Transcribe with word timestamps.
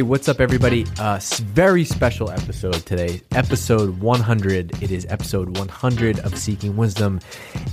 Hey, 0.00 0.04
what's 0.04 0.30
up, 0.30 0.40
everybody? 0.40 0.86
Uh, 0.98 1.20
very 1.42 1.84
special 1.84 2.30
episode 2.30 2.86
today, 2.86 3.20
episode 3.32 4.00
100. 4.00 4.82
It 4.82 4.90
is 4.90 5.04
episode 5.10 5.58
100 5.58 6.20
of 6.20 6.38
Seeking 6.38 6.74
Wisdom, 6.74 7.20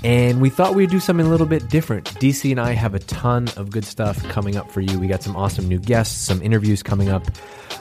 and 0.03 0.41
we 0.41 0.49
thought 0.49 0.75
we'd 0.75 0.89
do 0.89 0.99
something 0.99 1.25
a 1.25 1.29
little 1.29 1.47
bit 1.47 1.69
different. 1.69 2.03
DC 2.15 2.51
and 2.51 2.59
I 2.59 2.73
have 2.73 2.93
a 2.95 2.99
ton 2.99 3.47
of 3.55 3.71
good 3.71 3.85
stuff 3.85 4.21
coming 4.27 4.57
up 4.57 4.69
for 4.69 4.81
you. 4.81 4.99
We 4.99 5.07
got 5.07 5.23
some 5.23 5.37
awesome 5.37 5.69
new 5.69 5.79
guests, 5.79 6.17
some 6.17 6.41
interviews 6.41 6.83
coming 6.83 7.07
up, 7.07 7.23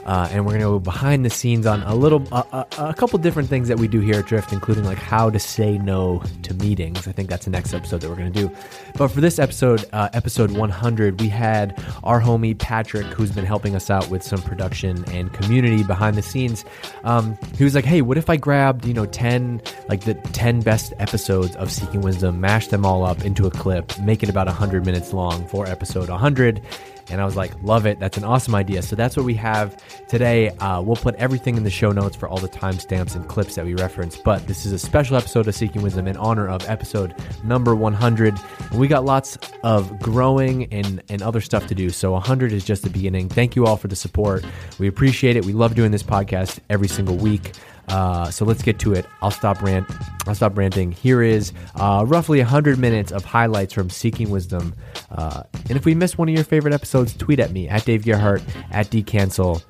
uh, 0.07 0.29
and 0.30 0.46
we're 0.46 0.52
gonna 0.52 0.64
go 0.64 0.79
behind 0.79 1.25
the 1.25 1.30
scenes 1.30 1.66
on 1.66 1.82
a 1.82 1.95
little, 1.95 2.25
uh, 2.30 2.64
a, 2.79 2.86
a 2.91 2.95
couple 2.95 3.18
different 3.18 3.48
things 3.48 3.66
that 3.66 3.79
we 3.79 3.89
do 3.89 3.98
here 3.98 4.14
at 4.21 4.27
Drift, 4.27 4.52
including 4.52 4.84
like 4.84 4.98
how 4.98 5.29
to 5.29 5.39
say 5.40 5.79
no 5.79 6.22
to 6.44 6.54
meetings. 6.54 7.08
I 7.08 7.13
think 7.13 7.29
that's 7.29 7.44
the 7.44 7.50
next 7.50 7.75
episode 7.75 8.00
that 8.03 8.08
we're 8.08 8.16
gonna 8.16 8.30
do. 8.30 8.49
But 8.96 9.08
for 9.08 9.21
this 9.21 9.40
episode, 9.40 9.85
uh, 9.93 10.08
episode 10.13 10.53
100, 10.53 11.21
we 11.21 11.29
had 11.29 11.82
our 12.04 12.21
homie 12.21 12.57
Patrick, 12.57 13.07
who's 13.07 13.32
been 13.32 13.44
helping 13.44 13.75
us 13.75 13.90
out 13.90 14.08
with 14.08 14.22
some 14.22 14.40
production 14.43 15.04
and 15.11 15.32
community 15.32 15.82
behind 15.82 16.16
the 16.16 16.22
scenes. 16.22 16.64
Um, 17.02 17.36
he 17.58 17.64
was 17.64 17.75
like, 17.75 17.85
"Hey, 17.85 18.00
what 18.00 18.16
if 18.16 18.30
I 18.30 18.36
grabbed 18.36 18.86
you 18.86 18.94
know 18.94 19.07
10 19.07 19.61
like 19.88 20.02
the 20.02 20.14
10 20.14 20.61
best 20.61 20.94
episodes 21.00 21.57
of 21.57 21.72
Seeking 21.72 22.00
Wisdom, 22.00 22.41
mash 22.41 22.68
them 22.68 22.86
all 22.86 23.04
up 23.04 23.25
into 23.25 23.46
a 23.46 23.50
clip, 23.50 23.99
make 23.99 24.22
it 24.22 24.29
about 24.29 24.46
100 24.46 24.86
minutes 24.86 25.13
long 25.13 25.46
for 25.49 25.66
episode 25.66 26.08
100." 26.08 26.63
And 27.10 27.20
I 27.20 27.24
was 27.24 27.36
like, 27.36 27.52
love 27.62 27.86
it. 27.86 27.98
That's 27.98 28.16
an 28.16 28.24
awesome 28.24 28.54
idea. 28.54 28.82
So 28.82 28.96
that's 28.96 29.16
what 29.16 29.24
we 29.24 29.34
have 29.34 29.76
today. 30.08 30.50
Uh, 30.50 30.80
we'll 30.82 30.96
put 30.96 31.14
everything 31.16 31.56
in 31.56 31.64
the 31.64 31.70
show 31.70 31.92
notes 31.92 32.16
for 32.16 32.28
all 32.28 32.38
the 32.38 32.48
timestamps 32.48 33.14
and 33.14 33.28
clips 33.28 33.55
that 33.55 33.64
we 33.64 33.74
reference. 33.74 34.16
But 34.16 34.46
this 34.46 34.66
is 34.66 34.72
a 34.72 34.78
special 34.78 35.16
episode 35.16 35.46
of 35.48 35.55
Seeking 35.55 35.82
Wisdom 35.82 36.08
in 36.08 36.16
honor 36.16 36.48
of 36.48 36.69
episode 36.69 37.14
number 37.44 37.74
100. 37.74 38.38
And 38.70 38.80
we 38.80 38.88
got 38.88 39.04
lots 39.04 39.38
of 39.62 39.98
growing 40.00 40.72
and, 40.72 41.02
and 41.08 41.22
other 41.22 41.40
stuff 41.40 41.66
to 41.68 41.74
do. 41.74 41.90
So 41.90 42.12
100 42.12 42.52
is 42.52 42.64
just 42.64 42.82
the 42.82 42.90
beginning. 42.90 43.28
Thank 43.28 43.56
you 43.56 43.66
all 43.66 43.76
for 43.76 43.88
the 43.88 43.96
support. 43.96 44.44
We 44.78 44.88
appreciate 44.88 45.36
it. 45.36 45.44
We 45.44 45.52
love 45.52 45.74
doing 45.74 45.91
this 45.92 46.02
podcast 46.02 46.58
every 46.68 46.88
single 46.88 47.16
week. 47.16 47.52
Uh, 47.88 48.30
so 48.30 48.44
let's 48.44 48.62
get 48.62 48.78
to 48.80 48.92
it. 48.92 49.06
I'll 49.22 49.30
stop 49.30 49.62
rant. 49.62 49.86
I'll 50.26 50.34
stop 50.34 50.56
ranting. 50.58 50.92
Here 50.92 51.22
is 51.22 51.52
uh, 51.76 52.04
roughly 52.06 52.38
100 52.38 52.78
minutes 52.78 53.12
of 53.12 53.24
highlights 53.24 53.72
from 53.72 53.90
Seeking 53.90 54.30
Wisdom. 54.30 54.74
Uh, 55.10 55.42
and 55.68 55.76
if 55.76 55.84
we 55.84 55.94
missed 55.94 56.18
one 56.18 56.28
of 56.28 56.34
your 56.34 56.44
favorite 56.44 56.74
episodes, 56.74 57.14
tweet 57.16 57.38
at 57.40 57.52
me 57.52 57.68
at 57.68 57.84
Dave 57.84 58.04
Gerhardt 58.04 58.42
at 58.72 58.90
dcancel 58.90 59.62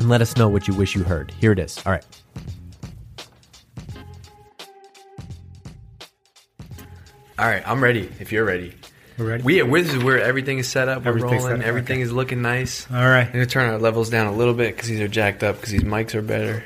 and 0.00 0.08
let 0.08 0.20
us 0.20 0.36
know 0.36 0.48
what 0.48 0.66
you 0.66 0.74
wish 0.74 0.94
you 0.96 1.04
heard. 1.04 1.30
Here 1.40 1.52
it 1.52 1.58
is. 1.58 1.78
All 1.86 1.92
right. 1.92 2.04
All 7.38 7.46
right, 7.48 7.62
I'm 7.66 7.82
ready. 7.82 8.08
If 8.20 8.30
you're 8.30 8.44
ready, 8.44 8.72
We're 9.18 9.26
ready? 9.26 9.42
we 9.42 9.82
this 9.82 9.92
is 9.94 10.04
where 10.04 10.20
everything 10.20 10.58
is 10.58 10.68
set 10.68 10.88
up. 10.88 11.02
We're 11.04 11.08
Everything's 11.08 11.42
rolling. 11.42 11.56
set 11.56 11.60
up, 11.60 11.66
Everything 11.66 11.96
okay. 11.96 12.02
is 12.02 12.12
looking 12.12 12.42
nice. 12.42 12.88
All 12.90 12.96
right. 13.04 13.26
I'm 13.26 13.32
gonna 13.32 13.46
turn 13.46 13.68
our 13.70 13.78
levels 13.78 14.10
down 14.10 14.26
a 14.28 14.32
little 14.32 14.54
bit 14.54 14.76
because 14.76 14.88
these 14.88 15.00
are 15.00 15.08
jacked 15.08 15.42
up 15.42 15.56
because 15.56 15.72
these 15.72 15.82
mics 15.82 16.14
are 16.14 16.22
better. 16.22 16.64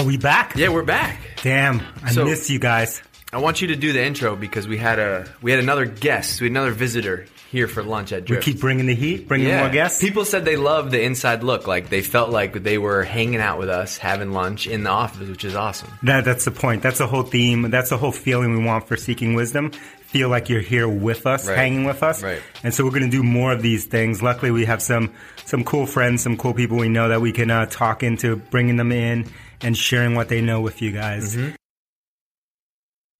Are 0.00 0.04
we 0.04 0.16
back? 0.16 0.56
Yeah, 0.56 0.70
we're 0.70 0.82
back. 0.82 1.20
Damn, 1.42 1.82
I 2.02 2.12
So- 2.12 2.24
miss 2.24 2.48
you 2.48 2.58
guys. 2.58 3.02
I 3.34 3.36
want 3.36 3.60
you 3.60 3.68
to 3.68 3.76
do 3.76 3.92
the 3.92 4.02
intro 4.02 4.34
because 4.34 4.66
we 4.66 4.78
had 4.78 4.98
a 4.98 5.28
we 5.42 5.50
had 5.50 5.60
another 5.60 5.84
guest, 5.84 6.40
we 6.40 6.46
had 6.46 6.52
another 6.52 6.70
visitor 6.70 7.26
here 7.50 7.68
for 7.68 7.82
lunch 7.82 8.10
at 8.10 8.30
We 8.30 8.38
keep 8.38 8.60
bringing 8.60 8.86
the 8.86 8.94
heat, 8.94 9.28
bringing 9.28 9.48
yeah. 9.48 9.60
more 9.60 9.68
guests. 9.68 10.00
People 10.00 10.24
said 10.24 10.46
they 10.46 10.56
loved 10.56 10.90
the 10.90 11.02
inside 11.02 11.42
look, 11.44 11.66
like 11.66 11.90
they 11.90 12.00
felt 12.00 12.30
like 12.30 12.62
they 12.62 12.78
were 12.78 13.02
hanging 13.02 13.40
out 13.42 13.58
with 13.58 13.68
us, 13.68 13.98
having 13.98 14.32
lunch 14.32 14.66
in 14.66 14.84
the 14.84 14.90
office, 14.90 15.28
which 15.28 15.44
is 15.44 15.54
awesome. 15.54 15.90
That, 16.02 16.24
that's 16.24 16.46
the 16.46 16.50
point. 16.50 16.82
That's 16.82 16.96
the 16.98 17.06
whole 17.06 17.22
theme. 17.24 17.70
That's 17.70 17.90
the 17.90 17.98
whole 17.98 18.10
feeling 18.12 18.56
we 18.56 18.64
want 18.64 18.88
for 18.88 18.96
Seeking 18.96 19.34
Wisdom. 19.34 19.70
Feel 20.06 20.30
like 20.30 20.48
you're 20.48 20.60
here 20.62 20.88
with 20.88 21.26
us, 21.26 21.46
Right. 21.46 21.56
hanging 21.58 21.84
with 21.84 22.02
us. 22.02 22.22
Right. 22.22 22.40
And 22.64 22.72
so 22.74 22.84
we're 22.84 22.90
going 22.90 23.04
to 23.04 23.10
do 23.10 23.22
more 23.22 23.52
of 23.52 23.60
these 23.62 23.84
things. 23.84 24.22
Luckily, 24.22 24.50
we 24.50 24.64
have 24.64 24.80
some 24.80 25.10
some 25.44 25.62
cool 25.62 25.84
friends, 25.86 26.22
some 26.22 26.36
cool 26.38 26.54
people 26.54 26.78
we 26.78 26.88
know 26.88 27.08
that 27.10 27.20
we 27.20 27.32
can 27.32 27.50
uh, 27.50 27.66
talk 27.66 28.02
into 28.02 28.36
bringing 28.36 28.76
them 28.76 28.90
in 28.92 29.26
and 29.62 29.76
sharing 29.76 30.14
what 30.14 30.28
they 30.28 30.40
know 30.40 30.60
with 30.60 30.80
you 30.82 30.92
guys. 30.92 31.36
Mm-hmm. 31.36 31.54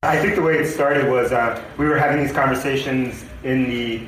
I 0.03 0.19
think 0.19 0.35
the 0.35 0.43
way 0.43 0.57
it 0.57 0.67
started 0.67 1.11
was 1.11 1.31
uh, 1.31 1.63
we 1.77 1.85
were 1.85 1.99
having 1.99 2.25
these 2.25 2.33
conversations 2.33 3.23
in 3.45 3.69
the 3.69 4.03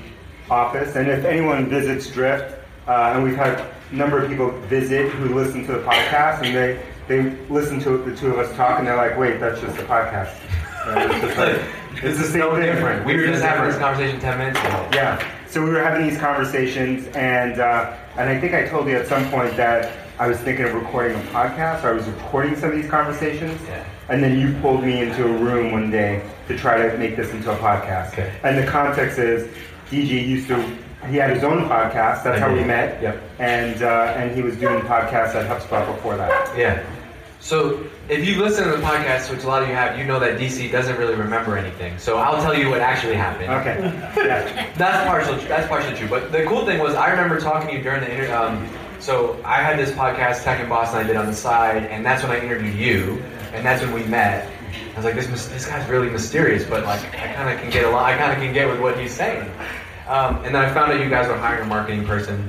office, 0.51 0.97
and 0.97 1.09
if 1.09 1.25
anyone 1.25 1.69
visits 1.69 2.11
Drift, 2.11 2.59
uh, 2.89 3.13
and 3.15 3.23
we've 3.23 3.37
had 3.37 3.61
a 3.61 3.95
number 3.95 4.23
of 4.23 4.31
people 4.31 4.51
visit 4.69 5.11
who 5.11 5.35
listen 5.35 5.67
to 5.67 5.73
the 5.73 5.81
podcast, 5.81 6.43
and 6.43 6.57
they 6.57 6.83
they 7.09 7.31
listen 7.49 7.79
to 7.81 7.99
the 7.99 8.17
two 8.17 8.29
of 8.29 8.39
us 8.39 8.55
talk, 8.57 8.79
and 8.79 8.89
they're 8.89 8.97
like, 8.97 9.19
"Wait, 9.19 9.39
that's 9.39 9.61
just 9.61 9.79
a 9.79 9.83
podcast." 9.83 10.35
And 10.87 11.13
it's, 11.13 11.21
just 11.21 11.39
like, 11.39 11.61
it's 12.03 12.19
the 12.19 12.25
same 12.25 12.51
thing. 12.53 13.05
We 13.05 13.17
were 13.17 13.27
just 13.27 13.43
having 13.43 13.69
this 13.69 13.79
conversation 13.79 14.19
ten 14.19 14.39
minutes 14.39 14.61
ago. 14.61 14.89
yeah. 14.95 15.23
So 15.47 15.63
we 15.63 15.69
were 15.69 15.83
having 15.83 16.09
these 16.09 16.19
conversations, 16.19 17.07
and 17.09 17.61
uh, 17.61 17.95
and 18.17 18.31
I 18.31 18.41
think 18.41 18.55
I 18.55 18.67
told 18.67 18.89
you 18.89 18.97
at 18.97 19.07
some 19.07 19.29
point 19.31 19.57
that 19.59 20.02
I 20.23 20.29
was 20.29 20.39
thinking 20.39 20.65
of 20.67 20.75
recording 20.75 21.17
a 21.17 21.21
podcast, 21.31 21.83
or 21.83 21.89
I 21.89 21.93
was 21.95 22.07
recording 22.07 22.55
some 22.55 22.71
of 22.71 22.77
these 22.77 22.89
conversations. 22.89 23.61
Yeah. 23.67 23.85
And 24.09 24.23
then 24.23 24.39
you 24.39 24.57
pulled 24.61 24.85
me 24.85 25.01
into 25.01 25.25
a 25.25 25.37
room 25.37 25.73
one 25.73 25.91
day 25.91 26.25
to 26.47 26.57
try 26.57 26.77
to 26.77 26.97
make 26.97 27.17
this 27.17 27.33
into 27.33 27.51
a 27.51 27.57
podcast. 27.57 28.13
Okay. 28.13 28.33
And 28.45 28.57
the 28.57 28.65
context 28.65 29.19
is, 29.19 29.53
DG 29.91 30.11
used 30.29 30.47
to. 30.47 30.63
He 31.09 31.17
had 31.17 31.31
his 31.31 31.43
own 31.43 31.65
podcast. 31.65 32.23
That's 32.23 32.37
I 32.37 32.39
how 32.39 32.55
we 32.55 32.63
met. 32.63 33.03
Yep. 33.03 33.21
And 33.41 33.83
uh, 33.83 34.15
and 34.17 34.33
he 34.33 34.43
was 34.43 34.57
doing 34.57 34.81
podcasts 34.83 35.35
at 35.35 35.51
HubSpot 35.51 35.93
before 35.93 36.17
that. 36.17 36.57
Yeah. 36.57 36.87
So 37.41 37.85
if 38.09 38.25
you 38.25 38.41
listen 38.41 38.63
to 38.63 38.77
the 38.77 38.83
podcast, 38.83 39.29
which 39.29 39.43
a 39.43 39.49
lot 39.49 39.65
of 39.65 39.69
you 39.69 39.75
have, 39.75 39.99
you 39.99 40.05
know 40.05 40.21
that 40.21 40.39
DC 40.39 40.71
doesn't 40.71 40.99
really 40.99 41.17
remember 41.17 41.59
anything. 41.59 41.99
So 41.99 42.19
I'll 42.19 42.41
tell 42.41 42.57
you 42.57 42.71
what 42.71 42.81
actually 42.81 43.17
happened. 43.17 43.51
Okay. 43.51 43.81
Yeah. 44.25 44.73
That's 44.77 45.05
partial. 45.05 45.49
That's 45.49 45.67
partially 45.67 45.97
true. 45.97 46.07
But 46.07 46.31
the 46.31 46.45
cool 46.45 46.65
thing 46.65 46.79
was, 46.79 46.95
I 46.95 47.11
remember 47.11 47.41
talking 47.41 47.71
to 47.71 47.75
you 47.75 47.83
during 47.83 48.03
the 48.03 48.15
interview. 48.15 48.33
Um, 48.33 48.69
so 49.03 49.37
I 49.45 49.57
had 49.57 49.79
this 49.81 49.91
podcast, 49.91 50.45
Tech 50.45 50.61
and 50.61 50.69
Boston, 50.69 51.01
I 51.01 51.03
did 51.03 51.17
on 51.17 51.27
the 51.27 51.35
side, 51.35 51.87
and 51.87 52.07
that's 52.07 52.23
when 52.23 52.31
I 52.31 52.41
interviewed 52.41 52.77
you, 52.77 53.21
and 53.53 53.67
that's 53.67 53.83
when 53.83 53.93
we 53.93 54.05
met. 54.05 54.49
I 54.93 54.97
was 54.97 55.05
like, 55.05 55.17
this 55.17 55.27
this 55.49 55.67
guy's 55.67 55.89
really 55.91 56.09
mysterious, 56.09 56.65
but 56.65 56.85
like 56.85 57.01
I 57.15 57.33
kind 57.33 57.51
of 57.53 57.61
can 57.61 57.71
get 57.71 57.85
a 57.85 57.91
lot. 57.91 58.05
I 58.05 58.17
kind 58.17 58.33
of 58.33 58.39
can 58.39 58.55
get 58.55 58.69
with 58.69 58.81
what 58.81 58.99
he's 58.99 59.13
saying. 59.13 59.51
Um, 60.07 60.37
and 60.45 60.55
then 60.55 60.57
I 60.57 60.73
found 60.73 60.93
out 60.93 61.01
you 61.01 61.11
guys 61.11 61.27
were 61.27 61.37
hiring 61.37 61.65
a 61.65 61.67
marketing 61.67 62.05
person. 62.05 62.49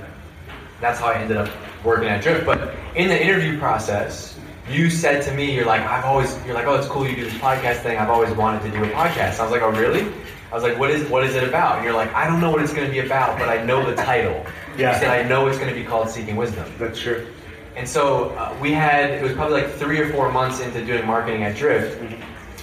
That's 0.79 0.99
how 0.99 1.07
I 1.07 1.15
ended 1.15 1.37
up 1.37 1.49
working 1.83 2.07
at 2.07 2.21
Drift. 2.21 2.45
But 2.45 2.75
in 2.95 3.07
the 3.07 3.19
interview 3.19 3.57
process, 3.57 4.37
you 4.69 4.91
said 4.91 5.23
to 5.23 5.33
me, 5.33 5.55
"You're 5.55 5.65
like, 5.65 5.81
I've 5.81 6.05
always, 6.05 6.37
you're 6.45 6.53
like, 6.53 6.67
oh, 6.67 6.75
it's 6.75 6.87
cool 6.87 7.07
you 7.07 7.15
do 7.15 7.23
this 7.23 7.33
podcast 7.35 7.81
thing. 7.81 7.97
I've 7.97 8.09
always 8.09 8.31
wanted 8.35 8.61
to 8.63 8.77
do 8.77 8.83
a 8.83 8.89
podcast." 8.89 9.39
I 9.39 9.43
was 9.43 9.51
like, 9.51 9.63
"Oh, 9.63 9.71
really?" 9.71 10.05
I 10.51 10.55
was 10.55 10.63
like, 10.63 10.77
"What 10.77 10.91
is, 10.91 11.09
what 11.09 11.23
is 11.23 11.33
it 11.33 11.43
about?" 11.43 11.77
And 11.77 11.83
you're 11.83 11.95
like, 11.95 12.13
"I 12.13 12.27
don't 12.27 12.39
know 12.41 12.51
what 12.51 12.61
it's 12.61 12.73
going 12.73 12.85
to 12.85 12.91
be 12.91 12.99
about, 12.99 13.39
but 13.39 13.49
I 13.49 13.63
know 13.63 13.83
the 13.89 13.95
title." 13.95 14.45
Yeah. 14.77 14.99
Said, 14.99 15.09
"I 15.09 15.27
know 15.27 15.47
it's 15.47 15.57
going 15.57 15.69
to 15.69 15.75
be 15.75 15.85
called 15.85 16.09
Seeking 16.09 16.35
Wisdom." 16.35 16.71
That's 16.77 16.99
true. 16.99 17.27
And 17.75 17.87
so 17.87 18.29
uh, 18.31 18.55
we 18.61 18.71
had, 18.71 19.09
it 19.11 19.23
was 19.23 19.33
probably 19.33 19.61
like 19.61 19.71
three 19.71 19.99
or 19.99 20.11
four 20.11 20.31
months 20.31 20.59
into 20.59 20.85
doing 20.85 21.05
marketing 21.07 21.43
at 21.43 21.55
Drift. 21.55 21.99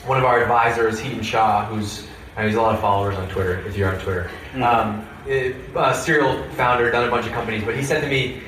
One 0.06 0.19
of 0.19 0.25
our 0.25 0.41
advisors, 0.41 1.00
Hiten 1.00 1.22
Shah, 1.25 1.66
who's, 1.66 2.06
uh, 2.37 2.47
he's 2.47 2.54
a 2.54 2.62
lot 2.62 2.75
of 2.75 2.81
followers 2.81 3.16
on 3.16 3.28
Twitter, 3.28 3.59
if 3.66 3.76
you're 3.76 3.93
on 3.93 4.00
Twitter, 4.00 4.31
um, 4.62 5.06
it, 5.26 5.56
uh, 5.76 5.93
serial 5.93 6.43
founder, 6.50 6.91
done 6.91 7.06
a 7.06 7.10
bunch 7.10 7.26
of 7.26 7.32
companies, 7.32 7.65
but 7.65 7.75
he 7.76 7.82
said 7.82 8.00
to 8.03 8.09
me, 8.09 8.41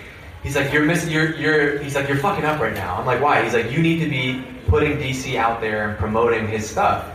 he's 0.43 0.57
like, 0.57 0.73
you're 0.73 0.85
missing, 0.85 1.11
you're, 1.11 1.35
you're, 1.37 1.79
he's 1.79 1.95
like, 1.95 2.09
you're 2.09 2.17
fucking 2.17 2.45
up 2.45 2.61
right 2.61 2.75
now. 2.75 2.97
I'm 2.97 3.07
like, 3.07 3.21
why? 3.21 3.43
He's 3.43 3.55
like, 3.55 3.71
you 3.71 3.83
need 3.83 3.99
to 4.01 4.09
be 4.09 4.45
putting 4.69 4.99
DC 4.99 5.35
out 5.35 5.61
there 5.61 5.89
and 5.91 5.99
promoting 5.99 6.47
his 6.47 6.69
stuff. 6.69 7.13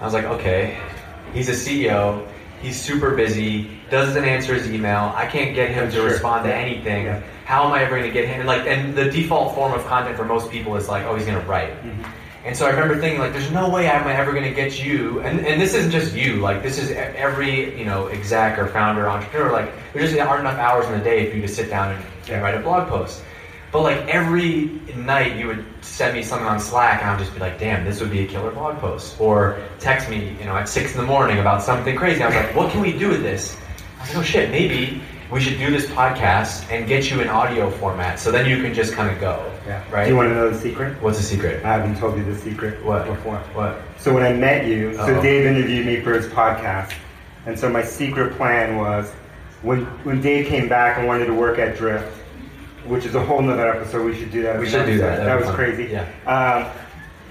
I 0.00 0.04
was 0.04 0.14
like, 0.14 0.24
okay. 0.24 0.78
He's 1.32 1.48
a 1.48 1.52
CEO. 1.52 2.26
He's 2.60 2.80
super 2.80 3.14
busy. 3.14 3.75
Doesn't 3.90 4.24
answer 4.24 4.54
his 4.54 4.70
email. 4.70 5.12
I 5.14 5.26
can't 5.26 5.54
get 5.54 5.70
him 5.70 5.90
to 5.92 6.02
respond 6.02 6.44
to 6.44 6.54
anything. 6.54 7.04
Yeah. 7.06 7.22
How 7.44 7.64
am 7.66 7.72
I 7.72 7.82
ever 7.82 7.96
going 7.96 8.02
to 8.08 8.12
get 8.12 8.26
him? 8.28 8.40
And 8.40 8.48
like, 8.48 8.66
and 8.66 8.94
the 8.94 9.10
default 9.10 9.54
form 9.54 9.72
of 9.72 9.84
content 9.86 10.16
for 10.16 10.24
most 10.24 10.50
people 10.50 10.74
is 10.76 10.88
like, 10.88 11.04
oh, 11.04 11.14
he's 11.14 11.24
going 11.26 11.40
to 11.40 11.46
write. 11.46 11.70
Mm-hmm. 11.82 12.02
And 12.44 12.56
so 12.56 12.66
I 12.66 12.70
remember 12.70 13.00
thinking, 13.00 13.18
like, 13.20 13.32
there's 13.32 13.50
no 13.50 13.68
way 13.68 13.88
I 13.88 14.00
am 14.00 14.06
ever 14.06 14.30
going 14.32 14.44
to 14.44 14.54
get 14.54 14.82
you. 14.84 15.20
And, 15.20 15.44
and 15.44 15.60
this 15.60 15.74
isn't 15.74 15.90
just 15.90 16.14
you. 16.14 16.36
Like, 16.36 16.62
this 16.62 16.78
is 16.78 16.90
every 16.92 17.76
you 17.78 17.84
know 17.84 18.06
exec 18.06 18.58
or 18.58 18.66
founder, 18.68 19.08
entrepreneur. 19.08 19.52
Like, 19.52 19.72
there 19.92 20.02
just 20.02 20.16
aren't 20.18 20.40
enough 20.40 20.58
hours 20.58 20.86
in 20.86 20.92
the 20.92 21.04
day 21.04 21.28
for 21.30 21.36
you 21.36 21.42
to 21.42 21.48
sit 21.48 21.68
down 21.70 21.92
and, 21.92 22.04
Yeah. 22.26 22.34
and 22.34 22.42
write 22.42 22.54
a 22.54 22.60
blog 22.60 22.88
post. 22.88 23.22
But 23.72 23.82
like 23.82 23.98
every 24.06 24.66
night, 24.96 25.36
you 25.36 25.48
would 25.48 25.64
send 25.80 26.16
me 26.16 26.22
something 26.22 26.46
on 26.46 26.60
Slack, 26.60 27.02
and 27.02 27.10
I'd 27.10 27.18
just 27.18 27.34
be 27.34 27.40
like, 27.40 27.58
"Damn, 27.58 27.84
this 27.84 28.00
would 28.00 28.10
be 28.12 28.20
a 28.24 28.26
killer 28.26 28.50
blog 28.52 28.78
post." 28.78 29.20
Or 29.20 29.58
text 29.80 30.08
me, 30.08 30.36
you 30.38 30.44
know, 30.46 30.56
at 30.56 30.68
six 30.68 30.94
in 30.94 31.00
the 31.00 31.06
morning 31.06 31.38
about 31.40 31.62
something 31.62 31.96
crazy. 31.96 32.22
I 32.22 32.26
was 32.28 32.36
like, 32.36 32.54
"What 32.54 32.70
can 32.70 32.80
we 32.80 32.92
do 32.96 33.08
with 33.08 33.22
this?" 33.22 33.56
Was 34.06 34.14
like, 34.14 34.16
"Oh 34.18 34.22
shit, 34.22 34.50
maybe 34.50 35.00
we 35.30 35.40
should 35.40 35.58
do 35.58 35.70
this 35.70 35.86
podcast 35.86 36.70
and 36.70 36.86
get 36.86 37.10
you 37.10 37.20
in 37.20 37.28
audio 37.28 37.70
format, 37.70 38.18
so 38.18 38.30
then 38.30 38.48
you 38.48 38.62
can 38.62 38.72
just 38.74 38.92
kind 38.92 39.10
of 39.10 39.20
go." 39.20 39.50
Yeah. 39.66 39.82
Right. 39.90 40.04
Do 40.04 40.10
you 40.10 40.16
want 40.16 40.28
to 40.30 40.34
know 40.34 40.50
the 40.50 40.58
secret? 40.58 41.00
What's 41.02 41.18
the 41.18 41.24
secret? 41.24 41.64
I 41.64 41.72
haven't 41.72 41.96
told 41.98 42.16
you 42.16 42.24
the 42.24 42.36
secret 42.38 42.84
What? 42.84 43.06
before. 43.06 43.38
What? 43.54 43.80
So 43.98 44.12
when 44.14 44.22
I 44.22 44.32
met 44.32 44.66
you, 44.66 44.94
so 44.94 45.00
Uh-oh. 45.02 45.22
Dave 45.22 45.46
interviewed 45.46 45.86
me 45.86 46.00
for 46.00 46.12
his 46.12 46.26
podcast, 46.28 46.92
and 47.46 47.58
so 47.58 47.68
my 47.68 47.82
secret 47.82 48.36
plan 48.36 48.76
was 48.76 49.10
when 49.62 49.84
when 50.04 50.20
Dave 50.20 50.46
came 50.46 50.68
back 50.68 50.98
and 50.98 51.06
wanted 51.06 51.26
to 51.26 51.34
work 51.34 51.58
at 51.58 51.76
Drift, 51.76 52.12
which 52.86 53.04
is 53.04 53.14
a 53.16 53.24
whole 53.24 53.42
nother 53.42 53.68
episode. 53.68 54.04
We 54.04 54.14
should 54.16 54.30
do 54.30 54.42
that. 54.42 54.60
We 54.60 54.68
should 54.68 54.82
an 54.82 54.86
do 54.86 54.98
that. 54.98 55.16
That'd 55.16 55.26
That 55.26 55.36
was 55.38 55.46
fun. 55.46 55.56
crazy. 55.56 55.84
Yeah. 55.90 56.02
Um, 56.26 56.70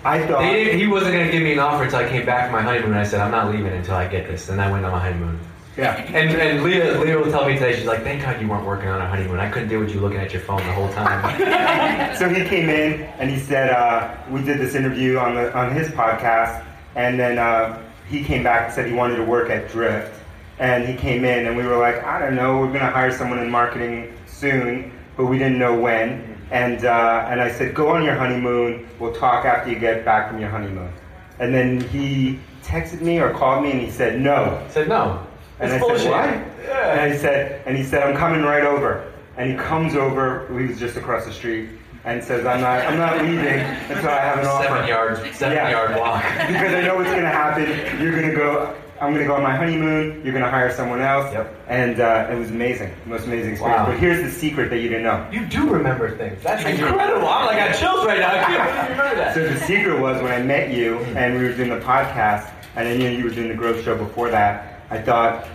I 0.04 0.26
thought. 0.28 0.42
They 0.42 0.78
he 0.78 0.86
wasn't 0.88 1.14
going 1.14 1.26
to 1.26 1.32
give 1.32 1.42
me 1.42 1.54
an 1.54 1.60
offer 1.60 1.84
until 1.86 2.00
I 2.00 2.10
came 2.10 2.26
back 2.26 2.46
from 2.52 2.54
my 2.54 2.62
honeymoon. 2.62 2.94
I 2.94 3.04
said, 3.06 3.22
I'm 3.22 3.32
not 3.32 3.50
leaving 3.52 3.72
until 3.72 3.96
I 3.96 4.08
get 4.08 4.28
this. 4.28 4.46
Then 4.46 4.60
I 4.60 4.70
went 4.70 4.86
on 4.86 4.92
my 4.92 5.00
honeymoon. 5.00 5.40
Yeah. 5.78 5.96
And 5.96 6.32
and 6.32 6.64
Leah 6.64 6.98
Leah 7.00 7.18
will 7.18 7.30
tell 7.30 7.46
me 7.46 7.54
today, 7.54 7.76
she's 7.76 7.86
like, 7.86 8.04
thank 8.04 8.22
God 8.22 8.42
you 8.42 8.48
weren't 8.48 8.66
working 8.66 8.88
on 8.88 9.02
a 9.02 9.08
honeymoon. 9.08 9.40
I 9.40 9.50
couldn't 9.50 9.68
deal 9.68 9.82
with 9.82 9.94
you 9.94 10.00
looking 10.00 10.20
at 10.20 10.32
your 10.32 10.42
phone 10.42 10.66
the 10.66 10.74
whole 10.74 10.92
time. 10.94 12.16
So 12.16 12.30
he 12.30 12.46
came 12.46 12.70
in 12.70 13.02
and 13.20 13.30
he 13.30 13.38
said, 13.38 13.72
uh, 13.72 14.16
we 14.30 14.42
did 14.42 14.58
this 14.58 14.74
interview 14.74 15.18
on 15.18 15.36
the 15.36 15.54
on 15.54 15.74
his 15.76 15.90
podcast, 15.90 16.66
and 16.96 17.20
then 17.20 17.38
uh, 17.38 17.82
he 18.08 18.24
came 18.24 18.42
back 18.42 18.66
and 18.66 18.74
said 18.74 18.88
he 18.88 18.94
wanted 18.94 19.18
to 19.18 19.24
work 19.24 19.50
at 19.50 19.70
Drift, 19.70 20.14
and 20.60 20.88
he 20.88 20.96
came 20.96 21.26
in 21.26 21.46
and 21.46 21.58
we 21.58 21.64
were 21.64 21.78
like, 21.78 22.02
I 22.06 22.20
don't 22.20 22.36
know, 22.36 22.60
we're 22.60 22.72
gonna 22.72 22.90
hire 22.90 23.12
someone 23.12 23.40
in 23.40 23.52
marketing 23.52 24.18
soon, 24.28 24.94
but 25.18 25.26
we 25.26 25.38
didn't 25.38 25.60
know 25.60 25.78
when. 25.78 26.38
And 26.52 26.86
uh, 26.86 27.28
and 27.30 27.42
I 27.42 27.52
said, 27.52 27.76
go 27.76 27.90
on 27.90 28.04
your 28.04 28.16
honeymoon. 28.16 28.88
We'll 29.00 29.14
talk 29.14 29.44
after 29.46 29.70
you 29.72 29.78
get 29.78 30.06
back 30.06 30.30
from 30.30 30.40
your 30.40 30.50
honeymoon. 30.50 30.94
And 31.40 31.54
then 31.54 31.82
he 31.82 32.40
texted 32.64 33.02
me 33.02 33.20
or 33.20 33.32
called 33.32 33.64
me 33.64 33.72
and 33.72 33.82
he 33.82 33.92
said, 33.92 34.22
no. 34.22 34.64
I 34.66 34.70
said 34.70 34.88
no. 34.88 35.25
And 35.60 35.72
It's 35.72 35.76
I 35.84 35.88
bullshit. 35.88 36.02
said, 36.02 36.12
what? 36.12 36.66
Yeah. 36.66 37.00
And 37.04 37.14
he 37.14 37.18
said, 37.20 37.62
and 37.66 37.78
he 37.78 37.84
said, 37.84 38.04
I'm 38.04 38.16
coming 38.18 38.42
right 38.44 38.64
over. 38.66 39.12
And 39.38 39.50
he 39.52 39.58
comes 39.58 39.96
over. 39.96 40.48
He 40.60 40.68
was 40.68 40.80
just 40.80 40.96
across 40.98 41.26
the 41.26 41.32
street, 41.34 41.70
and 42.06 42.24
says, 42.24 42.46
I'm 42.46 42.62
not, 42.62 42.82
I'm 42.86 42.98
not 42.98 43.22
leaving 43.22 43.38
until 43.40 44.10
I 44.10 44.20
have 44.20 44.40
an 44.40 44.46
offer. 44.46 44.68
Seven 44.68 44.88
yards, 44.88 45.38
seven 45.38 45.58
Yeah. 45.58 45.70
yard 45.72 45.96
walk. 46.00 46.24
because 46.48 46.74
I 46.74 46.82
know 46.82 46.96
what's 46.96 47.10
gonna 47.10 47.28
happen. 47.30 48.02
You're 48.02 48.16
gonna 48.20 48.34
go. 48.36 48.76
I'm 49.02 49.12
gonna 49.12 49.26
go 49.28 49.36
on 49.36 49.44
my 49.44 49.54
honeymoon. 49.56 50.22
You're 50.24 50.34
gonna 50.34 50.50
hire 50.50 50.72
someone 50.74 51.02
else. 51.02 51.34
Yep. 51.34 51.54
And 51.68 52.00
uh, 52.00 52.30
it 52.32 52.36
was 52.40 52.50
amazing, 52.50 52.94
most 53.06 53.26
amazing 53.26 53.52
experience. 53.52 53.80
Wow. 53.80 53.86
But 53.88 54.00
here's 54.00 54.24
the 54.24 54.32
secret 54.32 54.70
that 54.70 54.78
you 54.80 54.88
didn't 54.88 55.04
know. 55.04 55.28
You 55.34 55.46
do 55.48 55.70
remember 55.70 56.16
things. 56.16 56.42
That's 56.42 56.64
incredible. 56.64 57.28
I'm 57.28 57.46
like, 57.46 57.58
I 57.58 57.68
got 57.68 57.78
chills 57.78 58.06
right 58.06 58.20
now. 58.20 58.30
I 58.32 58.44
can't 58.46 58.90
you 58.90 58.92
remember 58.92 59.16
that. 59.18 59.34
So 59.34 59.46
the 59.46 59.60
secret 59.66 60.00
was 60.00 60.22
when 60.22 60.32
I 60.32 60.42
met 60.42 60.72
you 60.72 61.00
and 61.18 61.36
we 61.36 61.44
were 61.44 61.54
doing 61.54 61.70
the 61.72 61.80
podcast, 61.82 62.54
and 62.78 62.88
I 62.88 62.96
knew 62.96 63.10
you 63.10 63.26
were 63.26 63.32
doing 63.32 63.50
the 63.50 63.54
growth 63.56 63.84
show 63.84 63.98
before 63.98 64.30
that. 64.32 64.75
I 64.90 65.02
thought, 65.02 65.48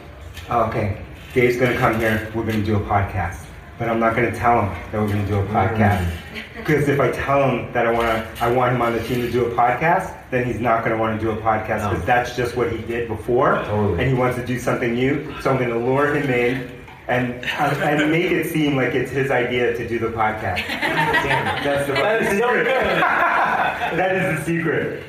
oh, 0.48 0.64
okay, 0.68 1.02
Dave's 1.32 1.56
gonna 1.56 1.76
come 1.76 1.98
here. 1.98 2.30
We're 2.34 2.44
gonna 2.44 2.64
do 2.64 2.76
a 2.76 2.80
podcast, 2.80 3.44
but 3.78 3.88
I'm 3.88 4.00
not 4.00 4.14
gonna 4.16 4.34
tell 4.34 4.62
him 4.62 4.70
that 4.92 5.00
we're 5.00 5.08
gonna 5.08 5.26
do 5.26 5.38
a 5.38 5.46
podcast 5.46 6.04
mm. 6.04 6.42
because 6.56 6.88
if 6.88 6.98
I 7.00 7.10
tell 7.12 7.48
him 7.48 7.72
that 7.72 7.86
I 7.86 7.92
wanna, 7.92 8.26
I 8.40 8.50
want 8.50 8.74
him 8.74 8.82
on 8.82 8.92
the 8.94 9.02
team 9.04 9.20
to 9.22 9.30
do 9.30 9.44
a 9.46 9.50
podcast, 9.54 10.16
then 10.30 10.44
he's 10.44 10.60
not 10.60 10.82
gonna 10.84 10.96
want 10.98 11.18
to 11.20 11.24
do 11.24 11.30
a 11.32 11.36
podcast 11.36 11.88
because 11.88 12.00
No. 12.00 12.06
that's 12.06 12.36
just 12.36 12.56
what 12.56 12.72
he 12.72 12.78
did 12.82 13.08
before, 13.08 13.62
Totally. 13.64 14.00
and 14.00 14.08
he 14.08 14.14
wants 14.14 14.36
to 14.36 14.44
do 14.46 14.58
something 14.58 14.94
new. 14.94 15.32
So 15.40 15.50
I'm 15.50 15.58
gonna 15.58 15.78
lure 15.78 16.14
him 16.14 16.28
in. 16.30 16.76
And, 17.08 17.44
and 17.58 18.08
make 18.12 18.30
it 18.30 18.52
seem 18.52 18.76
like 18.76 18.94
it's 18.94 19.10
his 19.10 19.32
idea 19.32 19.76
to 19.76 19.88
do 19.88 19.98
the 19.98 20.08
podcast. 20.08 20.58
Damn. 20.68 21.64
That's 21.64 21.86
the 21.88 21.94
That 21.94 22.22
is 22.22 22.28
so 22.28 22.46
secret. 22.46 22.64
good. 22.66 23.00
that 23.98 24.14
is 24.14 24.38
the 24.38 24.44
secret. 24.44 25.02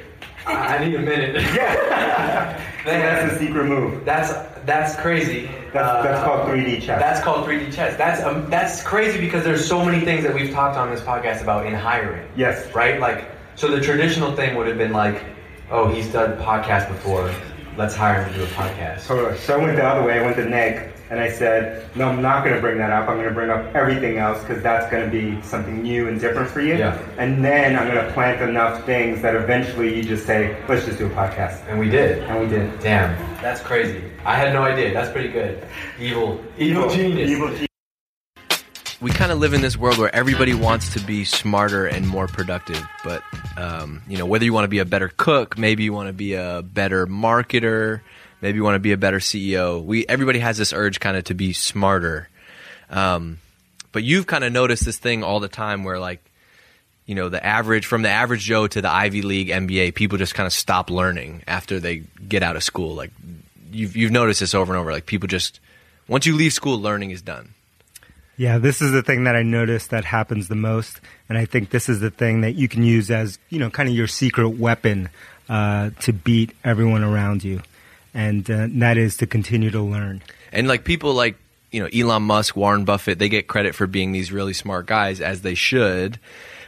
I 0.47 0.77
I 0.77 0.83
need 0.85 0.95
a 0.95 1.00
minute. 1.00 1.35
Yeah. 1.53 2.59
So 2.83 2.89
that's 2.92 3.33
the 3.33 3.39
secret 3.39 3.66
move. 3.66 4.04
That's 4.06 4.31
that's 4.66 4.95
crazy. 5.00 5.45
That's, 5.74 6.04
that's 6.04 6.19
Uh, 6.19 6.25
called 6.25 6.48
3D 6.50 6.81
chess. 6.81 7.00
That's 7.01 7.22
called 7.22 7.48
3D 7.48 7.74
chess. 7.74 7.98
That's 7.98 8.22
um, 8.24 8.50
that's 8.50 8.83
crazy 8.83 9.19
because 9.19 9.44
there's 9.44 9.66
so 9.68 9.83
many 9.83 10.04
things 10.06 10.24
that 10.24 10.33
we've 10.33 10.51
talked 10.51 10.78
on 10.78 10.89
this 10.89 11.01
podcast 11.01 11.42
about 11.42 11.66
in 11.66 11.74
hiring. 11.74 12.28
yes. 12.36 12.74
Right? 12.75 13.00
Like, 13.00 13.30
so 13.56 13.68
the 13.68 13.81
traditional 13.81 14.36
thing 14.36 14.56
would 14.56 14.68
have 14.68 14.78
been 14.78 14.94
like, 14.94 15.24
oh, 15.72 15.88
he's 15.88 16.12
done 16.12 16.38
podcast 16.39 16.88
before. 16.89 17.33
Let's 17.78 17.95
hire 17.95 18.24
him 18.24 18.33
to 18.33 18.39
do 18.39 18.44
a 18.44 18.48
podcast. 18.48 19.06
Totally. 19.07 19.38
So 19.38 19.57
I 19.60 19.63
went 19.63 19.78
the 19.78 19.86
other 19.86 20.06
way. 20.06 20.19
I 20.19 20.22
went 20.24 20.36
to 20.38 20.45
Nick 20.45 20.90
and 21.11 21.19
I 21.19 21.29
said, 21.29 21.93
no, 21.93 22.07
I'm 22.07 22.21
not 22.21 22.45
going 22.45 22.55
to 22.55 22.61
bring 22.61 22.77
that 22.77 22.89
up. 22.89 23.09
I'm 23.09 23.17
going 23.17 23.27
to 23.27 23.33
bring 23.33 23.49
up 23.49 23.75
everything 23.75 24.17
else 24.17 24.39
because 24.39 24.63
that's 24.63 24.89
going 24.89 25.03
to 25.03 25.11
be 25.11 25.41
something 25.41 25.83
new 25.83 26.07
and 26.07 26.17
different 26.17 26.49
for 26.49 26.61
you. 26.61 26.77
Yeah. 26.77 26.97
And 27.17 27.43
then 27.43 27.77
I'm 27.77 27.93
going 27.93 28.03
to 28.03 28.13
plant 28.13 28.41
enough 28.41 28.85
things 28.85 29.21
that 29.21 29.35
eventually 29.35 29.93
you 29.93 30.03
just 30.03 30.25
say, 30.25 30.55
let's 30.69 30.85
just 30.85 30.99
do 30.99 31.07
a 31.07 31.09
podcast. 31.09 31.67
And 31.67 31.77
we 31.77 31.89
did. 31.89 32.23
And 32.23 32.39
we 32.39 32.47
did. 32.47 32.79
Damn, 32.79 33.13
that's 33.41 33.59
crazy. 33.59 34.01
I 34.23 34.37
had 34.37 34.53
no 34.53 34.61
idea. 34.61 34.93
That's 34.93 35.11
pretty 35.11 35.27
good. 35.27 35.61
Evil, 35.99 36.41
evil, 36.57 36.89
genius. 36.89 37.29
Evil 37.29 37.49
genius. 37.49 37.67
we 39.01 39.11
kind 39.11 39.33
of 39.33 39.39
live 39.39 39.53
in 39.53 39.59
this 39.59 39.75
world 39.75 39.97
where 39.97 40.15
everybody 40.15 40.53
wants 40.53 40.93
to 40.93 41.01
be 41.01 41.25
smarter 41.25 41.87
and 41.87 42.07
more 42.07 42.27
productive. 42.27 42.81
But 43.03 43.21
um, 43.57 44.01
you 44.07 44.17
know, 44.17 44.25
whether 44.25 44.45
you 44.45 44.53
want 44.53 44.63
to 44.63 44.69
be 44.69 44.79
a 44.79 44.85
better 44.85 45.11
cook, 45.17 45.57
maybe 45.57 45.83
you 45.83 45.91
want 45.91 46.07
to 46.07 46.13
be 46.13 46.35
a 46.35 46.61
better 46.61 47.05
marketer, 47.05 47.99
maybe 48.41 48.57
you 48.57 48.63
want 48.63 48.75
to 48.75 48.79
be 48.79 48.91
a 48.91 48.97
better 48.97 49.19
CEO. 49.19 49.83
We 49.83 50.05
everybody 50.07 50.39
has 50.39 50.57
this 50.57 50.73
urge 50.73 50.99
kind 50.99 51.17
of 51.17 51.23
to 51.25 51.33
be 51.33 51.53
smarter. 51.53 52.27
Um, 52.89 53.39
but 53.91 54.03
you've 54.03 54.27
kind 54.27 54.43
of 54.43 54.51
noticed 54.51 54.85
this 54.85 54.97
thing 54.97 55.23
all 55.23 55.39
the 55.39 55.47
time 55.47 55.83
where 55.83 55.99
like 55.99 56.23
you 57.05 57.15
know 57.15 57.29
the 57.29 57.43
average 57.45 57.85
from 57.85 58.03
the 58.03 58.09
average 58.09 58.41
joe 58.41 58.67
to 58.67 58.81
the 58.81 58.89
ivy 58.89 59.21
league 59.21 59.49
mba 59.49 59.93
people 59.93 60.17
just 60.17 60.35
kind 60.35 60.45
of 60.45 60.53
stop 60.53 60.89
learning 60.89 61.43
after 61.47 61.79
they 61.79 62.03
get 62.29 62.43
out 62.43 62.55
of 62.55 62.63
school 62.63 62.93
like 62.93 63.11
you've, 63.71 63.97
you've 63.97 64.11
noticed 64.11 64.39
this 64.39 64.53
over 64.53 64.71
and 64.71 64.79
over 64.79 64.91
like 64.91 65.07
people 65.07 65.27
just 65.27 65.59
once 66.07 66.25
you 66.25 66.35
leave 66.35 66.53
school 66.53 66.79
learning 66.79 67.11
is 67.11 67.21
done 67.21 67.53
Yeah, 68.37 68.57
this 68.57 68.81
is 68.81 68.91
the 68.91 69.03
thing 69.03 69.25
that 69.25 69.35
I 69.35 69.44
noticed 69.44 69.91
that 69.91 70.03
happens 70.03 70.47
the 70.47 70.55
most, 70.55 70.99
and 71.29 71.37
I 71.37 71.45
think 71.45 71.69
this 71.69 71.87
is 71.87 71.99
the 71.99 72.09
thing 72.09 72.41
that 72.41 72.53
you 72.53 72.67
can 72.67 72.83
use 72.83 73.11
as 73.11 73.37
you 73.49 73.59
know, 73.59 73.69
kind 73.69 73.87
of 73.87 73.94
your 73.94 74.07
secret 74.07 74.49
weapon 74.49 75.09
uh, 75.47 75.91
to 75.99 76.11
beat 76.11 76.55
everyone 76.63 77.03
around 77.03 77.44
you, 77.44 77.61
and 78.13 78.49
uh, 78.49 78.67
that 78.69 78.97
is 78.97 79.17
to 79.17 79.27
continue 79.27 79.71
to 79.71 79.81
learn. 79.81 80.21
And 80.51 80.67
like 80.67 80.83
people 80.83 81.13
like 81.13 81.37
you 81.71 81.81
know 81.81 81.89
Elon 81.93 82.23
Musk, 82.23 82.55
Warren 82.55 82.85
Buffett, 82.85 83.19
they 83.19 83.29
get 83.29 83.47
credit 83.47 83.75
for 83.75 83.87
being 83.87 84.11
these 84.11 84.31
really 84.31 84.53
smart 84.53 84.85
guys 84.85 85.21
as 85.21 85.41
they 85.41 85.55
should. 85.55 86.19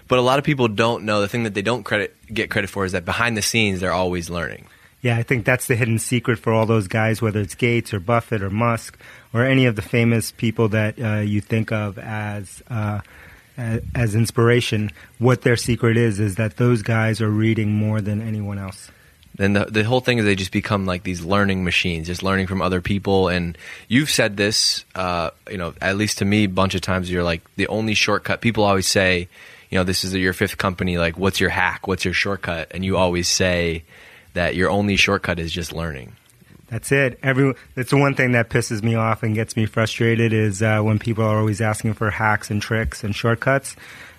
But 0.07 0.19
a 0.19 0.21
lot 0.21 0.37
of 0.37 0.45
people 0.45 0.67
don't 0.67 1.05
know 1.05 1.21
the 1.21 1.27
thing 1.27 1.43
that 1.43 1.53
they 1.53 1.61
don't 1.61 1.83
credit 1.83 2.15
get 2.33 2.49
credit 2.49 2.69
for 2.69 2.85
is 2.85 2.91
that 2.91 3.05
behind 3.05 3.37
the 3.37 3.41
scenes 3.41 3.79
they're 3.79 3.93
always 3.93 4.29
learning. 4.29 4.67
Yeah, 5.01 5.17
I 5.17 5.23
think 5.23 5.43
that's 5.43 5.67
the 5.67 5.75
hidden 5.75 5.99
secret 5.99 6.39
for 6.39 6.53
all 6.53 6.65
those 6.65 6.87
guys, 6.87 7.21
whether 7.21 7.41
it's 7.41 7.55
Gates 7.55 7.93
or 7.93 7.99
Buffett 7.99 8.41
or 8.41 8.49
Musk 8.49 8.97
or 9.33 9.43
any 9.43 9.65
of 9.65 9.75
the 9.75 9.81
famous 9.81 10.31
people 10.31 10.69
that 10.69 10.97
uh, 10.97 11.15
you 11.19 11.41
think 11.41 11.73
of 11.73 11.99
as 11.99 12.63
uh, 12.69 13.01
a- 13.57 13.81
as 13.93 14.15
inspiration. 14.15 14.91
What 15.19 15.41
their 15.41 15.57
secret 15.57 15.97
is 15.97 16.21
is 16.21 16.35
that 16.35 16.55
those 16.55 16.83
guys 16.83 17.19
are 17.21 17.29
reading 17.29 17.73
more 17.73 17.99
than 17.99 18.21
anyone 18.21 18.57
else. 18.57 18.91
And 19.39 19.55
the 19.55 19.65
the 19.65 19.83
whole 19.83 19.99
thing 19.99 20.19
is 20.19 20.25
they 20.25 20.35
just 20.35 20.51
become 20.51 20.85
like 20.85 21.03
these 21.03 21.25
learning 21.25 21.63
machines, 21.63 22.07
just 22.07 22.21
learning 22.21 22.47
from 22.47 22.61
other 22.61 22.81
people. 22.81 23.29
And 23.29 23.57
you've 23.87 24.11
said 24.11 24.37
this, 24.37 24.85
uh, 24.93 25.31
you 25.49 25.57
know, 25.57 25.73
at 25.81 25.97
least 25.97 26.19
to 26.19 26.25
me, 26.25 26.43
a 26.43 26.49
bunch 26.49 26.75
of 26.75 26.81
times. 26.81 27.09
You're 27.09 27.23
like 27.23 27.41
the 27.55 27.67
only 27.67 27.95
shortcut. 27.95 28.41
People 28.41 28.63
always 28.63 28.87
say, 28.87 29.27
you 29.71 29.77
know, 29.77 29.83
this 29.83 30.03
is 30.03 30.13
your 30.13 30.33
fifth 30.33 30.57
company. 30.57 30.99
Like, 30.99 31.17
what's 31.17 31.39
your 31.39 31.49
hack? 31.49 31.87
What's 31.87 32.05
your 32.05 32.13
shortcut? 32.13 32.67
And 32.71 32.85
you 32.85 32.95
always 32.95 33.27
say 33.27 33.83
that 34.33 34.55
your 34.55 34.69
only 34.69 34.97
shortcut 34.97 35.39
is 35.39 35.51
just 35.51 35.73
learning. 35.73 36.15
That's 36.67 36.91
it. 36.91 37.19
Every 37.21 37.53
that's 37.75 37.91
the 37.91 37.97
one 37.97 38.15
thing 38.15 38.31
that 38.33 38.49
pisses 38.49 38.83
me 38.83 38.95
off 38.95 39.23
and 39.23 39.35
gets 39.35 39.55
me 39.55 39.65
frustrated 39.65 40.33
is 40.33 40.61
uh, 40.61 40.81
when 40.81 40.99
people 40.99 41.23
are 41.23 41.37
always 41.37 41.61
asking 41.61 41.93
for 41.93 42.09
hacks 42.09 42.49
and 42.49 42.61
tricks 42.61 43.03
and 43.03 43.15
shortcuts, 43.15 43.75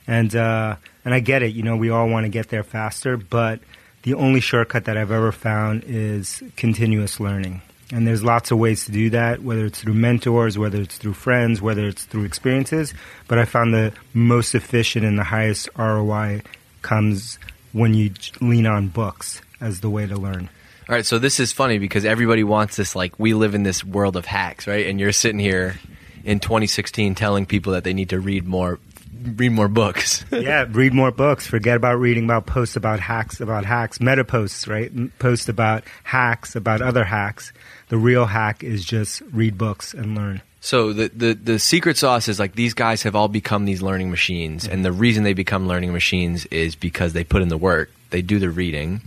and 0.07 0.35
uh, 0.35 0.77
and 1.05 1.15
I 1.15 1.21
get 1.21 1.43
it. 1.43 1.53
You 1.53 1.62
know, 1.62 1.77
we 1.77 1.91
all 1.91 2.09
want 2.09 2.25
to 2.25 2.31
get 2.31 2.49
there 2.49 2.62
faster, 2.62 3.17
but 3.17 3.61
the 4.05 4.15
only 4.15 4.41
shortcut 4.41 4.85
that 4.85 4.97
I've 4.97 5.11
ever 5.11 5.33
found 5.33 5.85
is 5.87 6.43
continuous 6.57 7.19
learning. 7.19 7.63
And 7.93 8.07
there's 8.07 8.23
lots 8.23 8.51
of 8.51 8.59
ways 8.59 8.85
to 8.87 8.93
do 8.93 9.11
that, 9.11 9.43
whether 9.43 9.67
it's 9.67 9.81
through 9.81 9.95
mentors, 9.95 10.57
whether 10.59 10.81
it's 10.81 10.97
through 10.97 11.15
friends, 11.15 11.61
whether 11.61 11.87
it's 11.87 12.05
through 12.05 12.25
experiences. 12.25 12.95
But 13.29 13.39
I 13.39 13.45
found 13.45 13.75
the 13.75 13.93
most 14.13 14.55
efficient 14.55 15.05
and 15.05 15.19
the 15.19 15.25
highest 15.25 15.69
ROI 15.77 16.43
comes 16.83 17.39
when 17.73 17.95
you 17.95 18.13
lean 18.41 18.67
on 18.67 18.89
books 18.89 19.43
as 19.61 19.81
the 19.81 19.91
way 19.91 20.07
to 20.07 20.17
learn. 20.17 20.49
All 20.89 20.95
right, 20.95 21.07
so 21.07 21.19
this 21.19 21.41
is 21.41 21.53
funny 21.53 21.79
because 21.79 22.05
everybody 22.05 22.45
wants 22.45 22.77
this. 22.77 22.95
Like, 22.95 23.19
we 23.19 23.33
live 23.33 23.55
in 23.55 23.63
this 23.63 23.83
world 23.83 24.17
of 24.17 24.27
hacks, 24.27 24.67
right? 24.67 24.87
And 24.87 25.01
you're 25.01 25.13
sitting 25.13 25.39
here 25.39 25.77
in 26.25 26.41
2016 26.41 27.15
telling 27.15 27.47
people 27.47 27.73
that 27.73 27.85
they 27.85 27.95
need 27.95 28.11
to 28.11 28.21
read 28.21 28.47
more, 28.47 28.79
read 29.25 29.52
more 29.52 29.69
books. 29.69 30.25
yeah, 30.33 30.66
read 30.71 30.93
more 30.93 31.11
books. 31.11 31.47
Forget 31.47 31.76
about 31.76 31.99
reading 31.99 32.25
about 32.25 32.47
posts 32.47 32.76
about 32.76 33.00
hacks, 33.00 33.40
about 33.40 33.64
hacks, 33.64 34.00
meta 34.00 34.25
posts, 34.25 34.69
right? 34.69 34.90
Posts 35.19 35.49
about 35.49 35.85
hacks, 36.02 36.57
about 36.57 36.83
other 36.83 37.04
hacks. 37.04 37.52
The 37.88 37.97
real 37.97 38.26
hack 38.26 38.62
is 38.64 38.85
just 38.85 39.23
read 39.33 39.59
books 39.59 39.95
and 39.95 40.16
learn. 40.16 40.43
So 40.61 40.95
the, 40.95 41.09
the 41.09 41.35
the 41.35 41.59
secret 41.59 41.99
sauce 41.99 42.26
is 42.26 42.38
like 42.38 42.54
these 42.54 42.73
guys 42.73 43.02
have 43.02 43.14
all 43.14 43.28
become 43.28 43.66
these 43.66 43.83
learning 43.83 44.11
machines, 44.11 44.66
and 44.66 44.83
the 44.83 44.93
reason 44.93 45.23
they 45.23 45.35
become 45.35 45.69
learning 45.69 45.93
machines 45.93 46.47
is 46.47 46.75
because 46.75 47.12
they 47.12 47.23
put 47.23 47.43
in 47.43 47.49
the 47.49 47.59
work, 47.59 47.90
they 48.11 48.23
do 48.23 48.38
the 48.38 48.49
reading. 48.49 49.02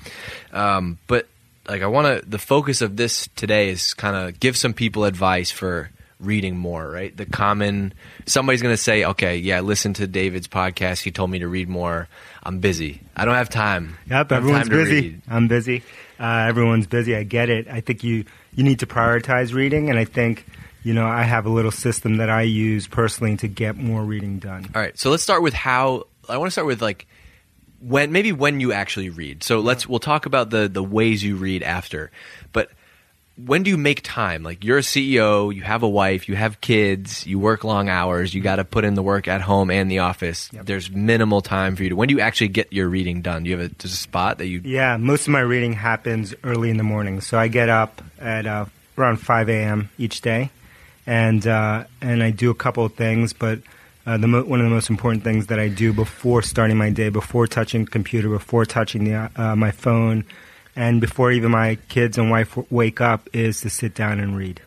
Um, 0.53 1.00
but 1.07 1.27
like 1.67 1.81
I 1.81 1.88
want 1.88 2.21
to, 2.21 2.29
the 2.29 2.38
focus 2.38 2.81
of 2.81 2.95
this 2.95 3.27
today 3.36 3.69
is 3.69 3.95
kind 3.95 4.15
of 4.15 4.39
give 4.39 4.55
some 4.55 4.74
people 4.74 5.05
advice 5.05 5.50
for 5.50 5.89
reading 6.19 6.57
more. 6.57 6.89
Right, 6.89 7.15
the 7.15 7.25
common 7.25 7.93
somebody's 8.25 8.62
going 8.62 8.74
to 8.74 8.81
say, 8.81 9.05
okay, 9.05 9.38
yeah, 9.38 9.62
listen 9.62 9.93
to 9.95 10.07
David's 10.07 10.47
podcast. 10.47 11.01
He 11.01 11.12
told 11.12 11.29
me 11.29 11.39
to 11.39 11.47
read 11.47 11.69
more. 11.69 12.07
I'm 12.43 12.59
busy. 12.59 13.01
I 13.15 13.25
don't 13.25 13.36
have 13.36 13.50
time. 13.50 13.97
Yep, 14.09 14.12
I 14.12 14.17
don't 14.17 14.24
have 14.24 14.31
everyone's 14.31 14.69
time 14.69 14.77
busy. 14.77 15.21
I'm 15.29 15.47
busy. 15.47 15.83
Uh, 16.19 16.45
everyone's 16.47 16.88
busy. 16.88 17.15
I 17.15 17.24
get 17.24 17.50
it. 17.50 17.67
I 17.67 17.81
think 17.81 18.03
you 18.03 18.25
you 18.55 18.63
need 18.63 18.79
to 18.79 18.88
prioritize 18.88 19.53
reading, 19.53 19.89
and 19.89 20.00
I 20.00 20.05
think 20.05 20.45
you 20.83 20.93
know 20.93 21.05
I 21.05 21.24
have 21.24 21.45
a 21.45 21.50
little 21.50 21.71
system 21.71 22.17
that 22.17 22.29
I 22.29 22.43
use 22.43 22.88
personally 22.88 23.38
to 23.38 23.47
get 23.47 23.77
more 23.77 24.03
reading 24.03 24.39
done. 24.39 24.65
All 24.74 24.81
right, 24.81 24.97
so 24.97 25.09
let's 25.09 25.24
start 25.24 25.41
with 25.41 25.53
how. 25.53 26.07
I 26.29 26.38
want 26.38 26.47
to 26.47 26.51
start 26.51 26.67
with 26.67 26.81
like 26.81 27.07
when 27.79 28.12
maybe 28.12 28.31
when 28.31 28.59
you 28.59 28.74
actually 28.74 29.09
read. 29.09 29.43
So 29.43 29.59
let's 29.59 29.88
we'll 29.88 30.00
talk 30.00 30.25
about 30.25 30.50
the 30.50 30.67
the 30.67 30.83
ways 30.83 31.24
you 31.24 31.36
read 31.36 31.63
after. 31.63 32.12
But 32.51 32.71
when 33.38 33.62
do 33.63 33.70
you 33.70 33.77
make 33.77 34.01
time? 34.03 34.44
Like 34.44 34.63
you're 34.63 34.79
a 34.79 34.82
CEO, 34.82 35.53
you 35.53 35.62
have 35.62 35.84
a 35.84 35.89
wife, 35.89 36.27
you 36.27 36.36
have 36.36 36.60
kids, 36.60 37.25
you 37.27 37.38
work 37.38 37.63
long 37.63 37.88
hours, 37.88 38.34
you 38.34 38.41
got 38.41 38.56
to 38.56 38.65
put 38.65 38.84
in 38.84 38.96
the 38.96 39.03
work 39.03 39.27
at 39.27 39.41
home 39.41 39.70
and 39.70 39.89
the 39.89 40.00
office. 40.00 40.50
Yep. 40.51 40.65
There's 40.65 40.91
minimal 40.91 41.41
time 41.41 41.75
for 41.75 41.84
you 41.84 41.89
to. 41.89 41.96
When 41.96 42.08
do 42.08 42.15
you 42.15 42.22
actually 42.22 42.50
get 42.50 42.74
your 42.74 42.88
reading 42.88 43.22
done? 43.22 43.44
Do 43.44 43.50
you 43.50 43.58
have 43.60 43.72
a, 43.72 43.86
a 43.86 43.88
spot 43.88 44.39
that 44.39 44.48
you? 44.48 44.62
Yeah, 44.63 44.98
most 44.98 45.27
of 45.27 45.29
my 45.29 45.41
reading 45.41 45.74
happens 45.74 46.34
early 46.44 46.70
in 46.70 46.77
the 46.77 46.84
morning. 46.84 47.22
So 47.22 47.38
I 47.38 47.48
get 47.48 47.70
up 47.70 48.01
at 48.20 48.48
uh, 48.48 48.65
around 48.98 49.17
5 49.17 49.50
a.m. 49.50 49.89
each 50.00 50.22
day, 50.22 50.50
and 51.06 51.46
uh, 51.46 51.84
and 52.01 52.24
I 52.24 52.32
do 52.32 52.50
a 52.50 52.56
couple 52.56 52.86
of 52.86 52.96
things. 52.96 53.34
But 53.34 53.60
uh, 54.08 54.17
the 54.17 54.27
mo- 54.27 54.44
one 54.46 54.60
of 54.60 54.65
the 54.65 54.74
most 54.74 54.89
important 54.89 55.24
things 55.24 55.48
that 55.48 55.60
I 55.60 55.67
do 55.67 55.94
before 55.94 56.41
starting 56.41 56.77
my 56.77 56.89
day, 56.89 57.10
before 57.10 57.46
touching 57.46 57.86
computer, 57.86 58.29
before 58.29 58.65
touching 58.65 59.03
the, 59.03 59.29
uh, 59.36 59.56
my 59.56 59.70
phone, 59.70 60.24
and 60.77 61.01
before 61.01 61.31
even 61.31 61.51
my 61.51 61.75
kids 61.89 62.17
and 62.17 62.31
wife 62.31 62.51
w- 62.51 62.67
wake 62.69 63.01
up, 63.01 63.27
is 63.34 63.60
to 63.62 63.69
sit 63.69 63.96
down 63.96 64.19
and 64.19 64.38
read. 64.38 64.62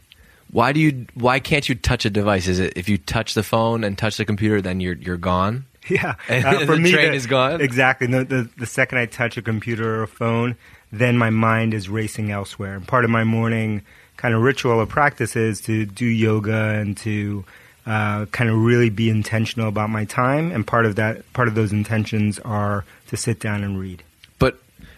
Why 0.51 0.73
do 0.73 0.81
you? 0.81 1.07
Why 1.15 1.39
can't 1.39 1.67
you 1.69 1.77
touch 1.77 2.05
a 2.05 2.11
device? 2.11 2.49
Is 2.49 2.59
it 2.59 2.73
if 2.77 2.89
you 2.89 2.99
touch 2.99 3.35
the 3.35 3.45
phone 3.45 3.85
and 3.85 3.97
touch 3.97 4.17
the 4.17 4.25
computer, 4.25 4.61
then 4.61 4.81
you're 4.81 4.97
you're 4.97 5.17
gone? 5.17 5.65
Yeah, 5.89 6.15
Uh, 6.29 6.67
the 6.67 6.91
train 6.91 7.15
is 7.15 7.27
gone? 7.27 7.63
Exactly. 7.63 8.07
The, 8.07 8.23
the, 8.25 8.51
the 8.59 8.67
second 8.67 8.99
I 8.99 9.07
touch 9.07 9.39
a 9.39 9.43
computer 9.43 9.97
or 9.97 10.03
a 10.03 10.07
phone, 10.09 10.55
then 10.93 11.17
my 11.17 11.31
mind 11.31 11.73
is 11.73 11.89
racing 11.89 12.31
elsewhere. 12.31 12.77
And 12.77 12.87
part 12.87 13.05
of 13.05 13.11
my 13.11 13.25
morning 13.25 13.83
kind 14.19 14.35
of 14.35 14.43
ritual 14.43 14.73
or 14.73 14.87
practice 14.87 15.37
is 15.37 15.61
to 15.63 15.87
do 15.87 16.05
yoga 16.05 16.53
and 16.53 16.97
to 16.99 17.45
uh, 17.87 18.27
kind 18.27 18.51
of 18.51 18.57
really 18.57 18.91
be 18.91 19.09
intentional 19.09 19.69
about 19.69 19.89
my 19.89 20.05
time. 20.05 20.53
And 20.53 20.67
part 20.67 20.85
of 20.85 20.97
that, 20.97 21.33
part 21.33 21.49
of 21.49 21.55
those 21.55 21.73
intentions 21.73 22.39
are 22.41 22.85
to 23.09 23.17
sit 23.17 23.41
down 23.41 23.65
and 23.65 23.81
read. 23.81 24.03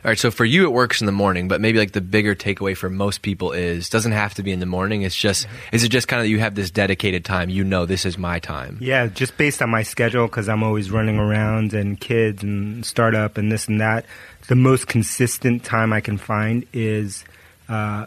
All 0.05 0.11
right, 0.11 0.19
so 0.19 0.33
for 0.33 0.45
you 0.45 0.65
it 0.65 0.73
works 0.73 1.01
in 1.01 1.07
the 1.07 1.13
morning, 1.13 1.47
but 1.47 1.61
maybe 1.61 1.79
like 1.79 1.93
the 1.93 2.01
bigger 2.01 2.35
takeaway 2.35 2.77
for 2.77 2.91
most 2.91 3.23
people 3.23 3.53
is 3.53 3.89
doesn't 3.89 4.11
have 4.11 4.35
to 4.35 4.43
be 4.43 4.51
in 4.51 4.59
the 4.59 4.67
morning. 4.67 5.03
It's 5.03 5.15
just 5.15 5.47
is 5.71 5.85
it 5.85 5.91
just 5.91 6.09
kind 6.09 6.21
of 6.21 6.27
you 6.27 6.41
have 6.41 6.57
this 6.57 6.73
dedicated 6.73 7.25
time. 7.25 7.51
You 7.51 7.63
know, 7.63 7.87
this 7.87 8.05
is 8.05 8.19
my 8.19 8.41
time. 8.41 8.79
Yeah, 8.81 9.07
just 9.07 9.37
based 9.37 9.63
on 9.63 9.71
my 9.71 9.85
schedule, 9.85 10.27
because 10.27 10.49
I'm 10.49 10.65
always 10.65 10.91
running 10.91 11.19
around 11.19 11.73
and 11.73 12.01
kids 12.01 12.43
and 12.43 12.85
startup 12.85 13.39
and 13.39 13.53
this 13.53 13.69
and 13.69 13.81
that. 13.81 14.05
The 14.49 14.57
most 14.57 14.89
consistent 14.89 15.63
time 15.63 15.93
I 15.93 16.01
can 16.01 16.19
find 16.19 16.67
is 16.73 17.25
uh, 17.69 18.07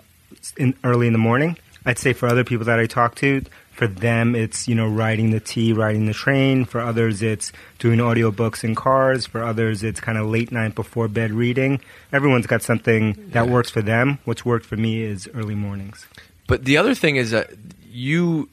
in 0.58 0.74
early 0.84 1.08
in 1.08 1.14
the 1.14 1.20
morning. 1.20 1.58
I'd 1.86 1.98
say 1.98 2.12
for 2.12 2.28
other 2.28 2.44
people 2.44 2.66
that 2.66 2.80
I 2.80 2.88
talk 2.88 3.16
to, 3.16 3.42
for 3.76 3.88
them 3.88 4.36
it's 4.36 4.68
you 4.68 4.76
know 4.76 4.88
riding 4.88 5.32
the 5.32 5.40
T, 5.40 5.74
riding 5.74 6.06
the 6.06 6.14
train. 6.14 6.66
For 6.66 6.80
others, 6.82 7.22
it's 7.22 7.52
doing 7.80 8.00
audiobooks 8.00 8.64
in 8.64 8.74
cars. 8.76 9.26
For 9.28 9.44
others, 9.44 9.84
it's 9.84 10.00
kind 10.00 10.18
of 10.18 10.28
late 10.28 10.52
night 10.52 10.76
before 10.76 11.08
bed 11.08 11.32
reading. 11.32 11.82
Everyone's 12.12 12.48
got 12.48 12.62
something 12.64 13.14
that 13.32 13.46
Yeah. 13.46 13.52
works 13.52 13.70
for 13.70 13.82
them. 13.82 14.20
What's 14.26 14.46
worked 14.46 14.66
for 14.66 14.78
me 14.78 15.02
is 15.04 15.30
early 15.36 15.56
mornings. 15.56 16.06
But 16.48 16.66
the 16.66 16.78
other 16.78 16.96
thing 16.96 17.16
is 17.18 17.32
that 17.32 17.52
you 17.92 18.50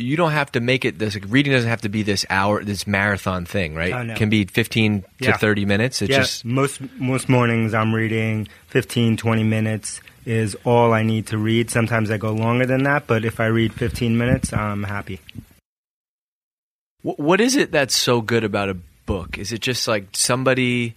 you 0.00 0.16
don't 0.16 0.30
have 0.30 0.52
to 0.52 0.60
make 0.60 0.84
it 0.84 1.00
this 1.00 1.16
reading 1.16 1.52
doesn't 1.52 1.68
have 1.68 1.80
to 1.80 1.88
be 1.88 2.02
this 2.04 2.24
hour 2.30 2.62
this 2.62 2.86
marathon 2.86 3.44
thing, 3.44 3.74
right? 3.74 3.92
Oh, 3.92 4.02
no. 4.04 4.12
It 4.12 4.16
can 4.16 4.28
be 4.30 4.44
15 4.44 5.02
Yeah. 5.18 5.32
to 5.32 5.38
30 5.38 5.64
minutes. 5.64 6.02
It's 6.02 6.10
yeah, 6.12 6.18
just 6.18 6.44
most 6.44 6.80
most 7.00 7.28
mornings 7.28 7.74
I'm 7.74 7.92
reading 7.92 8.46
15, 8.68 9.16
20 9.16 9.42
minutes 9.42 10.00
is 10.28 10.54
all 10.64 10.92
I 10.92 11.02
need 11.02 11.28
to 11.28 11.38
read. 11.38 11.70
Sometimes 11.70 12.10
I 12.10 12.18
go 12.18 12.32
longer 12.32 12.66
than 12.66 12.82
that, 12.82 13.06
but 13.06 13.24
if 13.24 13.40
I 13.40 13.46
read 13.46 13.72
15 13.72 14.18
minutes, 14.18 14.52
I'm 14.52 14.82
happy. 14.82 15.20
What 17.02 17.40
is 17.40 17.56
it 17.56 17.72
that's 17.72 17.96
so 17.96 18.20
good 18.20 18.44
about 18.44 18.68
a 18.68 18.76
book? 19.06 19.38
Is 19.38 19.52
it 19.52 19.60
just 19.62 19.88
like 19.88 20.08
somebody 20.12 20.96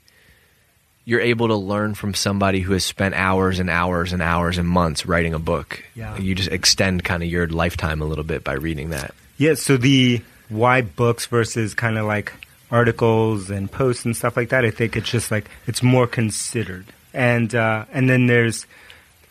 you're 1.05 1.21
able 1.21 1.47
to 1.47 1.55
learn 1.55 1.93
from 1.93 2.13
somebody 2.13 2.59
who 2.59 2.73
has 2.73 2.83
spent 2.83 3.15
hours 3.15 3.59
and 3.59 3.69
hours 3.69 4.11
and 4.11 4.21
hours 4.21 4.57
and 4.57 4.67
months 4.67 5.05
writing 5.05 5.33
a 5.33 5.39
book? 5.39 5.81
Yeah. 5.95 6.17
You 6.17 6.35
just 6.35 6.51
extend 6.51 7.05
kind 7.05 7.23
of 7.23 7.29
your 7.29 7.47
lifetime 7.47 8.01
a 8.01 8.05
little 8.05 8.25
bit 8.25 8.43
by 8.43 8.53
reading 8.53 8.89
that. 8.89 9.15
Yeah, 9.37 9.53
so 9.53 9.77
the 9.77 10.21
why 10.49 10.81
books 10.81 11.25
versus 11.27 11.73
kind 11.73 11.97
of 11.97 12.05
like 12.05 12.33
articles 12.69 13.49
and 13.49 13.71
posts 13.71 14.03
and 14.03 14.13
stuff 14.13 14.35
like 14.35 14.49
that, 14.49 14.65
I 14.65 14.71
think 14.71 14.97
it's 14.97 15.09
just 15.09 15.31
like 15.31 15.49
it's 15.67 15.81
more 15.81 16.05
considered. 16.05 16.87
And 17.13 17.55
uh, 17.55 17.85
and 17.93 18.09
then 18.09 18.27
there's 18.27 18.65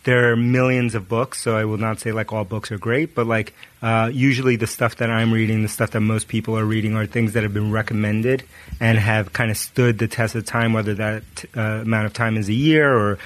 there 0.04 0.32
are 0.32 0.36
millions 0.36 0.94
of 0.94 1.08
books, 1.08 1.42
so 1.42 1.56
I 1.56 1.64
will 1.64 1.76
not 1.76 2.00
say 2.00 2.12
like 2.12 2.32
all 2.32 2.44
books 2.44 2.72
are 2.72 2.78
great, 2.78 3.14
but 3.14 3.26
like 3.26 3.52
uh, 3.82 4.10
usually 4.12 4.56
the 4.56 4.66
stuff 4.66 4.96
that 4.96 5.10
I'm 5.10 5.32
reading, 5.32 5.62
the 5.62 5.68
stuff 5.68 5.90
that 5.90 6.00
most 6.00 6.28
people 6.28 6.58
are 6.58 6.64
reading, 6.64 6.96
are 6.96 7.06
things 7.06 7.34
that 7.34 7.42
have 7.42 7.52
been 7.52 7.70
recommended 7.70 8.44
and 8.80 8.98
have 8.98 9.32
kind 9.32 9.50
of 9.50 9.58
stood 9.58 9.98
the 9.98 10.08
test 10.08 10.34
of 10.34 10.46
time, 10.46 10.72
whether 10.72 10.94
that 10.94 11.22
uh, 11.54 11.60
amount 11.60 12.06
of 12.06 12.14
time 12.14 12.38
is 12.38 12.48
a 12.48 12.54
year 12.54 12.96
or 12.96 13.18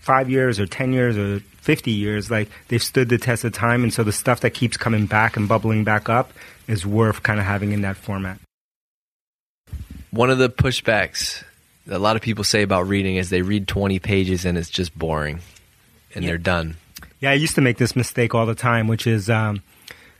five 0.00 0.30
years 0.30 0.60
or 0.60 0.66
10 0.66 0.92
years 0.92 1.18
or 1.18 1.40
50 1.40 1.90
years. 1.90 2.30
Like 2.30 2.48
they've 2.68 2.82
stood 2.82 3.08
the 3.08 3.18
test 3.18 3.44
of 3.44 3.52
time, 3.52 3.82
and 3.82 3.92
so 3.92 4.04
the 4.04 4.12
stuff 4.12 4.40
that 4.40 4.50
keeps 4.50 4.76
coming 4.76 5.06
back 5.06 5.36
and 5.36 5.48
bubbling 5.48 5.82
back 5.82 6.08
up 6.08 6.32
is 6.68 6.86
worth 6.86 7.24
kind 7.24 7.40
of 7.40 7.46
having 7.46 7.72
in 7.72 7.82
that 7.82 7.96
format. 7.96 8.38
One 10.12 10.30
of 10.30 10.38
the 10.38 10.48
pushbacks 10.48 11.42
that 11.86 11.96
a 11.96 11.98
lot 11.98 12.14
of 12.14 12.22
people 12.22 12.44
say 12.44 12.62
about 12.62 12.86
reading 12.86 13.16
is 13.16 13.30
they 13.30 13.42
read 13.42 13.66
20 13.66 13.98
pages 13.98 14.44
and 14.44 14.56
it's 14.56 14.70
just 14.70 14.96
boring 14.96 15.40
and 16.16 16.26
they're 16.26 16.38
done. 16.38 16.76
Yeah, 17.20 17.30
I 17.30 17.34
used 17.34 17.54
to 17.54 17.60
make 17.60 17.78
this 17.78 17.94
mistake 17.94 18.34
all 18.34 18.46
the 18.46 18.54
time, 18.54 18.88
which 18.88 19.06
is 19.06 19.30
um, 19.30 19.62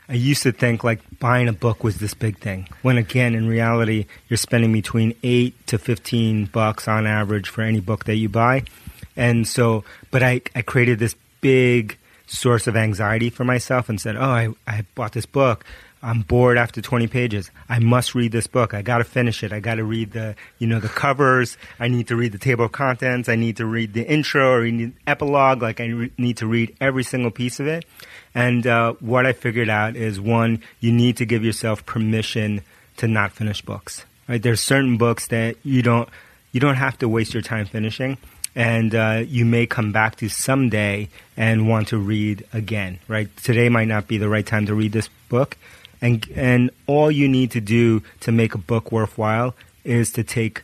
I 0.08 0.14
used 0.14 0.42
to 0.44 0.52
think 0.52 0.84
like 0.84 1.00
buying 1.18 1.48
a 1.48 1.52
book 1.52 1.82
was 1.82 1.98
this 1.98 2.14
big 2.14 2.38
thing. 2.38 2.68
When 2.82 2.96
again, 2.96 3.34
in 3.34 3.48
reality, 3.48 4.06
you're 4.28 4.36
spending 4.36 4.72
between 4.72 5.14
eight 5.22 5.54
to 5.66 5.78
fifteen 5.78 6.46
bucks 6.46 6.86
on 6.88 7.06
average 7.06 7.48
for 7.48 7.62
any 7.62 7.80
book 7.80 8.04
that 8.04 8.16
you 8.16 8.28
buy, 8.28 8.64
and 9.16 9.46
so, 9.46 9.84
but 10.10 10.22
I 10.22 10.42
I 10.54 10.62
created 10.62 10.98
this 10.98 11.16
big 11.40 11.98
source 12.26 12.66
of 12.66 12.76
anxiety 12.76 13.30
for 13.30 13.44
myself 13.44 13.88
and 13.88 14.00
said, 14.00 14.16
oh, 14.16 14.20
I 14.20 14.48
I 14.66 14.84
bought 14.94 15.12
this 15.12 15.26
book. 15.26 15.64
I'm 16.06 16.22
bored 16.22 16.56
after 16.56 16.80
20 16.80 17.08
pages. 17.08 17.50
I 17.68 17.80
must 17.80 18.14
read 18.14 18.30
this 18.30 18.46
book. 18.46 18.74
I 18.74 18.82
got 18.82 18.98
to 18.98 19.04
finish 19.04 19.42
it. 19.42 19.52
I 19.52 19.58
got 19.58 19.74
to 19.74 19.82
read 19.82 20.12
the, 20.12 20.36
you 20.60 20.68
know, 20.68 20.78
the 20.78 20.88
covers. 20.88 21.58
I 21.80 21.88
need 21.88 22.06
to 22.08 22.16
read 22.16 22.30
the 22.30 22.38
table 22.38 22.66
of 22.66 22.70
contents. 22.70 23.28
I 23.28 23.34
need 23.34 23.56
to 23.56 23.66
read 23.66 23.92
the 23.92 24.06
intro 24.06 24.52
or 24.52 24.62
the 24.62 24.92
epilogue. 25.08 25.62
Like 25.62 25.80
I 25.80 25.86
re- 25.86 26.12
need 26.16 26.36
to 26.36 26.46
read 26.46 26.76
every 26.80 27.02
single 27.02 27.32
piece 27.32 27.58
of 27.58 27.66
it. 27.66 27.86
And 28.36 28.68
uh, 28.68 28.92
what 29.00 29.26
I 29.26 29.32
figured 29.32 29.68
out 29.68 29.96
is 29.96 30.20
one, 30.20 30.62
you 30.78 30.92
need 30.92 31.16
to 31.16 31.26
give 31.26 31.44
yourself 31.44 31.84
permission 31.86 32.60
to 32.98 33.08
not 33.08 33.32
finish 33.32 33.60
books. 33.60 34.04
Right? 34.28 34.40
There's 34.40 34.60
certain 34.60 34.98
books 34.98 35.26
that 35.28 35.56
you 35.64 35.82
don't 35.82 36.08
you 36.52 36.60
don't 36.60 36.76
have 36.76 36.96
to 36.98 37.08
waste 37.08 37.34
your 37.34 37.42
time 37.42 37.66
finishing 37.66 38.16
and 38.54 38.94
uh, 38.94 39.24
you 39.26 39.44
may 39.44 39.66
come 39.66 39.90
back 39.90 40.16
to 40.16 40.28
someday 40.28 41.08
and 41.36 41.68
want 41.68 41.88
to 41.88 41.98
read 41.98 42.46
again 42.54 42.98
right 43.08 43.28
today 43.36 43.68
might 43.68 43.88
not 43.88 44.08
be 44.08 44.16
the 44.16 44.28
right 44.28 44.46
time 44.46 44.64
to 44.64 44.74
read 44.74 44.92
this 44.92 45.10
book 45.28 45.58
and 46.06 46.28
and 46.34 46.70
all 46.86 47.10
you 47.10 47.28
need 47.28 47.50
to 47.52 47.60
do 47.60 48.02
to 48.20 48.32
make 48.32 48.54
a 48.54 48.58
book 48.58 48.92
worthwhile 48.92 49.54
is 49.84 50.12
to 50.12 50.24
take 50.24 50.62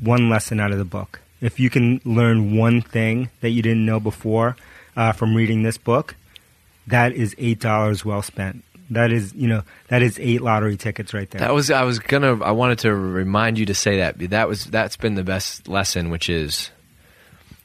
one 0.00 0.28
lesson 0.28 0.60
out 0.60 0.72
of 0.72 0.78
the 0.78 0.84
book. 0.84 1.20
If 1.40 1.58
you 1.58 1.70
can 1.70 2.00
learn 2.04 2.56
one 2.56 2.80
thing 2.82 3.30
that 3.40 3.50
you 3.50 3.62
didn't 3.62 3.84
know 3.84 4.00
before 4.00 4.56
uh, 4.96 5.12
from 5.12 5.34
reading 5.34 5.62
this 5.62 5.78
book 5.78 6.14
that 6.86 7.12
is 7.12 7.34
eight 7.38 7.60
dollars 7.60 8.04
well 8.04 8.22
spent. 8.22 8.64
That 8.90 9.12
is 9.12 9.32
you 9.34 9.48
know 9.48 9.62
that 9.88 10.02
is 10.02 10.18
eight 10.18 10.42
lottery 10.42 10.76
tickets 10.76 11.14
right 11.14 11.30
there. 11.30 11.40
That 11.40 11.54
was 11.54 11.70
I 11.70 11.84
was 11.84 11.98
gonna 11.98 12.42
I 12.42 12.50
wanted 12.50 12.80
to 12.80 12.94
remind 12.94 13.58
you 13.58 13.66
to 13.66 13.74
say 13.74 13.98
that. 13.98 14.18
That 14.30 14.48
was 14.48 14.66
that's 14.66 14.96
been 14.96 15.14
the 15.14 15.24
best 15.24 15.68
lesson, 15.68 16.10
which 16.10 16.28
is 16.28 16.70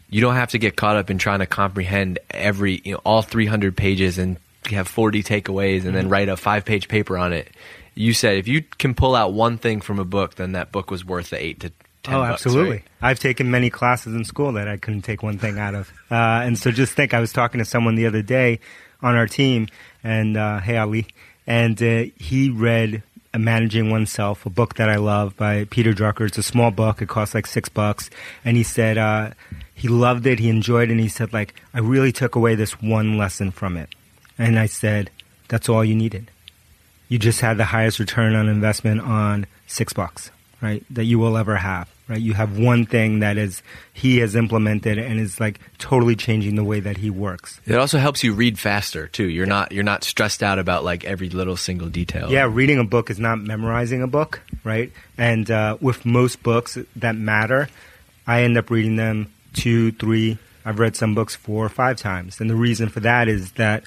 you 0.10 0.22
don't 0.22 0.36
have 0.36 0.51
to 0.51 0.57
get 0.57 0.75
caught 0.75 0.96
up 0.96 1.10
in 1.10 1.17
trying 1.17 1.39
to 1.39 1.46
comprehend 1.46 2.19
every 2.29 2.81
you 2.86 2.93
know 2.93 3.01
all 3.03 3.22
300 3.22 3.75
pages 3.75 4.17
and 4.17 4.38
have 4.75 4.88
40 4.88 5.24
takeaways 5.24 5.77
and 5.77 5.83
Mm-hmm. 5.88 5.93
then 5.93 6.09
write 6.09 6.29
a 6.29 6.38
five 6.38 6.65
page 6.65 6.88
paper 6.88 7.17
on 7.17 7.33
it. 7.33 7.50
You 7.95 8.13
said 8.13 8.38
if 8.38 8.47
you 8.47 8.62
can 8.77 8.93
pull 8.93 9.15
out 9.15 9.33
one 9.33 9.57
thing 9.57 9.81
from 9.81 9.97
a 10.00 10.05
book, 10.05 10.36
then 10.36 10.51
that 10.51 10.71
book 10.71 10.91
was 10.91 11.03
worth 11.05 11.29
the 11.31 11.41
eight 11.43 11.59
to 11.62 11.71
ten. 12.03 12.15
Oh, 12.15 12.19
bucks, 12.21 12.45
absolutely. 12.45 12.71
right? 12.77 12.83
I've 13.01 13.19
taken 13.19 13.50
many 13.50 13.69
classes 13.69 14.13
in 14.13 14.24
school 14.25 14.51
that 14.53 14.67
I 14.67 14.77
couldn't 14.77 15.01
take 15.01 15.24
one 15.24 15.38
thing 15.39 15.57
out 15.59 15.74
of. 15.75 15.91
Uh, 16.09 16.41
and 16.45 16.57
so 16.57 16.71
just 16.71 16.93
think, 16.93 17.13
I 17.13 17.19
was 17.19 17.33
talking 17.33 17.59
to 17.59 17.65
someone 17.65 17.95
the 17.95 18.05
other 18.05 18.21
day 18.21 18.59
on 19.01 19.15
our 19.15 19.27
team, 19.27 19.67
and 20.05 20.38
uh, 20.38 20.59
hey, 20.62 20.77
Ali, 20.77 21.05
and 21.45 21.81
uh, 21.83 22.03
he 22.15 22.50
read 22.50 23.03
Managing 23.38 23.89
Oneself, 23.91 24.45
a 24.45 24.50
book 24.50 24.75
that 24.75 24.89
I 24.89 24.95
love 24.95 25.36
by 25.36 25.65
Peter 25.65 25.91
Drucker. 25.93 26.25
It's 26.27 26.38
a 26.38 26.43
small 26.43 26.71
book. 26.71 27.01
It 27.01 27.09
costs 27.09 27.36
like 27.36 27.45
six 27.45 27.67
bucks. 27.69 28.09
And 28.45 28.55
he 28.57 28.63
said 28.63 28.97
uh, 28.97 29.31
he 29.75 29.89
loved 29.89 30.25
it. 30.25 30.39
He 30.39 30.50
enjoyed 30.50 30.89
it. 30.89 30.93
And 30.93 31.00
he 31.01 31.09
said, 31.09 31.33
like, 31.33 31.53
I 31.74 31.79
really 31.79 32.12
took 32.13 32.36
away 32.36 32.55
this 32.55 32.81
one 32.81 33.17
lesson 33.17 33.51
from 33.51 33.75
it. 33.77 33.89
And 34.38 34.60
I 34.60 34.67
said, 34.67 35.10
that's 35.48 35.70
all 35.70 35.84
you 35.84 35.96
needed 35.96 36.29
you 37.10 37.17
just 37.17 37.41
had 37.41 37.58
the 37.58 37.65
highest 37.65 38.00
return 38.00 38.36
on 38.36 38.50
investment 38.50 39.01
on 39.01 39.46
six 39.65 39.94
bucks, 39.94 40.32
right? 40.62 40.84
That 40.89 41.06
you 41.06 41.20
will 41.20 41.38
ever 41.38 41.56
have, 41.56 41.89
right? 42.08 42.20
You 42.20 42.34
have 42.34 42.58
one 42.58 42.86
thing 42.86 43.20
that 43.20 43.38
is 43.38 43.62
he 43.94 44.17
has 44.20 44.36
implemented 44.36 44.98
and 44.98 45.20
is 45.20 45.39
like 45.39 45.60
totally 45.77 46.15
changing 46.15 46.56
the 46.56 46.63
way 46.63 46.79
that 46.82 46.98
he 46.98 47.10
works. 47.10 47.62
It 47.65 47.75
also 47.75 47.98
helps 47.98 48.24
you 48.24 48.34
read 48.34 48.60
faster 48.60 49.08
too. 49.08 49.27
You're 49.27 49.46
not 49.46 49.72
you're 49.72 49.84
not 49.84 50.03
stressed 50.03 50.44
out 50.44 50.60
about 50.60 50.84
like 50.84 51.06
every 51.06 51.29
little 51.29 51.58
single 51.58 51.89
detail. 51.89 52.29
Yeah, 52.29 52.50
reading 52.51 52.79
a 52.79 52.84
book 52.84 53.10
is 53.10 53.20
not 53.20 53.39
memorizing 53.39 54.01
a 54.01 54.08
book, 54.08 54.41
right? 54.63 54.91
And 55.17 55.50
uh, 55.50 55.77
with 55.79 56.06
most 56.06 56.44
books 56.44 56.77
that 56.98 57.15
matter, 57.15 57.70
I 58.25 58.41
end 58.41 58.58
up 58.58 58.70
reading 58.70 58.98
them 58.98 59.32
two, 59.53 59.94
three, 59.94 60.38
I've 60.65 60.79
read 60.79 60.98
some 60.98 61.15
books 61.15 61.36
four 61.36 61.65
or 61.65 61.70
five 61.70 61.98
times. 61.98 62.41
And 62.41 62.50
the 62.50 62.56
reason 62.56 62.89
for 62.89 63.00
that 63.00 63.29
is 63.29 63.53
that 63.53 63.86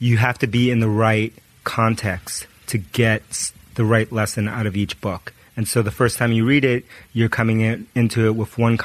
you 0.00 0.16
have 0.16 0.38
to 0.38 0.48
be 0.48 0.70
in 0.70 0.80
the 0.80 0.88
right 0.88 1.32
context 1.62 2.48
to 2.66 2.78
get 2.78 3.52
the 3.76 3.84
right 3.84 4.10
lesson 4.10 4.48
out 4.48 4.66
of 4.66 4.76
each 4.76 5.00
book. 5.00 5.32
And 5.56 5.68
so 5.68 5.82
the 5.82 5.90
first 5.90 6.18
time 6.18 6.32
you 6.32 6.44
read 6.44 6.64
it, 6.64 6.84
you're 7.12 7.28
coming 7.28 7.60
in, 7.60 7.86
into 7.94 8.26
it 8.26 8.34
with 8.34 8.58
one. 8.58 8.78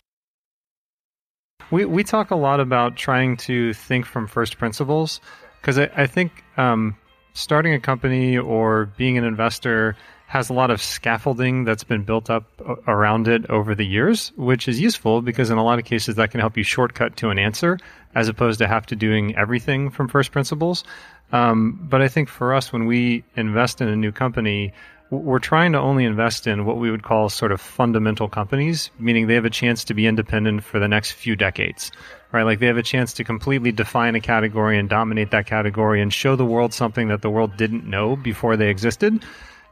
We 1.72 1.86
we 1.86 2.04
talk 2.04 2.30
a 2.30 2.36
lot 2.36 2.60
about 2.60 2.96
trying 2.96 3.38
to 3.38 3.74
think 3.74 4.06
from 4.06 4.28
first 4.28 4.60
principles 4.60 5.20
because 5.62 5.80
I, 5.80 5.90
I 5.96 6.06
think 6.06 6.44
um, 6.58 6.96
starting 7.34 7.74
a 7.74 7.80
company 7.80 8.38
or 8.38 8.86
being 8.98 9.18
an 9.18 9.24
investor 9.24 9.96
has 10.36 10.50
a 10.50 10.54
lot 10.54 10.70
of 10.70 10.82
scaffolding 10.82 11.63
that's 11.63 11.86
been 11.86 12.04
built 12.04 12.30
up 12.30 12.44
around 12.88 13.25
it 13.30 13.50
over 13.50 13.74
the 13.74 13.86
years, 13.86 14.34
which 14.36 14.68
is 14.68 14.82
useful 14.82 15.22
because 15.22 15.50
in 15.50 15.58
a 15.58 15.63
lot 15.63 15.80
of 15.80 15.86
cases 15.86 16.15
that 16.15 16.30
can 16.30 16.42
help 16.42 16.58
you 16.58 16.63
shortcut 16.63 17.15
to 17.15 17.30
an 17.30 17.39
answer 17.39 17.77
as 18.15 18.27
opposed 18.27 18.60
to 18.60 18.68
have 18.68 18.86
to 18.86 18.98
doing 18.98 19.34
everything 19.38 19.89
from 19.89 20.10
first 20.10 20.34
principles. 20.34 20.84
Um, 21.32 21.80
but 21.89 22.01
I 22.01 22.10
think 22.10 22.27
for 22.27 22.54
us, 22.54 22.74
when 22.74 22.86
we 22.86 23.24
invest 23.38 23.80
in 23.80 23.88
a 23.88 23.96
new 23.96 24.12
company, 24.12 24.74
we're 25.10 25.39
trying 25.39 25.72
to 25.72 25.80
only 25.80 26.04
invest 26.04 26.48
in 26.48 26.65
what 26.65 26.80
we 26.80 26.92
would 26.92 27.04
call 27.04 27.30
sort 27.30 27.54
of 27.54 27.62
fundamental 27.62 28.27
companies, 28.27 28.92
meaning 29.00 29.27
they 29.27 29.36
have 29.36 29.46
a 29.46 29.50
chance 29.50 29.86
to 29.86 29.94
be 29.94 30.06
independent 30.06 30.65
for 30.65 30.80
the 30.80 30.89
next 30.89 31.12
few 31.13 31.38
decades, 31.38 31.92
right? 32.34 32.44
Like 32.44 32.60
they 32.60 32.68
have 32.68 32.75
a 32.75 32.84
chance 32.84 33.13
to 33.13 33.24
completely 33.24 33.72
define 33.72 34.15
a 34.15 34.20
category 34.20 34.77
and 34.77 34.89
dominate 34.89 35.32
that 35.32 35.46
category 35.46 36.01
and 36.01 36.12
show 36.12 36.36
the 36.36 36.44
world 36.46 36.74
something 36.74 37.08
that 37.08 37.22
the 37.22 37.30
world 37.30 37.56
didn't 37.56 37.86
know 37.86 38.18
before 38.18 38.58
they 38.58 38.68
existed. 38.68 39.24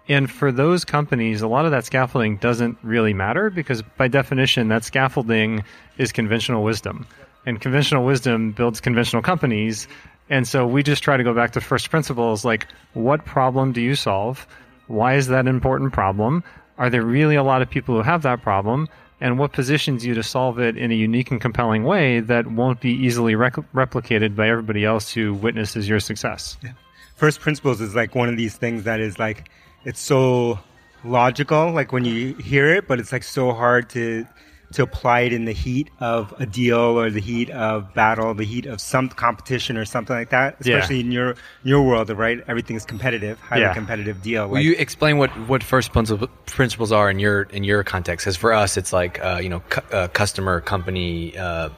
And 0.09 0.29
for 0.29 0.51
those 0.51 0.83
companies, 0.83 1.41
a 1.41 1.47
lot 1.47 1.65
of 1.65 1.71
that 1.71 1.85
scaffolding 1.85 2.37
doesn't 2.37 2.77
really 2.83 3.13
matter 3.13 3.49
because 3.49 3.81
by 3.97 4.07
definition, 4.07 4.67
that 4.67 4.83
scaffolding 4.83 5.63
is 5.97 6.11
conventional 6.11 6.63
wisdom. 6.63 7.07
And 7.45 7.61
conventional 7.61 8.05
wisdom 8.05 8.51
builds 8.51 8.81
conventional 8.81 9.21
companies. 9.21 9.87
And 10.29 10.47
so 10.47 10.67
we 10.67 10.83
just 10.83 11.03
try 11.03 11.17
to 11.17 11.23
go 11.23 11.33
back 11.33 11.51
to 11.51 11.61
first 11.61 11.89
principles 11.89 12.43
like, 12.43 12.67
what 12.93 13.25
problem 13.25 13.71
do 13.71 13.81
you 13.81 13.95
solve? 13.95 14.45
Why 14.87 15.15
is 15.15 15.27
that 15.27 15.41
an 15.41 15.47
important 15.47 15.93
problem? 15.93 16.43
Are 16.77 16.89
there 16.89 17.03
really 17.03 17.35
a 17.35 17.43
lot 17.43 17.61
of 17.61 17.69
people 17.69 17.95
who 17.95 18.01
have 18.01 18.23
that 18.23 18.41
problem? 18.41 18.89
And 19.21 19.39
what 19.39 19.53
positions 19.53 20.05
you 20.05 20.13
to 20.15 20.23
solve 20.23 20.59
it 20.59 20.75
in 20.75 20.91
a 20.91 20.95
unique 20.95 21.31
and 21.31 21.39
compelling 21.39 21.85
way 21.85 22.19
that 22.19 22.47
won't 22.47 22.81
be 22.81 22.91
easily 22.91 23.35
rec- 23.35 23.55
replicated 23.73 24.35
by 24.35 24.49
everybody 24.49 24.83
else 24.83 25.11
who 25.13 25.33
witnesses 25.33 25.87
your 25.87 26.01
success? 26.01 26.57
Yeah. 26.61 26.71
First 27.15 27.39
principles 27.39 27.79
is 27.79 27.95
like 27.95 28.15
one 28.15 28.27
of 28.27 28.35
these 28.35 28.57
things 28.57 28.83
that 28.83 28.99
is 28.99 29.17
like, 29.19 29.49
it's 29.85 29.99
so 29.99 30.59
logical, 31.03 31.71
like 31.71 31.91
when 31.91 32.05
you 32.05 32.33
hear 32.35 32.73
it, 32.73 32.87
but 32.87 32.99
it's 32.99 33.11
like 33.11 33.23
so 33.23 33.53
hard 33.53 33.89
to 33.91 34.25
to 34.73 34.81
apply 34.81 35.19
it 35.19 35.33
in 35.33 35.45
the 35.45 35.51
heat 35.51 35.89
of 35.99 36.33
a 36.39 36.47
deal 36.47 36.79
or 36.79 37.11
the 37.11 37.21
heat 37.21 37.49
of 37.51 37.93
battle, 37.93 38.33
the 38.33 38.43
heat 38.43 38.65
of 38.65 38.81
some 38.81 39.07
competition 39.07 39.77
or 39.77 39.85
something 39.85 40.15
like 40.15 40.31
that. 40.31 40.57
Especially 40.59 40.95
yeah. 40.95 41.05
in 41.05 41.11
your 41.11 41.35
your 41.63 41.83
world, 41.83 42.09
right? 42.09 42.43
Everything's 42.47 42.85
competitive, 42.85 43.39
highly 43.39 43.61
yeah. 43.61 43.73
competitive 43.73 44.21
deal. 44.21 44.47
Will 44.47 44.55
like, 44.55 44.63
you 44.63 44.73
explain 44.73 45.17
what, 45.17 45.29
what 45.47 45.61
first 45.61 45.91
principles 45.93 46.91
are 46.91 47.09
in 47.09 47.19
your 47.19 47.43
in 47.43 47.63
your 47.63 47.83
context? 47.83 48.25
Because 48.25 48.37
for 48.37 48.51
us, 48.51 48.77
it's 48.77 48.91
like 48.91 49.23
uh, 49.23 49.39
you 49.41 49.49
know, 49.49 49.59
cu- 49.69 49.95
uh, 49.95 50.07
customer, 50.07 50.59
company, 50.59 51.37
uh, 51.37 51.69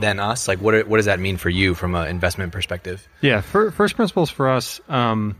then 0.00 0.20
us. 0.20 0.46
Like, 0.46 0.60
what 0.60 0.86
what 0.86 0.98
does 0.98 1.06
that 1.06 1.20
mean 1.20 1.38
for 1.38 1.48
you 1.48 1.74
from 1.74 1.94
an 1.94 2.08
investment 2.08 2.52
perspective? 2.52 3.08
Yeah, 3.22 3.40
for, 3.40 3.70
first 3.70 3.96
principles 3.96 4.30
for 4.30 4.50
us. 4.50 4.80
Um, 4.88 5.36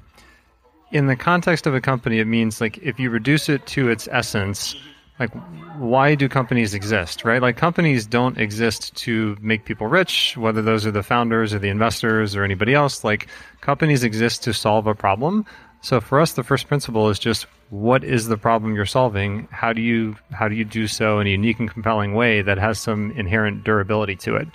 in 0.92 1.06
the 1.06 1.16
context 1.16 1.66
of 1.66 1.74
a 1.74 1.80
company, 1.80 2.18
it 2.18 2.26
means 2.26 2.60
like 2.60 2.78
if 2.78 3.00
you 3.00 3.10
reduce 3.10 3.48
it 3.48 3.66
to 3.68 3.88
its 3.88 4.08
essence, 4.12 4.76
like 5.18 5.30
why 5.76 6.14
do 6.14 6.28
companies 6.28 6.74
exist 6.74 7.24
right? 7.24 7.40
Like 7.40 7.56
companies 7.56 8.06
don't 8.06 8.38
exist 8.38 8.94
to 8.96 9.36
make 9.40 9.64
people 9.64 9.86
rich 9.86 10.36
whether 10.36 10.62
those 10.62 10.86
are 10.86 10.90
the 10.90 11.02
founders 11.02 11.54
or 11.54 11.58
the 11.58 11.68
investors 11.68 12.36
or 12.36 12.44
anybody 12.44 12.74
else. 12.74 13.04
Like 13.04 13.28
companies 13.60 14.04
exist 14.04 14.42
to 14.44 14.52
solve 14.52 14.86
a 14.86 14.94
problem. 14.94 15.46
So 15.80 16.00
for 16.00 16.20
us 16.20 16.32
the 16.32 16.42
first 16.44 16.68
principle 16.68 17.08
is 17.08 17.18
just 17.18 17.46
what 17.70 18.04
is 18.04 18.28
the 18.28 18.36
problem 18.36 18.74
you're 18.74 18.86
solving? 18.86 19.48
How 19.50 19.72
do 19.72 19.80
you 19.80 20.16
how 20.30 20.48
do 20.48 20.54
you 20.54 20.64
do 20.64 20.86
so 20.86 21.20
in 21.20 21.26
a 21.26 21.30
unique 21.30 21.58
and 21.58 21.70
compelling 21.70 22.14
way 22.14 22.42
that 22.42 22.58
has 22.58 22.78
some 22.78 23.12
inherent 23.12 23.64
durability 23.64 24.16
to 24.16 24.36
it? 24.36 24.48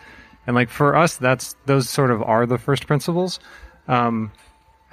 And 0.46 0.56
like 0.56 0.70
for 0.70 0.96
us 0.96 1.18
that's 1.18 1.56
those 1.66 1.90
sort 1.90 2.12
of 2.12 2.22
are 2.22 2.46
the 2.46 2.58
first 2.58 2.88
principles. 2.88 3.40
Um, 3.88 4.32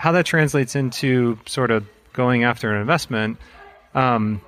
how 0.04 0.12
that 0.12 0.26
translates 0.26 0.76
into 0.76 1.38
sort 1.46 1.70
of 1.70 1.86
going 2.12 2.44
after 2.44 2.72
an 2.72 2.80
investment 2.80 3.38
um, 3.94 4.40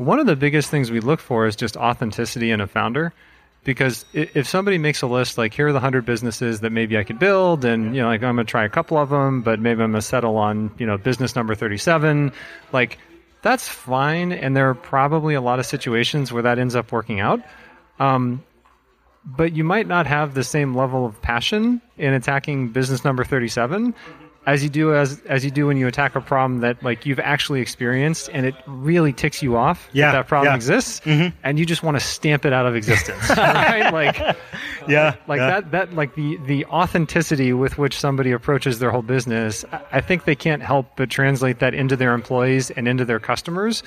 one 0.00 0.18
of 0.18 0.26
the 0.26 0.36
biggest 0.36 0.70
things 0.70 0.90
we 0.90 1.00
look 1.00 1.20
for 1.20 1.46
is 1.46 1.54
just 1.54 1.76
authenticity 1.76 2.50
in 2.50 2.60
a 2.60 2.66
founder. 2.66 3.12
Because 3.62 4.06
if 4.14 4.48
somebody 4.48 4.78
makes 4.78 5.02
a 5.02 5.06
list, 5.06 5.36
like 5.36 5.52
here 5.52 5.68
are 5.68 5.72
the 5.72 5.76
100 5.76 6.06
businesses 6.06 6.60
that 6.60 6.70
maybe 6.70 6.96
I 6.96 7.04
could 7.04 7.18
build, 7.18 7.66
and 7.66 7.94
you 7.94 8.00
know, 8.00 8.08
like 8.08 8.22
I'm 8.22 8.36
going 8.36 8.46
to 8.46 8.50
try 8.50 8.64
a 8.64 8.70
couple 8.70 8.96
of 8.96 9.10
them, 9.10 9.42
but 9.42 9.60
maybe 9.60 9.82
I'm 9.82 9.90
going 9.90 10.00
to 10.00 10.02
settle 10.02 10.38
on, 10.38 10.70
you 10.78 10.86
know, 10.86 10.96
business 10.96 11.36
number 11.36 11.54
37, 11.54 12.32
like 12.72 12.96
that's 13.42 13.68
fine. 13.68 14.32
And 14.32 14.56
there 14.56 14.70
are 14.70 14.74
probably 14.74 15.34
a 15.34 15.42
lot 15.42 15.58
of 15.58 15.66
situations 15.66 16.32
where 16.32 16.42
that 16.44 16.58
ends 16.58 16.74
up 16.74 16.90
working 16.90 17.20
out. 17.20 17.42
Um, 17.98 18.42
but 19.26 19.52
you 19.52 19.64
might 19.64 19.86
not 19.86 20.06
have 20.06 20.32
the 20.32 20.44
same 20.44 20.74
level 20.74 21.04
of 21.04 21.20
passion 21.20 21.82
in 21.98 22.14
attacking 22.14 22.68
business 22.68 23.04
number 23.04 23.24
37 23.24 23.94
as 24.46 24.62
you 24.62 24.70
do 24.70 24.94
as 24.94 25.20
as 25.26 25.44
you 25.44 25.50
do 25.50 25.66
when 25.66 25.76
you 25.76 25.86
attack 25.86 26.16
a 26.16 26.20
problem 26.20 26.60
that 26.60 26.82
like 26.82 27.04
you've 27.04 27.20
actually 27.20 27.60
experienced 27.60 28.30
and 28.32 28.46
it 28.46 28.54
really 28.66 29.12
ticks 29.12 29.42
you 29.42 29.56
off 29.56 29.88
yeah, 29.92 30.06
that, 30.06 30.18
that 30.18 30.28
problem 30.28 30.50
yeah. 30.50 30.56
exists 30.56 31.00
mm-hmm. 31.00 31.36
and 31.42 31.58
you 31.58 31.66
just 31.66 31.82
want 31.82 31.96
to 31.96 32.00
stamp 32.00 32.44
it 32.44 32.52
out 32.52 32.66
of 32.66 32.74
existence 32.74 33.28
right 33.36 33.92
like 33.92 34.18
yeah 34.88 35.14
like 35.26 35.38
yeah. 35.38 35.46
that 35.46 35.70
that 35.70 35.94
like 35.94 36.14
the 36.14 36.36
the 36.46 36.64
authenticity 36.66 37.52
with 37.52 37.76
which 37.76 37.98
somebody 37.98 38.32
approaches 38.32 38.78
their 38.78 38.90
whole 38.90 39.02
business 39.02 39.64
i 39.92 40.00
think 40.00 40.24
they 40.24 40.36
can't 40.36 40.62
help 40.62 40.86
but 40.96 41.10
translate 41.10 41.58
that 41.58 41.74
into 41.74 41.94
their 41.94 42.14
employees 42.14 42.70
and 42.70 42.88
into 42.88 43.04
their 43.04 43.20
customers 43.20 43.82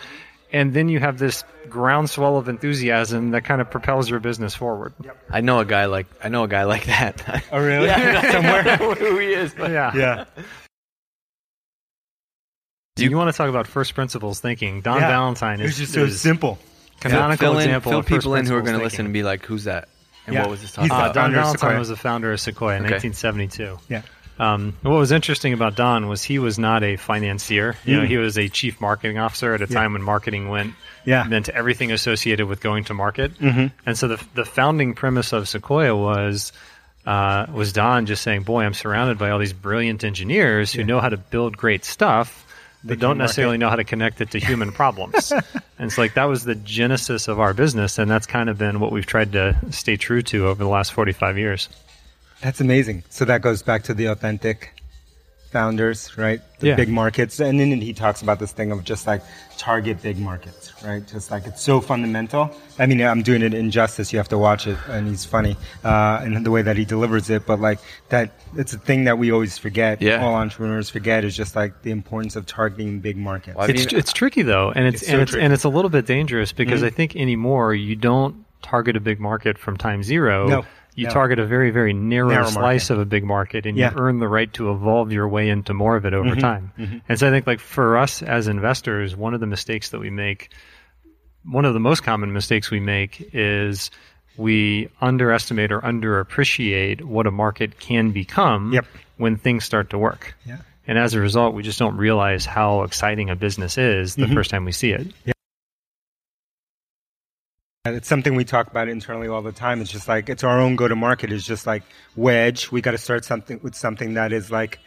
and 0.54 0.74
then 0.74 0.88
you 0.88 1.00
have 1.00 1.18
this 1.18 1.44
groundswell 1.68 2.38
of 2.38 2.48
enthusiasm 2.48 3.32
that 3.32 3.44
kind 3.44 3.60
of 3.60 3.70
propels 3.70 4.10
your 4.10 4.20
business 4.20 4.54
forward. 4.54 4.94
Yep. 5.04 5.18
I 5.32 5.42
know 5.42 5.60
a 5.60 5.66
guy 5.66 5.86
like 5.86 6.06
I 6.24 6.30
know 6.30 6.44
a 6.44 6.48
guy 6.48 6.64
like 6.64 6.86
that. 6.86 7.44
Oh 7.52 7.60
really? 7.60 7.88
yeah, 7.88 8.32
somewhere 8.32 8.78
who 8.96 9.18
he 9.18 9.34
is. 9.34 9.54
But. 9.54 9.72
Yeah. 9.72 9.92
Yeah. 9.96 10.26
Do 12.96 13.04
you, 13.04 13.10
you, 13.10 13.18
want 13.18 13.32
to 13.32 13.38
talk 13.38 13.50
about 13.50 13.66
first 13.66 13.96
principles 13.96 14.40
thinking? 14.40 14.82
Don 14.82 15.02
yeah. 15.02 15.08
Valentine 15.08 15.60
is 15.62 15.72
it's 15.72 15.80
just 15.80 15.94
so 15.94 16.08
simple. 16.08 16.60
Canonical 17.00 17.54
fill 17.54 17.60
in, 17.60 17.66
example. 17.66 17.92
Fill 17.92 18.04
people 18.04 18.36
in 18.36 18.46
who 18.46 18.56
are 18.56 18.62
going 18.62 18.78
to 18.78 18.84
listen 18.84 19.06
and 19.06 19.14
be 19.14 19.24
like, 19.24 19.44
"Who's 19.46 19.64
that?" 19.64 19.90
And 20.28 20.36
yeah. 20.36 20.42
what 20.42 20.52
was 20.52 20.62
this 20.62 20.72
talking 20.72 20.92
uh, 20.92 20.96
about? 20.96 21.16
Don 21.16 21.34
Valentine 21.34 21.80
was 21.80 21.90
the 21.90 21.96
founder 21.96 22.32
of 22.32 22.40
Sequoia 22.40 22.78
in 22.78 22.86
okay. 22.86 22.96
1972. 22.96 23.80
Yeah. 23.90 24.04
Um, 24.40 24.76
what 24.82 24.92
was 24.92 25.12
interesting 25.12 25.54
about 25.54 25.76
Don 25.76 26.08
was 26.08 26.24
he 26.24 26.40
was 26.40 26.58
not 26.58 26.84
a 26.84 26.96
financier. 26.96 27.76
You 27.86 27.98
mm. 27.98 28.02
know, 28.02 28.08
he 28.08 28.18
was 28.18 28.38
a 28.38 28.50
chief 28.50 28.82
marketing 28.82 29.20
officer 29.20 29.54
at 29.54 29.62
a 29.62 29.68
time 29.68 29.94
when 29.94 30.02
marketing 30.02 30.50
went 30.50 30.74
yeah. 31.06 31.24
meant 31.24 31.50
everything 31.50 31.92
associated 31.92 32.48
with 32.48 32.62
going 32.62 32.86
to 32.86 32.94
market. 32.94 33.38
Mm-hmm. 33.38 33.68
And 33.86 33.98
so 33.98 34.08
the 34.08 34.26
the 34.34 34.46
founding 34.46 34.94
premise 34.94 35.34
of 35.34 35.48
Sequoia 35.48 35.96
was 35.96 36.52
uh, 37.06 37.48
was 37.54 37.74
Don 37.74 38.06
just 38.06 38.24
saying, 38.24 38.44
"Boy, 38.44 38.64
I'm 38.64 38.74
surrounded 38.74 39.18
by 39.18 39.30
all 39.30 39.40
these 39.40 39.54
brilliant 39.54 40.04
engineers 40.04 40.72
who 40.74 40.80
yeah. 40.80 40.88
know 40.88 41.00
how 41.00 41.10
to 41.10 41.18
build 41.18 41.58
great 41.58 41.86
stuff." 41.86 42.40
But 42.86 43.00
don't 43.00 43.18
necessarily 43.18 43.58
know 43.58 43.70
how 43.70 43.78
to 43.78 43.86
connect 43.86 44.20
it 44.20 44.32
to 44.32 44.40
human 44.40 44.72
problems. 44.74 45.32
and 45.32 45.44
it's 45.80 45.98
like 45.98 46.16
that 46.16 46.26
was 46.26 46.44
the 46.44 46.56
genesis 46.56 47.30
of 47.30 47.40
our 47.40 47.54
business, 47.54 47.98
and 47.98 48.12
that's 48.12 48.26
kind 48.26 48.50
of 48.50 48.58
been 48.58 48.82
what 48.82 48.92
we've 48.92 49.06
tried 49.06 49.32
to 49.34 49.58
stay 49.72 49.96
true 49.96 50.22
to 50.24 50.48
over 50.48 50.62
the 50.62 50.70
last 50.70 50.92
45 50.92 51.38
years. 51.38 51.70
That's 52.44 52.60
amazing. 52.60 53.04
So 53.10 53.24
that 53.26 53.42
goes 53.42 53.62
back 53.62 53.84
to 53.84 53.94
the 53.94 54.08
authentic 54.08 54.74
founders, 55.50 56.18
right? 56.18 56.42
The 56.60 56.68
yeah. 56.68 56.76
big 56.76 56.90
markets. 56.90 57.40
And 57.40 57.58
then 57.58 57.80
he 57.80 57.94
talks 57.94 58.22
about 58.22 58.40
this 58.40 58.52
thing 58.52 58.72
of 58.72 58.84
just 58.84 59.08
like 59.08 59.22
target 59.58 60.02
big 60.02 60.18
markets, 60.18 60.74
right? 60.84 61.08
Just 61.08 61.32
like 61.32 61.46
it's 61.46 61.62
so 61.62 61.80
fundamental. 61.80 62.54
I 62.80 62.86
mean, 62.86 63.02
I'm 63.02 63.22
doing 63.22 63.44
it 63.44 63.54
injustice. 63.54 64.12
You 64.12 64.20
have 64.20 64.28
to 64.30 64.38
watch 64.38 64.68
it. 64.68 64.78
And 64.90 65.08
he's 65.08 65.24
funny, 65.24 65.56
uh, 65.86 66.20
and 66.22 66.46
the 66.46 66.52
way 66.52 66.64
that 66.64 66.76
he 66.76 66.84
delivers 66.84 67.30
it. 67.30 67.46
But 67.46 67.62
like 67.62 67.80
that, 68.10 68.32
it's 68.58 68.74
a 68.74 68.78
thing 68.80 69.06
that 69.06 69.18
we 69.18 69.32
always 69.32 69.58
forget. 69.58 70.02
Yeah. 70.02 70.26
All 70.26 70.36
entrepreneurs 70.36 70.90
forget 70.90 71.24
is 71.24 71.38
just 71.38 71.56
like 71.56 71.84
the 71.84 71.92
importance 71.92 72.36
of 72.36 72.46
targeting 72.46 73.00
big 73.00 73.16
markets. 73.16 73.56
Well, 73.56 73.70
it's, 73.70 73.94
it's 73.94 74.12
tricky 74.12 74.42
though. 74.42 74.74
And 74.76 74.86
it's, 74.86 75.02
it's 75.02 75.12
and 75.12 75.18
so 75.18 75.22
it's, 75.22 75.32
tricky. 75.32 75.46
and 75.46 75.54
it's 75.54 75.64
a 75.64 75.70
little 75.70 75.90
bit 75.90 76.08
dangerous 76.08 76.52
because 76.52 76.82
mm-hmm. 76.82 76.88
I 76.88 76.90
think 76.90 77.16
anymore 77.16 77.74
you 77.74 77.96
don't 77.96 78.44
target 78.64 78.98
a 78.98 79.00
big 79.00 79.20
market 79.22 79.58
from 79.58 79.78
time 79.78 80.04
zero. 80.04 80.48
No 80.48 80.66
you 80.96 81.08
no. 81.08 81.14
target 81.14 81.40
a 81.40 81.46
very 81.46 81.72
very 81.72 81.94
narrow, 81.94 82.30
narrow 82.30 82.46
slice 82.46 82.90
market. 82.90 82.94
of 82.94 83.00
a 83.00 83.06
big 83.06 83.24
market 83.24 83.66
and 83.66 83.78
yeah. 83.78 83.92
you 83.92 83.98
earn 83.98 84.20
the 84.20 84.28
right 84.28 84.54
to 84.54 84.72
evolve 84.72 85.12
your 85.12 85.28
way 85.28 85.50
into 85.50 85.74
more 85.74 85.96
of 85.96 86.06
it 86.06 86.14
over 86.14 86.32
mm-hmm. 86.32 86.40
time 86.40 86.72
mm-hmm. 86.78 86.98
and 87.08 87.20
so 87.20 87.28
i 87.28 87.32
think 87.32 87.48
like 87.48 87.60
for 87.60 87.98
us 87.98 88.22
as 88.22 88.48
investors 88.48 89.16
one 89.16 89.34
of 89.34 89.40
the 89.40 89.48
mistakes 89.48 89.90
that 89.90 90.00
we 90.00 90.10
make 90.10 90.50
one 91.46 91.66
of 91.66 91.74
the 91.74 91.80
most 91.80 92.04
common 92.04 92.32
mistakes 92.32 92.72
we 92.72 92.80
make 92.80 93.30
is 93.34 93.92
we 94.38 94.90
underestimate 95.02 95.72
or 95.72 95.82
underappreciate 95.82 97.02
what 97.02 97.28
a 97.28 97.32
market 97.32 97.80
can 97.80 98.12
become 98.12 98.74
yep. 98.74 98.86
when 99.18 99.38
things 99.38 99.64
start 99.64 99.90
to 99.92 99.98
work 99.98 100.36
yeah. 100.46 100.58
and 100.88 100.98
as 100.98 101.14
a 101.14 101.20
result 101.20 101.54
we 101.54 101.64
just 101.64 101.80
don't 101.80 101.98
realize 101.98 102.46
how 102.46 102.84
exciting 102.84 103.30
a 103.30 103.36
business 103.36 103.78
is 103.78 104.16
the 104.16 104.24
mm-hmm. 104.24 104.34
first 104.34 104.50
time 104.50 104.66
we 104.66 104.72
see 104.72 104.92
it 104.92 105.08
yeah. 105.26 105.34
It's 107.86 108.08
something 108.08 108.36
we 108.36 108.46
talk 108.46 108.68
about 108.68 108.88
internally 108.88 109.28
all 109.28 109.42
the 109.42 109.52
time. 109.52 109.82
It's 109.82 109.92
just 109.92 110.08
like 110.08 110.30
it's 110.30 110.42
our 110.42 110.58
own 110.58 110.78
go 110.78 110.88
to 110.88 110.96
market. 110.96 111.34
It's 111.34 111.44
just 111.44 111.68
like 111.68 111.84
wedge. 112.16 112.72
We 112.72 112.80
got 112.80 112.92
to 112.92 112.98
start 112.98 113.26
something 113.26 113.60
with 113.62 113.76
something 113.76 114.14
that 114.14 114.32
is 114.32 114.50
like 114.50 114.80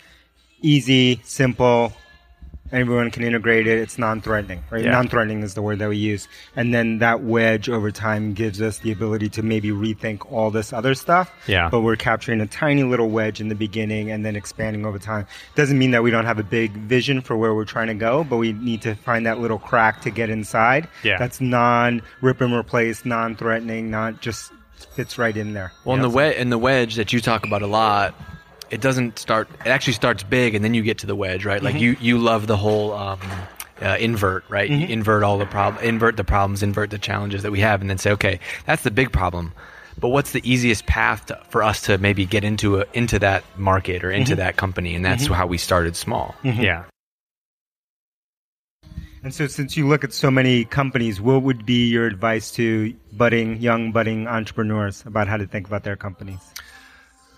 easy, 0.62 1.20
simple, 1.22 1.92
everyone 2.72 3.10
can 3.10 3.22
integrate 3.22 3.66
it. 3.66 3.78
It's 3.78 3.98
non-threatening, 3.98 4.62
right? 4.70 4.84
Yeah. 4.84 4.92
Non-threatening 4.92 5.42
is 5.42 5.54
the 5.54 5.62
word 5.62 5.78
that 5.78 5.88
we 5.88 5.96
use. 5.96 6.28
And 6.54 6.74
then 6.74 6.98
that 6.98 7.22
wedge 7.22 7.68
over 7.68 7.90
time 7.90 8.34
gives 8.34 8.60
us 8.60 8.78
the 8.78 8.92
ability 8.92 9.28
to 9.30 9.42
maybe 9.42 9.70
rethink 9.70 10.30
all 10.30 10.50
this 10.50 10.72
other 10.72 10.94
stuff. 10.94 11.32
Yeah. 11.46 11.68
But 11.70 11.80
we're 11.80 11.96
capturing 11.96 12.40
a 12.40 12.46
tiny 12.46 12.82
little 12.82 13.08
wedge 13.08 13.40
in 13.40 13.48
the 13.48 13.54
beginning 13.54 14.10
and 14.10 14.24
then 14.24 14.36
expanding 14.36 14.84
over 14.84 14.98
time. 14.98 15.26
Doesn't 15.54 15.78
mean 15.78 15.92
that 15.92 16.02
we 16.02 16.10
don't 16.10 16.26
have 16.26 16.38
a 16.38 16.44
big 16.44 16.72
vision 16.72 17.20
for 17.20 17.36
where 17.36 17.54
we're 17.54 17.64
trying 17.64 17.88
to 17.88 17.94
go, 17.94 18.24
but 18.24 18.36
we 18.36 18.52
need 18.52 18.82
to 18.82 18.94
find 18.94 19.26
that 19.26 19.38
little 19.38 19.58
crack 19.58 20.00
to 20.02 20.10
get 20.10 20.30
inside. 20.30 20.88
Yeah. 21.02 21.18
That's 21.18 21.40
non 21.40 22.02
rip 22.20 22.40
and 22.40 22.52
replace, 22.52 23.04
non-threatening, 23.04 23.90
not 23.90 24.20
just 24.20 24.52
fits 24.90 25.18
right 25.18 25.36
in 25.36 25.54
there. 25.54 25.72
Well, 25.84 25.96
in 25.96 26.02
the 26.02 26.10
wedge, 26.10 26.36
in 26.36 26.50
the 26.50 26.58
wedge 26.58 26.96
that 26.96 27.12
you 27.12 27.20
talk 27.20 27.46
about 27.46 27.62
a 27.62 27.66
lot, 27.66 28.14
it 28.70 28.80
doesn't 28.80 29.18
start. 29.18 29.48
It 29.60 29.68
actually 29.68 29.92
starts 29.92 30.22
big, 30.22 30.54
and 30.54 30.64
then 30.64 30.74
you 30.74 30.82
get 30.82 30.98
to 30.98 31.06
the 31.06 31.16
wedge, 31.16 31.44
right? 31.44 31.62
Like 31.62 31.74
mm-hmm. 31.74 31.82
you, 31.82 31.96
you 32.00 32.18
love 32.18 32.46
the 32.46 32.56
whole 32.56 32.92
um, 32.92 33.20
uh, 33.80 33.96
invert, 33.98 34.44
right? 34.48 34.68
You 34.68 34.78
mm-hmm. 34.78 34.92
invert 34.92 35.22
all 35.22 35.38
the 35.38 35.46
problem, 35.46 35.82
invert 35.84 36.16
the 36.16 36.24
problems, 36.24 36.62
invert 36.62 36.90
the 36.90 36.98
challenges 36.98 37.42
that 37.42 37.52
we 37.52 37.60
have, 37.60 37.80
and 37.80 37.90
then 37.90 37.98
say, 37.98 38.12
okay, 38.12 38.40
that's 38.66 38.82
the 38.82 38.90
big 38.90 39.12
problem. 39.12 39.52
But 39.98 40.08
what's 40.08 40.32
the 40.32 40.42
easiest 40.48 40.86
path 40.86 41.26
to, 41.26 41.40
for 41.48 41.62
us 41.62 41.82
to 41.82 41.96
maybe 41.96 42.26
get 42.26 42.44
into 42.44 42.80
a, 42.80 42.84
into 42.92 43.18
that 43.20 43.44
market 43.56 44.04
or 44.04 44.10
into 44.10 44.32
mm-hmm. 44.32 44.40
that 44.40 44.56
company? 44.56 44.94
And 44.94 45.04
that's 45.04 45.26
how 45.26 45.46
we 45.46 45.58
started 45.58 45.96
small. 45.96 46.34
Yeah. 46.42 46.84
And 49.22 49.34
so, 49.34 49.48
since 49.48 49.76
you 49.76 49.88
look 49.88 50.04
at 50.04 50.12
so 50.12 50.30
many 50.30 50.64
companies, 50.64 51.20
what 51.20 51.42
would 51.42 51.66
be 51.66 51.88
your 51.88 52.06
advice 52.06 52.52
to 52.52 52.94
budding, 53.12 53.60
young 53.60 53.90
budding 53.90 54.28
entrepreneurs 54.28 55.02
about 55.04 55.26
how 55.26 55.36
to 55.36 55.46
think 55.46 55.66
about 55.66 55.82
their 55.82 55.96
companies? 55.96 56.38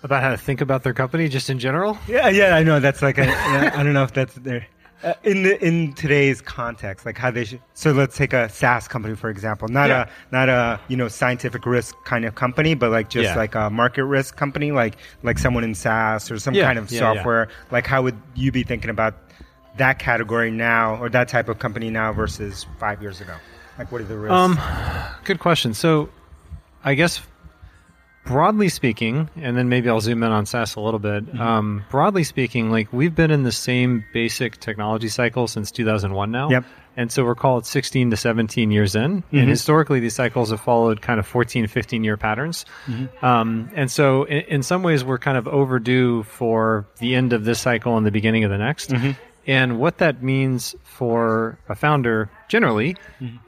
About 0.03 0.23
how 0.23 0.31
to 0.31 0.37
think 0.37 0.61
about 0.61 0.85
their 0.85 0.95
company 0.95 1.29
just 1.29 1.51
in 1.51 1.59
general? 1.59 1.99
Yeah, 2.07 2.29
yeah, 2.29 2.55
I 2.55 2.63
know 2.63 2.79
that's 2.81 3.03
like 3.03 3.19
a, 3.19 3.25
yeah, 3.27 3.73
I 3.75 3.83
don't 3.83 3.93
know 3.95 4.05
if 4.05 4.13
that's 4.13 4.35
there. 4.35 4.67
Uh, 5.03 5.13
in 5.23 5.45
the 5.45 5.65
in 5.65 5.93
today's 5.95 6.41
context, 6.41 7.07
like 7.07 7.17
how 7.17 7.31
they 7.31 7.45
should. 7.45 7.61
So 7.75 7.93
let's 7.93 8.17
take 8.17 8.33
a 8.33 8.49
SaaS 8.49 8.89
company 8.89 9.15
for 9.15 9.31
example, 9.31 9.69
not 9.69 9.89
Yeah. 9.89 10.03
a 10.03 10.33
not 10.33 10.49
a 10.49 10.81
you 10.89 10.97
know 10.97 11.07
scientific 11.07 11.65
risk 11.67 11.95
kind 12.05 12.25
of 12.25 12.35
company, 12.35 12.75
but 12.75 12.91
like 12.91 13.09
just 13.09 13.27
Yeah. 13.31 13.37
like 13.37 13.55
a 13.55 13.71
market 13.71 14.05
risk 14.05 14.37
company, 14.37 14.73
like 14.73 14.97
like 15.23 15.39
someone 15.39 15.63
in 15.63 15.77
SaaS 15.77 16.33
or 16.33 16.39
some 16.41 16.53
Yeah, 16.55 16.65
kind 16.65 16.81
of 16.81 16.91
software. 16.91 17.47
Like 17.71 17.87
how 17.87 18.03
would 18.03 18.17
you 18.35 18.51
be 18.51 18.65
thinking 18.65 18.91
about 18.91 19.15
that 19.77 20.01
category 20.01 20.51
now, 20.51 20.97
or 20.97 21.09
that 21.11 21.29
type 21.29 21.49
of 21.49 21.61
company 21.61 21.91
now 21.91 22.13
versus 22.13 22.67
five 22.81 23.01
years 23.01 23.21
ago? 23.21 23.35
Like 23.79 23.93
what 23.93 24.01
are 24.01 24.05
the 24.05 24.19
risks? 24.19 24.33
Um, 24.33 24.59
good 25.23 25.39
question. 25.39 25.75
So, 25.75 26.09
I 26.83 26.95
guess 26.95 27.21
broadly 28.29 28.69
speaking, 28.69 29.31
and 29.37 29.57
then 29.57 29.71
maybe 29.71 29.89
I'll 29.89 30.03
zoom 30.03 30.23
in 30.23 30.31
on 30.31 30.45
SaaS 30.45 30.77
a 30.77 30.81
little 30.81 31.01
bit. 31.01 31.27
Mm-hmm. 31.27 31.41
Um, 31.41 31.85
broadly 31.91 32.25
speaking, 32.25 32.71
like 32.71 32.93
we've 32.93 33.15
been 33.15 33.31
in 33.31 33.43
the 33.43 33.53
same 33.53 34.05
basic 34.13 34.61
technology 34.61 35.09
cycle 35.09 35.49
since 35.49 35.71
2001 35.73 36.31
now. 36.31 36.51
Yep. 36.51 36.65
And 36.99 37.11
so 37.11 37.25
we're 37.25 37.37
called 37.37 37.65
16 37.65 38.11
to 38.11 38.17
17 38.17 38.71
years 38.71 38.95
in. 38.95 39.23
Mm-hmm. 39.23 39.37
And 39.37 39.49
historically, 39.49 40.01
these 40.01 40.15
cycles 40.15 40.51
have 40.51 40.61
followed 40.61 41.01
kind 41.01 41.19
of 41.19 41.27
14, 41.27 41.67
15 41.69 42.05
year 42.05 42.17
patterns. 42.17 42.67
Mm-hmm. 42.87 43.25
Um, 43.25 43.71
and 43.75 43.91
so, 43.91 44.25
in, 44.25 44.41
in 44.43 44.63
some 44.63 44.83
ways, 44.83 45.05
we're 45.05 45.19
kind 45.19 45.39
of 45.39 45.49
overdue 45.49 46.25
for 46.25 46.87
the 46.99 47.15
end 47.15 47.33
of 47.33 47.45
this 47.45 47.61
cycle 47.61 47.97
and 47.97 48.05
the 48.05 48.11
beginning 48.11 48.45
of 48.45 48.51
the 48.51 48.59
next. 48.59 48.91
Mm-hmm. 48.91 49.13
And 49.47 49.79
what 49.79 49.99
that 49.99 50.23
means 50.23 50.75
for 50.83 51.59
a 51.71 51.75
founder 51.75 52.31
generally 52.49 52.97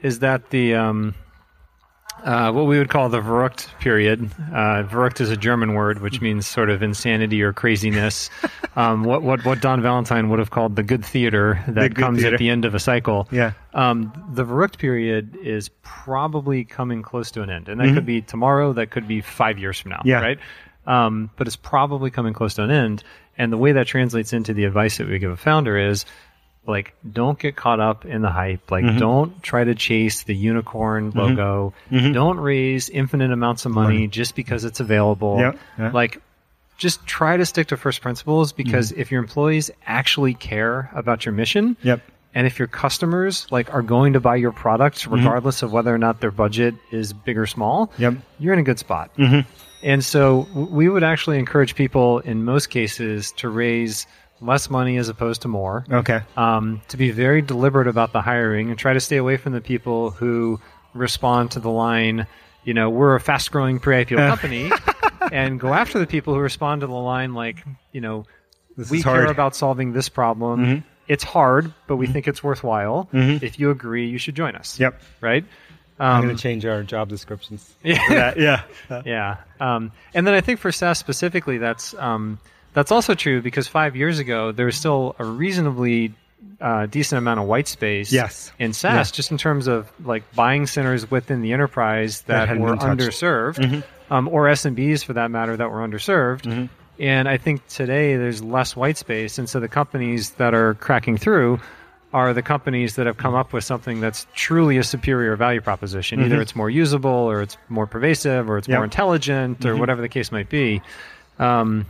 is 0.03 0.21
that 0.21 0.49
the 0.49 0.75
um, 0.75 1.15
uh, 2.25 2.53
what 2.53 2.67
we 2.67 2.79
would 2.79 2.89
call 2.89 3.09
the 3.09 3.21
Verrückt 3.21 3.79
period. 3.79 4.31
Uh, 4.39 4.85
Verrückt 4.85 5.21
is 5.21 5.31
a 5.31 5.37
German 5.37 5.75
word 5.75 6.01
which 6.01 6.21
means 6.21 6.47
sort 6.47 6.71
of 6.71 6.83
insanity 6.83 7.43
or 7.43 7.53
craziness. 7.53 8.31
um, 8.77 9.05
what, 9.05 9.23
what 9.23 9.45
what 9.45 9.61
Don 9.61 9.83
Valentine 9.83 10.29
would 10.29 10.39
have 10.39 10.51
called 10.51 10.77
the 10.77 10.83
good 10.83 11.05
theater 11.05 11.63
that 11.69 11.95
good 11.95 11.97
comes 11.97 12.21
theater. 12.21 12.35
at 12.35 12.39
the 12.39 12.49
end 12.49 12.65
of 12.65 12.75
a 12.75 12.81
cycle. 12.81 13.29
Yeah. 13.31 13.53
Um, 13.75 14.13
the 14.33 14.45
Verrückt 14.45 14.79
period 14.79 15.37
is 15.43 15.71
probably 15.83 16.65
coming 16.65 17.03
close 17.03 17.31
to 17.33 17.43
an 17.43 17.51
end, 17.51 17.69
and 17.69 17.81
that 17.81 17.95
could 17.95 18.07
be 18.07 18.21
tomorrow. 18.23 18.73
That 18.73 18.91
could 18.91 19.07
be 19.07 19.21
five 19.21 19.59
years 19.59 19.79
from 19.79 19.91
now. 19.93 19.99
Mm-hmm. 19.99 20.09
Yeah. 20.09 20.21
Right. 20.21 20.39
Um, 20.87 21.31
but 21.37 21.47
it's 21.47 21.57
probably 21.57 22.11
coming 22.11 22.33
close 22.33 22.55
to 22.55 22.65
an 22.65 22.71
end. 22.71 23.05
And 23.39 23.53
the 23.53 23.57
way 23.57 23.73
that 23.73 23.87
translates 23.87 24.33
into 24.33 24.53
the 24.53 24.65
advice 24.65 24.99
that 24.99 25.09
we 25.09 25.19
give 25.19 25.31
a 25.31 25.37
founder 25.37 25.79
is 25.79 26.05
like 26.67 26.95
don't 27.11 27.39
get 27.39 27.57
caught 27.57 27.81
up 27.81 28.05
in 28.05 28.23
the 28.23 28.31
hype 28.31 28.71
like 28.71 28.85
Mm-hmm. 28.85 28.99
don't 28.99 29.43
try 29.43 29.65
to 29.65 29.75
chase 29.75 30.25
the 30.25 30.35
unicorn 30.35 31.11
logo 31.15 31.73
don't 31.91 32.39
raise 32.39 32.89
infinite 32.91 33.33
amounts 33.33 33.65
of 33.65 33.73
money 33.73 34.07
just 34.09 34.37
because 34.37 34.65
it's 34.65 34.79
available 34.81 35.39
Yeah, 35.39 35.53
yeah. 35.79 35.91
like 35.93 36.21
just 36.77 37.07
try 37.07 37.37
to 37.37 37.45
stick 37.45 37.69
to 37.69 37.77
first 37.77 38.01
principles 38.03 38.53
because 38.53 38.93
Mm-hmm. 38.93 39.01
if 39.01 39.11
your 39.11 39.21
employees 39.23 39.71
actually 39.87 40.35
care 40.35 40.91
about 40.95 41.25
your 41.25 41.33
mission 41.33 41.77
Yep. 41.83 42.03
and 42.35 42.47
if 42.47 42.59
your 42.59 42.69
customers 42.69 43.47
like 43.51 43.73
are 43.73 43.83
going 43.83 44.13
to 44.13 44.21
buy 44.21 44.37
your 44.37 44.53
product 44.53 45.07
regardless 45.07 45.63
of 45.63 45.73
whether 45.73 45.93
or 45.95 45.99
not 45.99 46.21
their 46.21 46.31
budget 46.31 46.75
is 46.93 47.13
big 47.15 47.39
or 47.39 47.47
small 47.47 47.87
Mm-hmm. 47.89 48.03
Yep. 48.03 48.15
you're 48.39 48.53
in 48.53 48.61
a 48.61 48.65
good 48.65 48.79
spot 48.79 49.11
and 49.83 50.05
so 50.05 50.43
w- 50.51 50.69
we 50.71 50.89
would 50.91 51.03
actually 51.03 51.39
encourage 51.39 51.75
people 51.75 52.19
in 52.21 52.45
most 52.45 52.69
cases 52.69 53.33
to 53.33 53.49
raise 53.49 54.07
less 54.41 54.71
money 54.71 54.97
as 54.97 55.09
opposed 55.09 55.43
to 55.43 55.49
more 55.49 55.85
Okay. 55.91 56.21
um, 56.37 56.81
to 56.89 56.97
be 56.97 57.11
very 57.11 57.43
deliberate 57.43 57.87
about 57.89 58.13
the 58.13 58.23
hiring 58.23 58.71
and 58.71 58.79
try 58.79 58.93
to 58.93 59.01
stay 59.01 59.17
away 59.19 59.37
from 59.37 59.53
the 59.53 59.61
people 59.61 60.11
who 60.11 60.59
respond 60.95 61.51
to 61.53 61.61
the 61.61 61.71
line, 61.71 62.27
you 62.65 62.73
know, 62.75 62.89
we're 62.91 63.15
a 63.15 63.21
fast 63.21 63.51
growing 63.53 63.79
pre 63.79 64.05
IPO 64.05 64.17
company, 64.29 64.71
and 65.33 65.61
go 65.61 65.73
after 65.75 65.99
the 65.99 66.07
people 66.07 66.35
who 66.35 66.41
respond 66.41 66.81
to 66.81 66.87
the 66.87 66.93
line 66.95 67.35
like, 67.35 67.65
you 67.93 68.01
know, 68.01 68.25
This 68.77 68.91
we 68.91 69.03
care 69.03 69.27
about 69.27 69.55
solving 69.55 69.93
this 69.93 70.09
problem. 70.09 70.85
It's 71.07 71.25
hard, 71.25 71.75
but 71.89 71.97
we 71.97 72.07
think 72.07 72.29
it's 72.29 72.43
worthwhile. 72.43 73.09
If 73.13 73.59
you 73.59 73.71
agree, 73.71 74.09
you 74.09 74.19
should 74.19 74.37
join 74.37 74.55
us. 74.57 74.79
Yep. 74.81 75.01
Right? 75.21 75.45
I'm 75.99 76.17
Um, 76.21 76.25
going 76.25 76.37
to 76.37 76.43
change 76.43 76.65
our 76.65 76.83
job 76.83 77.09
descriptions. 77.11 77.77
yeah. 77.85 78.33
yeah. 78.37 78.63
Yeah, 79.05 79.37
um, 79.61 79.93
and 80.15 80.27
then 80.27 80.33
I 80.35 80.41
think 80.41 80.61
for 80.61 80.73
SaaS 80.73 80.99
specifically, 80.99 81.59
that's 81.59 81.93
um, 81.95 82.39
that's 82.73 82.93
also 82.93 83.15
true 83.15 83.41
because 83.43 83.67
five 83.69 83.97
years 83.97 84.19
ago 84.19 84.53
there 84.53 84.67
was 84.67 84.77
still 84.77 85.17
a 85.19 85.25
reasonably 85.25 86.15
uh, 86.61 86.87
decent 86.87 87.19
amount 87.19 87.41
of 87.41 87.47
white 87.47 87.69
space. 87.69 88.13
Yes. 88.13 88.53
in 88.59 88.73
SaaS, 88.73 89.11
Yeah. 89.11 89.15
just 89.17 89.31
in 89.31 89.39
terms 89.39 89.67
of 89.67 89.91
like 90.05 90.23
buying 90.35 90.67
centers 90.67 91.11
within 91.11 91.43
the 91.43 91.53
enterprise 91.53 92.23
that, 92.23 92.49
hadn't 92.49 92.63
were 92.63 92.77
underserved. 92.77 93.57
Mm-hmm. 93.57 94.13
um, 94.13 94.29
or 94.29 94.47
SMBs 94.47 95.05
for 95.05 95.13
that 95.15 95.31
matter 95.31 95.57
that 95.57 95.71
were 95.71 95.87
underserved. 95.87 96.69
And 96.99 97.29
I 97.29 97.39
think 97.39 97.67
today 97.69 98.17
there's 98.17 98.43
less 98.43 98.77
white 98.77 98.99
space, 98.99 99.39
and 99.39 99.49
so 99.49 99.59
the 99.59 99.69
companies 99.69 100.31
that 100.33 100.53
are 100.53 100.75
cracking 100.75 101.17
through 101.17 101.59
are 102.13 102.35
the 102.35 102.43
companies 102.43 102.97
that 102.97 103.07
have 103.07 103.17
come 103.17 103.35
up 103.35 103.55
with 103.55 103.65
something 103.65 104.01
that's 104.03 104.27
truly 104.35 104.77
a 104.77 104.85
superior 104.85 105.35
value 105.37 105.63
proposition. 105.63 106.21
Either 106.23 106.41
it's 106.43 106.55
more 106.57 106.69
usable, 106.69 107.11
or 107.11 107.41
it's 107.41 107.57
more 107.71 107.87
pervasive, 107.87 108.51
or 108.51 108.59
it's 108.59 108.67
Mm-hmm. 108.67 108.73
Yep. 108.73 108.77
Mm-hmm. 108.77 108.79
more 108.81 108.85
intelligent, 108.85 109.65
or 109.65 109.77
whatever 109.77 110.03
the 110.03 110.09
case 110.11 110.31
might 110.31 110.51
be. 110.51 110.83
Um, 111.39 111.87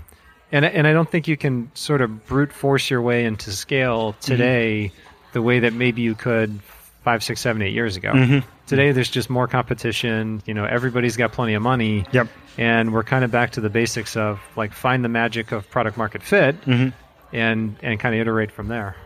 and 0.53 0.65
and 0.65 0.87
I 0.87 0.93
don't 0.93 1.11
think 1.11 1.29
you 1.29 1.37
can 1.37 1.71
sort 1.75 2.01
of 2.01 2.27
brute 2.27 2.53
force 2.53 2.91
your 2.91 3.03
way 3.03 3.25
into 3.25 3.51
scale 3.53 4.13
Mm-hmm. 4.13 4.21
today 4.21 4.93
the 5.33 5.43
way 5.43 5.61
that 5.61 5.73
maybe 5.73 6.03
you 6.03 6.15
could 6.15 6.61
five, 7.05 7.23
six, 7.23 7.41
seven, 7.41 7.63
eight 7.63 7.73
years 7.73 7.97
ago. 7.97 8.13
Mm-hmm. 8.13 8.49
Today, 8.67 8.93
there's 8.93 9.09
just 9.11 9.31
more 9.31 9.49
competition. 9.49 10.43
You 10.47 10.55
know, 10.55 10.65
everybody's 10.65 11.17
got 11.17 11.33
plenty 11.33 11.55
of 11.55 11.63
money. 11.63 12.05
Yep. 12.13 12.29
And 12.59 12.93
we're 12.93 13.03
kind 13.05 13.25
of 13.25 13.31
back 13.31 13.53
to 13.53 13.61
the 13.61 13.71
basics 13.71 14.17
of 14.17 14.41
like 14.57 14.73
find 14.73 15.05
the 15.05 15.09
magic 15.09 15.51
of 15.53 15.69
product 15.71 15.97
market 15.97 16.23
fit, 16.23 16.61
Mm-hmm. 16.63 16.89
and 17.35 17.77
and 17.83 17.99
kind 18.01 18.15
of 18.15 18.21
iterate 18.21 18.51
from 18.53 18.69
there. 18.69 18.97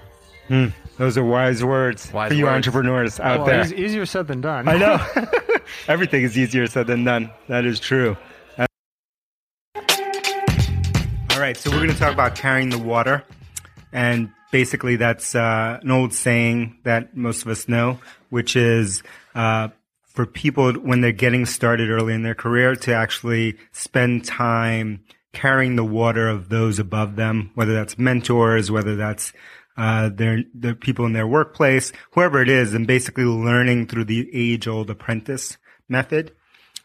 Those 0.99 1.17
are 1.17 1.25
wise 1.25 1.65
words 1.65 2.13
Wise 2.13 2.29
for 2.29 2.35
you 2.35 2.45
words. 2.45 2.55
entrepreneurs 2.67 3.19
out 3.19 3.39
Well, 3.39 3.47
there. 3.47 3.63
eas- 3.63 3.73
easier 3.73 4.05
said 4.07 4.27
than 4.27 4.43
done. 4.43 4.69
I 4.69 4.77
know. 4.77 4.99
Everything 5.89 6.23
is 6.23 6.37
easier 6.37 6.67
said 6.67 6.87
than 6.87 7.05
done. 7.05 7.31
That 7.49 7.65
is 7.65 7.81
true. 7.81 8.17
Right, 11.45 11.59
so 11.59 11.71
we're 11.71 11.77
going 11.77 11.91
to 11.91 11.99
talk 11.99 12.15
about 12.15 12.35
carrying 12.35 12.71
the 12.71 12.79
water. 12.79 13.23
And 13.93 14.31
basically, 14.51 14.97
that's 14.97 15.35
uh, 15.35 15.79
an 15.83 15.91
old 15.91 16.15
saying 16.15 16.79
that 16.85 17.15
most 17.15 17.43
of 17.43 17.49
us 17.49 17.69
know, 17.69 17.99
which 18.31 18.57
is 18.57 19.03
uh, 19.35 19.69
for 20.05 20.25
people 20.25 20.73
when 20.73 21.03
they're 21.03 21.13
getting 21.13 21.45
started 21.45 21.91
early 21.91 22.15
in 22.15 22.23
their 22.23 22.35
career 22.35 22.75
to 22.77 22.95
actually 22.95 23.59
spend 23.73 24.25
time 24.25 25.05
carrying 25.35 25.77
the 25.77 25.85
water 25.85 26.29
of 26.29 26.49
those 26.49 26.79
above 26.79 27.17
them, 27.17 27.51
whether 27.55 27.75
that's 27.75 27.99
mentors, 27.99 28.71
whether 28.71 28.97
that's 28.97 29.35
uh, 29.77 30.09
their, 30.09 30.45
the 30.55 30.75
people 30.75 31.05
in 31.05 31.13
their 31.13 31.27
workplace, 31.27 31.93
whoever 32.13 32.41
it 32.41 32.49
is, 32.49 32.73
and 32.73 32.87
basically 32.87 33.25
learning 33.25 33.87
through 33.87 34.05
the 34.05 34.31
age 34.33 34.67
old 34.67 34.89
apprentice 34.89 35.59
method. 35.91 36.33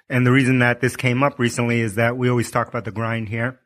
And 0.10 0.28
the 0.28 0.34
reason 0.34 0.60
that 0.60 0.82
this 0.82 0.98
came 0.98 1.24
up 1.24 1.40
recently 1.40 1.80
is 1.80 1.96
that 1.96 2.18
we 2.18 2.30
always 2.30 2.52
talk 2.52 2.68
about 2.68 2.84
the 2.84 2.92
grind 2.92 3.30
here. 3.30 3.58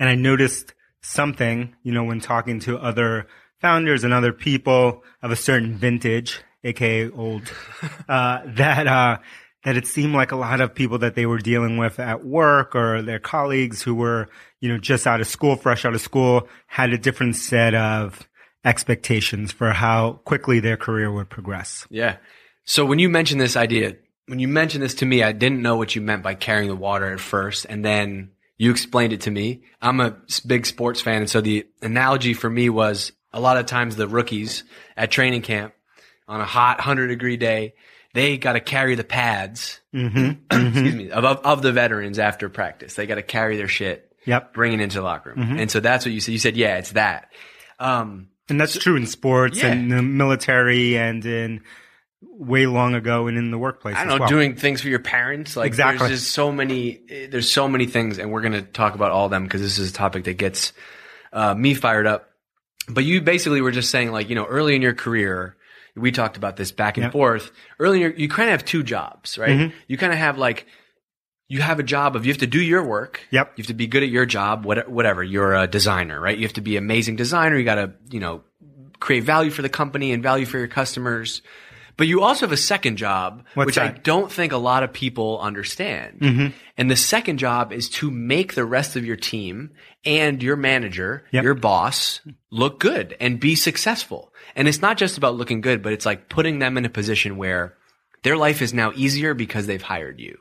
And 0.00 0.08
I 0.08 0.16
noticed 0.16 0.74
something, 1.02 1.76
you 1.84 1.92
know, 1.92 2.02
when 2.02 2.18
talking 2.20 2.58
to 2.60 2.78
other 2.78 3.28
founders 3.60 4.02
and 4.02 4.12
other 4.12 4.32
people 4.32 5.04
of 5.22 5.30
a 5.30 5.36
certain 5.36 5.76
vintage, 5.76 6.40
aka 6.64 7.10
old, 7.10 7.42
uh, 8.08 8.40
that, 8.46 8.88
uh, 8.88 9.18
that 9.64 9.76
it 9.76 9.86
seemed 9.86 10.14
like 10.14 10.32
a 10.32 10.36
lot 10.36 10.60
of 10.60 10.74
people 10.74 10.98
that 10.98 11.14
they 11.14 11.26
were 11.26 11.38
dealing 11.38 11.76
with 11.76 12.00
at 12.00 12.24
work 12.24 12.74
or 12.74 13.02
their 13.02 13.18
colleagues 13.18 13.82
who 13.82 13.94
were, 13.94 14.28
you 14.60 14.68
know, 14.68 14.78
just 14.78 15.06
out 15.06 15.20
of 15.20 15.26
school, 15.26 15.54
fresh 15.54 15.84
out 15.84 15.94
of 15.94 16.00
school, 16.00 16.48
had 16.66 16.92
a 16.92 16.98
different 16.98 17.36
set 17.36 17.74
of 17.74 18.26
expectations 18.64 19.52
for 19.52 19.70
how 19.70 20.14
quickly 20.24 20.60
their 20.60 20.76
career 20.76 21.12
would 21.12 21.28
progress. 21.28 21.86
Yeah. 21.90 22.16
So 22.64 22.84
when 22.84 22.98
you 22.98 23.08
mentioned 23.08 23.40
this 23.40 23.56
idea, 23.56 23.96
when 24.26 24.38
you 24.38 24.48
mentioned 24.48 24.82
this 24.82 24.94
to 24.96 25.06
me, 25.06 25.22
I 25.22 25.32
didn't 25.32 25.62
know 25.62 25.76
what 25.76 25.94
you 25.94 26.00
meant 26.00 26.22
by 26.22 26.34
carrying 26.34 26.68
the 26.68 26.76
water 26.76 27.12
at 27.12 27.20
first, 27.20 27.66
and 27.68 27.84
then 27.84 28.30
you 28.60 28.70
explained 28.70 29.14
it 29.14 29.22
to 29.22 29.30
me. 29.30 29.62
I'm 29.80 30.00
a 30.00 30.18
big 30.46 30.66
sports 30.66 31.00
fan, 31.00 31.22
and 31.22 31.30
so 31.30 31.40
the 31.40 31.66
analogy 31.80 32.34
for 32.34 32.50
me 32.50 32.68
was 32.68 33.10
a 33.32 33.40
lot 33.40 33.56
of 33.56 33.64
times 33.64 33.96
the 33.96 34.06
rookies 34.06 34.64
at 34.98 35.10
training 35.10 35.40
camp 35.40 35.72
on 36.28 36.42
a 36.42 36.44
hot 36.44 36.76
100 36.76 37.06
degree 37.06 37.38
day, 37.38 37.72
they 38.12 38.36
got 38.36 38.52
to 38.52 38.60
carry 38.60 38.96
the 38.96 39.02
pads, 39.04 39.80
mm-hmm. 39.94 40.32
excuse 40.50 40.94
mm-hmm. 40.94 40.96
me, 40.98 41.10
of, 41.10 41.24
of 41.24 41.62
the 41.62 41.72
veterans 41.72 42.18
after 42.18 42.50
practice. 42.50 42.92
They 42.92 43.06
got 43.06 43.14
to 43.14 43.22
carry 43.22 43.56
their 43.56 43.66
shit, 43.66 44.12
Yep. 44.26 44.52
bring 44.52 44.74
it 44.74 44.80
into 44.82 44.98
the 44.98 45.04
locker 45.04 45.30
room. 45.30 45.38
Mm-hmm. 45.38 45.58
And 45.60 45.70
so 45.70 45.80
that's 45.80 46.04
what 46.04 46.12
you 46.12 46.20
said. 46.20 46.32
You 46.32 46.38
said, 46.38 46.56
yeah, 46.58 46.76
it's 46.76 46.92
that. 46.92 47.32
Um, 47.78 48.28
And 48.50 48.60
that's 48.60 48.76
true 48.76 48.96
in 48.96 49.06
sports 49.06 49.62
Yeah. 49.62 49.68
and 49.68 49.90
the 49.90 50.02
military 50.02 50.98
and 50.98 51.24
in 51.24 51.62
way 52.22 52.66
long 52.66 52.94
ago 52.94 53.26
and 53.28 53.38
in 53.38 53.50
the 53.50 53.58
workplace. 53.58 53.96
I 53.96 54.00
don't 54.04 54.08
know, 54.08 54.18
well. 54.20 54.28
doing 54.28 54.54
things 54.56 54.80
for 54.82 54.88
your 54.88 54.98
parents. 54.98 55.56
Like 55.56 55.66
Exactly. 55.68 56.06
there's 56.08 56.20
just 56.20 56.32
so 56.32 56.52
many, 56.52 57.00
there's 57.30 57.50
so 57.50 57.68
many 57.68 57.86
things 57.86 58.18
and 58.18 58.30
we're 58.30 58.42
going 58.42 58.52
to 58.52 58.62
talk 58.62 58.94
about 58.94 59.10
all 59.10 59.26
of 59.26 59.30
them 59.30 59.44
because 59.44 59.60
this 59.62 59.78
is 59.78 59.90
a 59.90 59.92
topic 59.92 60.24
that 60.24 60.34
gets 60.34 60.72
uh, 61.32 61.54
me 61.54 61.74
fired 61.74 62.06
up. 62.06 62.28
But 62.88 63.04
you 63.04 63.20
basically 63.20 63.60
were 63.60 63.70
just 63.70 63.90
saying 63.90 64.10
like, 64.12 64.28
you 64.28 64.34
know, 64.34 64.44
early 64.46 64.74
in 64.74 64.82
your 64.82 64.94
career, 64.94 65.56
we 65.96 66.12
talked 66.12 66.36
about 66.36 66.56
this 66.56 66.72
back 66.72 66.96
and 66.96 67.04
Yep. 67.04 67.12
forth. 67.12 67.52
Early 67.78 68.00
you 68.20 68.28
kind 68.28 68.48
of 68.48 68.52
have 68.52 68.64
two 68.64 68.82
jobs, 68.82 69.38
right? 69.38 69.50
Mm-hmm. 69.50 69.76
You 69.88 69.96
kind 69.96 70.12
of 70.12 70.18
have 70.18 70.36
like, 70.38 70.66
you 71.48 71.60
have 71.62 71.78
a 71.80 71.82
job 71.82 72.16
of 72.16 72.26
you 72.26 72.32
have 72.32 72.38
to 72.40 72.46
do 72.46 72.60
your 72.62 72.84
work. 72.84 73.20
Yep. 73.30 73.52
You 73.56 73.62
have 73.62 73.66
to 73.68 73.74
be 73.74 73.86
good 73.86 74.02
at 74.02 74.08
your 74.08 74.24
job, 74.26 74.64
what- 74.64 74.88
whatever. 74.88 75.22
You're 75.22 75.54
a 75.54 75.66
designer, 75.66 76.20
right? 76.20 76.36
You 76.36 76.44
have 76.44 76.52
to 76.54 76.60
be 76.60 76.76
amazing 76.76 77.16
designer. 77.16 77.56
You 77.56 77.64
got 77.64 77.74
to, 77.76 77.92
you 78.10 78.20
know, 78.20 78.42
create 79.00 79.24
value 79.24 79.50
for 79.50 79.62
the 79.62 79.68
company 79.68 80.12
and 80.12 80.22
value 80.22 80.46
for 80.46 80.58
your 80.58 80.68
customers. 80.68 81.42
But 81.96 82.06
you 82.06 82.22
also 82.22 82.46
have 82.46 82.52
a 82.52 82.56
second 82.56 82.96
job, 82.96 83.44
What's 83.54 83.66
which 83.66 83.78
I 83.78 83.88
don't 83.88 84.30
think 84.30 84.52
a 84.52 84.56
lot 84.56 84.82
of 84.82 84.92
people 84.92 85.38
understand. 85.40 86.20
Mm-hmm. 86.20 86.46
And 86.76 86.90
the 86.90 86.96
second 86.96 87.38
job 87.38 87.72
is 87.72 87.88
to 87.90 88.10
make 88.10 88.54
the 88.54 88.64
rest 88.64 88.96
of 88.96 89.04
your 89.04 89.16
team 89.16 89.70
and 90.04 90.42
your 90.42 90.56
manager, 90.56 91.24
Yep. 91.30 91.44
your 91.44 91.54
boss, 91.54 92.20
look 92.50 92.80
good 92.80 93.16
and 93.20 93.38
be 93.38 93.54
successful. 93.54 94.32
And 94.56 94.66
it's 94.66 94.80
not 94.80 94.96
just 94.96 95.18
about 95.18 95.36
looking 95.36 95.60
good, 95.60 95.82
but 95.82 95.92
it's 95.92 96.06
like 96.06 96.28
putting 96.28 96.58
them 96.58 96.78
in 96.78 96.84
a 96.84 96.90
position 96.90 97.36
where 97.36 97.74
their 98.22 98.36
life 98.36 98.62
is 98.62 98.74
now 98.74 98.92
easier 98.94 99.34
because 99.34 99.66
they've 99.66 99.82
hired 99.82 100.20
you. 100.20 100.38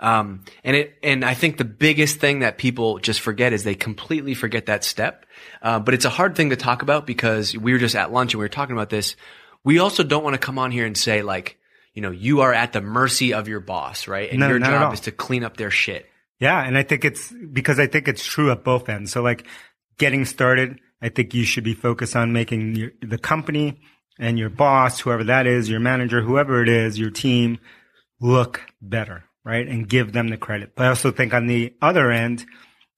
Um, 0.00 0.44
and 0.62 0.76
it, 0.76 0.94
and 1.02 1.24
I 1.24 1.34
think 1.34 1.56
the 1.56 1.64
biggest 1.64 2.20
thing 2.20 2.40
that 2.40 2.56
people 2.56 2.98
just 2.98 3.20
forget 3.20 3.52
is 3.52 3.64
they 3.64 3.74
completely 3.74 4.34
forget 4.34 4.66
that 4.66 4.84
step. 4.84 5.26
Uh, 5.60 5.80
but 5.80 5.94
it's 5.94 6.04
a 6.04 6.10
hard 6.10 6.36
thing 6.36 6.50
to 6.50 6.56
talk 6.56 6.82
about 6.82 7.06
because 7.06 7.56
we 7.56 7.72
were 7.72 7.78
just 7.78 7.96
at 7.96 8.12
lunch 8.12 8.34
and 8.34 8.38
we 8.38 8.44
were 8.44 8.48
talking 8.48 8.76
about 8.76 8.90
this. 8.90 9.16
We 9.68 9.80
also 9.80 10.02
don't 10.02 10.24
want 10.24 10.32
to 10.32 10.38
come 10.38 10.58
on 10.58 10.70
here 10.70 10.86
and 10.86 10.96
say 10.96 11.20
like, 11.20 11.58
you 11.92 12.00
know, 12.00 12.10
you 12.10 12.40
are 12.40 12.54
at 12.54 12.72
the 12.72 12.80
mercy 12.80 13.34
of 13.34 13.48
your 13.48 13.60
boss, 13.60 14.08
right? 14.08 14.30
And 14.30 14.40
No, 14.40 14.48
your 14.48 14.60
job 14.60 14.94
is 14.94 15.00
to 15.00 15.12
clean 15.12 15.44
up 15.44 15.58
their 15.58 15.70
shit. 15.70 16.06
Yeah, 16.40 16.58
and 16.58 16.78
I 16.78 16.82
think 16.84 17.04
it's 17.04 17.30
because 17.52 17.78
I 17.78 17.86
think 17.86 18.08
it's 18.08 18.24
true 18.24 18.50
at 18.50 18.64
both 18.64 18.88
ends. 18.88 19.12
So 19.12 19.20
like 19.20 19.46
getting 19.98 20.24
started, 20.24 20.80
I 21.02 21.10
think 21.10 21.34
you 21.34 21.44
should 21.44 21.64
be 21.64 21.74
focused 21.74 22.16
on 22.16 22.32
making 22.32 22.76
your, 22.76 22.92
the 23.02 23.18
company 23.18 23.78
and 24.18 24.38
your 24.38 24.48
boss, 24.48 25.00
whoever 25.00 25.24
that 25.24 25.46
is, 25.46 25.68
your 25.68 25.80
manager, 25.80 26.22
whoever 26.22 26.62
it 26.62 26.70
is, 26.70 26.98
your 26.98 27.10
team 27.10 27.58
look 28.22 28.62
better, 28.80 29.24
right? 29.44 29.68
And 29.68 29.86
give 29.86 30.14
them 30.14 30.28
the 30.28 30.38
credit. 30.38 30.72
But 30.76 30.86
I 30.86 30.88
also 30.88 31.10
think 31.10 31.34
on 31.34 31.46
the 31.46 31.74
other 31.82 32.10
end, 32.10 32.46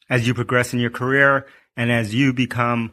as 0.08 0.24
you 0.24 0.34
progress 0.34 0.72
in 0.72 0.78
your 0.78 0.90
career 0.90 1.48
and 1.76 1.90
as 1.90 2.14
you 2.14 2.32
become 2.32 2.92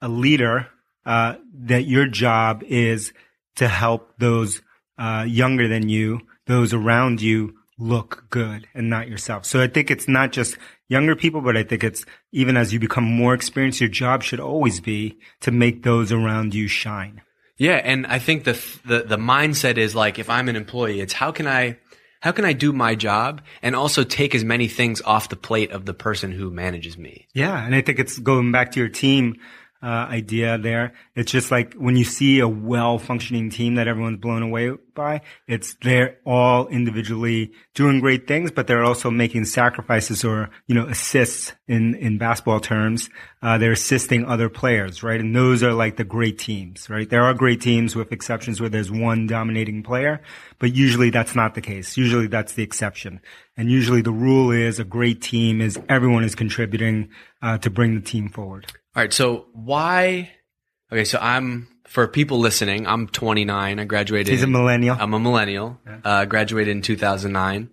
a 0.00 0.08
leader, 0.08 0.68
uh, 1.08 1.36
that 1.54 1.86
your 1.86 2.06
job 2.06 2.62
is 2.64 3.14
to 3.56 3.66
help 3.66 4.12
those 4.18 4.60
uh, 4.98 5.24
younger 5.26 5.66
than 5.66 5.88
you, 5.88 6.20
those 6.46 6.74
around 6.74 7.22
you, 7.22 7.54
look 7.78 8.26
good 8.28 8.68
and 8.74 8.90
not 8.90 9.08
yourself. 9.08 9.46
So 9.46 9.62
I 9.62 9.68
think 9.68 9.90
it's 9.90 10.06
not 10.06 10.32
just 10.32 10.58
younger 10.88 11.16
people, 11.16 11.40
but 11.40 11.56
I 11.56 11.62
think 11.62 11.82
it's 11.82 12.04
even 12.32 12.58
as 12.58 12.74
you 12.74 12.78
become 12.78 13.04
more 13.04 13.32
experienced, 13.32 13.80
your 13.80 13.88
job 13.88 14.22
should 14.22 14.38
always 14.38 14.80
be 14.80 15.18
to 15.40 15.50
make 15.50 15.82
those 15.82 16.12
around 16.12 16.54
you 16.54 16.68
shine. 16.68 17.22
Yeah, 17.56 17.80
and 17.82 18.06
I 18.06 18.18
think 18.18 18.44
the 18.44 18.52
the 18.84 19.04
the 19.04 19.16
mindset 19.16 19.78
is 19.78 19.94
like 19.94 20.18
if 20.18 20.28
I'm 20.28 20.50
an 20.50 20.56
employee, 20.56 21.00
it's 21.00 21.14
how 21.14 21.32
can 21.32 21.46
I 21.46 21.78
how 22.20 22.32
can 22.32 22.44
I 22.44 22.52
do 22.52 22.72
my 22.72 22.94
job 22.94 23.40
and 23.62 23.74
also 23.74 24.04
take 24.04 24.34
as 24.34 24.44
many 24.44 24.68
things 24.68 25.00
off 25.02 25.30
the 25.30 25.36
plate 25.36 25.70
of 25.70 25.86
the 25.86 25.94
person 25.94 26.32
who 26.32 26.50
manages 26.50 26.98
me. 26.98 27.28
Yeah, 27.32 27.64
and 27.64 27.74
I 27.74 27.80
think 27.80 27.98
it's 27.98 28.18
going 28.18 28.52
back 28.52 28.72
to 28.72 28.80
your 28.80 28.90
team 28.90 29.36
uh, 29.82 29.86
idea 29.86 30.58
there. 30.58 30.92
It's 31.14 31.30
just 31.30 31.50
like 31.50 31.74
when 31.74 31.96
you 31.96 32.04
see 32.04 32.40
a 32.40 32.48
well 32.48 32.98
functioning 32.98 33.50
team 33.50 33.76
that 33.76 33.86
everyone's 33.86 34.18
blown 34.18 34.42
away 34.42 34.72
by, 34.94 35.20
it's 35.46 35.76
they're 35.82 36.18
all 36.26 36.66
individually 36.66 37.52
doing 37.74 38.00
great 38.00 38.26
things, 38.26 38.50
but 38.50 38.66
they're 38.66 38.84
also 38.84 39.10
making 39.10 39.44
sacrifices 39.44 40.24
or, 40.24 40.50
you 40.66 40.74
know, 40.74 40.86
assists 40.86 41.52
in, 41.68 41.94
in 41.94 42.18
basketball 42.18 42.58
terms. 42.58 43.08
Uh, 43.40 43.56
they're 43.56 43.72
assisting 43.72 44.24
other 44.24 44.48
players, 44.48 45.04
right? 45.04 45.20
And 45.20 45.34
those 45.34 45.62
are 45.62 45.72
like 45.72 45.96
the 45.96 46.02
great 46.02 46.38
teams, 46.38 46.90
right? 46.90 47.08
There 47.08 47.22
are 47.22 47.34
great 47.34 47.60
teams 47.60 47.94
with 47.94 48.10
exceptions 48.10 48.60
where 48.60 48.70
there's 48.70 48.90
one 48.90 49.28
dominating 49.28 49.84
player, 49.84 50.20
but 50.58 50.74
usually 50.74 51.10
that's 51.10 51.36
not 51.36 51.54
the 51.54 51.60
case. 51.60 51.96
Usually 51.96 52.26
that's 52.26 52.54
the 52.54 52.64
exception. 52.64 53.20
And 53.56 53.70
usually 53.70 54.02
the 54.02 54.10
rule 54.10 54.50
is 54.50 54.80
a 54.80 54.84
great 54.84 55.22
team 55.22 55.60
is 55.60 55.78
everyone 55.88 56.24
is 56.24 56.34
contributing 56.34 57.10
uh, 57.42 57.58
to 57.58 57.70
bring 57.70 57.94
the 57.94 58.00
team 58.00 58.28
forward. 58.28 58.66
All 58.96 59.02
right, 59.02 59.12
so 59.12 59.46
why 59.52 60.30
Okay, 60.90 61.04
so 61.04 61.18
I'm 61.20 61.68
for 61.86 62.08
people 62.08 62.38
listening, 62.38 62.86
I'm 62.86 63.08
29. 63.08 63.78
I 63.78 63.84
graduated 63.84 64.32
He's 64.32 64.42
a 64.42 64.46
millennial. 64.46 64.96
I'm 64.98 65.14
a 65.14 65.20
millennial. 65.20 65.78
Uh, 66.04 66.24
graduated 66.24 66.76
in 66.76 66.82
2009 66.82 67.70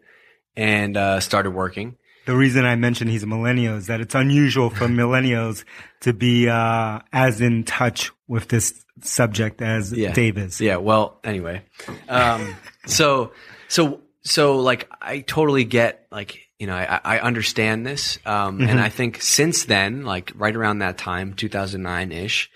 and 0.56 0.98
uh, 0.98 1.20
started 1.20 1.52
working. 1.52 1.98
The 2.26 2.36
reason 2.36 2.66
I 2.66 2.76
mentioned 2.76 3.12
he's 3.12 3.24
a 3.24 3.28
millennial 3.28 3.78
is 3.78 3.88
that 3.88 4.02
it's 4.02 4.16
unusual 4.16 4.70
for 4.70 4.88
millennials 4.88 5.64
to 6.02 6.14
be 6.14 6.50
uh, 6.50 7.00
as 7.14 7.40
in 7.42 7.64
touch 7.64 8.12
with 8.28 8.48
this 8.48 8.84
subject 9.02 9.62
as 9.62 9.94
Yeah. 9.94 10.14
Dave 10.14 10.38
is. 10.38 10.60
Yeah. 10.60 10.78
Well, 10.78 11.20
anyway, 11.24 11.64
um, 12.10 12.56
so 12.86 13.32
so 13.68 14.02
so 14.24 14.58
like 14.58 14.90
I 15.02 15.20
totally 15.20 15.66
get 15.66 16.08
like 16.12 16.45
you 16.60 16.68
know 16.68 16.76
I, 16.76 17.00
I 17.04 17.20
understand 17.20 17.86
this, 17.86 18.20
um, 18.26 18.62
and 18.62 18.80
I 18.80 18.90
think 18.90 19.22
since 19.22 19.66
then, 19.66 20.04
like 20.04 20.32
right 20.36 20.56
around 20.56 20.80
that 20.80 20.98
time, 20.98 21.34
2009 21.34 22.12
ish. 22.12 22.50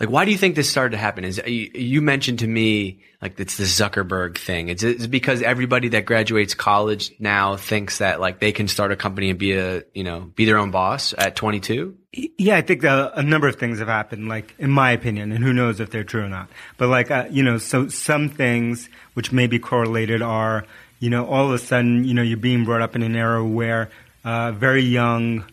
Like, 0.00 0.10
why 0.10 0.24
do 0.24 0.30
you 0.30 0.38
think 0.38 0.54
this 0.54 0.70
started 0.70 0.92
to 0.92 0.96
happen? 0.96 1.24
Is 1.24 1.40
you, 1.44 1.70
you 1.74 2.00
mentioned 2.00 2.38
to 2.40 2.46
me 2.46 3.02
like 3.20 3.38
it's 3.40 3.56
the 3.56 3.64
Zuckerberg 3.64 4.38
thing? 4.38 4.68
It's, 4.68 4.84
it's 4.84 5.08
because 5.08 5.42
everybody 5.42 5.88
that 5.88 6.04
graduates 6.04 6.54
college 6.54 7.12
now 7.18 7.56
thinks 7.56 7.98
that 7.98 8.20
like 8.20 8.38
they 8.38 8.52
can 8.52 8.68
start 8.68 8.92
a 8.92 8.96
company 8.96 9.30
and 9.30 9.38
be 9.38 9.54
a 9.54 9.82
you 9.94 10.04
know 10.04 10.20
be 10.20 10.44
their 10.44 10.58
own 10.58 10.70
boss 10.70 11.14
at 11.18 11.34
22. 11.34 11.96
Yeah, 12.12 12.56
I 12.56 12.62
think 12.62 12.84
uh, 12.84 13.10
a 13.14 13.22
number 13.22 13.48
of 13.48 13.56
things 13.56 13.80
have 13.80 13.88
happened, 13.88 14.28
like 14.28 14.54
in 14.58 14.70
my 14.70 14.92
opinion, 14.92 15.30
and 15.32 15.44
who 15.44 15.52
knows 15.52 15.78
if 15.78 15.90
they're 15.90 16.04
true 16.04 16.22
or 16.22 16.28
not. 16.28 16.48
But 16.78 16.88
like, 16.88 17.10
uh, 17.10 17.26
you 17.30 17.42
know, 17.42 17.58
so 17.58 17.88
some 17.88 18.28
things 18.28 18.88
which 19.14 19.30
may 19.30 19.46
be 19.46 19.58
correlated 19.58 20.22
are, 20.22 20.64
you 21.00 21.10
know, 21.10 21.26
all 21.26 21.46
of 21.46 21.52
a 21.52 21.58
sudden, 21.58 22.04
you 22.04 22.14
know, 22.14 22.22
you're 22.22 22.36
being 22.36 22.64
brought 22.64 22.82
up 22.82 22.96
in 22.96 23.02
an 23.02 23.14
era 23.14 23.44
where 23.44 23.90
uh, 24.24 24.52
very 24.52 24.82
young 24.82 25.44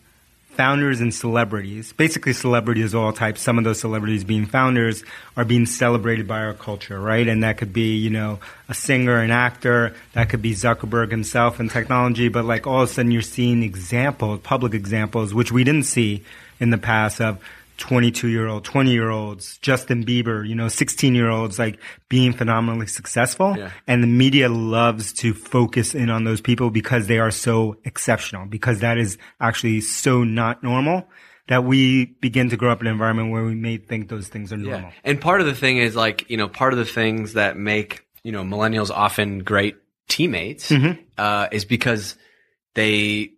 founders 0.56 1.02
and 1.02 1.14
celebrities, 1.14 1.92
basically 1.94 2.32
celebrities 2.32 2.94
of 2.94 3.02
all 3.02 3.14
types, 3.14 3.42
some 3.42 3.58
of 3.58 3.64
those 3.64 3.80
celebrities 3.80 4.24
being 4.24 4.46
founders 4.46 5.04
are 5.36 5.44
being 5.44 5.66
celebrated 5.66 6.28
by 6.28 6.40
our 6.40 6.54
culture, 6.54 7.00
right? 7.00 7.28
And 7.28 7.44
that 7.44 7.58
could 7.58 7.74
be, 7.74 7.98
you 7.98 8.10
know, 8.10 8.40
a 8.70 8.74
singer, 8.74 9.20
an 9.20 9.32
actor, 9.32 9.94
that 10.14 10.30
could 10.30 10.42
be 10.42 10.54
Zuckerberg 10.54 11.12
himself 11.12 11.60
in 11.60 11.68
technology, 11.68 12.30
but 12.30 12.46
like 12.46 12.66
all 12.66 12.84
of 12.84 12.90
a 12.90 12.94
sudden 12.94 13.12
you're 13.12 13.22
seeing 13.22 13.64
examples, 13.64 14.40
public 14.42 14.74
examples, 14.74 15.34
which 15.34 15.52
we 15.52 15.64
didn't 15.64 15.84
see 15.84 16.24
in 16.60 16.70
the 16.70 16.78
past 16.78 17.20
of 17.20 17.40
22 17.78 18.28
year 18.30 18.48
old, 18.48 18.64
20 18.64 18.92
year 18.92 19.10
olds, 19.10 19.58
Justin 19.60 20.06
Bieber, 20.06 20.48
you 20.48 20.56
know, 20.56 20.68
16 20.68 21.14
year 21.16 21.30
olds, 21.30 21.60
like 21.60 21.80
being 22.10 22.34
phenomenally 22.34 22.88
successful. 22.88 23.56
Yeah. 23.58 23.72
And 23.88 24.02
the 24.02 24.08
media 24.08 24.50
loves 24.50 25.14
to 25.14 25.34
focus 25.34 25.94
in 25.94 26.10
on 26.10 26.24
those 26.24 26.42
people 26.42 26.70
because 26.70 27.08
they 27.08 27.20
are 27.20 27.32
so 27.32 27.78
exceptional, 27.86 28.46
because 28.46 28.80
that 28.80 28.98
is 28.98 29.18
actually 29.40 29.82
so 29.82 30.24
not 30.24 30.64
normal 30.64 31.08
that 31.48 31.64
we 31.64 32.06
begin 32.22 32.50
to 32.50 32.58
grow 32.58 32.72
up 32.72 32.82
in 32.82 32.88
an 32.88 32.94
environment 32.94 33.32
where 33.32 33.44
we 33.44 33.54
may 33.54 33.78
think 33.78 34.10
those 34.10 34.28
things 34.28 34.52
are 34.52 34.58
normal. 34.58 34.92
And 35.04 35.22
part 35.22 35.42
of 35.42 35.48
the 35.48 35.54
thing 35.54 35.78
is 35.78 35.96
like, 35.96 36.28
you 36.30 36.38
know, 36.38 36.48
part 36.48 36.74
of 36.74 36.80
the 36.80 36.86
things 36.86 37.34
that 37.34 37.56
make, 37.56 38.04
you 38.24 38.32
know, 38.32 38.44
millennials 38.44 38.90
often 38.90 39.40
great 39.44 39.76
teammates, 40.08 40.72
Mm-hmm. 40.72 41.02
uh, 41.18 41.48
is 41.52 41.66
because 41.66 42.16
they 42.74 43.32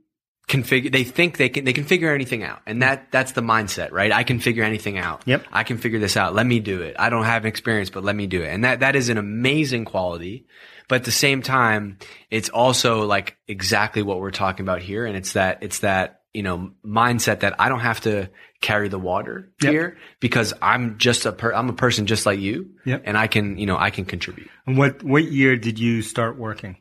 can 0.48 0.64
figure, 0.64 0.90
they 0.90 1.04
think 1.04 1.38
they 1.38 1.50
can, 1.50 1.66
they 1.66 1.74
can 1.74 1.84
figure 1.84 2.14
anything 2.14 2.44
out. 2.44 2.62
And 2.66 2.82
that, 2.82 3.12
that's 3.12 3.34
the 3.34 3.42
mindset, 3.42 3.92
right? 3.92 4.12
I 4.12 4.24
can 4.24 4.40
figure 4.40 4.64
anything 4.64 4.98
out. 4.98 5.24
Yep. 5.26 5.46
I 5.52 5.64
can 5.64 5.78
figure 5.78 6.00
this 6.00 6.16
out. 6.16 6.34
Let 6.34 6.46
me 6.46 6.60
do 6.60 6.82
it. 6.82 6.96
I 6.98 7.10
don't 7.10 7.26
have 7.26 7.46
experience, 7.46 7.90
but 7.90 8.04
let 8.04 8.16
me 8.16 8.28
do 8.28 8.42
it. 8.42 8.48
And 8.48 8.64
that, 8.64 8.80
that 8.80 8.96
is 8.96 9.10
an 9.10 9.18
amazing 9.18 9.86
quality. 9.86 10.46
But 10.88 10.98
at 10.98 11.04
the 11.04 11.12
same 11.12 11.42
time, 11.42 11.98
it's 12.32 12.48
also 12.48 13.06
like 13.06 13.38
exactly 13.48 14.04
what 14.04 14.20
we're 14.20 14.32
talking 14.32 14.64
about 14.64 14.82
here. 14.82 15.06
And 15.06 15.18
it's 15.18 15.34
that, 15.34 15.60
it's 15.62 15.80
that, 15.80 16.22
you 16.34 16.44
know, 16.44 16.72
mindset 16.86 17.42
that 17.42 17.56
I 17.60 17.68
don't 17.68 17.82
have 17.82 18.00
to 18.02 18.30
carry 18.62 18.88
the 18.88 19.00
water 19.00 19.52
Yep. 19.62 19.72
here 19.72 19.98
because 20.22 20.54
I'm 20.62 20.98
just 20.98 21.26
a 21.26 21.34
per, 21.34 21.52
I'm 21.54 21.68
a 21.68 21.74
person 21.74 22.06
just 22.06 22.26
like 22.26 22.40
you. 22.40 22.72
Yep. 22.86 23.04
And 23.06 23.18
I 23.18 23.28
can, 23.28 23.58
you 23.58 23.66
know, 23.66 23.78
I 23.78 23.90
can 23.90 24.06
contribute. 24.06 24.50
And 24.66 24.78
what 24.78 25.04
what 25.04 25.26
year 25.26 25.58
did 25.58 25.78
you 25.78 26.02
start 26.02 26.38
working? 26.38 26.78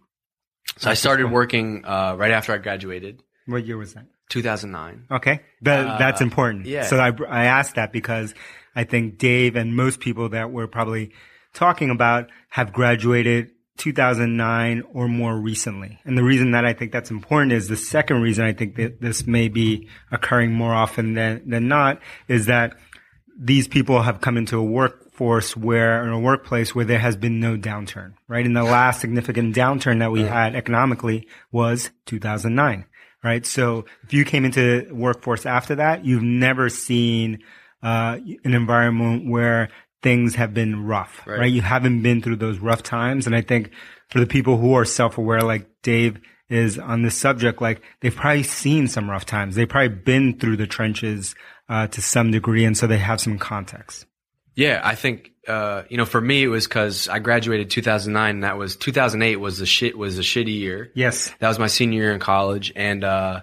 So 0.78 0.90
I 0.90 0.94
started 0.94 1.30
working, 1.30 1.84
uh, 1.84 2.16
right 2.18 2.32
after 2.32 2.52
I 2.52 2.58
graduated, 2.58 3.22
What 3.46 3.66
year 3.66 3.76
was 3.76 3.94
that? 3.94 4.06
2009. 4.28 5.06
Okay, 5.10 5.40
that, 5.62 5.86
uh, 5.86 5.98
that's 5.98 6.20
important. 6.20 6.66
yeah. 6.66 6.84
So 6.86 6.98
I, 6.98 7.12
I 7.28 7.44
asked 7.44 7.76
that 7.76 7.92
because 7.92 8.34
I 8.74 8.84
think 8.84 9.18
Dave 9.18 9.56
and 9.56 9.76
most 9.76 10.00
people 10.00 10.28
that 10.30 10.50
we're 10.50 10.66
probably 10.66 11.12
talking 11.54 11.90
about 11.90 12.28
have 12.48 12.72
graduated 12.72 13.52
2009 13.78 14.82
or 14.92 15.08
more 15.08 15.36
recently. 15.36 15.98
And 16.04 16.16
the 16.16 16.24
reason 16.24 16.52
that 16.52 16.64
I 16.64 16.72
think 16.72 16.92
that's 16.92 17.10
important 17.10 17.52
is 17.52 17.68
the 17.68 17.76
second 17.76 18.22
reason 18.22 18.44
I 18.44 18.52
think 18.52 18.76
that 18.76 19.00
this 19.00 19.26
may 19.26 19.48
be 19.48 19.88
occurring 20.10 20.52
more 20.52 20.74
often 20.74 21.14
than, 21.14 21.48
than 21.48 21.68
not 21.68 22.00
is 22.28 22.46
that 22.46 22.76
these 23.38 23.68
people 23.68 24.02
have 24.02 24.20
come 24.20 24.36
into 24.38 24.58
a 24.58 24.64
workforce 24.64 25.56
where, 25.56 26.02
in 26.02 26.08
a 26.08 26.18
workplace 26.18 26.74
where 26.74 26.86
there 26.86 26.98
has 26.98 27.16
been 27.16 27.38
no 27.38 27.56
downturn, 27.56 28.14
right? 28.28 28.46
And 28.46 28.56
the 28.56 28.62
last 28.64 29.00
significant 29.00 29.54
downturn 29.54 29.98
that 29.98 30.10
we 30.10 30.22
had 30.22 30.54
economically 30.54 31.28
was 31.52 31.90
2009, 32.06 32.86
right? 33.26 33.44
So 33.44 33.84
if 34.04 34.14
you 34.14 34.24
came 34.24 34.44
into 34.44 34.88
workforce 34.92 35.44
after 35.44 35.74
that, 35.74 36.04
you've 36.04 36.22
never 36.22 36.68
seen, 36.68 37.40
uh, 37.82 38.18
an 38.44 38.54
environment 38.54 39.28
where 39.28 39.68
things 40.02 40.36
have 40.36 40.54
been 40.54 40.86
rough, 40.86 41.26
right. 41.26 41.40
Right. 41.40 41.52
You 41.52 41.62
haven't 41.62 42.02
been 42.02 42.22
through 42.22 42.36
those 42.36 42.58
rough 42.60 42.82
times. 42.82 43.26
And 43.26 43.34
I 43.34 43.40
think 43.42 43.70
for 44.10 44.20
the 44.20 44.26
people 44.26 44.56
who 44.56 44.74
are 44.74 44.84
self-aware, 44.84 45.40
like 45.40 45.68
Dave 45.82 46.20
is 46.48 46.78
on 46.78 47.02
this 47.02 47.18
subject, 47.18 47.60
like 47.60 47.82
they've 48.00 48.14
probably 48.14 48.44
seen 48.44 48.86
some 48.86 49.10
rough 49.10 49.26
times. 49.26 49.56
They've 49.56 49.68
probably 49.68 49.96
been 49.96 50.38
through 50.38 50.58
the 50.58 50.66
trenches, 50.68 51.34
uh, 51.68 51.88
to 51.88 52.00
some 52.00 52.30
degree. 52.30 52.64
And 52.64 52.76
so 52.76 52.86
they 52.86 52.98
have 52.98 53.20
some 53.20 53.38
context. 53.38 54.06
Yeah, 54.54 54.80
I 54.84 54.94
think 54.94 55.32
uh, 55.48 55.82
you 55.88 55.96
know, 55.96 56.04
for 56.04 56.20
me 56.20 56.42
it 56.42 56.48
was 56.48 56.66
because 56.66 57.08
I 57.08 57.18
graduated 57.18 57.70
2009. 57.70 58.34
And 58.36 58.44
that 58.44 58.58
was 58.58 58.76
2008 58.76 59.36
was 59.36 59.58
the 59.58 59.66
shit 59.66 59.96
was 59.96 60.18
a 60.18 60.22
shitty 60.22 60.58
year. 60.58 60.90
Yes. 60.94 61.32
That 61.38 61.48
was 61.48 61.58
my 61.58 61.66
senior 61.68 62.02
year 62.02 62.12
in 62.12 62.20
college, 62.20 62.72
and 62.76 63.04
uh, 63.04 63.42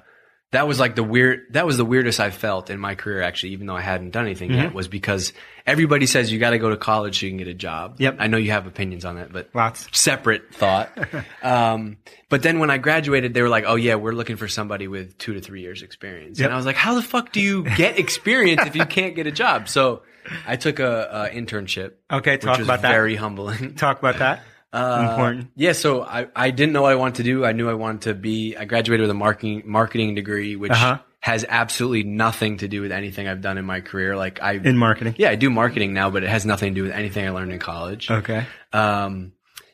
that 0.52 0.68
was 0.68 0.80
like 0.80 0.96
the 0.96 1.04
weird. 1.04 1.42
That 1.52 1.66
was 1.66 1.78
the 1.78 1.86
weirdest 1.86 2.20
I 2.20 2.30
felt 2.30 2.70
in 2.70 2.80
my 2.80 2.94
career, 2.96 3.22
actually, 3.22 3.54
even 3.54 3.66
though 3.68 3.76
I 3.76 3.82
hadn't 3.82 4.12
done 4.12 4.26
anything 4.26 4.50
Mm-hmm. 4.52 4.62
yet. 4.62 4.74
Was 4.74 4.88
because 4.88 5.34
everybody 5.66 6.06
says 6.06 6.32
you 6.32 6.38
got 6.40 6.52
to 6.52 6.60
go 6.60 6.70
to 6.70 6.78
college 6.78 7.20
so 7.20 7.26
you 7.26 7.32
can 7.32 7.38
get 7.38 7.48
a 7.48 7.54
job. 7.56 7.96
Yep. 8.00 8.18
I 8.20 8.28
know 8.28 8.38
you 8.38 8.52
have 8.52 8.68
opinions 8.68 9.04
on 9.06 9.16
that, 9.16 9.32
but 9.34 9.50
Lots. 9.56 9.88
separate 9.98 10.54
thought. 10.54 10.92
um, 11.44 11.98
but 12.30 12.44
then 12.44 12.60
when 12.60 12.70
I 12.70 12.78
graduated, 12.78 13.34
they 13.34 13.42
were 13.42 13.50
like, 13.50 13.64
"Oh 13.66 13.76
yeah, 13.76 13.96
we're 13.96 14.12
looking 14.14 14.36
for 14.36 14.48
somebody 14.48 14.88
with 14.88 15.18
two 15.18 15.34
to 15.34 15.42
three 15.42 15.62
years 15.62 15.82
experience." 15.82 16.38
Yep. 16.40 16.46
And 16.48 16.54
I 16.54 16.58
was 16.58 16.66
like, 16.68 16.76
"How 16.76 16.94
the 16.96 17.02
fuck 17.02 17.32
do 17.32 17.42
you 17.42 17.64
get 17.64 17.98
experience 17.98 18.62
if 18.66 18.76
you 18.76 18.86
can't 18.86 19.16
get 19.16 19.26
a 19.26 19.32
job?" 19.32 19.68
So 19.70 20.04
I 20.48 20.56
took 20.56 20.80
a, 20.80 21.30
a 21.32 21.36
internship. 21.36 21.94
Okay, 22.12 22.38
talk 22.38 22.60
about 22.60 22.82
that. 22.84 22.92
Very 22.92 23.16
humbling. 23.16 23.76
Talk 23.76 24.00
about 24.00 24.18
that. 24.20 24.42
Important. 24.74 25.52
Yeah, 25.56 25.74
so 25.74 26.02
I, 26.02 26.28
I 26.36 26.50
didn't 26.52 26.74
know 26.74 26.82
what 26.82 26.92
I 26.92 26.96
wanted 26.96 27.16
to 27.16 27.24
do. 27.24 27.46
I 27.46 27.52
knew 27.52 27.70
I 27.70 27.74
wanted 27.76 28.02
to 28.04 28.14
be. 28.16 28.56
I 28.58 28.66
graduated 28.66 29.02
with 29.04 29.12
a 29.12 29.16
marketing 29.16 29.64
marketing 29.66 30.16
degree, 30.16 30.56
which 30.56 30.72
Uh-huh. 30.72 30.98
has 31.20 31.46
absolutely 31.48 32.04
nothing 32.04 32.58
to 32.58 32.68
do 32.68 32.82
with 32.82 32.92
anything 32.92 33.28
I've 33.28 33.42
done 33.42 33.58
in 33.60 33.66
my 33.66 33.82
career. 33.82 34.16
Like 34.16 34.42
I 34.42 34.54
In 34.54 34.78
marketing. 34.78 35.16
yeah, 35.18 35.30
I 35.30 35.36
do 35.36 35.50
marketing 35.52 35.94
now, 35.94 36.10
but 36.10 36.24
it 36.24 36.30
has 36.30 36.46
nothing 36.46 36.74
to 36.74 36.76
do 36.82 36.84
with 36.84 36.92
anything 36.92 37.26
I 37.26 37.30
learned 37.30 37.52
in 37.52 37.60
college. 37.60 38.10
Okay. 38.10 38.46
Um, 38.72 39.34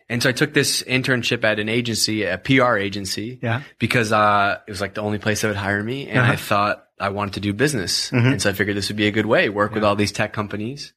and 0.09 0.21
so 0.23 0.29
I 0.29 0.31
took 0.33 0.53
this 0.53 0.83
internship 0.83 1.43
at 1.43 1.59
an 1.59 1.69
agency, 1.69 2.23
a 2.23 2.37
PR 2.37 2.77
agency, 2.77 3.39
Yeah. 3.41 3.61
because 3.79 4.11
uh, 4.11 4.57
it 4.67 4.71
was 4.71 4.81
like 4.81 4.95
the 4.95 5.01
only 5.01 5.19
place 5.19 5.41
that 5.41 5.47
would 5.49 5.57
hire 5.57 5.83
me, 5.83 6.07
and 6.09 6.19
Uh-huh. 6.19 6.31
I 6.33 6.35
thought 6.35 6.85
I 6.99 7.09
wanted 7.09 7.35
to 7.35 7.39
do 7.39 7.53
business, 7.53 8.09
Mm-hmm. 8.11 8.27
and 8.33 8.41
so 8.41 8.49
I 8.49 8.53
figured 8.53 8.75
this 8.75 8.89
would 8.89 8.97
be 8.97 9.07
a 9.07 9.11
good 9.11 9.25
way, 9.27 9.49
work 9.49 9.73
with 9.73 9.83
all 9.83 9.95
these 9.95 10.11
tech 10.11 10.33
companies. 10.33 10.93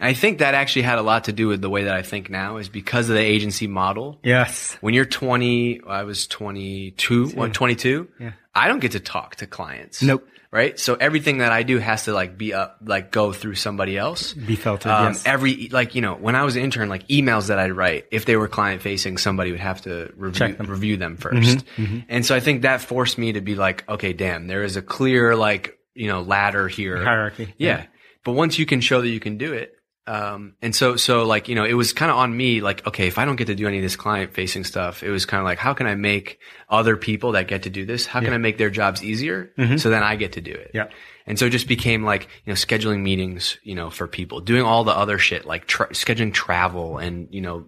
And 0.00 0.08
I 0.08 0.14
think 0.14 0.38
that 0.38 0.54
actually 0.54 0.82
had 0.82 0.98
a 0.98 1.02
lot 1.02 1.24
to 1.24 1.32
do 1.32 1.46
with 1.48 1.60
the 1.60 1.70
way 1.70 1.84
that 1.84 1.94
I 1.94 2.02
think 2.02 2.28
now, 2.30 2.56
is 2.56 2.68
because 2.68 3.08
of 3.08 3.14
the 3.14 3.22
agency 3.22 3.66
model 3.68 4.18
Yes. 4.24 4.76
when 4.80 4.94
you're 4.94 5.04
20 5.04 5.80
i 5.86 6.02
was 6.04 6.26
22 6.26 7.28
what, 7.30 7.54
22 7.54 8.08
Yeah. 8.18 8.32
i 8.54 8.68
don't 8.68 8.80
get 8.80 8.92
to 8.92 9.00
talk 9.00 9.36
to 9.36 9.46
clients 9.46 10.02
Nope. 10.02 10.26
Right 10.52 10.78
so 10.78 10.94
everything 10.94 11.38
that 11.38 11.50
i 11.50 11.62
do 11.62 11.78
has 11.78 12.04
to 12.04 12.12
like 12.12 12.36
be 12.38 12.52
up 12.52 12.76
like 12.84 13.10
go 13.10 13.32
through 13.32 13.54
somebody 13.54 13.96
else 13.96 14.34
Be 14.34 14.54
filtered. 14.54 14.92
um, 14.92 15.06
yes. 15.14 15.22
every 15.26 15.68
like 15.70 15.94
you 15.94 16.02
know 16.02 16.14
when 16.14 16.36
i 16.36 16.44
was 16.44 16.56
an 16.56 16.62
intern 16.62 16.88
like 16.88 17.08
emails 17.08 17.48
that 17.48 17.58
i'd 17.58 17.72
write 17.72 18.06
if 18.10 18.24
they 18.26 18.36
were 18.36 18.48
client 18.48 18.82
facing 18.82 19.16
somebody 19.18 19.50
would 19.50 19.60
have 19.60 19.80
to 19.82 20.12
review 20.16 20.38
Check 20.38 20.56
them. 20.58 20.66
Mm-hmm, 20.66 20.72
review 20.74 20.96
them 20.98 21.16
1st 21.16 22.04
and 22.08 22.26
so 22.26 22.34
i 22.34 22.40
think 22.40 22.62
that 22.62 22.80
forced 22.82 23.16
me 23.18 23.32
to 23.32 23.40
be 23.40 23.54
like 23.54 23.88
okay 23.88 24.12
damn 24.12 24.46
there 24.46 24.62
is 24.62 24.76
a 24.76 24.82
clear 24.82 25.34
like 25.34 25.78
you 25.94 26.08
know 26.08 26.20
ladder 26.22 26.68
here 26.68 27.02
Hierarchy. 27.02 27.54
yeah. 27.58 27.86
But 28.24 28.32
once 28.34 28.56
you 28.56 28.66
can 28.66 28.80
show 28.80 29.00
that 29.00 29.08
you 29.08 29.18
can 29.18 29.36
do 29.36 29.52
it, 29.52 29.74
um, 30.06 30.54
and 30.60 30.74
so, 30.74 30.96
so 30.96 31.24
like, 31.24 31.48
you 31.48 31.54
know, 31.54 31.64
it 31.64 31.74
was 31.74 31.92
kind 31.92 32.10
of 32.10 32.16
on 32.18 32.36
me, 32.36 32.60
like, 32.60 32.86
okay, 32.86 33.06
if 33.06 33.18
I 33.18 33.24
don't 33.24 33.36
get 33.36 33.46
to 33.46 33.54
do 33.54 33.68
any 33.68 33.76
of 33.78 33.82
this 33.82 33.94
client 33.96 34.34
facing 34.34 34.64
stuff, 34.64 35.02
it 35.02 35.10
was 35.10 35.26
kind 35.26 35.40
of 35.40 35.44
like, 35.44 35.58
how 35.58 35.74
can 35.74 35.86
I 35.86 35.94
make 35.94 36.38
other 36.68 36.96
people 36.96 37.32
that 37.32 37.46
get 37.48 37.62
to 37.64 37.70
do 37.70 37.84
this, 37.86 38.06
how 38.06 38.20
can 38.20 38.32
I 38.32 38.38
make 38.38 38.58
their 38.58 38.70
jobs 38.70 39.02
easier 39.04 39.52
so 39.76 39.90
then 39.90 40.02
I 40.02 40.16
get 40.16 40.32
to 40.32 40.40
do 40.40 40.52
it? 40.52 40.72
Yeah. 40.74 40.88
And 41.26 41.38
so 41.38 41.46
it 41.46 41.50
just 41.50 41.68
became 41.68 42.02
like, 42.04 42.24
you 42.44 42.50
know, 42.50 42.54
scheduling 42.54 43.02
meetings, 43.02 43.58
you 43.62 43.76
know, 43.76 43.90
for 43.90 44.08
people, 44.08 44.40
doing 44.40 44.62
all 44.62 44.82
the 44.82 44.96
other 44.96 45.18
shit, 45.18 45.46
like 45.46 45.66
tra- 45.66 45.90
scheduling 45.90 46.34
travel 46.34 46.98
and, 46.98 47.28
you 47.30 47.40
know, 47.40 47.66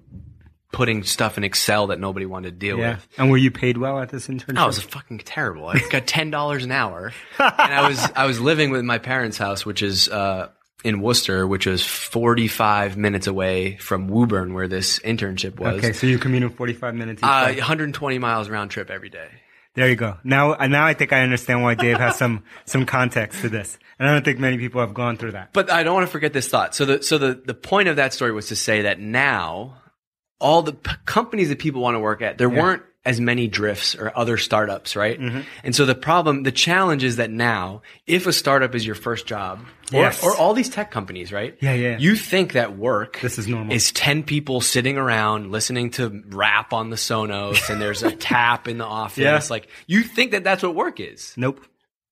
putting 0.72 1.04
stuff 1.04 1.38
in 1.38 1.44
Excel 1.44 1.86
that 1.86 2.00
nobody 2.00 2.26
wanted 2.26 2.50
to 2.50 2.56
deal 2.58 2.78
Yeah. 2.78 2.94
with. 2.96 3.06
And 3.16 3.30
were 3.30 3.36
you 3.36 3.52
paid 3.52 3.76
well 3.78 4.00
at 4.00 4.08
this 4.08 4.26
internship? 4.26 4.58
Oh, 4.58 4.64
it 4.64 4.66
was 4.66 4.82
fucking 4.82 5.18
terrible. 5.18 5.68
I 5.68 5.78
got 5.88 6.08
ten 6.08 6.30
dollars 6.32 6.64
an 6.64 6.72
hour, 6.72 7.12
and 7.38 7.52
I 7.72 7.88
was 7.88 8.04
I 8.16 8.26
was 8.26 8.40
living 8.40 8.70
with 8.72 8.82
my 8.82 8.98
parents' 8.98 9.38
house, 9.38 9.64
which 9.64 9.82
is 9.82 10.08
uh, 10.08 10.48
in 10.84 11.00
Worcester, 11.00 11.46
which 11.46 11.66
was 11.66 11.84
forty 11.84 12.46
five 12.46 12.96
minutes 12.96 13.26
away 13.26 13.76
from 13.78 14.06
Woburn, 14.08 14.54
where 14.54 14.68
this 14.68 14.98
internship 15.00 15.58
was. 15.58 15.78
okay, 15.78 15.92
so 15.92 16.06
you 16.06 16.18
commute 16.18 16.54
45 16.56 16.94
minutes 16.94 17.20
each 17.20 17.28
Uh, 17.28 17.52
120 17.54 18.18
miles 18.18 18.48
round 18.48 18.70
trip 18.70 18.90
every 18.90 19.08
day. 19.08 19.28
There 19.74 19.88
you 19.88 19.96
go. 19.96 20.18
Now, 20.22 20.52
uh, 20.54 20.68
now 20.68 20.86
I 20.86 20.94
think 20.94 21.12
I 21.12 21.22
understand 21.22 21.64
why 21.64 21.74
Dave 21.74 21.98
has 21.98 22.16
some, 22.16 22.44
some 22.64 22.86
context 22.86 23.40
to 23.40 23.48
this. 23.48 23.76
And 23.98 24.08
I 24.08 24.12
don't 24.12 24.24
think 24.24 24.38
many 24.38 24.56
people 24.56 24.80
have 24.80 24.94
gone 24.94 25.16
through 25.16 25.32
that. 25.32 25.52
But 25.52 25.68
I 25.68 25.82
don't 25.82 25.94
want 25.94 26.06
to 26.06 26.12
forget 26.12 26.32
this 26.32 26.46
thought. 26.46 26.76
So 26.76 26.84
the 26.84 27.02
so 27.02 27.18
the 27.18 27.42
the 27.44 27.54
point 27.54 27.88
of 27.88 27.96
that 27.96 28.12
story 28.12 28.30
was 28.30 28.48
to 28.48 28.56
say 28.56 28.82
that 28.82 29.00
now 29.00 29.78
all 30.40 30.62
the 30.62 30.74
p- 30.74 30.92
companies 31.06 31.48
that 31.48 31.58
people 31.58 31.80
want 31.80 31.94
to 31.96 31.98
work 32.00 32.22
at, 32.22 32.38
there 32.38 32.50
weren't 32.50 32.82
as 33.04 33.20
many 33.20 33.48
drifts 33.48 33.94
or 33.94 34.12
other 34.16 34.36
startups, 34.36 34.94
right? 34.96 35.18
Mm-hmm. 35.20 35.40
And 35.62 35.74
so 35.74 35.84
the 35.86 35.94
problem, 35.94 36.42
the 36.42 36.52
challenge 36.52 37.04
is 37.04 37.16
that 37.16 37.30
now, 37.30 37.82
if 38.06 38.26
a 38.26 38.32
startup 38.32 38.74
is 38.74 38.86
your 38.86 38.94
first 38.94 39.26
job, 39.26 39.60
Yes. 39.92 40.22
or 40.24 40.36
all 40.36 40.54
these 40.54 40.68
tech 40.68 40.90
companies, 40.90 41.32
right? 41.32 41.56
Yeah, 41.60 41.74
yeah. 41.74 41.98
You 41.98 42.14
think 42.16 42.52
that 42.52 42.76
work 42.76 43.20
This 43.20 43.38
is 43.38 43.46
normal. 43.46 43.74
is 43.74 43.92
10 43.92 44.22
people 44.22 44.60
sitting 44.60 44.96
around 44.96 45.50
listening 45.52 45.90
to 45.92 46.22
rap 46.28 46.72
on 46.72 46.90
the 46.90 46.96
Sonos 46.96 47.68
and 47.70 47.80
there's 47.80 48.02
a 48.02 48.10
tap 48.16 48.66
in 48.68 48.78
the 48.78 48.86
office. 48.86 49.18
Yeah. 49.18 49.40
Like, 49.50 49.68
you 49.86 50.02
think 50.02 50.32
that 50.32 50.42
that's 50.44 50.62
what 50.62 50.74
work 50.74 51.00
is. 51.00 51.34
Nope. 51.36 51.60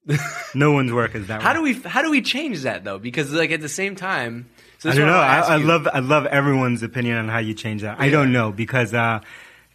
no 0.55 0.73
one's 0.73 0.93
work 0.93 1.15
is 1.15 1.29
that 1.29 1.43
How 1.43 1.53
do 1.53 1.63
we, 1.63 1.75
how 1.75 2.03
do 2.03 2.11
we 2.11 2.23
change 2.23 2.63
that 2.63 2.83
though? 2.85 2.99
Because 2.99 3.33
like 3.33 3.53
at 3.53 3.61
the 3.61 3.69
same 3.69 3.95
time, 3.95 4.49
so 4.79 4.91
I 4.91 4.95
don't 4.97 5.07
know. 5.07 5.15
I, 5.15 5.39
I 5.39 5.57
love 5.59 5.87
I 5.87 6.01
love 6.01 6.27
everyone's 6.27 6.83
opinion 6.83 7.17
on 7.17 7.29
how 7.29 7.39
you 7.39 7.55
change 7.55 7.83
that. 7.83 8.01
I 8.01 8.11
don't 8.11 8.33
know 8.33 8.51
because 8.51 8.93
uh, 8.93 9.21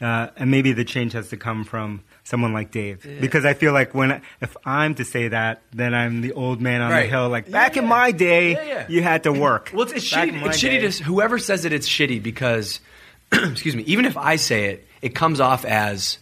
uh, 0.02 0.28
and 0.36 0.52
maybe 0.52 0.74
the 0.74 0.84
change 0.84 1.14
has 1.14 1.30
to 1.30 1.38
come 1.38 1.64
from 1.64 2.04
someone 2.28 2.52
like 2.52 2.72
Dave 2.72 3.08
because 3.22 3.46
I 3.46 3.54
feel 3.54 3.72
like 3.72 3.94
when 3.96 4.22
if 4.42 4.58
I'm 4.66 4.96
to 4.96 5.06
say 5.06 5.30
that, 5.30 5.62
then 5.72 5.94
I'm 5.94 6.20
the 6.22 6.34
old 6.34 6.60
man 6.62 6.82
on 6.82 6.92
the 6.92 7.04
hill. 7.04 7.30
Like 7.30 7.50
back 7.50 7.78
in 7.78 7.86
my 7.88 8.12
day, 8.12 8.52
Yeah, 8.52 8.64
yeah. 8.66 8.86
you 8.90 9.02
had 9.02 9.24
to 9.24 9.32
work. 9.32 9.72
Well, 9.74 9.84
it's, 9.84 9.94
it's 9.94 10.06
shitty. 10.12 10.46
It's 10.46 10.60
day- 10.60 10.80
shitty 10.82 10.98
to 10.98 11.04
whoever 11.06 11.40
says 11.40 11.64
it. 11.64 11.72
It's 11.72 11.88
shitty 11.88 12.22
because, 12.22 12.82
excuse 13.32 13.76
me. 13.76 13.84
Even 13.84 14.04
if 14.06 14.18
I 14.18 14.36
say 14.36 14.66
it, 14.66 14.88
it 15.02 15.16
comes 15.16 15.40
off 15.40 15.64
as 15.64 16.18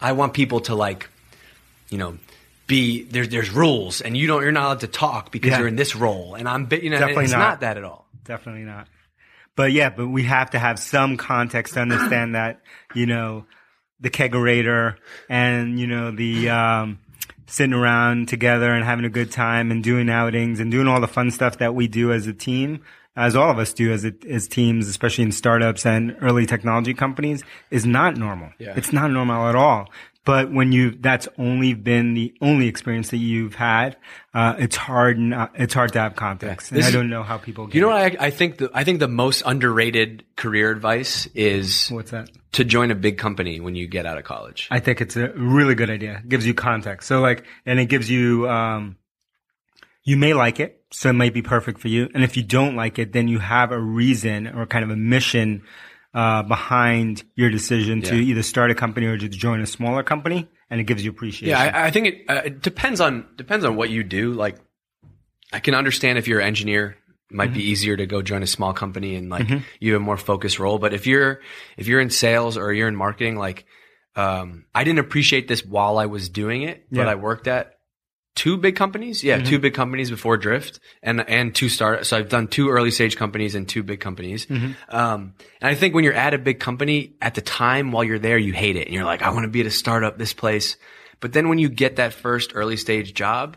I 0.00 0.12
want 0.12 0.32
people 0.34 0.60
to 0.60 0.74
like, 0.76 1.08
you 1.90 1.98
know, 1.98 2.18
be 2.68 3.02
there's 3.02 3.28
there's 3.28 3.50
rules 3.50 4.00
and 4.00 4.16
you 4.16 4.28
don't 4.28 4.42
you're 4.42 4.52
not 4.52 4.64
allowed 4.64 4.80
to 4.80 4.86
talk 4.86 5.32
because 5.32 5.50
Yeah. 5.50 5.58
you're 5.58 5.68
in 5.68 5.76
this 5.76 5.96
role 5.96 6.34
and 6.36 6.48
I'm 6.48 6.68
you 6.70 6.88
know 6.90 6.98
Definitely 6.98 7.24
it's 7.24 7.32
not. 7.32 7.38
not. 7.38 7.60
that 7.62 7.76
at 7.76 7.84
all. 7.84 8.06
Definitely 8.24 8.62
not. 8.62 8.86
But 9.56 9.72
yeah, 9.72 9.90
but 9.90 10.06
we 10.06 10.22
have 10.22 10.50
to 10.52 10.58
have 10.60 10.78
some 10.78 11.16
context 11.16 11.74
to 11.74 11.80
understand 11.80 12.36
that, 12.36 12.60
you 12.94 13.04
know, 13.06 13.44
the 14.02 14.10
kegerator 14.10 14.96
and, 15.28 15.80
you 15.80 15.86
know, 15.86 16.10
the, 16.10 16.50
um, 16.50 16.98
sitting 17.46 17.74
around 17.74 18.28
together 18.28 18.72
and 18.72 18.84
having 18.84 19.04
a 19.04 19.10
good 19.10 19.30
time 19.30 19.70
and 19.70 19.82
doing 19.82 20.08
outings 20.10 20.58
and 20.60 20.70
doing 20.70 20.88
all 20.88 21.00
the 21.00 21.08
fun 21.08 21.30
stuff 21.30 21.58
that 21.58 21.74
we 21.74 21.86
do 21.86 22.12
as 22.12 22.26
a 22.26 22.32
team, 22.32 22.82
as 23.14 23.36
all 23.36 23.50
of 23.50 23.58
us 23.58 23.72
do 23.74 23.92
as, 23.92 24.04
a, 24.04 24.12
as 24.28 24.48
teams, 24.48 24.88
especially 24.88 25.24
in 25.24 25.32
startups 25.32 25.84
and 25.84 26.16
early 26.22 26.46
technology 26.46 26.94
companies, 26.94 27.42
is 27.70 27.84
not 27.84 28.16
normal. 28.16 28.50
Yeah. 28.58 28.74
It's 28.76 28.92
not 28.92 29.10
normal 29.10 29.48
at 29.48 29.54
all. 29.54 29.90
But 30.24 30.52
when 30.52 30.70
you, 30.70 30.92
that's 30.92 31.26
only 31.36 31.74
been 31.74 32.14
the 32.14 32.32
only 32.40 32.68
experience 32.68 33.10
that 33.10 33.16
you've 33.16 33.56
had, 33.56 33.96
uh, 34.32 34.54
it's 34.56 34.76
hard, 34.76 35.18
not, 35.18 35.50
it's 35.54 35.74
hard 35.74 35.92
to 35.94 35.98
have 35.98 36.14
context. 36.14 36.70
Yeah. 36.70 36.78
And 36.78 36.86
I 36.86 36.90
don't 36.92 37.10
know 37.10 37.24
how 37.24 37.38
people 37.38 37.66
get 37.66 37.74
You 37.74 37.80
know 37.80 37.88
what 37.88 38.20
I, 38.20 38.26
I 38.26 38.30
think? 38.30 38.58
The, 38.58 38.70
I 38.72 38.84
think 38.84 39.00
the 39.00 39.08
most 39.08 39.42
underrated 39.44 40.24
career 40.36 40.70
advice 40.70 41.26
is 41.34 41.88
What's 41.88 42.12
that? 42.12 42.30
to 42.52 42.64
join 42.64 42.92
a 42.92 42.94
big 42.94 43.18
company 43.18 43.58
when 43.58 43.74
you 43.74 43.88
get 43.88 44.06
out 44.06 44.16
of 44.16 44.22
college. 44.22 44.68
I 44.70 44.78
think 44.78 45.00
it's 45.00 45.16
a 45.16 45.32
really 45.32 45.74
good 45.74 45.90
idea. 45.90 46.18
It 46.18 46.28
gives 46.28 46.46
you 46.46 46.54
context. 46.54 47.08
So 47.08 47.20
like, 47.20 47.44
and 47.66 47.80
it 47.80 47.86
gives 47.86 48.08
you, 48.08 48.48
um, 48.48 48.98
you 50.04 50.16
may 50.16 50.34
like 50.34 50.60
it. 50.60 50.84
So 50.92 51.10
it 51.10 51.14
might 51.14 51.34
be 51.34 51.42
perfect 51.42 51.80
for 51.80 51.88
you. 51.88 52.10
And 52.14 52.22
if 52.22 52.36
you 52.36 52.42
don't 52.42 52.76
like 52.76 52.98
it, 52.98 53.12
then 53.12 53.26
you 53.26 53.38
have 53.38 53.72
a 53.72 53.78
reason 53.78 54.46
or 54.46 54.66
kind 54.66 54.84
of 54.84 54.90
a 54.90 54.96
mission, 54.96 55.62
uh, 56.14 56.42
behind 56.42 57.24
your 57.34 57.50
decision 57.50 58.02
to 58.02 58.16
Yeah. 58.16 58.22
either 58.30 58.42
start 58.42 58.70
a 58.70 58.74
company 58.74 59.06
or 59.06 59.16
to 59.16 59.28
join 59.28 59.60
a 59.60 59.66
smaller 59.66 60.02
company. 60.02 60.48
And 60.70 60.80
it 60.80 60.84
gives 60.84 61.04
you 61.04 61.10
appreciation. 61.10 61.48
Yeah, 61.48 61.60
I, 61.60 61.86
I 61.86 61.90
think 61.90 62.06
it, 62.06 62.24
uh, 62.28 62.42
it 62.46 62.62
depends 62.62 63.00
on 63.00 63.26
depends 63.36 63.64
on 63.64 63.76
what 63.76 63.90
you 63.90 64.02
do. 64.02 64.32
Like, 64.32 64.56
I 65.52 65.60
can 65.60 65.74
understand 65.74 66.16
if 66.16 66.26
you're 66.26 66.40
an 66.40 66.46
engineer, 66.46 66.96
it 67.30 67.36
might 67.36 67.52
be 67.52 67.62
easier 67.62 67.94
to 67.94 68.06
go 68.06 68.22
join 68.22 68.42
a 68.42 68.46
small 68.46 68.72
company 68.72 69.14
and 69.16 69.28
like 69.28 69.46
you 69.80 69.92
have 69.92 70.00
a 70.00 70.04
more 70.04 70.16
focused 70.16 70.58
role. 70.58 70.78
But 70.78 70.94
if 70.94 71.06
you're 71.06 71.40
if 71.76 71.88
you're 71.88 72.00
in 72.00 72.08
sales 72.08 72.56
or 72.56 72.72
you're 72.72 72.88
in 72.88 72.96
marketing, 72.96 73.36
like, 73.36 73.66
um, 74.16 74.64
I 74.74 74.84
didn't 74.84 75.00
appreciate 75.00 75.46
this 75.46 75.62
while 75.62 75.98
I 75.98 76.06
was 76.06 76.30
doing 76.30 76.62
it, 76.62 76.86
but 76.90 77.06
I 77.06 77.16
worked 77.16 77.48
at 77.48 77.74
two 78.34 78.56
big 78.56 78.76
companies. 78.76 79.22
Yeah, 79.22 79.38
two 79.42 79.58
big 79.58 79.74
companies 79.74 80.10
before 80.10 80.36
Drift, 80.36 80.80
and 81.02 81.26
and 81.28 81.54
two 81.54 81.68
start. 81.68 82.06
So 82.06 82.16
I've 82.16 82.28
done 82.28 82.48
two 82.48 82.70
early 82.70 82.90
stage 82.90 83.16
companies 83.16 83.54
and 83.54 83.68
two 83.68 83.82
big 83.82 84.00
companies. 84.00 84.46
Um, 84.88 85.34
and 85.60 85.70
I 85.70 85.74
think 85.74 85.94
when 85.94 86.04
you're 86.04 86.12
at 86.14 86.34
a 86.34 86.38
big 86.38 86.60
company, 86.60 87.14
at 87.20 87.34
the 87.34 87.40
time 87.42 87.92
while 87.92 88.04
you're 88.04 88.18
there, 88.18 88.38
you 88.38 88.52
hate 88.52 88.76
it, 88.76 88.86
and 88.86 88.94
you're 88.94 89.04
like, 89.04 89.22
I 89.22 89.30
want 89.30 89.44
to 89.44 89.50
be 89.50 89.60
at 89.60 89.66
a 89.66 89.70
startup, 89.70 90.18
this 90.18 90.32
place. 90.32 90.76
But 91.20 91.32
then 91.32 91.48
when 91.48 91.58
you 91.58 91.68
get 91.68 91.96
that 91.96 92.12
first 92.12 92.52
early 92.54 92.76
stage 92.76 93.14
job, 93.14 93.56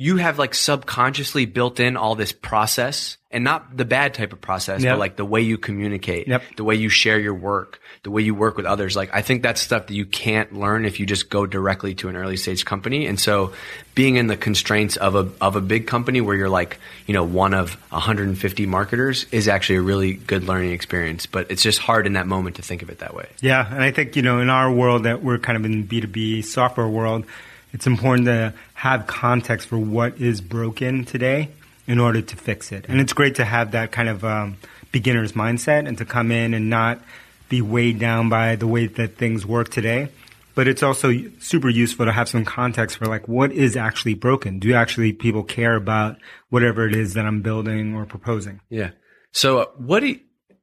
you 0.00 0.16
have 0.18 0.38
like 0.38 0.54
subconsciously 0.54 1.44
built 1.44 1.80
in 1.80 1.96
all 1.96 2.14
this 2.14 2.30
process 2.30 3.16
and 3.32 3.42
not 3.42 3.76
the 3.76 3.84
bad 3.84 4.14
type 4.14 4.32
of 4.32 4.40
process, 4.40 4.80
Yep. 4.80 4.92
but 4.94 4.98
like 5.00 5.16
the 5.16 5.24
way 5.24 5.40
you 5.40 5.58
communicate, 5.58 6.28
Yep. 6.28 6.42
the 6.56 6.62
way 6.62 6.76
you 6.76 6.88
share 6.88 7.18
your 7.18 7.34
work, 7.34 7.80
the 8.04 8.12
way 8.12 8.22
you 8.22 8.32
work 8.32 8.56
with 8.56 8.64
others. 8.64 8.94
Like 8.94 9.10
I 9.12 9.22
think 9.22 9.42
that's 9.42 9.60
stuff 9.60 9.88
that 9.88 9.94
you 9.94 10.06
can't 10.06 10.52
learn 10.54 10.84
if 10.84 11.00
you 11.00 11.04
just 11.04 11.28
go 11.30 11.46
directly 11.46 11.96
to 11.96 12.08
an 12.08 12.14
early 12.14 12.36
stage 12.36 12.64
company. 12.64 13.06
And 13.08 13.18
so 13.18 13.52
being 13.96 14.14
in 14.14 14.28
the 14.28 14.36
constraints 14.36 14.96
of 14.96 15.16
a, 15.16 15.28
of 15.40 15.56
a 15.56 15.60
big 15.60 15.88
company 15.88 16.20
where 16.20 16.36
you're 16.36 16.48
like, 16.48 16.78
you 17.08 17.12
know, 17.12 17.24
one 17.24 17.52
of 17.52 17.74
150 17.90 18.66
marketers 18.66 19.26
is 19.32 19.48
actually 19.48 19.76
a 19.76 19.82
really 19.82 20.12
good 20.14 20.44
learning 20.44 20.70
experience, 20.70 21.26
but 21.26 21.50
it's 21.50 21.62
just 21.62 21.80
hard 21.80 22.06
in 22.06 22.12
that 22.12 22.28
moment 22.28 22.54
to 22.56 22.62
think 22.62 22.82
of 22.82 22.88
it 22.88 23.00
that 23.00 23.14
way. 23.14 23.26
Yeah, 23.40 23.66
and 23.68 23.82
I 23.82 23.90
think 23.90 24.14
you 24.14 24.22
know 24.22 24.38
in 24.38 24.48
our 24.48 24.70
world 24.72 25.02
that 25.02 25.24
we're 25.24 25.38
kind 25.38 25.56
of 25.58 25.64
in 25.64 25.82
B 25.82 26.00
two 26.00 26.06
B 26.06 26.40
software 26.42 26.86
world, 26.88 27.26
it's 27.72 27.86
important 27.86 28.26
to 28.26 28.54
have 28.74 29.06
context 29.06 29.68
for 29.68 29.78
what 29.78 30.18
is 30.20 30.40
broken 30.40 31.04
today 31.04 31.50
in 31.86 31.98
order 31.98 32.20
to 32.20 32.36
fix 32.36 32.72
it. 32.72 32.86
And 32.88 33.00
it's 33.00 33.12
great 33.12 33.36
to 33.36 33.44
have 33.44 33.72
that 33.72 33.92
kind 33.92 34.08
of 34.08 34.24
um, 34.24 34.56
beginner's 34.92 35.32
mindset 35.32 35.88
and 35.88 35.96
to 35.98 36.04
come 36.04 36.30
in 36.30 36.54
and 36.54 36.70
not 36.70 37.00
be 37.48 37.62
weighed 37.62 37.98
down 37.98 38.28
by 38.28 38.56
the 38.56 38.66
way 38.66 38.86
that 38.86 39.16
things 39.16 39.46
work 39.46 39.70
today. 39.70 40.08
But 40.54 40.66
it's 40.66 40.82
also 40.82 41.12
super 41.38 41.68
useful 41.68 42.06
to 42.06 42.12
have 42.12 42.28
some 42.28 42.44
context 42.44 42.96
for 42.96 43.06
like 43.06 43.28
what 43.28 43.52
is 43.52 43.76
actually 43.76 44.14
broken. 44.14 44.58
Do 44.58 44.74
actually 44.74 45.12
people 45.12 45.44
care 45.44 45.76
about 45.76 46.16
whatever 46.50 46.86
it 46.86 46.96
is 46.96 47.14
that 47.14 47.24
I'm 47.24 47.42
building 47.42 47.94
or 47.94 48.04
proposing? 48.06 48.60
Yeah. 48.68 48.90
So 49.30 49.58
uh, 49.60 49.66
what 49.76 50.00
do 50.00 50.08
you, 50.08 50.20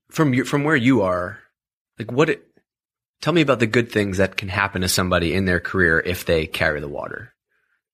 from 0.09 0.33
your, 0.33 0.45
from 0.45 0.63
where 0.63 0.75
you 0.75 1.01
are, 1.01 1.39
like 1.97 2.11
what 2.11 2.29
tell 3.25 3.33
me 3.33 3.41
about 3.41 3.57
the 3.57 3.65
good 3.65 3.91
things 3.91 4.17
that 4.17 4.37
can 4.37 4.49
happen 4.49 4.83
to 4.83 4.87
somebody 4.87 5.33
in 5.33 5.45
their 5.45 5.59
career 5.59 5.99
if 6.05 6.25
they 6.25 6.45
carry 6.45 6.79
the 6.79 6.87
water. 6.87 7.33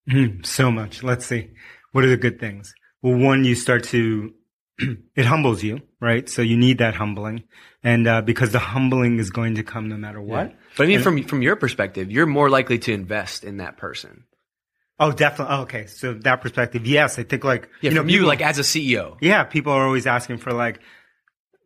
Hmm, 0.09 0.43
so 0.43 0.69
much. 0.69 1.03
Let's 1.03 1.25
see. 1.25 1.51
What 1.93 2.03
are 2.03 2.09
the 2.09 2.17
good 2.17 2.38
things? 2.38 2.73
Well, 3.01 3.15
one, 3.15 3.45
you 3.45 3.55
start 3.55 3.86
to, 3.86 4.34
it 5.15 5.23
humbles 5.25 5.63
you, 5.63 5.79
right? 6.01 6.27
So 6.27 6.41
you 6.41 6.57
need 6.57 6.79
that 6.79 6.95
humbling. 6.95 7.45
And, 7.82 8.09
uh, 8.09 8.21
because 8.21 8.51
the 8.51 8.59
humbling 8.59 9.19
is 9.19 9.29
going 9.29 9.55
to 9.55 9.63
come 9.63 9.88
no 9.88 9.95
matter 9.95 10.21
what. 10.21 10.53
But 10.75 10.84
I 10.84 10.88
mean, 10.88 11.01
from 11.01 11.23
from 11.23 11.41
your 11.41 11.55
perspective, 11.55 12.11
you're 12.11 12.25
more 12.25 12.49
likely 12.49 12.79
to 12.79 12.91
invest 12.91 13.45
in 13.45 13.57
that 13.57 13.77
person. 13.77 14.25
Oh, 14.99 15.13
definitely. 15.13 15.55
Oh, 15.55 15.61
okay. 15.61 15.86
So 15.86 16.13
that 16.13 16.41
perspective. 16.41 16.86
Yes. 16.86 17.17
I 17.17 17.23
think 17.23 17.45
like, 17.45 17.69
Yeah, 17.79 17.91
you 17.91 17.95
know, 17.95 18.01
from 18.01 18.09
you, 18.09 18.25
like 18.25 18.41
as 18.41 18.59
a 18.59 18.63
CEO. 18.63 19.17
yeah, 19.21 19.45
people 19.45 19.71
are 19.71 19.86
always 19.86 20.07
asking 20.07 20.39
for 20.39 20.51
like, 20.51 20.82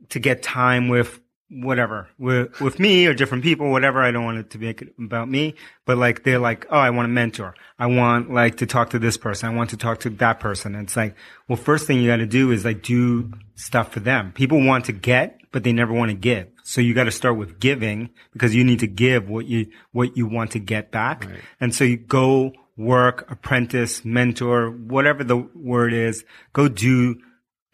to 0.09 0.19
get 0.19 0.43
time 0.43 0.87
with 0.87 1.19
whatever, 1.49 2.09
with, 2.17 2.59
with 2.59 2.79
me 2.79 3.05
or 3.05 3.13
different 3.13 3.43
people, 3.43 3.69
whatever. 3.71 4.01
I 4.01 4.11
don't 4.11 4.25
want 4.25 4.39
it 4.39 4.49
to 4.51 4.57
be 4.57 4.75
about 4.99 5.29
me, 5.29 5.55
but 5.85 5.97
like, 5.97 6.23
they're 6.23 6.39
like, 6.39 6.65
oh, 6.69 6.77
I 6.77 6.89
want 6.89 7.05
a 7.05 7.09
mentor. 7.09 7.55
I 7.77 7.87
want 7.87 8.31
like 8.31 8.57
to 8.57 8.65
talk 8.65 8.91
to 8.91 8.99
this 8.99 9.17
person. 9.17 9.49
I 9.49 9.55
want 9.55 9.69
to 9.71 9.77
talk 9.77 9.99
to 10.01 10.09
that 10.09 10.39
person. 10.39 10.75
And 10.75 10.85
it's 10.85 10.95
like, 10.95 11.15
well, 11.47 11.57
first 11.57 11.87
thing 11.87 11.99
you 11.99 12.09
got 12.09 12.17
to 12.17 12.25
do 12.25 12.51
is 12.51 12.65
like 12.65 12.81
do 12.81 13.31
stuff 13.55 13.91
for 13.91 13.99
them. 13.99 14.31
People 14.33 14.63
want 14.63 14.85
to 14.85 14.91
get, 14.91 15.39
but 15.51 15.63
they 15.63 15.71
never 15.71 15.93
want 15.93 16.09
to 16.09 16.17
give. 16.17 16.47
So 16.63 16.81
you 16.81 16.93
got 16.93 17.03
to 17.03 17.11
start 17.11 17.37
with 17.37 17.59
giving 17.59 18.09
because 18.33 18.55
you 18.55 18.63
need 18.63 18.79
to 18.79 18.87
give 18.87 19.29
what 19.29 19.45
you, 19.45 19.67
what 19.91 20.17
you 20.17 20.27
want 20.27 20.51
to 20.51 20.59
get 20.59 20.91
back. 20.91 21.27
And 21.61 21.73
so 21.73 21.83
you 21.83 21.97
go 21.97 22.53
work, 22.77 23.29
apprentice, 23.31 24.03
mentor, 24.03 24.69
whatever 24.69 25.23
the 25.23 25.37
word 25.37 25.93
is, 25.93 26.25
go 26.53 26.67
do 26.67 27.15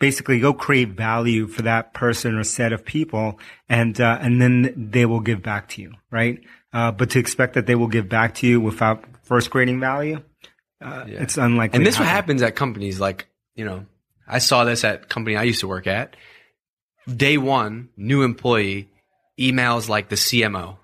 basically 0.02 0.40
go 0.40 0.52
create 0.54 0.90
value 0.90 1.48
for 1.48 1.62
that 1.62 1.94
person 1.94 2.36
or 2.38 2.44
set 2.44 2.74
of 2.74 2.84
people 2.84 3.40
and 3.70 4.02
uh, 4.02 4.18
and 4.20 4.42
then 4.42 4.74
they 4.76 5.06
will 5.06 5.22
give 5.22 5.42
back 5.42 5.70
to 5.70 5.82
you 5.82 5.94
right 6.12 6.42
uh, 6.74 6.92
but 6.92 7.10
to 7.12 7.20
expect 7.20 7.54
that 7.54 7.66
they 7.68 7.76
will 7.76 7.88
give 7.88 8.10
back 8.10 8.34
to 8.36 8.46
you 8.48 8.60
without 8.60 9.06
first 9.24 9.50
creating 9.52 9.80
value 9.80 10.20
uh, 10.82 11.06
it's 11.08 11.38
unlikely 11.38 11.78
And 11.78 11.86
this 11.86 11.96
what 12.00 12.08
happen. 12.08 12.16
happens 12.18 12.42
at 12.42 12.56
companies 12.56 13.00
like, 13.00 13.28
you 13.56 13.66
know, 13.66 13.86
I 14.28 14.40
saw 14.40 14.64
this 14.64 14.84
at 14.84 15.10
company 15.10 15.38
I 15.38 15.44
used 15.44 15.60
to 15.60 15.68
work 15.68 15.86
at. 15.86 16.16
Day 17.08 17.38
one, 17.38 17.90
new 17.96 18.24
employee 18.24 18.90
emails 19.40 19.88
like 19.90 20.10
the 20.10 20.16
CMO 20.16 20.78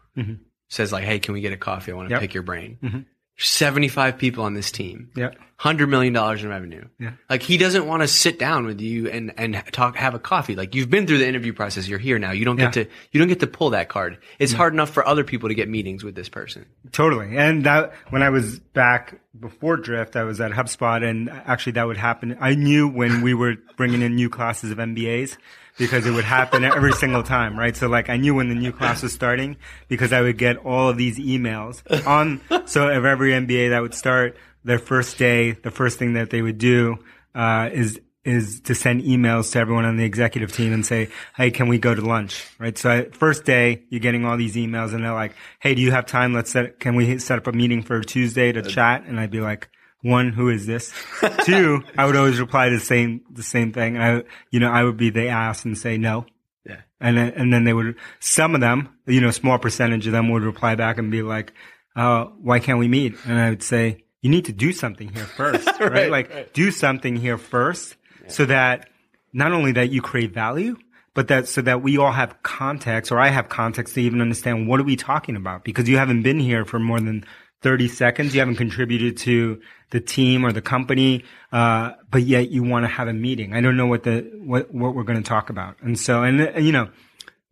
says 0.70 0.92
like, 0.92 1.04
"Hey, 1.06 1.18
can 1.20 1.34
we 1.34 1.42
get 1.42 1.54
a 1.54 1.58
coffee? 1.58 1.92
I 1.92 1.96
want 1.96 2.10
to 2.10 2.14
Yep. 2.16 2.22
pick 2.22 2.34
your 2.36 2.44
brain." 2.44 3.06
Seventy-five 3.38 4.18
people 4.18 4.44
on 4.44 4.54
this 4.54 4.72
team. 4.72 5.12
yeah 5.16 5.32
hundred 5.58 5.88
million 5.88 6.14
dollars 6.14 6.44
in 6.44 6.50
revenue. 6.50 6.88
Yeah. 7.00 7.14
Like 7.30 7.42
he 7.42 7.58
doesn't 7.58 7.88
want 7.88 8.04
to 8.04 8.08
sit 8.08 8.38
down 8.38 8.66
with 8.66 8.80
you 8.80 9.10
and 9.10 9.34
and 9.38 9.62
talk, 9.72 9.96
have 9.96 10.14
a 10.14 10.20
coffee. 10.20 10.56
Like 10.56 10.76
you've 10.76 10.90
been 10.90 11.08
through 11.08 11.18
the 11.18 11.28
interview 11.28 11.52
process. 11.52 11.88
You're 11.88 12.00
here 12.00 12.20
now. 12.20 12.32
You 12.32 12.46
don't 12.46 12.58
get 12.58 12.74
to 12.74 12.86
you 13.12 13.20
don't 13.20 13.28
get 13.28 13.40
to 13.40 13.48
pull 13.48 13.72
that 13.72 13.90
card. 13.90 14.20
It's 14.38 14.54
hard 14.54 14.74
enough 14.74 14.92
for 14.92 15.06
other 15.06 15.24
people 15.24 15.50
to 15.50 15.56
get 15.56 15.68
meetings 15.68 16.04
with 16.04 16.16
this 16.16 16.30
person. 16.30 16.68
Totally. 16.92 17.36
And 17.36 17.66
that 17.66 17.94
when 18.10 18.22
I 18.22 18.30
was 18.30 18.60
back 18.60 19.20
before 19.38 19.78
Drift, 19.78 20.16
I 20.16 20.24
was 20.24 20.40
at 20.40 20.52
HubSpot 20.52 21.04
and 21.04 21.30
actually 21.30 21.74
that 21.74 21.88
would 21.88 21.98
happen. 21.98 22.38
I 22.40 22.54
knew 22.54 22.88
when 22.88 23.22
we 23.22 23.34
were 23.34 23.56
bringing 23.76 24.04
in 24.04 24.16
new 24.16 24.30
classes 24.30 24.72
of 24.72 24.78
MBAs 24.78 25.38
because 25.78 26.06
it 26.06 26.12
would 26.12 26.26
happen 26.26 26.64
every 26.64 26.94
single 26.94 27.24
time, 27.24 27.58
right? 27.58 27.76
So 27.76 27.88
like 27.88 28.10
I 28.10 28.18
knew 28.18 28.36
when 28.36 28.50
the 28.50 28.56
new 28.56 28.72
class 28.72 29.04
was 29.04 29.14
starting 29.14 29.58
because 29.88 30.12
I 30.12 30.22
would 30.22 30.38
get 30.38 30.58
all 30.58 30.90
of 30.90 30.98
these 30.98 31.18
emails 31.20 31.82
on, 32.06 32.42
so 32.68 32.90
of 32.90 33.06
every 33.06 33.32
MBA 33.32 33.70
that 33.70 33.82
would 33.82 33.94
start 33.94 34.38
their 34.64 34.80
first 34.80 35.18
day, 35.18 35.52
the 35.52 35.72
first 35.72 36.00
thing 36.00 36.14
that 36.14 36.30
they 36.30 36.42
would 36.42 36.58
do, 36.58 36.98
uh, 37.36 37.70
is 37.72 38.00
is 38.26 38.60
to 38.60 38.76
send 38.76 39.04
emails 39.04 39.54
to 39.54 39.60
everyone 39.60 39.86
on 39.86 39.96
the 39.96 40.04
executive 40.04 40.52
team 40.52 40.74
and 40.74 40.86
say, 40.86 41.08
"Hey, 41.38 41.50
can 41.50 41.70
we 41.70 41.78
go 41.78 41.96
to 41.96 42.02
lunch?" 42.02 42.46
Right. 42.60 42.78
So 42.78 42.90
I, 42.90 43.10
first 43.12 43.46
day, 43.46 43.84
you're 43.90 44.02
getting 44.02 44.26
all 44.26 44.36
these 44.36 44.58
emails, 44.58 44.94
and 44.94 45.06
they're 45.06 45.14
like, 45.14 45.34
"Hey, 45.62 45.76
do 45.76 45.82
you 45.82 45.92
have 45.92 46.06
time? 46.06 46.34
Let's 46.34 46.52
set. 46.52 46.80
Can 46.82 46.96
we 46.96 47.20
set 47.20 47.38
up 47.38 47.48
a 47.48 47.54
meeting 47.54 47.84
for 47.84 48.02
Tuesday 48.02 48.52
to 48.52 48.62
chat?" 48.62 49.06
And 49.08 49.18
I'd 49.18 49.32
be 49.32 49.40
like, 49.40 49.70
"One, 50.02 50.32
who 50.32 50.50
is 50.50 50.66
this? 50.66 50.94
Two, 51.46 51.84
I 51.98 52.06
would 52.06 52.16
always 52.16 52.40
reply 52.40 52.70
the 52.70 52.80
same 52.80 53.22
the 53.32 53.44
same 53.44 53.72
thing, 53.74 53.96
and 53.96 54.04
I, 54.04 54.24
you 54.52 54.60
know, 54.60 54.72
I 54.72 54.84
would 54.84 54.98
be 54.98 55.10
the 55.10 55.30
ass 55.30 55.66
and 55.66 55.78
say 55.78 55.98
no." 55.98 56.26
Yeah. 56.66 56.82
And 57.00 57.18
then, 57.18 57.34
and 57.36 57.54
then 57.54 57.64
they 57.64 57.74
would, 57.74 57.96
some 58.20 58.54
of 58.54 58.60
them, 58.60 58.90
you 59.06 59.22
know, 59.22 59.30
a 59.30 59.34
small 59.34 59.58
percentage 59.58 60.06
of 60.06 60.12
them 60.12 60.30
would 60.30 60.44
reply 60.44 60.76
back 60.76 60.98
and 60.98 61.10
be 61.10 61.22
like, 61.22 61.54
uh, 61.96 62.26
why 62.42 62.60
can't 62.60 62.78
we 62.78 62.88
meet? 62.88 63.16
And 63.26 63.40
I 63.40 63.50
would 63.50 63.64
say, 63.64 64.04
you 64.22 64.30
need 64.30 64.46
to 64.46 64.54
do 64.54 64.72
something 64.72 65.10
here 65.10 65.26
first, 65.26 65.68
right? 65.80 66.12
Like 66.12 66.54
do 66.54 66.72
something 66.72 67.16
here 67.16 67.38
first 67.38 67.96
so 68.28 68.46
that 68.46 68.90
not 69.34 69.52
only 69.52 69.72
that 69.74 69.90
you 69.90 70.02
create 70.02 70.34
value, 70.34 70.78
but 71.14 71.30
that 71.30 71.48
so 71.48 71.62
that 71.64 71.82
we 71.82 71.98
all 71.98 72.12
have 72.12 72.44
context 72.44 73.12
or 73.12 73.20
I 73.20 73.30
have 73.30 73.50
context 73.50 73.96
to 73.96 74.02
even 74.02 74.22
understand 74.22 74.68
what 74.68 74.80
are 74.80 74.84
we 74.84 74.96
talking 74.96 75.36
about 75.36 75.64
because 75.64 75.90
you 75.90 75.98
haven't 75.98 76.22
been 76.22 76.40
here 76.40 76.66
for 76.66 76.78
more 76.78 77.00
than 77.00 77.26
30 77.62 77.88
seconds. 77.88 78.34
You 78.34 78.42
haven't 78.42 78.56
contributed 78.56 79.18
to 79.18 79.62
the 79.90 80.00
team 80.00 80.46
or 80.46 80.52
the 80.52 80.62
company, 80.62 81.24
uh, 81.52 81.92
but 82.12 82.24
yet 82.24 82.50
you 82.50 82.64
want 82.64 82.84
to 82.84 82.90
have 82.90 83.08
a 83.08 83.14
meeting. 83.14 83.54
I 83.54 83.62
don't 83.62 83.78
know 83.78 83.88
what 83.88 84.04
the, 84.04 84.30
what, 84.44 84.74
what 84.74 84.96
we're 84.96 85.04
going 85.04 85.22
to 85.22 85.28
talk 85.28 85.50
about. 85.50 85.78
And 85.82 85.98
so, 85.98 86.24
and, 86.24 86.40
and 86.40 86.66
you 86.66 86.72
know, 86.72 86.90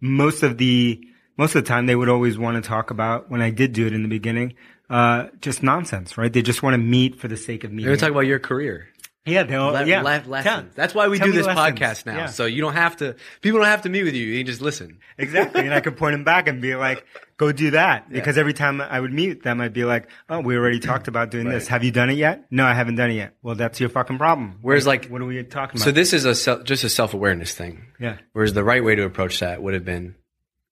most 0.01 0.43
of 0.43 0.57
the, 0.57 1.01
most 1.37 1.55
of 1.55 1.63
the 1.63 1.67
time 1.67 1.85
they 1.85 1.95
would 1.95 2.09
always 2.09 2.37
want 2.37 2.61
to 2.61 2.67
talk 2.67 2.91
about 2.91 3.29
when 3.29 3.41
I 3.41 3.49
did 3.49 3.73
do 3.73 3.87
it 3.87 3.93
in 3.93 4.03
the 4.03 4.09
beginning, 4.09 4.53
uh, 4.89 5.27
just 5.41 5.63
nonsense, 5.63 6.17
right? 6.17 6.31
They 6.31 6.41
just 6.41 6.61
want 6.61 6.75
to 6.75 6.77
meet 6.77 7.19
for 7.19 7.27
the 7.27 7.37
sake 7.37 7.63
of 7.63 7.71
meeting. 7.71 7.85
They're 7.85 7.93
meeting. 7.93 8.01
gonna 8.01 8.11
talk 8.11 8.11
about 8.11 8.27
your 8.27 8.39
career. 8.39 8.89
Yeah, 9.25 9.41
they'll, 9.43 9.65
Le- 9.71 9.85
yeah. 9.85 10.01
le- 10.03 10.23
lessons. 10.27 10.73
That's 10.75 10.93
why 10.93 11.07
we 11.07 11.17
tell 11.17 11.25
do 11.27 11.33
this 11.33 11.47
lessons. 11.47 11.79
podcast 11.79 12.05
now. 12.05 12.15
Yeah. 12.17 12.25
So 12.27 12.45
you 12.45 12.61
don't 12.61 12.73
have 12.75 12.97
to. 12.97 13.15
People 13.41 13.59
don't 13.59 13.67
have 13.69 13.81
to 13.81 13.89
meet 13.89 14.03
with 14.03 14.13
you. 14.13 14.23
You 14.27 14.39
can 14.39 14.45
just 14.45 14.61
listen. 14.61 14.99
Exactly. 15.17 15.61
And 15.61 15.73
I 15.73 15.79
could 15.81 15.97
point 15.97 16.13
them 16.13 16.23
back 16.23 16.47
and 16.47 16.61
be 16.61 16.75
like, 16.75 17.03
go 17.37 17.51
do 17.51 17.71
that. 17.71 18.07
Because 18.11 18.37
every 18.37 18.53
time 18.53 18.81
I 18.81 18.99
would 18.99 19.11
meet 19.11 19.41
them, 19.41 19.61
I'd 19.61 19.73
be 19.73 19.83
like, 19.83 20.09
oh, 20.29 20.41
we 20.41 20.55
already 20.55 20.79
talked 20.79 21.07
about 21.07 21.31
doing 21.31 21.49
this. 21.49 21.67
Have 21.69 21.83
you 21.83 21.89
done 21.91 22.11
it 22.11 22.17
yet? 22.17 22.45
No, 22.51 22.65
I 22.65 22.73
haven't 22.75 22.95
done 22.97 23.09
it 23.09 23.15
yet. 23.15 23.35
Well, 23.41 23.55
that's 23.55 23.79
your 23.79 23.89
fucking 23.89 24.17
problem. 24.19 24.59
Whereas, 24.61 24.85
like, 24.85 25.07
what 25.07 25.21
are 25.21 25.25
we 25.25 25.41
talking 25.43 25.77
about? 25.79 25.85
So 25.85 25.91
this 25.91 26.13
is 26.13 26.25
a 26.25 26.35
self, 26.35 26.63
just 26.63 26.83
a 26.83 26.89
self 26.89 27.13
awareness 27.15 27.53
thing. 27.55 27.87
yeah. 27.99 28.17
Whereas 28.33 28.53
the 28.53 28.63
right 28.63 28.83
way 28.83 28.93
to 28.95 29.03
approach 29.05 29.39
that 29.39 29.61
would 29.63 29.73
have 29.73 29.85
been, 29.85 30.13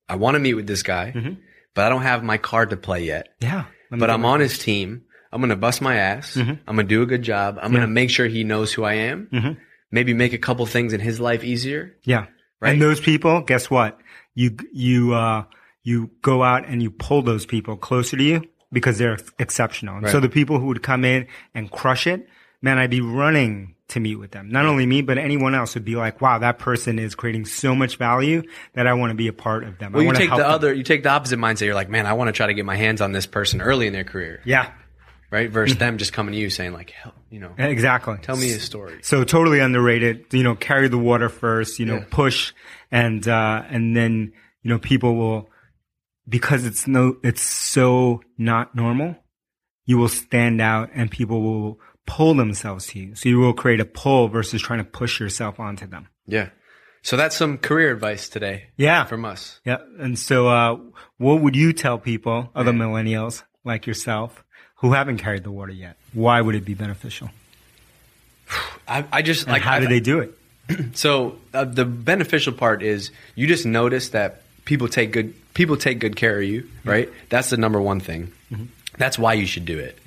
I 0.08 0.16
want 0.18 0.36
to 0.36 0.40
meet 0.40 0.54
with 0.54 0.68
this 0.68 0.84
guy, 0.84 1.12
Mm-hmm. 1.16 1.34
but 1.74 1.86
I 1.86 1.90
don't 1.90 2.04
have 2.04 2.24
my 2.24 2.38
card 2.38 2.70
to 2.70 2.78
play 2.78 3.06
yet. 3.06 3.30
Yeah. 3.40 3.66
But 3.90 4.10
I'm 4.12 4.26
on 4.26 4.40
his 4.42 4.58
team. 4.60 5.06
I'm 5.34 5.42
gonna 5.42 5.56
bust 5.56 5.82
my 5.82 5.96
ass. 5.96 6.36
Mm-hmm. 6.36 6.52
I'm 6.68 6.76
gonna 6.76 6.84
do 6.88 7.02
a 7.02 7.06
good 7.06 7.24
job. 7.24 7.58
I'm 7.62 7.74
gonna 7.74 7.88
make 7.88 8.10
sure 8.10 8.28
he 8.28 8.44
knows 8.44 8.72
who 8.72 8.84
I 8.84 8.94
am. 8.94 9.28
Mm-hmm. 9.34 9.60
Maybe 9.92 10.14
make 10.14 10.34
a 10.34 10.38
couple 10.38 10.66
things 10.66 10.94
in 10.94 11.00
his 11.00 11.20
life 11.20 11.44
easier. 11.44 11.96
Yeah. 12.04 12.28
Right? 12.62 12.74
And 12.74 12.82
those 12.82 13.00
people, 13.00 13.42
guess 13.42 13.70
what? 13.70 14.00
You, 14.36 14.56
you, 14.72 15.14
uh, 15.14 15.44
you 15.84 16.12
go 16.22 16.44
out 16.44 16.66
and 16.68 16.82
you 16.82 16.90
pull 16.92 17.22
those 17.22 17.46
people 17.46 17.76
closer 17.78 18.16
to 18.18 18.24
you 18.24 18.44
because 18.72 18.98
they're 18.98 19.18
exceptional. 19.38 19.98
And 19.98 20.10
so 20.10 20.20
the 20.20 20.30
people 20.30 20.60
who 20.60 20.68
would 20.68 20.82
come 20.82 21.04
in 21.06 21.28
and 21.54 21.70
crush 21.70 22.08
it, 22.08 22.28
man, 22.62 22.78
I'd 22.78 22.90
be 22.90 23.02
running 23.02 23.76
to 23.90 24.00
meet 24.00 24.16
with 24.16 24.32
them. 24.32 24.50
Not 24.50 24.66
only 24.66 24.86
me, 24.86 25.02
but 25.02 25.18
anyone 25.18 25.54
else 25.54 25.76
would 25.76 25.86
be 25.86 25.96
like, 25.96 26.22
wow, 26.22 26.40
that 26.40 26.58
person 26.58 26.98
is 26.98 27.14
creating 27.16 27.46
so 27.46 27.76
much 27.76 27.98
value 27.98 28.42
that 28.74 28.88
I 28.88 28.94
want 28.94 29.12
to 29.12 29.16
be 29.16 29.28
a 29.28 29.34
part 29.34 29.64
of 29.66 29.78
them. 29.78 29.94
I 29.94 29.98
Well, 29.98 30.06
you 30.08 30.14
take 30.14 30.30
the 30.32 30.38
them. 30.38 30.50
other, 30.50 30.74
you 30.74 30.84
take 30.84 31.04
the 31.04 31.10
opposite 31.10 31.38
mindset. 31.38 31.66
You're 31.66 31.76
like, 31.76 31.90
man, 31.90 32.06
I 32.08 32.14
want 32.14 32.30
to 32.30 32.32
try 32.32 32.48
to 32.48 32.54
get 32.54 32.66
my 32.66 32.78
hands 32.78 33.02
on 33.02 33.12
this 33.12 33.28
person 33.28 33.62
early 33.62 33.86
in 33.86 33.94
their 33.94 34.06
career, 34.06 34.42
Yeah, 34.46 34.72
right? 35.34 35.50
Versus 35.50 35.78
them 35.78 35.98
just 35.98 36.14
coming 36.14 36.32
to 36.34 36.40
you 36.40 36.50
saying 36.50 36.72
like, 36.74 36.92
Hell, 36.92 37.14
you 37.30 37.40
know, 37.40 37.52
exactly. 37.58 38.18
tell 38.22 38.38
me 38.38 38.48
his 38.48 38.62
story. 38.64 39.00
So 39.02 39.24
totally 39.26 39.60
underrated. 39.60 40.26
You 40.32 40.44
know, 40.44 40.56
carry 40.56 40.88
the 40.88 40.98
water 40.98 41.28
first. 41.28 41.80
You 41.80 41.86
know, 41.88 41.98
Yeah. 41.98 42.06
push, 42.10 42.54
and 42.92 43.28
uh, 43.28 43.64
and 43.70 43.96
then 43.98 44.32
you 44.62 44.70
know 44.70 44.80
people 44.80 45.16
will 45.16 45.50
because 46.30 46.66
it's 46.66 46.88
no, 46.88 47.18
it's 47.24 47.42
so 47.42 48.22
not 48.38 48.76
normal. 48.76 49.16
You 49.86 49.98
will 49.98 50.08
stand 50.08 50.62
out, 50.62 50.90
and 50.94 51.12
people 51.12 51.42
will 51.42 51.80
pull 52.06 52.34
themselves 52.36 52.88
to 52.88 53.00
you. 53.00 53.16
So 53.16 53.28
you 53.30 53.40
will 53.40 53.54
create 53.54 53.80
a 53.82 53.86
pull 53.86 54.28
versus 54.30 54.62
trying 54.62 54.80
to 54.80 54.86
push 54.86 55.20
yourself 55.20 55.60
onto 55.60 55.88
them. 55.88 56.08
Yeah. 56.28 56.50
So 57.02 57.18
that's 57.18 57.36
some 57.36 57.58
career 57.58 57.92
advice 57.92 58.30
today 58.30 58.68
Yeah, 58.78 59.04
from 59.04 59.26
us. 59.26 59.60
yeah. 59.66 59.80
And 60.00 60.18
so, 60.18 60.48
uh, 60.48 60.78
what 61.18 61.42
would 61.42 61.54
you 61.54 61.74
tell 61.74 61.98
people, 61.98 62.50
other 62.56 62.72
millennials 62.72 63.44
like 63.66 63.86
yourself, 63.88 64.42
who 64.84 64.92
haven't 64.94 65.18
carried 65.18 65.44
the 65.44 65.50
water 65.52 65.72
yet? 65.72 65.96
Why 66.14 66.40
would 66.40 66.56
it 66.56 66.66
be 66.66 66.74
beneficial? 66.76 67.32
I, 68.88 69.06
I 69.12 69.22
just 69.22 69.44
And 69.46 69.54
like 69.54 69.62
how 69.64 69.76
I- 69.76 69.80
do 69.80 69.88
they 69.88 70.00
do 70.00 70.20
it? 70.20 70.38
So 70.96 71.38
uh, 71.54 71.66
the 71.66 71.84
beneficial 71.86 72.54
part 72.54 72.84
is 72.84 73.12
you 73.36 73.48
just 73.48 73.66
notice 73.66 74.10
that 74.10 74.44
people 74.66 74.88
take 74.88 75.12
good 75.12 75.34
people 75.54 75.76
take 75.78 76.00
good 76.00 76.16
care 76.16 76.38
of 76.38 76.44
you, 76.44 76.70
right? 76.86 77.10
That's 77.30 77.50
the 77.50 77.58
number 77.58 77.82
one 77.82 78.00
thing. 78.00 78.32
That's 78.98 79.18
why 79.20 79.34
you 79.34 79.46
should 79.46 79.66
do 79.66 79.78
it. 79.80 79.98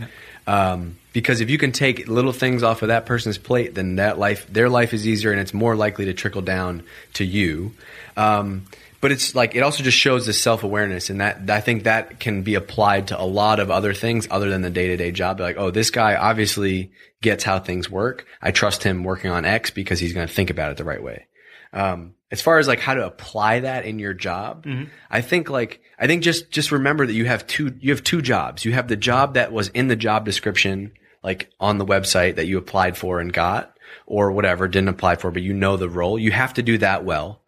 Um, 0.47 0.97
because 1.12 1.41
if 1.41 1.51
you 1.51 1.59
can 1.59 1.72
take 1.72 2.09
little 2.09 2.33
things 2.33 2.62
off 2.62 2.83
of 2.83 2.89
that 2.89 3.05
person's 3.07 3.37
plate, 3.39 3.74
then 3.74 3.97
that 3.97 4.18
life, 4.18 4.47
their 4.53 4.68
life 4.68 4.95
is 4.95 5.07
easier, 5.07 5.31
and 5.33 5.41
it's 5.41 5.53
more 5.55 5.74
likely 5.77 6.05
to 6.07 6.14
trickle 6.14 6.43
down 6.43 6.83
to 7.14 7.24
you. 7.24 7.72
Um, 8.16 8.64
but 9.07 9.13
it's 9.13 9.37
like 9.37 9.55
it 9.55 9.61
also 9.61 9.85
just 9.85 9.97
shows 9.97 10.27
this 10.27 10.43
self 10.43 10.65
awareness, 10.65 11.11
and 11.11 11.21
that 11.21 11.49
I 11.49 11.61
think 11.61 11.85
that 11.85 12.19
can 12.19 12.43
be 12.43 12.57
applied 12.57 13.07
to 13.07 13.21
a 13.21 13.23
lot 13.23 13.61
of 13.61 13.71
other 13.71 13.95
things 13.95 14.27
other 14.33 14.51
than 14.51 14.63
the 14.63 14.69
day 14.69 14.89
to 14.89 14.97
day 14.97 15.13
job. 15.13 15.39
Like, 15.39 15.57
oh, 15.59 15.71
this 15.71 15.91
guy 15.91 16.17
obviously 16.17 16.91
gets 17.23 17.45
how 17.45 17.61
things 17.61 17.89
work. 17.89 18.27
I 18.43 18.51
trust 18.51 18.83
him 18.83 19.05
working 19.05 19.31
on 19.31 19.45
X 19.45 19.71
because 19.71 20.01
he's 20.01 20.13
going 20.13 20.27
to 20.27 20.35
think 20.35 20.51
about 20.51 20.73
it 20.73 20.77
the 20.77 20.83
right 20.83 21.01
way. 21.01 21.29
Um, 21.73 22.17
as 22.33 22.43
far 22.43 22.59
as 22.59 22.67
like 22.67 22.81
how 22.81 22.95
to 22.95 23.07
apply 23.07 23.61
that 23.61 23.85
in 23.85 24.01
your 24.01 24.13
job, 24.13 24.67
I 25.09 25.21
think 25.21 25.51
like 25.51 25.81
I 26.01 26.09
think 26.09 26.25
just 26.25 26.51
just 26.51 26.73
remember 26.73 27.07
that 27.07 27.15
you 27.15 27.27
have 27.27 27.47
two 27.47 27.77
you 27.79 27.93
have 27.93 28.03
two 28.03 28.23
jobs. 28.23 28.65
You 28.65 28.73
have 28.73 28.89
the 28.89 28.97
job 28.97 29.35
that 29.35 29.53
was 29.53 29.69
in 29.69 29.87
the 29.87 29.95
job 29.95 30.25
description, 30.25 30.91
like 31.23 31.49
on 31.61 31.79
the 31.79 31.87
website 31.87 32.35
that 32.35 32.49
you 32.49 32.59
applied 32.59 32.97
for 32.97 33.21
and 33.21 33.33
got, 33.33 33.73
or 34.05 34.33
whatever 34.33 34.67
didn't 34.67 34.89
apply 34.89 35.15
for, 35.15 35.31
but 35.31 35.43
you 35.43 35.55
know 35.55 35.77
the 35.77 35.89
role. 35.89 36.19
You 36.19 36.33
have 36.33 36.55
to 36.55 36.63
do 36.65 36.79
that 36.79 37.05
well. 37.05 37.41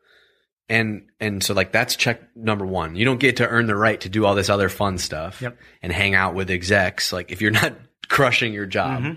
And 0.69 1.07
and 1.19 1.43
so 1.43 1.55
like 1.55 1.73
that's 1.73 1.97
check 1.97 2.21
number 2.37 2.67
one. 2.67 2.95
You 2.95 3.05
don't 3.07 3.19
get 3.21 3.39
to 3.39 3.49
earn 3.49 3.67
the 3.67 3.77
right 3.77 4.01
to 4.03 4.09
do 4.09 4.27
all 4.27 4.35
this 4.35 4.51
other 4.51 4.69
fun 4.69 4.99
stuff 4.99 5.41
Yep. 5.41 5.57
and 5.83 5.93
hang 5.93 6.15
out 6.15 6.35
with 6.35 6.51
execs. 6.51 7.13
Like 7.13 7.33
if 7.33 7.41
you're 7.41 7.51
not 7.51 7.75
crushing 8.09 8.53
your 8.53 8.67
job. 8.67 9.17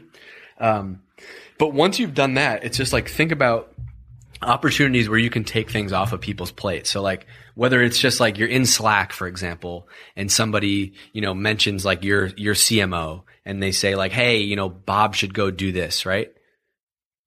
Um, 0.60 1.02
but 1.58 1.74
once 1.74 2.00
you've 2.00 2.14
done 2.14 2.36
that, 2.36 2.64
it's 2.64 2.78
just 2.78 2.94
like 2.94 3.10
think 3.10 3.32
about 3.32 3.74
opportunities 4.42 5.08
where 5.10 5.20
you 5.20 5.30
can 5.30 5.44
take 5.44 5.70
things 5.70 5.94
off 5.94 6.14
of 6.14 6.22
people's 6.22 6.52
plates. 6.52 6.90
So 6.90 7.02
like 7.02 7.28
whether 7.56 7.82
it's 7.82 8.00
just 8.00 8.20
like 8.20 8.38
you're 8.38 8.48
in 8.48 8.66
Slack, 8.66 9.12
for 9.12 9.28
example, 9.28 9.88
and 10.16 10.32
somebody, 10.32 10.94
you 11.14 11.22
know, 11.22 11.34
mentions 11.34 11.86
like 11.86 12.04
your 12.04 12.28
your 12.38 12.56
CMO 12.56 13.24
and 13.46 13.62
they 13.62 13.72
say 13.72 13.96
like, 13.96 14.12
hey, 14.12 14.38
you 14.38 14.56
know, 14.56 14.70
Bob 14.70 15.16
should 15.16 15.34
go 15.34 15.52
do 15.52 15.72
this, 15.72 16.06
right? 16.06 16.32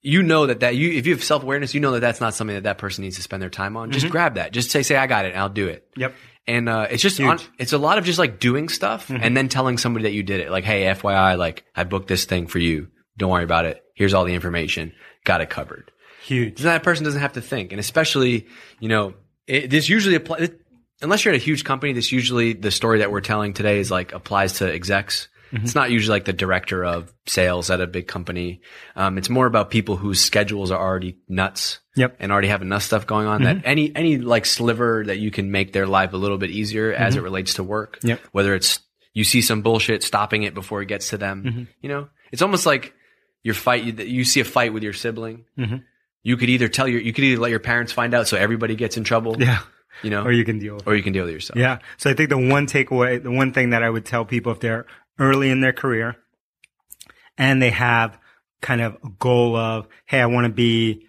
You 0.07 0.23
know 0.23 0.47
that 0.47 0.61
that 0.61 0.77
you 0.77 0.93
if 0.93 1.07
you 1.07 1.15
have 1.15 1.25
self 1.25 1.43
awareness, 1.43 1.75
you 1.75 1.81
know 1.81 1.93
that 1.93 2.01
that's 2.01 2.21
not 2.21 2.35
something 2.35 2.55
that 2.55 2.65
that 2.65 2.79
person 2.79 3.03
needs 3.03 3.17
to 3.17 3.23
spend 3.23 3.43
their 3.43 3.51
time 3.51 3.77
on. 3.77 3.91
Just 3.91 4.11
grab 4.11 4.35
that. 4.35 4.53
Just 4.53 4.71
say, 4.71 4.83
say 4.83 4.97
I 4.97 5.07
got 5.07 5.25
it, 5.25 5.33
and 5.33 5.39
I'll 5.39 5.49
do 5.49 5.67
it. 5.69 5.89
Yep. 5.97 6.15
And 6.47 6.69
uh, 6.69 6.87
it's 6.91 7.03
just 7.03 7.19
on, 7.21 7.41
it's 7.59 7.73
a 7.73 7.79
lot 7.79 7.97
of 7.97 8.05
just 8.05 8.19
like 8.19 8.39
doing 8.39 8.69
stuff 8.69 9.09
and 9.09 9.35
then 9.35 9.49
telling 9.49 9.79
somebody 9.79 10.03
that 10.03 10.13
you 10.13 10.23
did 10.23 10.41
it. 10.41 10.51
Like, 10.51 10.65
hey, 10.65 10.83
FYI, 10.85 11.39
like 11.39 11.65
I 11.75 11.85
booked 11.85 12.07
this 12.07 12.27
thing 12.27 12.47
for 12.49 12.59
you. 12.59 12.89
Don't 13.17 13.31
worry 13.31 13.45
about 13.45 13.65
it. 13.65 13.83
Here's 13.95 14.13
all 14.13 14.25
the 14.25 14.35
information. 14.35 14.93
Got 15.25 15.41
it 15.41 15.49
covered. 15.49 15.91
Huge. 16.25 16.59
So 16.59 16.65
that 16.65 16.83
person 16.83 17.05
doesn't 17.05 17.21
have 17.21 17.35
to 17.35 17.41
think. 17.41 17.73
And 17.73 17.81
especially, 17.81 18.47
you 18.81 18.89
know, 18.89 19.15
it, 19.47 19.71
this 19.71 19.89
usually 19.89 20.17
applies, 20.17 20.51
unless 21.01 21.25
you're 21.25 21.35
at 21.35 21.41
a 21.41 21.45
huge 21.45 21.65
company, 21.65 21.93
this 21.93 22.13
usually 22.13 22.53
the 22.53 22.71
story 22.71 22.99
that 22.99 23.11
we're 23.11 23.21
telling 23.21 23.53
today 23.53 23.79
is 23.79 23.91
like 23.91 24.13
applies 24.13 24.55
to 24.55 24.71
execs. 24.73 25.29
It's 25.53 25.75
not 25.75 25.91
usually 25.91 26.17
like 26.17 26.25
the 26.25 26.33
director 26.33 26.85
of 26.85 27.13
sales 27.27 27.71
at 27.71 27.81
a 27.81 27.87
big 27.87 28.09
company. 28.09 28.61
Um, 28.97 29.19
it's 29.19 29.31
more 29.31 29.47
about 29.47 29.71
people 29.71 29.97
whose 29.97 30.21
schedules 30.21 30.71
are 30.71 30.81
already 30.81 31.19
nuts. 31.29 31.79
Yep. 31.97 32.17
And 32.19 32.33
already 32.33 32.49
have 32.49 32.61
enough 32.61 32.83
stuff 32.83 33.07
going 33.07 33.29
on 33.29 33.45
that 33.45 33.59
mm-hmm. 33.59 33.67
any, 33.67 33.95
any 33.95 34.19
like 34.19 34.47
sliver 34.47 35.05
that 35.07 35.19
you 35.19 35.31
can 35.31 35.53
make 35.53 35.73
their 35.73 35.87
life 35.87 36.13
a 36.13 36.17
little 36.17 36.39
bit 36.39 36.51
easier 36.51 36.93
as 36.93 37.15
mm-hmm. 37.15 37.21
it 37.21 37.23
relates 37.23 37.55
to 37.55 37.63
work. 37.63 38.01
Yep. 38.03 38.21
Whether 38.33 38.57
it's 38.57 38.81
you 39.13 39.23
see 39.23 39.43
some 39.43 39.63
bullshit, 39.63 40.03
stopping 40.03 40.43
it 40.43 40.55
before 40.55 40.83
it 40.83 40.87
gets 40.87 41.11
to 41.11 41.19
them. 41.19 41.45
Mm-hmm. 41.45 41.63
You 41.83 41.89
know, 41.89 42.09
it's 42.33 42.43
almost 42.43 42.67
like 42.67 42.95
your 43.45 43.55
fight, 43.55 43.85
you, 43.85 43.93
you 44.05 44.25
see 44.25 44.41
a 44.41 44.45
fight 44.45 44.73
with 44.73 44.83
your 44.83 44.93
sibling. 44.93 45.45
You 46.25 46.37
could 46.37 46.49
either 46.49 46.69
tell 46.69 46.89
your, 46.89 47.01
you 47.01 47.13
could 47.13 47.23
either 47.23 47.41
let 47.41 47.51
your 47.53 47.61
parents 47.61 47.93
find 47.93 48.13
out 48.13 48.27
so 48.27 48.37
everybody 48.37 48.75
gets 48.75 48.97
in 48.97 49.05
trouble. 49.05 49.41
Yeah. 49.41 49.61
You 50.03 50.11
know, 50.11 50.25
Or 50.25 50.33
you 50.33 50.45
can 50.45 50.59
deal 50.59 50.75
with 50.75 50.89
or 50.89 50.97
you 50.97 51.05
can 51.05 51.13
deal 51.13 51.25
with 51.25 51.33
yourself. 51.33 51.57
Yeah. 51.57 51.79
So 51.99 52.11
I 52.11 52.15
think 52.15 52.29
the 52.29 52.39
one 52.39 52.67
takeaway, 52.67 53.23
the 53.23 53.31
one 53.31 53.53
thing 53.53 53.71
that 53.71 53.85
I 53.85 53.89
would 53.89 54.05
tell 54.05 54.25
people 54.25 54.51
if 54.51 54.59
they're 54.59 54.87
early 55.19 55.51
in 55.51 55.61
their 55.61 55.73
career 55.73 56.17
and 57.39 57.61
they 57.61 57.71
have 57.71 58.19
kind 58.61 58.81
of 58.81 58.95
a 59.05 59.11
goal 59.19 59.57
of, 59.57 59.89
Hey, 60.07 60.21
I 60.21 60.27
want 60.27 60.47
to 60.47 60.53
be 60.53 61.07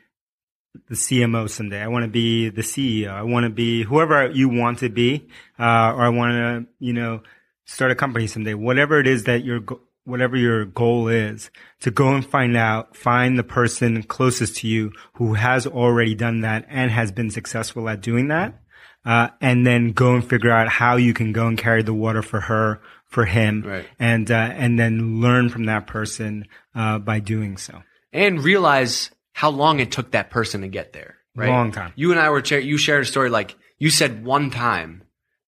the 0.90 0.96
CMO 0.96 1.50
someday. 1.50 1.82
I 1.82 1.88
want 1.88 2.04
to 2.04 2.12
be 2.12 2.50
the 2.50 2.62
CEO. 2.62 3.10
I 3.10 3.24
want 3.24 3.46
to 3.46 3.50
be 3.50 3.84
whoever 3.84 4.30
you 4.30 4.50
want 4.50 4.80
to 4.80 4.90
be, 4.90 5.28
uh, 5.60 5.94
or 5.96 6.04
I 6.04 6.10
want 6.10 6.32
to, 6.34 6.68
you 6.80 6.94
know, 6.94 7.22
start 7.66 7.92
a 7.92 7.96
company 7.96 8.28
someday. 8.28 8.54
Whatever 8.54 9.00
it 9.00 9.08
is 9.08 9.24
that 9.24 9.44
your, 9.44 9.62
whatever 10.04 10.36
your 10.36 10.66
goal 10.66 11.08
is, 11.08 11.50
to 11.82 11.92
go 11.92 12.14
and 12.14 12.26
find 12.26 12.56
out, 12.58 12.96
find 12.96 13.40
the 13.40 13.44
person 13.44 14.04
closest 14.04 14.58
to 14.58 14.68
you 14.68 14.92
who 15.14 15.34
has 15.34 15.66
already 15.66 16.14
done 16.14 16.42
that 16.42 16.66
and 16.70 16.92
has 16.92 17.12
been 17.12 17.32
successful 17.32 17.88
at 17.90 18.02
doing 18.02 18.28
that. 18.28 18.60
Uh, 19.06 19.30
and 19.40 19.68
then 19.68 19.92
go 19.92 20.16
and 20.16 20.28
figure 20.28 20.52
out 20.52 20.68
how 20.68 20.96
you 20.96 21.14
can 21.14 21.32
go 21.32 21.46
and 21.48 21.60
carry 21.60 21.84
the 21.84 21.94
water 21.94 22.24
for 22.24 22.42
her, 22.42 22.82
for 23.16 23.26
him, 23.26 23.64
Right. 23.66 23.86
and 23.98 24.30
uh, 24.30 24.36
and 24.64 24.78
then 24.78 25.22
learn 25.22 25.48
from 25.50 25.66
that 25.66 25.88
person 25.88 26.46
uh, 26.76 27.00
by 27.00 27.20
doing 27.20 27.58
so. 27.58 27.82
and 28.14 28.44
realize 28.44 29.10
how 29.34 29.50
long 29.50 29.80
it 29.80 29.90
took 29.92 30.12
that 30.12 30.30
person 30.30 30.62
to 30.62 30.68
get 30.68 30.92
there. 30.94 31.16
Right? 31.36 31.50
Long 31.50 31.72
time. 31.72 31.92
You 31.96 32.12
and 32.12 32.20
I 32.20 32.30
were 32.30 32.42
cha- 32.42 32.64
you 32.72 32.78
shared 32.78 33.04
a 33.04 33.06
story 33.06 33.30
like 33.30 33.56
you 33.80 33.90
said 33.90 34.24
one 34.26 34.50
time 34.52 35.02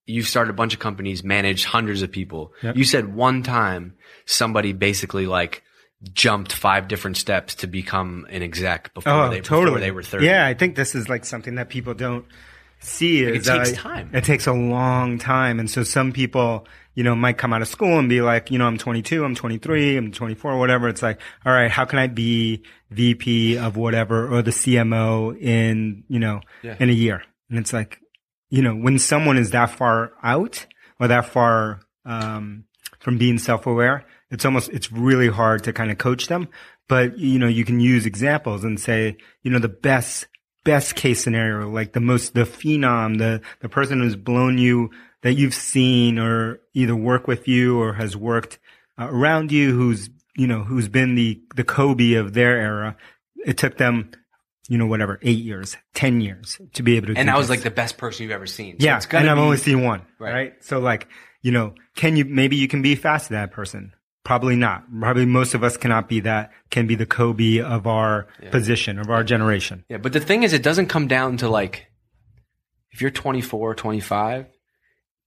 you 0.06 0.24
started 0.24 0.52
a 0.52 0.54
bunch 0.54 0.74
of 0.74 0.80
companies, 0.80 1.24
managed 1.24 1.66
hundreds 1.66 2.02
of 2.02 2.10
people. 2.12 2.54
Yep. 2.64 2.76
You 2.78 2.84
said 2.86 3.14
one 3.14 3.44
time 3.44 3.96
somebody 4.26 4.72
basically 4.74 5.26
like 5.26 5.64
jumped 6.14 6.54
five 6.54 6.88
different 6.88 7.18
steps 7.18 7.56
to 7.56 7.68
become 7.68 8.26
an 8.30 8.42
exec 8.44 8.94
before 8.94 9.14
Oh, 9.14 9.30
they 9.30 9.42
totally. 9.42 9.66
before 9.66 9.80
they 9.82 9.92
were 9.92 10.04
thirty. 10.04 10.26
Yeah, 10.26 10.46
I 10.46 10.54
think 10.54 10.76
this 10.76 10.96
is 10.96 11.10
like 11.10 11.26
something 11.26 11.56
that 11.56 11.68
people 11.70 11.94
don't 11.94 12.26
see. 12.80 13.26
Like, 13.26 13.36
it 13.36 13.44
takes 13.46 13.72
uh, 13.74 13.76
time. 13.76 14.10
It 14.14 14.24
takes 14.24 14.48
a 14.48 14.54
long 14.54 15.20
time, 15.20 15.60
and 15.60 15.70
so 15.70 15.84
some 15.84 16.12
people, 16.12 16.68
you 16.98 17.04
know, 17.04 17.14
might 17.16 17.38
come 17.38 17.54
out 17.54 17.62
of 17.62 17.68
school 17.68 18.00
and 18.00 18.10
be 18.10 18.22
like, 18.22 18.50
you 18.50 18.58
know, 18.58 18.66
I'm 18.66 18.80
22, 18.80 19.24
I'm 19.24 19.36
23, 19.36 19.98
I'm 19.98 20.12
24, 20.12 20.58
whatever. 20.58 20.88
It's 20.88 21.04
like, 21.04 21.22
all 21.46 21.54
right, 21.54 21.70
how 21.70 21.86
can 21.86 22.00
I 22.00 22.08
be 22.08 22.64
VP 22.90 23.56
of 23.60 23.78
whatever 23.78 24.28
or 24.34 24.42
the 24.42 24.50
CMO 24.50 25.40
in, 25.40 26.06
you 26.08 26.18
know, 26.18 26.42
Yeah. 26.64 26.76
in 26.80 26.90
a 26.90 26.94
year? 26.94 27.22
And 27.52 27.60
it's 27.60 27.72
like, 27.72 28.00
you 28.50 28.64
know, 28.64 28.74
when 28.74 28.98
someone 28.98 29.38
is 29.38 29.52
that 29.52 29.70
far 29.70 30.14
out 30.24 30.66
or 31.00 31.08
that 31.10 31.28
far 31.28 31.82
um, 32.04 32.64
from 33.00 33.20
being 33.20 33.38
self-aware, 33.38 34.04
it's 34.32 34.44
almost, 34.44 34.70
it's 34.72 34.92
really 34.92 35.30
hard 35.30 35.66
to 35.66 35.74
kind 35.74 35.92
of 35.92 36.00
coach 36.00 36.26
them. 36.26 36.48
But, 36.88 37.20
you 37.20 37.38
know, 37.38 37.48
you 37.48 37.64
can 37.64 37.80
use 37.80 38.08
examples 38.08 38.64
and 38.64 38.80
say, 38.80 39.18
you 39.44 39.52
know, 39.52 39.60
the 39.60 39.68
best, 39.70 40.26
best 40.66 40.96
case 40.96 41.24
scenario, 41.24 41.70
like 41.70 41.94
the 41.94 42.00
most, 42.00 42.34
the 42.34 42.42
phenom, 42.46 43.20
the, 43.20 43.42
the 43.60 43.70
person 43.70 44.00
who's 44.02 44.16
blown 44.16 44.58
you 44.58 44.90
that 45.24 45.34
you've 45.34 45.54
seen 45.54 46.20
or 46.20 46.60
either 46.74 46.96
work 46.96 47.28
with 47.28 47.48
you 47.48 47.80
or 47.82 47.94
has 47.94 48.16
worked 48.16 48.60
uh, 49.00 49.08
around 49.10 49.52
you, 49.52 49.76
who's, 49.76 50.10
you 50.36 50.48
know, 50.48 50.64
who's 50.64 50.88
been 50.88 51.16
the, 51.16 51.42
the 51.56 51.64
Kobe 51.64 52.14
of 52.14 52.34
their 52.34 52.58
era. 52.58 52.96
It 53.46 53.58
took 53.58 53.78
them, 53.78 54.12
you 54.70 54.78
know, 54.78 54.86
whatever, 54.86 55.20
eight 55.22 55.40
years, 55.40 55.78
10 55.96 56.22
years 56.22 56.60
to 56.74 56.84
be 56.84 56.98
able 56.98 57.08
to 57.08 57.18
And 57.18 57.30
that 57.30 57.38
was 57.38 57.48
this. 57.48 57.58
like 57.58 57.64
the 57.64 57.72
best 57.72 57.98
person 57.98 58.24
you've 58.24 58.32
ever 58.32 58.48
seen. 58.48 58.80
So 58.80 58.86
Yeah, 58.86 58.98
it's 58.98 59.08
and 59.12 59.30
I've 59.30 59.38
only 59.38 59.58
seen 59.58 59.84
one. 59.84 60.02
Right. 60.20 60.34
Right. 60.34 60.54
So 60.64 60.80
like, 60.80 61.08
you 61.42 61.52
know, 61.52 61.74
can 61.96 62.16
you 62.16 62.26
maybe 62.26 62.56
you 62.58 62.68
can 62.68 62.82
be 62.82 62.96
fast 62.96 63.28
to 63.28 63.34
that 63.34 63.52
person? 63.52 63.94
Probably 64.24 64.58
not. 64.58 64.84
Probably 65.00 65.26
most 65.26 65.54
of 65.54 65.64
us 65.64 65.78
cannot 65.78 66.10
be 66.10 66.20
that. 66.22 66.52
Can 66.70 66.86
be 66.86 66.96
the 66.96 67.06
Kobe 67.06 67.60
of 67.62 67.88
our 67.88 68.28
position 68.52 69.00
of 69.00 69.10
our 69.10 69.24
generation. 69.24 69.86
Yeah, 69.88 69.98
but 69.98 70.12
the 70.12 70.20
thing 70.20 70.44
is, 70.44 70.52
it 70.52 70.64
doesn't 70.64 70.88
come 70.88 71.08
down 71.08 71.38
to 71.38 71.48
like, 71.48 71.88
if 72.92 73.02
you're 73.02 73.12
24, 73.12 73.76
25, 73.76 74.48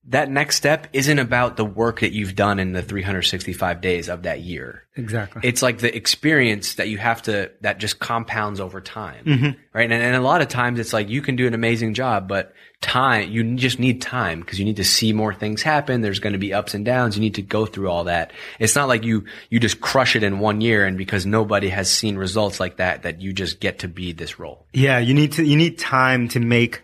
that 0.05 0.31
next 0.31 0.55
step 0.55 0.87
isn't 0.93 1.19
about 1.19 1.57
the 1.57 1.65
work 1.65 1.99
that 1.99 2.11
you've 2.11 2.35
done 2.35 2.57
in 2.57 2.71
the 2.73 2.81
365 2.81 3.81
days 3.81 4.09
of 4.09 4.23
that 4.23 4.41
year. 4.41 4.83
Exactly. 4.95 5.41
It's 5.43 5.61
like 5.61 5.77
the 5.77 5.95
experience 5.95 6.73
that 6.75 6.89
you 6.89 6.97
have 6.97 7.21
to, 7.23 7.51
that 7.61 7.77
just 7.77 7.99
compounds 7.99 8.59
over 8.59 8.81
time. 8.81 9.25
Mm-hmm. 9.25 9.59
Right. 9.73 9.91
And, 9.91 9.93
and 9.93 10.15
a 10.15 10.21
lot 10.21 10.41
of 10.41 10.47
times 10.47 10.79
it's 10.79 10.91
like 10.91 11.09
you 11.09 11.21
can 11.21 11.35
do 11.35 11.45
an 11.45 11.53
amazing 11.53 11.93
job, 11.93 12.27
but 12.27 12.53
time, 12.81 13.29
you 13.29 13.55
just 13.55 13.77
need 13.77 14.01
time 14.01 14.39
because 14.39 14.57
you 14.57 14.65
need 14.65 14.77
to 14.77 14.83
see 14.83 15.13
more 15.13 15.35
things 15.35 15.61
happen. 15.61 16.01
There's 16.01 16.19
going 16.19 16.33
to 16.33 16.39
be 16.39 16.51
ups 16.51 16.73
and 16.73 16.83
downs. 16.83 17.15
You 17.15 17.21
need 17.21 17.35
to 17.35 17.43
go 17.43 17.67
through 17.67 17.91
all 17.91 18.05
that. 18.05 18.33
It's 18.57 18.75
not 18.75 18.87
like 18.87 19.03
you, 19.03 19.25
you 19.51 19.59
just 19.59 19.81
crush 19.81 20.15
it 20.15 20.23
in 20.23 20.39
one 20.39 20.61
year 20.61 20.83
and 20.83 20.97
because 20.97 21.27
nobody 21.27 21.69
has 21.69 21.91
seen 21.91 22.17
results 22.17 22.59
like 22.59 22.77
that, 22.77 23.03
that 23.03 23.21
you 23.21 23.33
just 23.33 23.59
get 23.59 23.79
to 23.79 23.87
be 23.87 24.13
this 24.13 24.39
role. 24.39 24.65
yeah, 24.73 24.97
you 24.97 25.13
need 25.13 25.33
to 25.33 25.43
you 25.43 25.55
need 25.55 25.77
time 25.77 26.27
to 26.29 26.39
make 26.39 26.81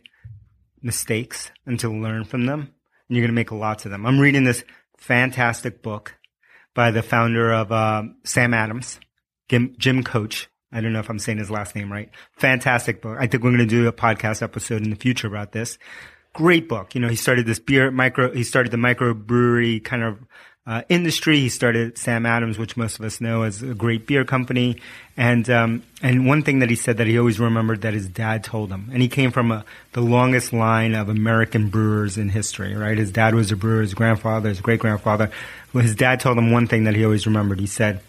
mistakes 0.83 1.51
and 1.65 1.79
to 1.79 1.89
learn 1.89 2.23
from 2.23 2.45
them. 2.45 2.73
And 3.07 3.15
you're 3.15 3.23
going 3.23 3.31
to 3.31 3.35
make 3.35 3.51
lots 3.51 3.85
of 3.85 3.91
them. 3.91 4.05
I'm 4.05 4.19
reading 4.19 4.43
this 4.43 4.63
fantastic 4.97 5.81
book 5.81 6.15
by 6.73 6.91
the 6.91 7.01
founder 7.01 7.51
of 7.53 7.71
uh, 7.71 8.03
Sam 8.23 8.53
Adams, 8.53 8.99
Jim, 9.49 10.03
Coach. 10.03 10.47
I 10.71 10.81
don't 10.81 10.93
know 10.93 10.99
if 10.99 11.09
I'm 11.09 11.19
saying 11.19 11.37
his 11.37 11.49
last 11.49 11.75
name 11.75 11.91
right. 11.91 12.09
Fantastic 12.33 13.01
book. 13.01 13.17
I 13.19 13.27
think 13.27 13.43
we're 13.43 13.51
going 13.51 13.59
to 13.59 13.65
do 13.65 13.87
a 13.87 13.93
podcast 13.93 14.41
episode 14.41 14.83
in 14.83 14.89
the 14.89 14.95
future 14.95 15.27
about 15.27 15.53
this. 15.53 15.77
Great 16.33 16.67
book. 16.67 16.93
You 16.93 17.01
know, 17.01 17.07
he 17.07 17.15
started 17.15 17.45
this 17.45 17.59
beer 17.59 17.89
micro, 17.89 18.31
he 18.33 18.43
started 18.43 18.71
the 18.71 18.77
microbrewery 18.77 19.83
kind 19.83 20.03
of 20.03 20.19
uh, 20.67 20.81
industry. 20.89 21.39
He 21.39 21.49
started 21.49 21.97
Sam 21.97 22.25
Adams, 22.25 22.59
which 22.59 22.75
most 22.75 22.99
of 22.99 23.05
us 23.05 23.21
know 23.21 23.43
as 23.43 23.63
a 23.63 23.73
great 23.73 24.05
beer 24.05 24.25
company. 24.25 24.77
And, 25.15 25.49
um, 25.49 25.83
and 26.03 26.27
one 26.27 26.43
thing 26.43 26.59
that 26.59 26.69
he 26.69 26.75
said 26.75 26.97
that 26.97 27.07
he 27.07 27.17
always 27.17 27.39
remembered 27.39 27.81
that 27.81 27.93
his 27.93 28.07
dad 28.07 28.43
told 28.43 28.69
him, 28.69 28.89
and 28.91 29.01
he 29.01 29.07
came 29.07 29.31
from 29.31 29.51
a, 29.51 29.65
the 29.93 30.01
longest 30.01 30.51
line 30.51 30.93
of 30.93 31.07
American 31.07 31.69
brewers 31.69 32.17
in 32.17 32.29
history, 32.29 32.75
right? 32.75 32.97
His 32.97 33.11
dad 33.11 33.33
was 33.33 33.51
a 33.51 33.55
brewer, 33.55 33.81
his 33.81 33.93
grandfather, 33.93 34.49
his 34.49 34.59
great 34.59 34.81
grandfather. 34.81 35.31
Well, 35.73 35.83
his 35.83 35.95
dad 35.95 36.19
told 36.19 36.37
him 36.37 36.51
one 36.51 36.67
thing 36.67 36.83
that 36.83 36.95
he 36.95 37.05
always 37.05 37.25
remembered. 37.25 37.61
He 37.61 37.67
said, 37.67 38.01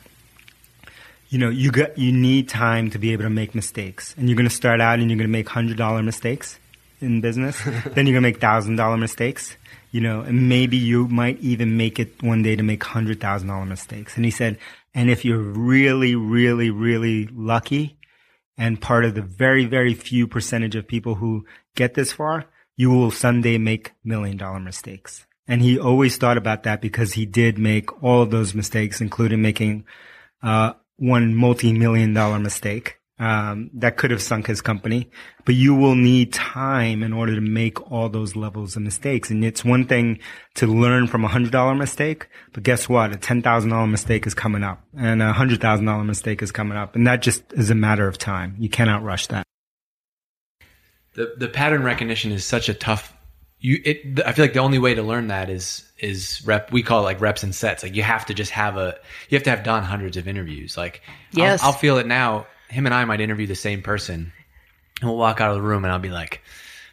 you 1.31 1.39
know, 1.39 1.51
you 1.51 1.71
got, 1.71 1.97
you 1.97 2.13
need 2.13 2.49
time 2.49 2.91
to 2.91 2.99
be 2.99 3.13
able 3.13 3.25
to 3.25 3.31
make 3.31 3.55
mistakes. 3.55 4.15
And 4.19 4.29
you're 4.29 4.37
going 4.37 4.49
to 4.49 4.55
start 4.55 4.81
out 4.81 4.99
and 4.99 5.11
you're 5.11 5.19
going 5.19 5.29
to 5.29 5.33
make 5.33 5.49
hundred 5.49 5.77
dollar 5.77 6.03
mistakes 6.03 6.59
in 7.01 7.21
business. 7.21 7.63
then 7.65 8.07
you're 8.07 8.15
going 8.15 8.15
to 8.15 8.21
make 8.21 8.41
thousand 8.41 8.77
dollar 8.77 8.97
mistakes, 8.97 9.57
you 9.91 10.01
know, 10.01 10.21
and 10.21 10.49
maybe 10.49 10.77
you 10.77 11.09
might 11.09 11.39
even 11.41 11.77
make 11.77 11.99
it 11.99 12.23
one 12.23 12.43
day 12.43 12.57
to 12.57 12.63
make 12.63 12.83
hundred 12.85 13.21
thousand 13.21 13.49
dollar 13.49 13.65
mistakes. 13.65 14.17
And 14.17 14.25
he 14.25 14.31
said, 14.31 14.59
and 14.95 15.11
if 15.11 15.25
you're 15.25 15.39
really, 15.39 16.15
really, 16.15 16.71
really 16.71 17.29
lucky 17.33 17.99
and 18.57 18.81
part 18.81 19.05
of 19.05 19.15
the 19.15 19.23
very, 19.23 19.65
very 19.65 19.95
few 19.95 20.27
percentage 20.27 20.75
of 20.75 20.89
people 20.89 21.15
who 21.15 21.47
get 21.75 21.95
this 21.95 22.13
far, 22.13 22.47
you 22.77 22.91
will 22.91 23.11
someday 23.11 23.59
make 23.59 23.93
million 24.05 24.37
dollar 24.37 24.61
mistakes. 24.61 25.27
And 25.47 25.63
he 25.63 25.79
always 25.79 26.17
thought 26.17 26.37
about 26.37 26.65
that 26.65 26.83
because 26.83 27.15
he 27.15 27.25
did 27.25 27.59
make 27.59 28.03
all 28.03 28.23
of 28.23 28.31
those 28.31 28.55
mistakes, 28.55 29.01
including 29.01 29.41
making, 29.41 29.85
uh, 30.43 30.75
one 30.97 31.35
multi-million 31.35 32.13
dollar 32.13 32.39
mistake 32.39 32.98
um, 33.19 33.71
that 33.75 33.97
could 33.97 34.11
have 34.11 34.23
sunk 34.23 34.47
his 34.47 34.61
company. 34.61 35.11
But 35.45 35.55
you 35.55 35.75
will 35.75 35.95
need 35.95 36.33
time 36.33 37.03
in 37.03 37.13
order 37.13 37.35
to 37.35 37.41
make 37.41 37.91
all 37.91 38.09
those 38.09 38.37
levels 38.37 38.77
of 38.77 38.83
mistakes. 38.83 39.31
And 39.31 39.45
it's 39.45 39.65
one 39.65 39.87
thing 39.87 40.19
to 40.55 40.67
learn 40.67 41.07
from 41.07 41.25
a 41.25 41.29
hundred 41.29 41.53
dollar 41.53 41.75
mistake, 41.75 42.29
but 42.53 42.63
guess 42.63 42.89
what? 42.89 43.13
A 43.13 43.17
ten 43.17 43.43
thousand 43.43 43.71
dollar 43.71 43.87
mistake 43.87 44.27
is 44.27 44.35
coming 44.35 44.63
up, 44.63 44.83
and 44.97 45.23
a 45.23 45.33
hundred 45.33 45.61
thousand 45.61 45.87
dollar 45.87 46.05
mistake 46.05 46.43
is 46.43 46.53
coming 46.53 46.77
up, 46.79 46.95
and 46.95 47.07
that 47.07 47.23
just 47.23 47.43
is 47.55 47.71
a 47.71 47.75
matter 47.75 48.07
of 48.07 48.19
time. 48.19 48.55
You 48.59 48.69
cannot 48.69 49.03
rush 49.03 49.27
that. 49.29 49.45
the 51.15 51.35
the 51.39 51.49
pattern 51.49 51.83
recognition 51.83 52.33
is 52.33 52.45
such 52.45 52.69
a 52.69 52.75
tough 52.75 53.15
you 53.61 53.81
it 53.85 54.21
i 54.25 54.31
feel 54.33 54.45
like 54.45 54.53
the 54.53 54.61
only 54.61 54.79
way 54.79 54.95
to 54.95 55.03
learn 55.03 55.29
that 55.29 55.51
is 55.51 55.85
is 55.99 56.41
rep 56.47 56.71
we 56.71 56.81
call 56.83 57.01
it 57.01 57.05
like 57.05 57.21
reps 57.21 57.43
and 57.43 57.53
sets 57.55 57.83
like 57.83 57.97
you 57.97 58.03
have 58.05 58.25
to 58.27 58.35
just 58.35 58.53
have 58.53 58.77
a 58.77 58.97
you 59.29 59.35
have 59.37 59.43
to 59.43 59.51
have 59.51 59.65
done 59.65 59.83
hundreds 59.83 60.17
of 60.17 60.29
interviews 60.29 60.77
like 60.77 61.01
I'll- 61.35 61.43
Yes. 61.43 61.63
I'll, 61.65 61.73
feel 61.73 61.99
it 61.99 62.07
now 62.07 62.47
him 62.69 62.87
and 62.87 62.95
i 62.95 63.05
might 63.05 63.21
interview 63.21 63.47
the 63.47 63.55
same 63.55 63.83
person 63.83 64.33
and 65.01 65.09
we'll 65.11 65.19
walk 65.19 65.41
out 65.41 65.51
of 65.51 65.57
the 65.57 65.63
room 65.63 65.85
and 65.85 65.93
i'll 65.93 65.99
be 65.99 66.11
like 66.11 66.41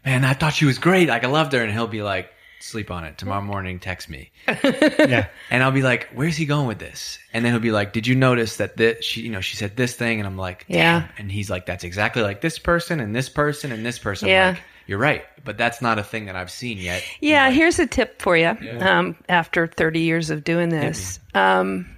man 0.06 0.24
i 0.26 0.34
thought 0.34 0.54
she 0.54 0.66
was 0.66 0.78
great 0.78 1.08
like 1.10 1.24
i 1.24 1.28
loved 1.28 1.54
her 1.54 1.62
and 1.62 1.72
he'll 1.72 1.88
be 1.88 2.02
like 2.04 2.32
sleep 2.60 2.90
on 2.90 3.04
it 3.04 3.18
tomorrow 3.18 3.42
morning 3.42 3.80
text 3.80 4.10
me 4.10 4.32
Yeah. 4.48 5.28
and 5.52 5.62
I'll 5.62 5.72
be 5.72 5.82
like, 5.84 6.08
"Where's 6.14 6.36
he 6.38 6.46
going 6.48 6.68
with 6.68 6.80
this?" 6.80 7.20
And 7.34 7.44
then 7.46 7.52
he'll 7.52 7.60
be 7.62 7.72
like, 7.72 7.94
"Did 7.94 8.08
you 8.08 8.16
notice 8.16 8.58
that 8.58 8.78
this, 8.78 9.04
she, 9.06 9.22
you 9.22 9.30
know, 9.30 9.42
she 9.42 9.56
said 9.56 9.76
this 9.76 9.94
thing?" 9.96 10.20
And 10.20 10.26
I'm 10.28 10.38
like, 10.38 10.66
Yeah. 10.68 11.08
And 11.18 11.32
he's 11.32 11.50
like, 11.50 11.66
"That's 11.68 11.84
exactly 11.84 12.22
like 12.24 12.42
this 12.42 12.58
person 12.58 13.00
and 13.00 13.16
this 13.16 13.28
person 13.30 13.72
and 13.72 13.86
this 13.86 14.00
person." 14.00 14.28
I'm 14.28 14.32
Yeah. 14.32 14.50
like, 14.52 14.62
You're 14.88 14.98
right, 15.00 15.24
but 15.44 15.58
that's 15.58 15.82
not 15.82 16.00
a 16.00 16.04
thing 16.04 16.26
that 16.26 16.36
I've 16.36 16.50
seen 16.52 16.78
yet. 16.80 17.04
Yeah, 17.20 17.50
here's 17.52 17.78
a 17.80 17.86
tip 17.88 18.20
for 18.22 18.36
you. 18.38 18.56
Um, 18.80 19.16
after 19.30 19.68
30 19.68 20.00
years 20.00 20.30
of 20.32 20.44
doing 20.44 20.70
this, 20.70 21.20
um, 21.36 21.95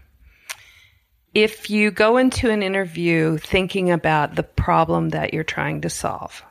if 1.38 1.70
you 1.70 1.92
go 1.92 2.18
into 2.18 2.50
an 2.50 2.64
interview 2.64 3.38
thinking 3.38 3.92
about 3.92 4.34
the 4.34 4.42
problem 4.42 5.10
that 5.10 5.36
you're 5.36 5.44
trying 5.44 5.82
to 5.82 5.90
solve, 5.90 6.42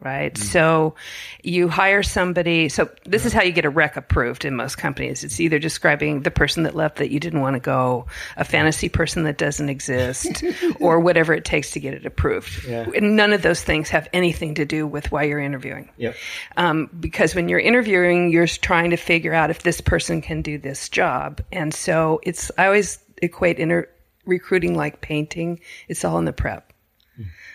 right? 0.00 0.36
So 0.36 0.94
you 1.42 1.68
hire 1.68 2.02
somebody. 2.02 2.68
So 2.68 2.90
this 3.06 3.24
is 3.24 3.32
how 3.32 3.42
you 3.42 3.52
get 3.52 3.64
a 3.64 3.70
rec 3.70 3.96
approved 3.96 4.44
in 4.44 4.54
most 4.54 4.76
companies. 4.76 5.24
It's 5.24 5.40
either 5.40 5.58
describing 5.58 6.20
the 6.24 6.30
person 6.30 6.64
that 6.64 6.76
left 6.76 6.96
that 6.96 7.10
you 7.10 7.18
didn't 7.18 7.40
want 7.40 7.54
to 7.54 7.60
go, 7.60 8.04
a 8.36 8.44
fantasy 8.44 8.90
person 8.90 9.22
that 9.22 9.38
doesn't 9.38 9.70
exist, 9.70 10.44
or 10.78 11.00
whatever 11.00 11.32
it 11.32 11.46
takes 11.46 11.70
to 11.70 11.80
get 11.80 11.94
it 11.94 12.04
approved. 12.04 12.66
And 12.92 13.16
none 13.16 13.32
of 13.32 13.40
those 13.40 13.62
things 13.62 13.88
have 13.88 14.08
anything 14.12 14.56
to 14.56 14.66
do 14.66 14.86
with 14.86 15.10
why 15.10 15.22
you're 15.22 15.40
interviewing 15.40 15.88
Yep. 15.96 16.16
um, 16.58 16.90
because 17.00 17.34
when 17.34 17.48
you're 17.48 17.58
interviewing, 17.60 18.30
you're 18.30 18.46
trying 18.46 18.90
to 18.90 18.98
figure 18.98 19.32
out 19.32 19.48
if 19.48 19.62
this 19.62 19.80
person 19.80 20.20
can 20.20 20.42
do 20.42 20.58
this 20.58 20.90
job. 20.90 21.40
And 21.50 21.72
so 21.72 22.20
it's, 22.24 22.50
I 22.58 22.66
always 22.66 22.98
equate 23.22 23.58
inter- 23.58 23.88
recruiting 24.28 24.76
like 24.76 25.00
painting. 25.00 25.60
It's 25.88 26.04
all 26.04 26.18
in 26.18 26.24
the 26.24 26.32
prep. 26.32 26.72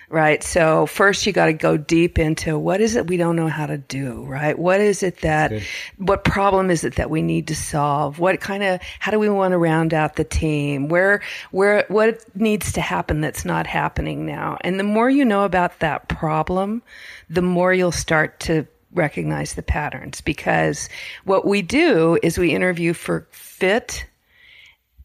Right. 0.09 0.43
So 0.43 0.85
first 0.85 1.25
you 1.25 1.33
got 1.33 1.47
to 1.47 1.53
go 1.53 1.75
deep 1.75 2.19
into 2.19 2.59
what 2.59 2.81
is 2.81 2.95
it 2.95 3.07
we 3.07 3.17
don't 3.17 3.35
know 3.35 3.47
how 3.47 3.65
to 3.65 3.79
do, 3.79 4.23
right? 4.25 4.59
What 4.59 4.79
is 4.79 5.01
it 5.01 5.21
that, 5.21 5.51
what 5.97 6.23
problem 6.23 6.69
is 6.69 6.83
it 6.83 6.95
that 6.97 7.09
we 7.09 7.23
need 7.23 7.47
to 7.47 7.55
solve? 7.55 8.19
What 8.19 8.39
kind 8.39 8.61
of, 8.61 8.79
how 8.99 9.11
do 9.11 9.17
we 9.17 9.29
want 9.29 9.53
to 9.53 9.57
round 9.57 9.91
out 9.91 10.17
the 10.17 10.23
team? 10.23 10.87
Where, 10.87 11.21
where, 11.49 11.85
what 11.87 12.23
needs 12.35 12.73
to 12.73 12.81
happen 12.81 13.21
that's 13.21 13.43
not 13.45 13.65
happening 13.65 14.25
now? 14.25 14.57
And 14.61 14.79
the 14.79 14.83
more 14.83 15.09
you 15.09 15.25
know 15.25 15.45
about 15.45 15.79
that 15.79 16.09
problem, 16.09 16.83
the 17.29 17.41
more 17.41 17.73
you'll 17.73 17.91
start 17.91 18.39
to 18.41 18.67
recognize 18.93 19.55
the 19.55 19.63
patterns 19.63 20.21
because 20.21 20.89
what 21.23 21.47
we 21.47 21.63
do 21.63 22.19
is 22.21 22.37
we 22.37 22.53
interview 22.53 22.93
for 22.93 23.27
fit. 23.31 24.05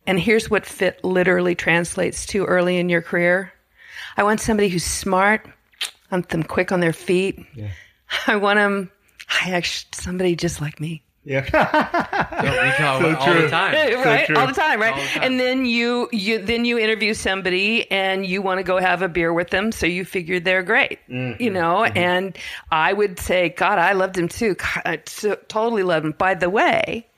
And 0.08 0.18
here's 0.18 0.50
what 0.50 0.66
fit 0.66 1.04
literally 1.04 1.54
translates 1.54 2.26
to 2.26 2.44
early 2.46 2.78
in 2.78 2.88
your 2.88 3.02
career. 3.02 3.52
I 4.16 4.22
want 4.24 4.40
somebody 4.40 4.68
who's 4.68 4.82
smart. 4.84 5.46
I 6.10 6.14
want 6.16 6.30
them 6.30 6.42
quick 6.42 6.72
on 6.72 6.80
their 6.80 6.92
feet. 6.92 7.38
I 8.26 8.36
want 8.36 8.56
them, 8.56 8.90
I 9.44 9.50
actually, 9.52 9.88
somebody 9.92 10.34
just 10.34 10.60
like 10.60 10.80
me. 10.80 11.02
Yeah. 11.24 11.44
So 12.38 12.44
we 12.44 12.70
talk 12.70 13.00
about 13.00 13.02
it 13.04 13.18
all 13.18 13.34
the 13.42 13.48
time. 13.48 13.74
right 14.04 14.26
true. 14.26 14.36
all 14.36 14.46
the 14.46 14.52
time 14.52 14.80
right 14.80 14.94
the 14.94 15.02
time. 15.20 15.22
and 15.24 15.40
then 15.40 15.66
you 15.66 16.08
you 16.12 16.38
then 16.38 16.64
you 16.64 16.78
interview 16.78 17.12
somebody 17.14 17.90
and 17.90 18.24
you 18.24 18.40
want 18.40 18.58
to 18.58 18.62
go 18.62 18.78
have 18.78 19.02
a 19.02 19.08
beer 19.08 19.32
with 19.32 19.50
them 19.50 19.72
so 19.72 19.86
you 19.86 20.04
figure 20.04 20.38
they're 20.38 20.62
great 20.62 21.00
Mm-hmm. 21.10 21.42
you 21.42 21.50
know 21.50 21.82
and 21.84 22.38
i 22.70 22.92
would 22.92 23.18
say 23.18 23.48
god 23.48 23.78
i 23.80 23.92
loved 23.92 24.16
him 24.16 24.28
too 24.28 24.54
God, 24.54 24.82
I 24.84 24.96
t- 24.98 25.34
totally 25.48 25.82
loved 25.82 26.06
him 26.06 26.12
by 26.12 26.34
the 26.34 26.48
way 26.48 27.08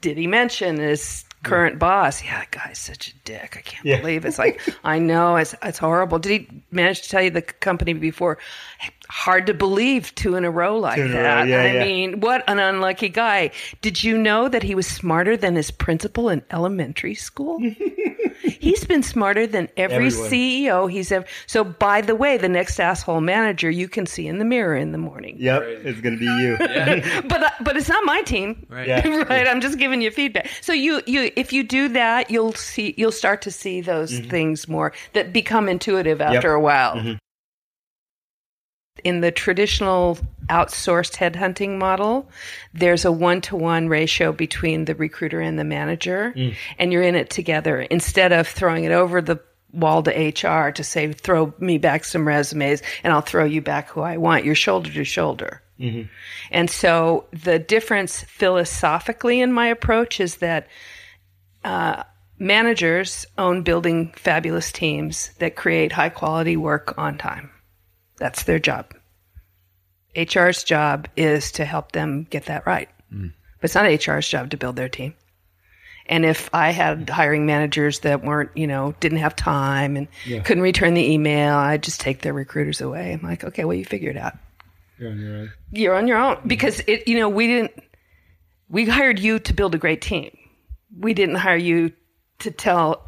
did 0.00 0.18
he 0.18 0.26
mention 0.26 0.76
his 0.78 1.24
current 1.46 1.78
boss, 1.78 2.24
yeah, 2.24 2.40
that 2.40 2.50
guy's 2.50 2.78
such 2.78 3.08
a 3.08 3.14
dick. 3.24 3.56
I 3.56 3.60
can't 3.60 3.84
believe 4.02 4.24
it's 4.24 4.38
like 4.38 4.60
I 4.84 4.98
know 4.98 5.36
it's 5.36 5.54
it's 5.62 5.78
horrible. 5.78 6.18
Did 6.18 6.30
he 6.30 6.62
manage 6.70 7.02
to 7.02 7.08
tell 7.08 7.22
you 7.22 7.30
the 7.30 7.42
company 7.42 7.92
before? 7.92 8.38
Hard 9.08 9.46
to 9.46 9.54
believe 9.54 10.14
two 10.14 10.34
in 10.34 10.44
a 10.44 10.50
row 10.50 10.76
like 10.78 10.98
in 10.98 11.12
a 11.12 11.16
row, 11.16 11.22
that. 11.22 11.48
yeah, 11.48 11.60
I 11.62 11.72
yeah. 11.72 11.84
mean, 11.84 12.20
what 12.20 12.42
an 12.48 12.58
unlucky 12.58 13.08
guy. 13.08 13.50
Did 13.80 14.02
you 14.02 14.18
know 14.18 14.48
that 14.48 14.62
he 14.62 14.74
was 14.74 14.86
smarter 14.86 15.36
than 15.36 15.54
his 15.56 15.70
principal 15.70 16.28
in 16.28 16.42
elementary 16.50 17.14
school? 17.14 17.58
He's 18.42 18.84
been 18.84 19.02
smarter 19.02 19.46
than 19.46 19.68
every 19.76 20.06
Everyone. 20.06 20.30
CEO 20.30 20.90
he's 20.90 21.10
ever. 21.10 21.24
So, 21.46 21.64
by 21.64 22.00
the 22.00 22.14
way, 22.14 22.36
the 22.36 22.48
next 22.48 22.78
asshole 22.78 23.20
manager 23.20 23.70
you 23.70 23.88
can 23.88 24.06
see 24.06 24.26
in 24.26 24.38
the 24.38 24.44
mirror 24.44 24.76
in 24.76 24.92
the 24.92 24.98
morning. 24.98 25.36
Yep, 25.38 25.62
it's 25.62 26.00
gonna 26.00 26.16
be 26.16 26.26
you. 26.26 26.56
But 27.28 27.42
uh, 27.42 27.50
but 27.62 27.76
it's 27.76 27.88
not 27.88 28.04
my 28.04 28.22
team, 28.22 28.66
Right. 28.68 28.86
Yeah. 28.88 29.06
right? 29.24 29.48
I'm 29.48 29.60
just 29.60 29.78
giving 29.78 30.00
you 30.02 30.10
feedback. 30.10 30.48
So 30.60 30.72
you 30.72 31.00
you 31.06 31.30
if 31.36 31.52
you 31.52 31.62
do 31.64 31.88
that, 31.90 32.30
you'll 32.30 32.52
see 32.52 32.94
you'll 32.96 33.12
start 33.12 33.42
to 33.42 33.50
see 33.50 33.80
those 33.80 34.12
Mm-hmm. 34.12 34.30
things 34.30 34.68
more 34.68 34.92
that 35.14 35.32
become 35.32 35.68
intuitive 35.68 36.20
after 36.20 36.52
a 36.52 36.60
while. 36.60 36.96
Mm-hmm. 36.96 37.12
In 39.04 39.20
the 39.20 39.30
traditional 39.30 40.18
outsourced 40.48 41.16
headhunting 41.16 41.78
model, 41.78 42.28
there's 42.72 43.04
a 43.04 43.12
one 43.12 43.40
to 43.42 43.56
one 43.56 43.88
ratio 43.88 44.32
between 44.32 44.84
the 44.86 44.94
recruiter 44.94 45.40
and 45.40 45.58
the 45.58 45.64
manager, 45.64 46.32
Mm. 46.36 46.54
and 46.78 46.92
you're 46.92 47.02
in 47.02 47.14
it 47.14 47.30
together 47.30 47.80
instead 47.82 48.32
of 48.32 48.46
throwing 48.48 48.84
it 48.84 48.92
over 48.92 49.20
the 49.20 49.38
wall 49.72 50.02
to 50.04 50.10
HR 50.10 50.70
to 50.72 50.82
say, 50.82 51.12
throw 51.12 51.52
me 51.58 51.76
back 51.78 52.04
some 52.04 52.26
resumes 52.26 52.82
and 53.02 53.12
I'll 53.12 53.20
throw 53.20 53.44
you 53.44 53.60
back 53.60 53.88
who 53.90 54.00
I 54.00 54.16
want. 54.16 54.44
You're 54.44 54.54
shoulder 54.54 54.90
to 54.90 55.04
shoulder. 55.04 55.62
And 56.50 56.70
so 56.70 57.26
the 57.32 57.58
difference 57.58 58.22
philosophically 58.22 59.42
in 59.42 59.52
my 59.52 59.66
approach 59.66 60.20
is 60.20 60.36
that 60.36 60.68
uh, 61.64 62.02
managers 62.38 63.26
own 63.36 63.62
building 63.62 64.12
fabulous 64.16 64.72
teams 64.72 65.32
that 65.38 65.54
create 65.56 65.92
high 65.92 66.08
quality 66.08 66.56
work 66.56 66.94
on 66.96 67.18
time. 67.18 67.50
That's 68.18 68.44
their 68.44 68.58
job. 68.58 68.94
HR's 70.16 70.64
job 70.64 71.08
is 71.16 71.52
to 71.52 71.64
help 71.64 71.92
them 71.92 72.26
get 72.30 72.46
that 72.46 72.66
right. 72.66 72.88
Mm. 73.12 73.32
But 73.60 73.64
it's 73.64 73.74
not 73.74 73.86
HR's 73.86 74.28
job 74.28 74.50
to 74.50 74.56
build 74.56 74.76
their 74.76 74.88
team. 74.88 75.14
And 76.08 76.24
if 76.24 76.48
I 76.54 76.70
had 76.70 77.10
hiring 77.10 77.46
managers 77.46 78.00
that 78.00 78.24
weren't, 78.24 78.50
you 78.54 78.66
know, 78.66 78.94
didn't 79.00 79.18
have 79.18 79.34
time 79.34 79.96
and 79.96 80.08
couldn't 80.44 80.62
return 80.62 80.94
the 80.94 81.12
email, 81.12 81.56
I'd 81.56 81.82
just 81.82 82.00
take 82.00 82.22
their 82.22 82.32
recruiters 82.32 82.80
away. 82.80 83.12
I'm 83.12 83.22
like, 83.22 83.42
okay, 83.44 83.64
well, 83.64 83.76
you 83.76 83.84
figure 83.84 84.10
it 84.10 84.16
out 84.16 84.34
You're 84.98 85.10
on 85.10 85.18
your 85.18 85.36
own. 85.36 85.52
you're 85.72 85.94
on 85.94 86.06
your 86.06 86.18
own 86.18 86.38
because 86.46 86.80
it 86.86 87.08
you 87.08 87.18
know 87.18 87.28
we 87.28 87.46
didn't 87.48 87.72
we 88.68 88.84
hired 88.84 89.18
you 89.18 89.38
to 89.40 89.52
build 89.52 89.74
a 89.74 89.78
great 89.78 90.00
team 90.00 90.36
we 90.98 91.12
didn't 91.12 91.34
hire 91.36 91.56
you 91.56 91.92
to 92.38 92.50
tell 92.50 93.06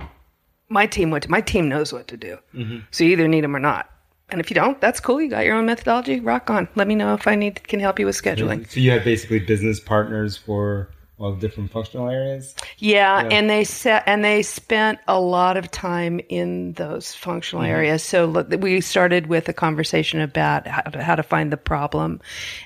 my 0.69 0.87
team 0.87 1.11
what 1.11 1.23
to, 1.23 1.31
my 1.31 1.41
team 1.41 1.69
knows 1.69 1.93
what 1.93 2.09
to 2.09 2.17
do 2.17 2.39
mm-hmm. 2.55 2.79
so 2.91 3.05
you 3.05 3.13
either 3.13 3.29
need 3.29 3.45
them 3.45 3.57
or 3.57 3.61
not 3.61 3.91
and 4.31 4.41
if 4.41 4.51
you 4.51 4.55
don't 4.55 4.81
that's 4.81 5.01
cool. 5.01 5.21
You 5.21 5.29
got 5.29 5.45
your 5.45 5.57
own 5.57 5.67
methodology. 5.67 6.21
Rock 6.21 6.51
on. 6.51 6.69
Let 6.75 6.87
me 6.87 6.95
know 6.95 7.15
if 7.15 7.27
i 7.27 7.35
need 7.35 7.67
can 7.67 7.81
help 7.81 7.99
you 7.99 8.07
with 8.07 8.21
scheduling. 8.21 8.69
So 8.71 8.81
you 8.81 8.91
have 8.93 9.05
basically 9.05 9.41
business 9.41 9.81
partners 9.81 10.37
for 10.37 10.91
all 11.19 11.33
the 11.33 11.41
different 11.41 11.71
functional 11.71 12.09
areas. 12.09 12.55
Yeah, 12.79 13.27
and 13.31 13.51
they 13.51 13.65
set 13.65 14.05
and 14.07 14.25
they 14.25 14.43
spent 14.43 15.01
a 15.09 15.21
lot 15.21 15.57
of 15.57 15.71
time 15.71 16.21
in 16.29 16.73
those 16.75 17.15
functional 17.15 17.65
mm-hmm. 17.65 17.73
areas. 17.73 18.03
So 18.03 18.25
look, 18.27 18.49
we 18.61 18.81
started 18.81 19.27
with 19.27 19.49
a 19.49 19.53
conversation 19.53 20.21
about 20.21 20.67
how 20.67 20.83
to, 20.83 21.03
how 21.03 21.17
to 21.17 21.23
find 21.23 21.53
the 21.53 21.57
problem, 21.57 22.21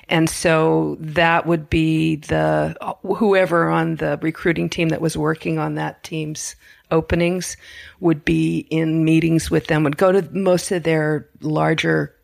and 0.09 0.29
so 0.29 0.97
that 0.99 1.45
would 1.47 1.69
be 1.69 2.17
the 2.17 2.75
whoever 3.03 3.69
on 3.69 3.95
the 3.95 4.19
recruiting 4.21 4.69
team 4.69 4.89
that 4.89 5.01
was 5.01 5.17
working 5.17 5.57
on 5.57 5.75
that 5.75 6.03
team's 6.03 6.55
openings 6.93 7.57
would 7.99 8.23
be 8.23 8.59
in 8.69 9.03
meetings 9.03 9.51
with 9.51 9.67
them. 9.67 9.83
Would 9.83 9.97
go 9.97 10.11
to 10.13 10.21
most 10.31 10.71
of 10.71 10.83
their 10.83 11.27
larger 11.41 12.15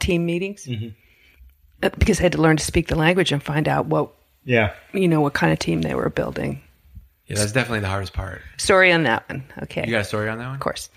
team 0.00 0.26
meetings. 0.26 0.68
Uh, 0.68 1.88
Because 1.98 2.18
they 2.18 2.24
had 2.24 2.32
to 2.32 2.42
learn 2.42 2.56
to 2.56 2.64
speak 2.64 2.88
the 2.88 2.96
language 2.96 3.32
and 3.32 3.42
find 3.42 3.68
out 3.68 3.86
what 3.86 4.10
Yeah. 4.44 4.72
you 4.92 5.08
know 5.08 5.20
what 5.22 5.32
kind 5.34 5.52
of 5.52 5.58
team 5.58 5.80
they 5.82 5.94
were 5.94 6.10
building. 6.10 6.60
Yeah, 7.26 7.36
that's 7.36 7.52
definitely 7.52 7.80
the 7.80 7.88
hardest 7.88 8.12
part. 8.12 8.42
Story 8.58 8.92
on 8.92 9.04
that 9.04 9.26
one. 9.30 9.44
Okay. 9.62 9.84
You 9.86 9.92
got 9.92 10.02
a 10.02 10.04
story 10.04 10.28
on 10.28 10.36
that 10.38 10.46
one? 10.46 10.54
of 10.54 10.60
course. 10.60 10.90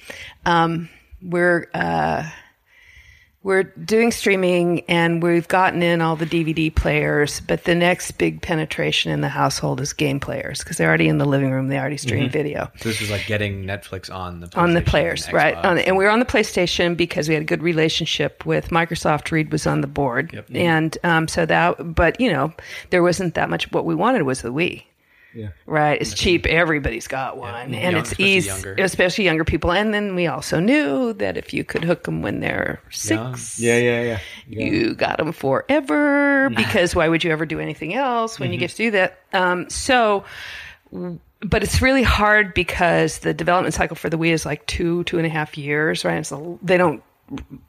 Um, 0.46 0.90
we're 1.22 1.70
uh, 1.74 2.30
we're 3.44 3.64
doing 3.64 4.12
streaming 4.12 4.82
and 4.90 5.24
we've 5.24 5.48
gotten 5.48 5.82
in 5.82 6.02
all 6.02 6.16
the 6.16 6.26
DVD 6.26 6.74
players, 6.74 7.40
but 7.40 7.64
the 7.64 7.76
next 7.76 8.12
big 8.12 8.42
penetration 8.42 9.12
in 9.12 9.22
the 9.22 9.30
household 9.30 9.80
is 9.80 9.94
game 9.94 10.20
players 10.20 10.60
because 10.60 10.78
they're 10.78 10.90
already 10.90 11.08
in 11.08 11.18
the 11.18 11.26
living 11.26 11.52
room. 11.52 11.68
They 11.68 11.78
already 11.78 11.98
stream 11.98 12.30
video 12.30 12.70
So 12.78 12.90
this 12.90 13.00
is 13.00 13.10
like 13.10 13.26
getting 13.26 13.64
Netflix 13.64 14.14
on 14.14 14.42
the 14.42 14.50
on 14.58 14.74
the 14.74 14.82
players, 14.82 15.26
and 15.26 15.34
right? 15.34 15.56
On, 15.56 15.78
and 15.78 15.96
we 15.96 16.04
were 16.04 16.10
on 16.10 16.20
the 16.20 16.26
PlayStation 16.26 16.98
because 16.98 17.28
we 17.30 17.36
had 17.36 17.44
a 17.44 17.46
good 17.46 17.64
relationship 17.64 18.46
with 18.46 18.70
Microsoft. 18.70 19.32
Reed 19.32 19.52
was 19.52 19.66
on 19.68 19.82
the 19.82 19.88
board, 19.88 20.44
and 20.54 20.98
um, 21.04 21.28
so 21.28 21.46
that. 21.46 21.96
But 21.96 22.20
you 22.20 22.32
know, 22.32 22.54
there 22.90 23.04
wasn't 23.04 23.36
that 23.36 23.50
much. 23.50 23.72
What 23.72 23.86
we 23.86 23.96
wanted 23.96 24.24
was 24.24 24.42
the 24.42 24.52
Wii. 24.52 24.84
Yeah. 25.34 25.50
Right, 25.66 26.02
it's 26.02 26.14
cheap. 26.14 26.46
Everybody's 26.48 27.08
got 27.08 27.38
one, 27.38 27.54
and 27.54 27.74
Young- 27.74 27.96
it's 27.96 28.12
especially 28.12 28.32
easy, 28.34 28.48
younger. 28.48 28.76
especially 28.80 29.24
younger 29.26 29.44
people. 29.44 29.72
And 29.72 29.94
then 29.94 30.16
we 30.16 30.26
also 30.28 30.60
knew 30.60 31.14
that 31.14 31.38
if 31.38 31.54
you 31.54 31.64
could 31.64 31.84
hook 31.84 32.04
them 32.06 32.22
when 32.22 32.40
they're 32.40 32.82
six, 32.90 33.60
Yeah, 33.60 33.78
yeah, 33.78 34.02
yeah. 34.02 34.20
yeah. 34.48 34.64
you 34.66 34.96
got 34.96 35.18
them 35.18 35.32
forever. 35.34 36.50
Because 36.50 36.96
why 36.96 37.08
would 37.08 37.24
you 37.24 37.32
ever 37.32 37.46
do 37.46 37.60
anything 37.60 37.94
else 37.94 38.40
when 38.40 38.52
you 38.52 38.58
get 38.58 38.72
to 38.72 38.78
do 38.78 38.92
that? 38.92 39.20
Um, 39.34 39.70
so, 39.70 40.24
but 40.92 41.62
it's 41.64 41.82
really 41.82 42.04
hard 42.04 42.54
because 42.54 43.20
the 43.20 43.34
development 43.34 43.74
cycle 43.76 43.96
for 43.96 44.10
the 44.10 44.18
Wii 44.18 44.32
is 44.32 44.46
like 44.46 44.66
two, 44.66 45.04
two 45.04 45.18
and 45.18 45.26
a 45.26 45.30
half 45.30 45.58
years, 45.58 46.04
right? 46.06 46.26
So 46.26 46.58
they 46.64 46.78
don't 46.78 47.04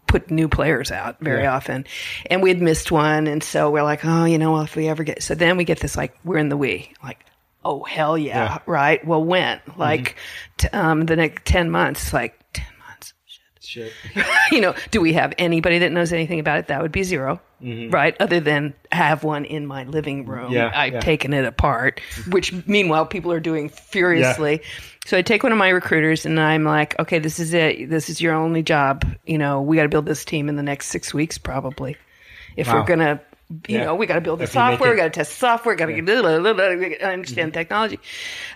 put 0.06 0.30
new 0.30 0.48
players 0.48 0.90
out 0.92 1.18
very 1.20 1.44
often. 1.44 1.84
And 2.30 2.42
we 2.42 2.48
had 2.50 2.62
missed 2.62 2.90
one. 2.92 3.26
And 3.26 3.42
so 3.42 3.70
we're 3.70 3.82
like, 3.82 4.04
oh, 4.04 4.24
you 4.24 4.38
know, 4.38 4.60
if 4.60 4.76
we 4.76 4.88
ever 4.88 5.02
get, 5.02 5.22
so 5.22 5.34
then 5.34 5.56
we 5.56 5.64
get 5.64 5.80
this 5.80 5.96
like, 5.96 6.16
we're 6.24 6.38
in 6.38 6.48
the 6.48 6.56
Wii. 6.56 6.88
Like, 7.02 7.24
oh, 7.68 7.84
hell 7.84 8.16
yeah. 8.16 8.44
Yeah. 8.44 8.58
Right. 8.66 9.06
Well, 9.06 9.22
when? 9.22 9.60
Like, 9.76 10.16
t- 10.56 10.68
um, 10.68 11.06
the 11.06 11.16
next 11.16 11.44
10 11.44 11.70
months, 11.70 12.12
like 12.12 12.38
10 12.54 12.66
months. 12.86 13.14
Shit. 13.60 13.92
you 14.50 14.60
know, 14.60 14.74
do 14.90 15.00
we 15.00 15.12
have 15.12 15.34
anybody 15.38 15.78
that 15.78 15.92
knows 15.92 16.12
anything 16.12 16.40
about 16.40 16.58
it? 16.58 16.66
That 16.68 16.82
would 16.82 16.92
be 16.92 17.02
0 17.02 17.40
right? 17.60 18.16
Other 18.20 18.40
than 18.40 18.74
have 18.92 19.24
one 19.24 19.44
in 19.44 19.66
my 19.66 19.84
living 19.84 20.26
room. 20.26 20.52
Yeah, 20.52 20.70
I've 20.74 20.94
yeah. 20.94 21.00
taken 21.00 21.32
it 21.32 21.44
apart, 21.44 22.00
which 22.28 22.52
meanwhile 22.66 23.06
people 23.06 23.32
are 23.32 23.40
doing 23.40 23.68
furiously. 23.68 24.62
So 25.06 25.16
I 25.16 25.22
take 25.22 25.42
one 25.42 25.52
of 25.52 25.58
my 25.58 25.70
recruiters 25.70 26.24
and 26.24 26.38
I'm 26.38 26.64
like, 26.64 26.98
okay, 26.98 27.18
this 27.18 27.38
is 27.38 27.54
it. 27.54 27.90
This 27.90 28.08
is 28.08 28.20
your 28.20 28.34
only 28.34 28.62
job. 28.62 29.04
You 29.26 29.38
know, 29.38 29.60
we 29.60 29.76
got 29.76 29.84
to 29.84 29.88
build 29.88 30.06
this 30.06 30.24
team 30.24 30.48
in 30.48 30.56
the 30.56 30.62
next 30.62 30.88
six 30.88 31.12
weeks, 31.12 31.38
probably. 31.38 31.96
If 32.56 32.72
we're 32.72 32.82
going 32.84 32.98
to, 32.98 33.20
you 33.50 33.78
Yeah. 33.78 33.84
know, 33.84 33.94
we 33.94 34.06
got 34.06 34.14
to 34.16 34.20
build 34.20 34.40
the 34.40 34.44
If 34.44 34.52
software, 34.52 34.90
we 34.90 34.96
got 34.96 35.04
to 35.04 35.10
test 35.10 35.30
the 35.32 35.36
software, 35.36 35.74
got 35.74 35.86
to 35.86 35.92
get, 35.94 36.04
blah, 36.04 36.20
blah, 36.22 36.38
blah, 36.38 36.52
blah, 36.52 36.74
we 36.74 36.90
gotta 36.90 37.12
understand 37.12 37.54
technology. 37.54 37.98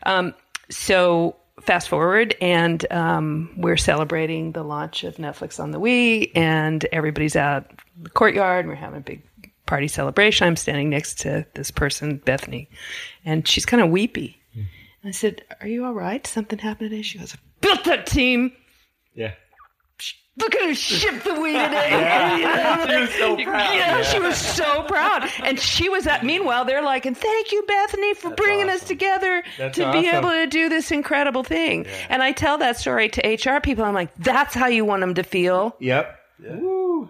Um, 0.05 0.34
so 0.70 1.36
fast 1.61 1.88
forward 1.88 2.34
and 2.40 2.90
um, 2.93 3.53
we're 3.57 3.76
celebrating 3.76 4.53
the 4.53 4.62
launch 4.64 5.05
of 5.05 5.16
netflix 5.16 5.61
on 5.61 5.70
the 5.70 5.78
wii 5.78 6.30
and 6.34 6.86
everybody's 6.93 7.36
out 7.36 7.70
in 7.97 8.05
the 8.05 8.11
courtyard 8.11 8.61
and 8.61 8.68
we're 8.68 8.74
having 8.74 8.99
a 8.99 9.03
big 9.03 9.22
party 9.66 9.86
celebration. 9.86 10.47
I'm 10.47 10.57
standing 10.57 10.88
next 10.90 11.20
to 11.20 11.47
this 11.55 11.70
person 11.70 12.16
bethany 12.16 12.68
and 13.24 13.47
she's 13.47 13.66
kind 13.66 13.82
of 13.82 13.90
weepy 13.90 14.40
i 15.05 15.11
said 15.11 15.43
are 15.61 15.68
you 15.68 15.84
all 15.84 15.93
right? 15.93 16.26
Something 16.26 16.59
happened 16.59 16.90
today? 16.90 17.03
She 17.03 17.18
goes 17.18 17.36
built 17.61 17.84
that 17.84 18.07
team. 18.07 18.53
Yeah. 19.14 19.34
Look 20.39 20.55
at 20.55 20.62
her 20.66 20.74
ship 20.74 21.22
the 21.24 21.30
Wii 21.30 21.53
today. 21.62 22.87
she 22.89 22.99
was 22.99 23.11
so 23.14 23.37
proud. 23.45 23.74
Yeah, 23.74 24.03
she 24.03 24.18
was 24.18 24.37
so 24.39 24.83
proud. 24.85 25.28
And 25.45 25.61
she 25.61 25.91
was 25.91 26.07
at, 26.07 26.24
meanwhile, 26.24 26.64
they're 26.64 26.83
like, 26.83 27.05
and 27.05 27.14
thank 27.16 27.53
you, 27.53 27.62
Bethany, 27.68 28.14
for 28.14 28.30
bringing 28.30 28.70
us 28.70 28.83
together 28.83 29.43
That's 29.59 29.76
to 29.76 29.93
be 29.93 30.09
able 30.09 30.30
to 30.30 30.47
do 30.47 30.70
this 30.70 30.91
incredible 30.91 31.45
thing. 31.45 31.87
And 32.09 32.22
I 32.22 32.33
tell 32.33 32.57
that 32.59 32.78
story 32.78 33.11
to 33.11 33.20
HR 33.35 33.61
people. 33.61 33.85
I'm 33.85 33.93
like, 33.93 34.14
that's 34.16 34.55
how 34.55 34.68
you 34.68 34.87
want 34.87 35.03
them 35.03 35.14
to 35.16 35.22
feel, 35.22 35.76
Yep. 35.80 36.18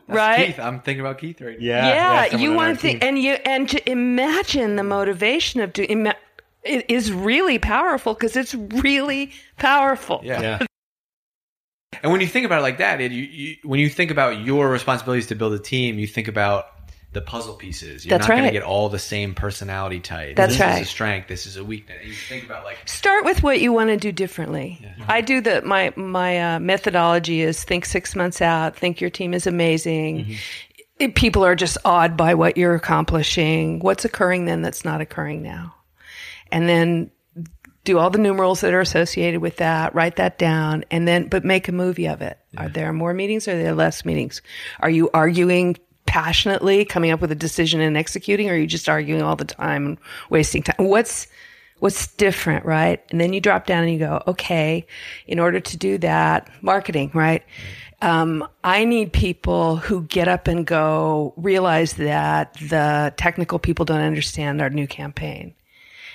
right? 0.08 0.46
Keith, 0.46 0.58
I'm 0.58 0.80
thinking 0.80 1.00
about 1.00 1.18
Keith 1.18 1.40
right 1.40 1.58
now. 1.60 1.64
Yeah. 1.64 2.24
yeah, 2.26 2.36
you 2.36 2.52
want 2.54 2.74
to 2.76 2.80
think, 2.82 3.04
and 3.04 3.16
you 3.16 3.34
and 3.34 3.68
to 3.68 3.90
imagine 3.90 4.74
the 4.74 4.82
motivation 4.84 5.60
of 5.60 5.72
doing. 5.72 6.08
It 6.64 6.86
is 6.88 7.12
really 7.12 7.58
powerful 7.58 8.14
because 8.14 8.36
it's 8.36 8.54
really 8.54 9.32
powerful. 9.58 10.20
Yeah. 10.24 10.40
Yeah. 10.40 10.66
And 12.02 12.10
when 12.10 12.20
you 12.20 12.26
think 12.26 12.46
about 12.46 12.60
it 12.60 12.62
like 12.62 12.78
that, 12.78 13.00
it, 13.00 13.12
you, 13.12 13.22
you, 13.22 13.56
when 13.64 13.80
you 13.80 13.88
think 13.88 14.10
about 14.10 14.40
your 14.40 14.70
responsibilities 14.70 15.26
to 15.28 15.34
build 15.34 15.52
a 15.52 15.58
team, 15.58 15.98
you 15.98 16.06
think 16.06 16.28
about 16.28 16.66
the 17.12 17.20
puzzle 17.20 17.54
pieces. 17.54 18.04
You're 18.04 18.18
That's 18.18 18.28
not 18.28 18.36
going 18.36 18.48
to 18.48 18.52
get 18.52 18.62
all 18.62 18.88
the 18.88 18.98
same 18.98 19.34
personality 19.34 20.00
type. 20.00 20.34
That's 20.34 20.54
this 20.54 20.60
right. 20.60 20.80
is 20.80 20.88
a 20.88 20.90
strength. 20.90 21.28
This 21.28 21.46
is 21.46 21.56
a 21.56 21.64
weakness. 21.64 21.98
And 22.00 22.08
you 22.08 22.14
think 22.14 22.44
about 22.44 22.64
like 22.64 22.78
start 22.88 23.24
with 23.24 23.42
what 23.42 23.60
you 23.60 23.72
want 23.72 23.90
to 23.90 23.96
do 23.96 24.12
differently. 24.12 24.84
I 25.08 25.20
do 25.20 25.40
the 25.40 25.62
my 25.62 25.92
my 25.96 26.54
uh, 26.54 26.60
methodology 26.60 27.42
is 27.42 27.62
think 27.62 27.84
six 27.84 28.16
months 28.16 28.40
out. 28.40 28.76
Think 28.76 29.00
your 29.00 29.10
team 29.10 29.34
is 29.34 29.46
amazing. 29.46 30.36
If 30.98 31.14
people 31.14 31.44
are 31.44 31.54
just 31.54 31.76
awed 31.84 32.16
by 32.16 32.34
what 32.34 32.56
you're 32.56 32.74
accomplishing. 32.74 33.80
What's 33.80 34.04
occurring 34.04 34.46
then 34.46 34.62
that's 34.62 34.84
not 34.84 35.00
occurring 35.02 35.42
now, 35.42 35.74
and 36.50 36.68
then 36.68 37.10
do 37.84 37.98
all 37.98 38.10
the 38.10 38.18
numerals 38.18 38.60
that 38.60 38.72
are 38.72 38.80
associated 38.80 39.40
with 39.40 39.56
that, 39.56 39.94
write 39.94 40.16
that 40.16 40.38
down, 40.38 40.84
and 40.90 41.06
then, 41.06 41.28
but 41.28 41.44
make 41.44 41.68
a 41.68 41.72
movie 41.72 42.06
of 42.06 42.22
it. 42.22 42.38
Are 42.56 42.68
there 42.68 42.92
more 42.92 43.12
meetings 43.12 43.48
or 43.48 43.52
are 43.52 43.56
there 43.56 43.74
less 43.74 44.04
meetings? 44.04 44.40
Are 44.80 44.90
you 44.90 45.10
arguing 45.12 45.76
passionately, 46.06 46.84
coming 46.84 47.10
up 47.10 47.20
with 47.20 47.32
a 47.32 47.36
decision 47.36 47.80
and 47.80 47.96
executing, 47.96 48.48
or 48.48 48.52
are 48.52 48.56
you 48.56 48.66
just 48.66 48.88
arguing 48.88 49.22
all 49.22 49.36
the 49.36 49.44
time 49.44 49.86
and 49.86 49.98
wasting 50.30 50.62
time? 50.62 50.86
What's, 50.86 51.26
what's 51.80 52.06
different, 52.14 52.64
right? 52.64 53.02
And 53.10 53.20
then 53.20 53.32
you 53.32 53.40
drop 53.40 53.66
down 53.66 53.84
and 53.84 53.92
you 53.92 53.98
go, 53.98 54.22
okay, 54.28 54.86
in 55.26 55.40
order 55.40 55.58
to 55.58 55.76
do 55.76 55.98
that, 55.98 56.48
marketing, 56.62 57.10
right? 57.14 57.42
Um, 58.00 58.46
I 58.62 58.84
need 58.84 59.12
people 59.12 59.76
who 59.76 60.02
get 60.02 60.28
up 60.28 60.48
and 60.48 60.66
go, 60.66 61.34
realize 61.36 61.94
that 61.94 62.54
the 62.54 63.14
technical 63.16 63.58
people 63.58 63.84
don't 63.84 64.00
understand 64.00 64.60
our 64.60 64.70
new 64.70 64.86
campaign. 64.86 65.54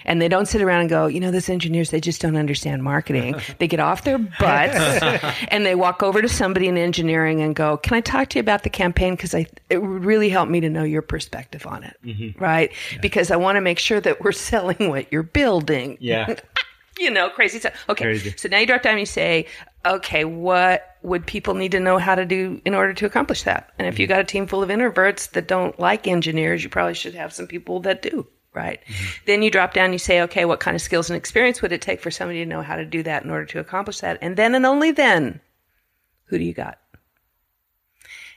And 0.08 0.22
they 0.22 0.28
don't 0.28 0.48
sit 0.48 0.62
around 0.62 0.82
and 0.82 0.90
go, 0.90 1.08
you 1.08 1.20
know, 1.20 1.32
those 1.32 1.50
engineers, 1.50 1.92
they 1.92 2.00
just 2.00 2.22
don't 2.22 2.38
understand 2.38 2.84
marketing. 2.84 3.36
they 3.60 3.68
get 3.68 3.80
off 3.80 4.04
their 4.04 4.18
butts 4.18 5.36
and 5.50 5.66
they 5.66 5.76
walk 5.76 6.02
over 6.02 6.22
to 6.22 6.30
somebody 6.30 6.68
in 6.68 6.78
engineering 6.78 7.42
and 7.42 7.56
go, 7.56 7.78
can 7.78 7.94
I 7.94 8.02
talk 8.02 8.30
to 8.30 8.40
you 8.40 8.42
about 8.42 8.64
the 8.64 8.70
campaign? 8.70 9.16
Because 9.16 9.36
I, 9.36 9.48
it 9.70 9.82
would 9.82 10.06
really 10.06 10.30
help 10.30 10.50
me 10.50 10.62
to 10.62 10.70
know 10.70 10.84
your 10.84 11.02
perspective 11.02 11.68
on 11.68 11.84
it. 11.84 11.98
Mm-hmm. 12.04 12.42
Right. 12.42 12.72
Because 13.02 13.32
I 13.32 13.36
want 13.36 13.58
to 13.58 13.62
make 13.62 13.80
sure 13.80 14.00
that 14.00 14.22
we're 14.22 14.32
selling 14.32 14.90
what 14.90 15.12
you're 15.12 15.24
building 15.24 15.98
Yeah. 16.00 16.36
you 17.00 17.12
know, 17.12 17.30
crazy 17.30 17.60
stuff. 17.60 17.74
Okay. 17.90 18.06
Crazy. 18.06 18.34
So 18.38 18.50
now 18.50 18.60
you 18.60 18.66
drop 18.66 18.82
down 18.82 18.94
and 18.94 19.00
you 19.02 19.06
say, 19.06 19.48
okay, 19.86 20.26
what 20.26 20.98
would 21.04 21.26
people 21.26 21.54
need 21.54 21.72
to 21.72 21.80
know 21.80 21.98
how 21.98 22.16
to 22.16 22.26
do 22.26 22.62
in 22.66 22.74
order 22.74 22.94
to 22.94 23.06
accomplish 23.06 23.44
that? 23.44 23.72
And 23.78 23.88
if 23.88 24.00
you 24.00 24.06
mm-hmm. 24.06 24.16
got 24.16 24.22
a 24.22 24.26
team 24.26 24.48
full 24.48 24.64
of 24.64 24.70
introverts 24.70 25.32
that 25.32 25.48
don't 25.48 25.80
like 25.80 26.08
engineers, 26.08 26.64
you 26.64 26.70
probably 26.70 26.94
should 26.94 27.16
have 27.16 27.34
some 27.34 27.48
people 27.48 27.82
that 27.82 28.02
do, 28.02 28.28
right? 28.58 28.82
Mm-hmm. 28.86 29.06
Then 29.28 29.42
you 29.44 29.52
drop 29.52 29.74
down 29.74 29.94
you 29.94 30.00
say, 30.00 30.22
okay, 30.24 30.46
what 30.46 30.60
kind 30.60 30.76
of 30.76 30.82
skills 30.82 31.10
and 31.10 31.16
experience 31.16 31.62
would 31.62 31.72
it 31.72 31.82
take 31.82 32.02
for 32.02 32.12
somebody 32.12 32.40
to 32.40 32.50
know 32.50 32.64
how 32.64 32.76
to 32.76 32.86
do 32.86 33.04
that 33.04 33.24
in 33.24 33.30
order 33.30 33.46
to 33.46 33.60
accomplish 33.60 34.00
that? 34.00 34.18
And 34.22 34.36
then 34.36 34.56
and 34.56 34.66
only 34.66 34.92
then, 34.92 35.40
who 36.26 36.38
do 36.38 36.44
you 36.44 36.54
got? 36.54 36.80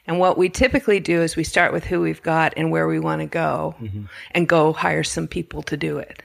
And 0.07 0.19
what 0.19 0.37
we 0.37 0.49
typically 0.49 1.01
do 1.01 1.23
is 1.23 1.37
we 1.37 1.45
start 1.45 1.73
with 1.73 1.85
who 1.85 2.01
we've 2.01 2.23
got 2.23 2.53
and 2.57 2.71
where 2.71 2.87
we 2.87 3.01
want 3.01 3.21
to 3.21 3.27
go 3.27 3.75
mm-hmm. 3.81 4.05
and 4.33 4.49
go 4.49 4.73
hire 4.73 5.05
some 5.05 5.27
people 5.27 5.63
to 5.63 5.77
do 5.77 5.99
it 5.99 6.23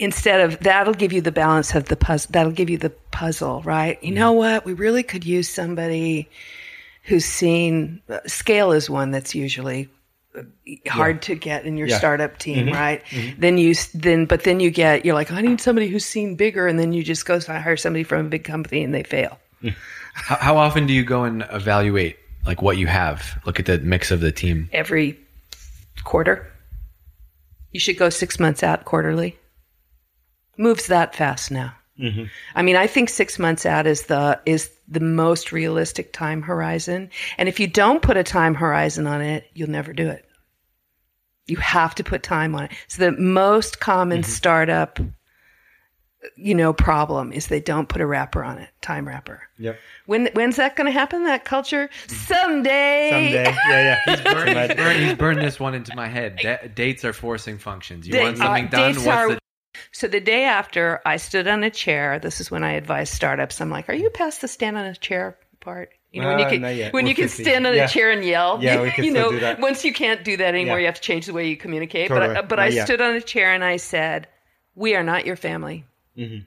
instead 0.00 0.40
of 0.40 0.58
that'll 0.60 0.94
give 0.94 1.12
you 1.12 1.20
the 1.20 1.30
balance 1.30 1.74
of 1.74 1.84
the 1.84 1.96
puzzle 1.96 2.30
that'll 2.32 2.50
give 2.50 2.70
you 2.70 2.78
the 2.78 2.90
puzzle 3.12 3.60
right 3.62 4.02
you 4.02 4.10
know 4.10 4.32
what 4.32 4.64
we 4.64 4.72
really 4.72 5.02
could 5.02 5.26
use 5.26 5.48
somebody 5.48 6.28
who's 7.04 7.26
seen 7.26 8.00
uh, 8.08 8.18
scale 8.26 8.72
is 8.72 8.88
one 8.88 9.10
that's 9.10 9.34
usually 9.34 9.88
hard 10.88 11.22
to 11.22 11.34
get 11.34 11.64
in 11.64 11.76
your 11.76 11.88
Yeah. 11.88 11.98
startup 11.98 12.38
team 12.38 12.66
mm-hmm. 12.66 12.74
right? 12.74 13.04
Mm-hmm. 13.06 13.40
Then 13.40 13.58
you 13.58 13.74
then 13.94 14.26
but 14.26 14.44
then 14.44 14.60
you 14.60 14.70
get 14.70 15.04
you're 15.04 15.14
like 15.14 15.32
i 15.32 15.40
need 15.40 15.60
somebody 15.60 15.88
who's 15.88 16.04
seen 16.04 16.36
bigger 16.36 16.66
and 16.66 16.78
then 16.78 16.92
you 16.92 17.02
just 17.02 17.26
go 17.26 17.40
hire 17.40 17.76
somebody 17.76 18.04
from 18.04 18.26
a 18.26 18.28
big 18.28 18.44
company 18.44 18.84
and 18.84 18.94
they 18.94 19.02
fail. 19.02 19.38
How, 20.14 20.36
how 20.36 20.56
often 20.56 20.86
do 20.86 20.92
you 20.92 21.04
go 21.04 21.24
and 21.24 21.46
evaluate 21.50 22.18
like 22.46 22.62
what 22.62 22.76
you 22.78 22.86
have? 22.86 23.40
Look 23.44 23.58
at 23.60 23.66
the 23.66 23.78
mix 23.78 24.10
of 24.10 24.20
the 24.20 24.32
team. 24.32 24.68
every 24.72 25.18
quarter. 26.04 26.50
You 27.72 27.80
should 27.80 27.98
go 27.98 28.10
six 28.10 28.40
months 28.40 28.62
out 28.62 28.84
quarterly. 28.84 29.38
Moves 30.56 30.88
that 30.88 31.14
fast 31.14 31.50
now. 31.50 31.74
Mm-hmm. 31.98 32.24
I 32.54 32.62
mean, 32.62 32.76
I 32.76 32.86
think 32.86 33.08
six 33.08 33.38
months 33.38 33.66
out 33.66 33.86
is 33.86 34.04
the 34.04 34.40
is 34.46 34.70
the 34.90 35.00
most 35.00 35.52
realistic 35.52 36.12
time 36.12 36.42
horizon. 36.42 37.08
And 37.38 37.48
if 37.48 37.60
you 37.60 37.66
don't 37.68 38.02
put 38.02 38.16
a 38.16 38.24
time 38.24 38.54
horizon 38.54 39.06
on 39.06 39.22
it, 39.22 39.44
you'll 39.54 39.70
never 39.70 39.92
do 39.92 40.08
it. 40.08 40.24
You 41.46 41.56
have 41.58 41.94
to 41.96 42.04
put 42.04 42.22
time 42.22 42.54
on 42.54 42.64
it. 42.64 42.72
So 42.88 43.02
the 43.08 43.12
most 43.16 43.80
common 43.80 44.22
startup, 44.24 44.98
you 46.36 46.54
know, 46.54 46.72
problem 46.72 47.32
is 47.32 47.46
they 47.46 47.60
don't 47.60 47.88
put 47.88 48.00
a 48.02 48.06
wrapper 48.06 48.44
on 48.44 48.58
it, 48.58 48.68
time 48.82 49.08
wrapper. 49.08 49.42
Yep. 49.58 49.78
When 50.06 50.28
when's 50.34 50.56
that 50.56 50.76
going 50.76 50.84
to 50.86 50.92
happen? 50.92 51.24
That 51.24 51.44
culture 51.44 51.88
someday. 52.08 53.10
Someday. 53.10 53.44
Yeah, 53.68 54.04
yeah. 54.06 54.22
Burn, 54.32 54.46
he's, 54.68 54.76
burned, 54.76 55.00
he's 55.00 55.14
burned 55.14 55.40
this 55.40 55.58
one 55.58 55.74
into 55.74 55.94
my 55.96 56.08
head. 56.08 56.38
Da- 56.42 56.68
dates 56.74 57.04
are 57.04 57.12
forcing 57.12 57.58
functions. 57.58 58.06
You 58.06 58.12
Da- 58.14 58.22
want 58.24 58.38
something 58.38 58.66
uh, 58.66 58.70
done? 58.70 58.92
dates 58.92 58.98
What's 59.06 59.08
are- 59.18 59.28
the 59.30 59.39
So 59.92 60.06
the 60.08 60.20
day 60.20 60.44
after, 60.44 61.00
I 61.04 61.16
stood 61.16 61.46
on 61.48 61.62
a 61.64 61.70
chair. 61.70 62.18
This 62.18 62.40
is 62.40 62.50
when 62.50 62.64
I 62.64 62.72
advise 62.72 63.10
startups. 63.10 63.60
I'm 63.60 63.70
like, 63.70 63.88
"Are 63.88 63.94
you 63.94 64.10
past 64.10 64.40
the 64.40 64.48
stand 64.48 64.76
on 64.76 64.86
a 64.86 64.94
chair 64.94 65.36
part?" 65.60 65.90
You 66.12 66.22
know, 66.22 66.28
when 66.28 66.38
you 66.40 66.44
Uh, 66.46 66.50
can 66.50 66.62
when 66.92 67.04
We're 67.04 67.08
you 67.10 67.14
can 67.14 67.28
stand 67.28 67.66
on 67.66 67.74
Yeah. 67.76 67.84
a 67.84 67.88
chair 67.88 68.10
and 68.10 68.24
yell. 68.24 68.58
Yeah, 68.60 68.76
you, 68.76 68.82
we 68.82 68.90
can 68.96 69.04
you 69.04 69.10
still 69.12 69.24
know, 69.26 69.30
do 69.32 69.40
that. 69.40 69.60
once 69.60 69.84
you 69.84 69.92
can't 69.92 70.24
do 70.24 70.36
that 70.38 70.54
anymore, 70.54 70.76
Yeah. 70.78 70.80
you 70.80 70.86
have 70.86 70.96
to 70.96 71.00
change 71.00 71.26
the 71.26 71.32
way 71.32 71.46
you 71.48 71.56
communicate. 71.56 72.08
Totally. 72.08 72.34
But 72.34 72.48
but 72.48 72.56
Not 72.56 72.64
I 72.64 72.68
yet. 72.68 72.86
stood 72.86 73.00
on 73.00 73.14
a 73.14 73.20
chair 73.20 73.52
and 73.52 73.62
I 73.62 73.76
said, 73.76 74.26
"We 74.74 74.94
are 74.96 75.04
not 75.04 75.24
your 75.24 75.36
family." 75.36 75.84
Mm-hmm. 76.18 76.38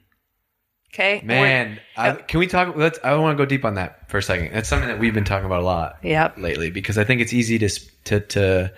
Okay, 0.94 1.22
man? 1.24 1.80
I, 1.98 2.12
can 2.12 2.40
we 2.40 2.46
talk? 2.46 2.76
Let's. 2.76 3.00
I 3.04 3.16
want 3.16 3.36
to 3.36 3.44
go 3.44 3.48
deep 3.48 3.66
on 3.66 3.74
that 3.76 4.08
for 4.12 4.20
a 4.20 4.22
second. 4.24 4.54
That's 4.54 4.70
something 4.70 4.88
that 4.88 5.00
we've 5.00 5.14
been 5.14 5.24
talking 5.24 5.48
about 5.48 5.62
a 5.62 5.66
lot. 5.66 5.98
Yep. 6.04 6.38
lately 6.38 6.70
because 6.70 7.00
I 7.00 7.04
think 7.04 7.20
it's 7.20 7.34
easy 7.34 7.58
to 7.58 7.70
to 8.06 8.20
to 8.20 8.72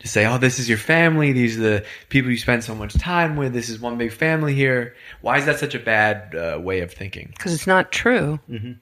to 0.00 0.08
say, 0.08 0.26
"Oh, 0.26 0.36
this 0.36 0.58
is 0.58 0.68
your 0.68 0.78
family. 0.78 1.32
These 1.32 1.58
are 1.58 1.62
the 1.62 1.84
people 2.08 2.30
you 2.32 2.38
spend 2.38 2.64
so 2.64 2.74
much 2.74 2.94
time 2.94 3.36
with. 3.36 3.52
This 3.52 3.68
is 3.68 3.78
one 3.78 3.98
big 3.98 4.12
family 4.12 4.52
here." 4.52 4.96
Why 5.20 5.38
is 5.38 5.46
that 5.46 5.60
such 5.60 5.76
a 5.76 5.78
bad 5.78 6.34
uh, 6.34 6.58
way 6.60 6.80
of 6.80 6.92
thinking? 6.92 7.32
because 7.36 7.54
it's 7.54 7.68
not 7.68 7.92
true. 7.92 8.40
Mm-hmm. 8.50 8.72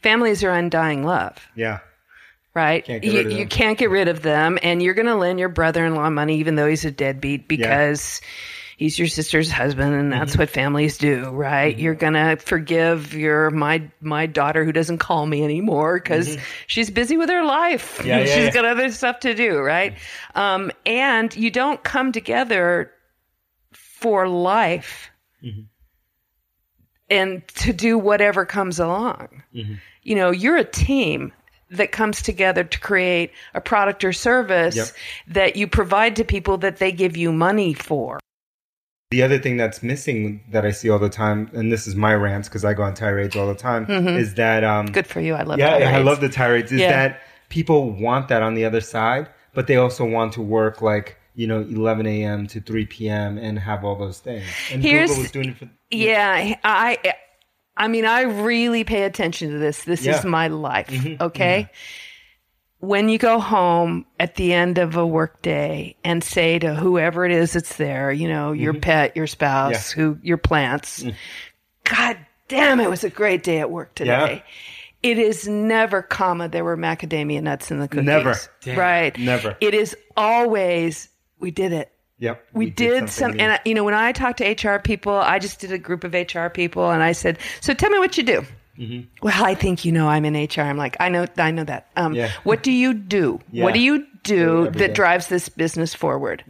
Families 0.00 0.42
are 0.42 0.50
undying 0.50 1.04
love. 1.04 1.36
Yeah. 1.54 1.78
right? 2.54 2.84
Can't 2.84 3.04
you, 3.04 3.30
you 3.30 3.46
can't 3.46 3.78
get 3.78 3.88
rid 3.88 4.08
of 4.08 4.22
them, 4.22 4.58
and 4.64 4.82
you're 4.82 4.94
going 4.94 5.06
to 5.06 5.14
lend 5.14 5.38
your 5.38 5.48
brother-in-law 5.48 6.10
money 6.10 6.38
even 6.38 6.56
though 6.56 6.66
he's 6.66 6.84
a 6.84 6.90
deadbeat 6.90 7.46
because 7.46 8.20
he's 8.82 8.98
your 8.98 9.08
sister's 9.08 9.50
husband, 9.50 9.94
and 9.94 10.10
Mm-hmm. 10.12 10.18
that's 10.18 10.36
what 10.36 10.50
families 10.50 10.98
do, 10.98 11.26
right? 11.30 11.78
You're 11.78 11.94
going 11.94 12.14
to 12.14 12.36
forgive 12.36 13.14
your 13.14 13.50
my 13.50 13.88
my 14.00 14.26
daughter 14.26 14.64
who 14.64 14.72
doesn't 14.72 14.98
call 14.98 15.24
me 15.26 15.42
anymore 15.44 15.98
because 15.98 16.36
she's 16.66 16.90
busy 16.90 17.16
with 17.16 17.30
her 17.30 17.44
life. 17.44 17.98
Mm-hmm. 17.98 18.08
Yeah, 18.08 18.18
yeah, 18.18 18.24
she's 18.34 18.36
yeah. 18.46 18.50
got 18.50 18.64
other 18.64 18.90
stuff 18.90 19.20
to 19.20 19.34
do, 19.34 19.58
right? 19.60 19.94
Um, 20.34 20.70
and 20.84 21.34
you 21.36 21.50
don't 21.50 21.82
come 21.82 22.12
together 22.12 22.90
for 23.72 24.28
life. 24.28 25.10
Mm-hmm. 25.42 25.62
And 27.10 27.46
to 27.48 27.72
do 27.72 27.98
whatever 27.98 28.46
comes 28.46 28.78
along. 28.80 29.42
Mm-hmm. 29.54 29.74
You 30.02 30.14
know, 30.16 30.30
you're 30.30 30.56
a 30.56 30.64
team 30.64 31.32
that 31.70 31.92
comes 31.92 32.22
together 32.22 32.64
to 32.64 32.80
create 32.80 33.32
a 33.54 33.60
product 33.60 34.02
or 34.04 34.12
service 34.12 34.76
Yep. 34.76 34.86
that 35.28 35.56
you 35.56 35.66
provide 35.66 36.16
to 36.16 36.24
people 36.24 36.56
that 36.58 36.78
they 36.78 36.90
give 36.92 37.16
you 37.16 37.32
money 37.32 37.74
for. 37.74 38.18
The 39.12 39.22
other 39.22 39.38
thing 39.38 39.56
that's 39.56 39.82
missing 39.82 40.40
that 40.50 40.64
I 40.66 40.70
see 40.72 40.90
all 40.90 40.98
the 40.98 41.08
time, 41.08 41.50
and 41.54 41.70
this 41.70 41.86
is 41.86 41.94
my 41.94 42.14
rants 42.14 42.48
because 42.48 42.64
I 42.64 42.74
go 42.74 42.82
on 42.82 42.94
tirades 42.94 43.36
all 43.36 43.46
the 43.46 43.54
time, 43.54 43.88
is 43.88 44.34
that 44.34 44.64
um, 44.64 44.86
Good 44.86 45.06
for 45.06 45.20
you. 45.20 45.34
I 45.34 45.42
love 45.44 45.58
yeah, 45.58 45.92
I 45.96 45.98
love 46.02 46.20
the 46.20 46.28
tirades. 46.28 46.72
Is 46.72 46.80
Yeah. 46.80 46.90
that 46.90 47.20
people 47.48 47.92
want 47.92 48.28
that 48.28 48.42
on 48.42 48.54
the 48.54 48.64
other 48.64 48.80
side, 48.80 49.28
but 49.54 49.66
they 49.66 49.76
also 49.76 50.04
want 50.04 50.32
to 50.34 50.42
work 50.42 50.82
like 50.82 51.16
you 51.34 51.46
know 51.46 51.60
11 51.60 52.06
a.m. 52.06 52.46
to 52.48 52.60
3 52.60 52.86
p.m. 52.86 53.38
and 53.38 53.58
have 53.58 53.84
all 53.84 53.96
those 53.96 54.18
things. 54.18 54.44
And 54.72 54.82
Here's- 54.82 55.08
Google 55.10 55.22
was 55.22 55.30
doing 55.30 55.48
it 55.50 55.56
for 55.58 55.70
Yeah, 55.90 56.56
I 56.64 56.98
I 57.76 57.88
mean 57.88 58.04
I 58.04 58.22
really 58.22 58.84
pay 58.84 59.04
attention 59.04 59.50
to 59.50 59.58
this. 59.58 59.84
This 59.84 60.00
is 60.00 60.06
Yeah. 60.06 60.18
Mm-hmm. 60.18 60.28
my 60.30 60.48
life, 60.48 61.06
okay? 61.20 61.70
When 62.82 63.08
you 63.08 63.16
go 63.16 63.38
home 63.38 64.06
at 64.18 64.34
the 64.34 64.52
end 64.52 64.78
of 64.78 64.96
a 64.96 65.06
work 65.06 65.40
day 65.40 65.94
and 66.02 66.22
say 66.22 66.58
to 66.58 66.74
whoever 66.74 67.24
it 67.24 67.30
is 67.30 67.52
that's 67.52 67.76
there, 67.76 68.10
you 68.10 68.28
know, 68.28 68.50
your 68.50 68.74
pet, 68.74 69.16
your 69.16 69.28
spouse, 69.28 69.92
Mm-hmm. 69.92 70.00
Yeah. 70.00 70.06
Mm. 70.06 70.14
who 70.14 70.18
your 70.22 70.36
plants, 70.36 71.04
God 71.84 72.18
damn, 72.48 72.80
it 72.80 72.90
was 72.90 73.04
a 73.04 73.10
great 73.10 73.44
day 73.44 73.60
at 73.60 73.70
work 73.70 73.94
today. 73.94 74.42
It 75.00 75.18
is 75.18 75.46
never, 75.46 76.02
comma, 76.02 76.48
there 76.48 76.64
were 76.64 76.76
macadamia 76.76 77.40
nuts 77.40 77.70
in 77.70 77.78
the 77.78 77.86
cookies. 77.86 78.04
Never. 78.04 78.34
Right. 78.66 79.16
Never. 79.16 79.56
It 79.60 79.74
is 79.74 79.96
always, 80.16 81.08
we 81.38 81.52
did 81.52 81.72
it 81.72 81.92
Yep, 82.18 82.46
we, 82.52 82.70
did, 82.70 83.10
some 83.10 83.32
and 83.32 83.52
I, 83.54 83.60
you 83.64 83.74
know 83.74 83.82
when 83.82 83.94
i 83.94 84.12
talk 84.12 84.36
to 84.36 84.44
hr 84.52 84.78
people 84.78 85.12
i 85.12 85.40
just 85.40 85.58
did 85.58 85.72
a 85.72 85.78
group 85.78 86.04
of 86.04 86.14
hr 86.14 86.48
people 86.50 86.88
and 86.90 87.02
i 87.02 87.10
said 87.10 87.36
so 87.60 87.74
tell 87.74 87.90
me 87.90 87.98
what 87.98 88.16
you 88.16 88.22
do 88.22 88.44
Mm-hmm. 88.78 89.02
well 89.22 89.44
i 89.44 89.54
think 89.54 89.84
you 89.84 89.92
know 89.92 90.08
i'm 90.08 90.24
in 90.24 90.34
hr 90.34 90.60
i'm 90.62 90.78
like 90.78 90.96
i 90.98 91.10
know 91.10 91.26
i 91.36 91.50
know 91.50 91.64
that 91.64 91.88
um, 91.96 92.14
Yeah. 92.14 92.30
what 92.44 92.62
do 92.62 92.72
you 92.72 92.94
do 92.94 93.38
Yeah. 93.50 93.64
what 93.64 93.74
do 93.74 93.80
you 93.80 94.06
do 94.22 94.66
every 94.66 94.70
that 94.70 94.78
day. 94.78 94.84
Mm-hmm. 94.86 94.92
drives 94.94 95.26
this 95.28 95.48
business 95.50 95.94
forward 95.94 96.42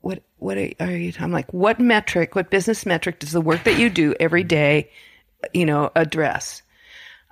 what 0.00 0.22
what 0.38 0.58
are, 0.58 0.70
are 0.80 0.90
you 0.90 1.12
i'm 1.20 1.32
like 1.32 1.52
what 1.52 1.78
metric 1.80 2.34
what 2.34 2.50
business 2.50 2.84
metric 2.86 3.18
does 3.18 3.32
the 3.32 3.40
work 3.40 3.64
that 3.64 3.78
you 3.78 3.88
do 3.90 4.14
every 4.20 4.44
day 4.44 4.90
you 5.52 5.66
know 5.66 5.90
address 5.96 6.62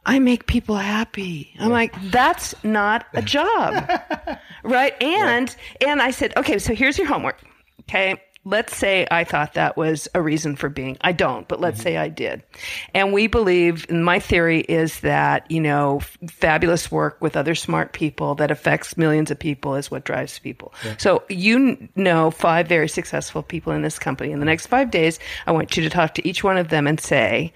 I 0.07 0.19
make 0.19 0.47
people 0.47 0.77
happy. 0.77 1.55
I'm 1.61 1.69
like, 1.69 1.95
that's 2.11 2.55
not 2.65 3.05
a 3.13 3.21
job. 3.21 3.87
right? 4.65 4.95
And 5.03 5.55
and 5.87 6.01
I 6.01 6.11
said, 6.11 6.35
okay, 6.39 6.59
so 6.59 6.75
here's 6.75 6.97
your 6.97 7.07
homework. 7.07 7.39
Okay. 7.81 8.17
Let's 8.45 8.75
say 8.75 9.07
I 9.11 9.25
thought 9.25 9.55
that 9.55 9.77
was 9.77 10.09
a 10.15 10.23
reason 10.23 10.57
for 10.57 10.69
being. 10.69 10.97
I 11.03 11.13
don't, 11.13 11.47
but 11.47 11.61
let's 11.61 11.83
say 11.83 11.97
I 11.97 12.09
did. 12.09 12.43
And 12.95 13.13
we 13.13 13.27
believe, 13.27 13.87
and 13.91 14.05
my 14.05 14.19
theory 14.19 14.61
is 14.61 15.01
that, 15.01 15.51
you 15.51 15.61
know, 15.61 15.99
f- 15.99 16.19
fabulous 16.31 16.91
work 16.91 17.21
with 17.21 17.37
other 17.37 17.55
smart 17.55 17.93
people 17.93 18.35
that 18.37 18.51
affects 18.51 18.97
millions 18.97 19.31
of 19.31 19.39
people 19.39 19.75
is 19.75 19.91
what 19.91 20.05
drives 20.05 20.39
people. 20.39 20.73
So 20.99 21.23
you 21.29 21.89
know 21.97 22.31
five 22.31 22.67
very 22.67 22.89
successful 22.89 23.43
people 23.43 23.73
in 23.73 23.83
this 23.83 23.99
company. 23.99 24.33
In 24.33 24.41
the 24.41 24.47
next 24.47 24.67
five 24.67 24.91
days, 24.91 25.19
I 25.47 25.53
want 25.53 25.77
you 25.77 25.83
to 25.83 25.91
talk 25.91 26.15
to 26.15 26.27
each 26.27 26.43
one 26.43 26.57
of 26.57 26.69
them 26.69 26.87
and 26.87 26.99
say, 26.99 27.53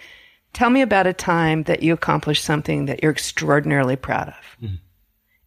tell 0.52 0.68
me 0.68 0.82
about 0.82 1.06
a 1.06 1.12
time 1.14 1.62
that 1.64 1.82
you 1.82 1.94
accomplished 1.94 2.44
something 2.44 2.86
that 2.86 3.02
you're 3.02 3.12
extraordinarily 3.12 3.96
proud 3.96 4.28
of. 4.28 4.56
Mm-hmm. 4.62 4.74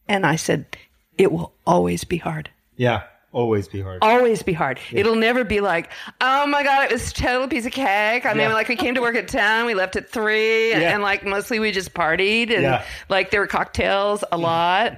And 0.07 0.25
I 0.25 0.35
said, 0.35 0.77
it 1.17 1.31
will 1.31 1.53
always 1.65 2.03
be 2.03 2.17
hard 2.17 2.49
Yeah. 2.75 3.03
Always 3.33 3.67
be 3.67 3.81
hard. 3.81 3.99
always 4.01 4.41
be 4.41 4.53
hard. 4.53 4.79
It'll 4.91 5.15
never 5.15 5.43
be 5.43 5.59
like, 5.59 5.91
oh 6.21 6.47
my 6.47 6.63
god, 6.63 6.85
it 6.85 6.91
was 6.93 7.11
a 7.11 7.13
total 7.13 7.47
piece 7.47 7.65
of 7.65 7.71
cake. 7.71 8.25
I 8.25 8.33
mean, 8.33 8.49
Yeah. 8.49 8.53
like 8.53 8.67
we 8.69 8.75
came 8.75 8.95
to 8.95 9.01
work 9.01 9.15
at 9.15 9.27
ten, 9.27 9.65
we 9.65 9.73
left 9.73 9.95
at 9.95 10.09
three, 10.09 10.71
and, 10.73 10.81
Yeah. 10.81 10.93
and 10.93 11.03
like 11.03 11.25
mostly 11.25 11.59
we 11.59 11.71
just 11.71 11.93
partied, 11.93 12.51
and 12.53 12.63
Yeah. 12.63 12.83
like 13.09 13.29
there 13.29 13.41
were 13.41 13.47
cocktails 13.47 14.23
a 14.31 14.37
lot. 14.37 14.93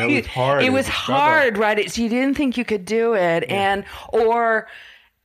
It 0.00 0.06
was 0.16 0.26
hard. 0.26 0.62
it 0.62 0.66
It 0.66 0.70
was 0.70 0.86
was 0.86 0.88
hard, 0.88 1.58
right? 1.58 1.78
It's, 1.78 1.96
you 1.98 2.08
didn't 2.08 2.34
think 2.36 2.56
you 2.56 2.64
could 2.64 2.84
do 2.84 3.14
it, 3.14 3.44
and 3.50 3.84
or. 4.08 4.66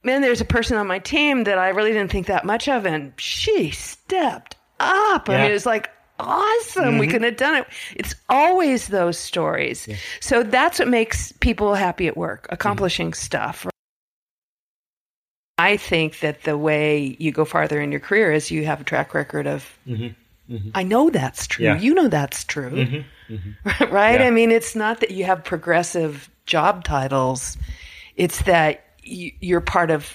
Man, 0.04 0.22
there's 0.24 0.42
a 0.42 0.46
person 0.46 0.78
on 0.78 0.88
my 0.88 0.98
team 0.98 1.44
that 1.44 1.60
I 1.60 1.70
really 1.70 1.92
didn't 1.94 2.12
think 2.12 2.26
that 2.26 2.44
much 2.44 2.68
of, 2.68 2.88
and 2.88 3.14
she 3.18 3.70
stepped 3.70 4.56
up. 4.80 5.30
I 5.30 5.38
mean, 5.38 5.52
it 5.52 5.54
was 5.54 5.68
like 5.68 5.92
awesome. 6.22 6.98
We 6.98 7.06
mm-hmm. 7.06 7.12
couldn't 7.12 7.24
have 7.24 7.38
done 7.38 7.56
it. 7.58 7.68
It's 7.96 8.16
always 8.30 8.88
those 8.88 9.18
stories. 9.18 9.88
So 10.20 10.44
that's 10.44 10.80
what 10.80 10.88
makes 10.88 11.32
people 11.34 11.76
happy 11.76 12.08
at 12.08 12.18
work, 12.18 12.48
accomplishing 12.50 13.12
mm-hmm. 13.12 13.26
stuff. 13.26 13.68
I 15.58 15.78
think 15.78 16.20
that 16.22 16.44
the 16.44 16.58
way 16.58 17.16
you 17.20 17.32
go 17.32 17.46
farther 17.46 17.80
in 17.80 17.92
your 17.92 18.00
career 18.00 18.32
is 18.32 18.50
you 18.50 18.66
have 18.66 18.82
a 18.82 18.84
track 18.84 19.14
record 19.14 19.46
of. 19.46 19.78
Mm-hmm. 19.88 20.70
I 20.74 20.84
know 20.84 21.10
that's 21.10 21.48
true. 21.48 21.66
Yeah. 21.66 21.80
You 21.80 21.94
know 21.94 22.08
that's 22.10 22.44
true, 22.44 22.70
right? 23.80 24.20
Yeah. 24.20 24.28
I 24.28 24.32
mean, 24.32 24.52
it's 24.52 24.76
not 24.76 25.00
that 25.00 25.12
you 25.12 25.24
have 25.24 25.44
progressive 25.44 26.30
job 26.46 26.84
titles; 26.84 27.58
it's 28.16 28.42
that 28.42 28.84
you, 29.04 29.32
you're 29.40 29.62
part 29.62 29.92
of. 29.92 30.12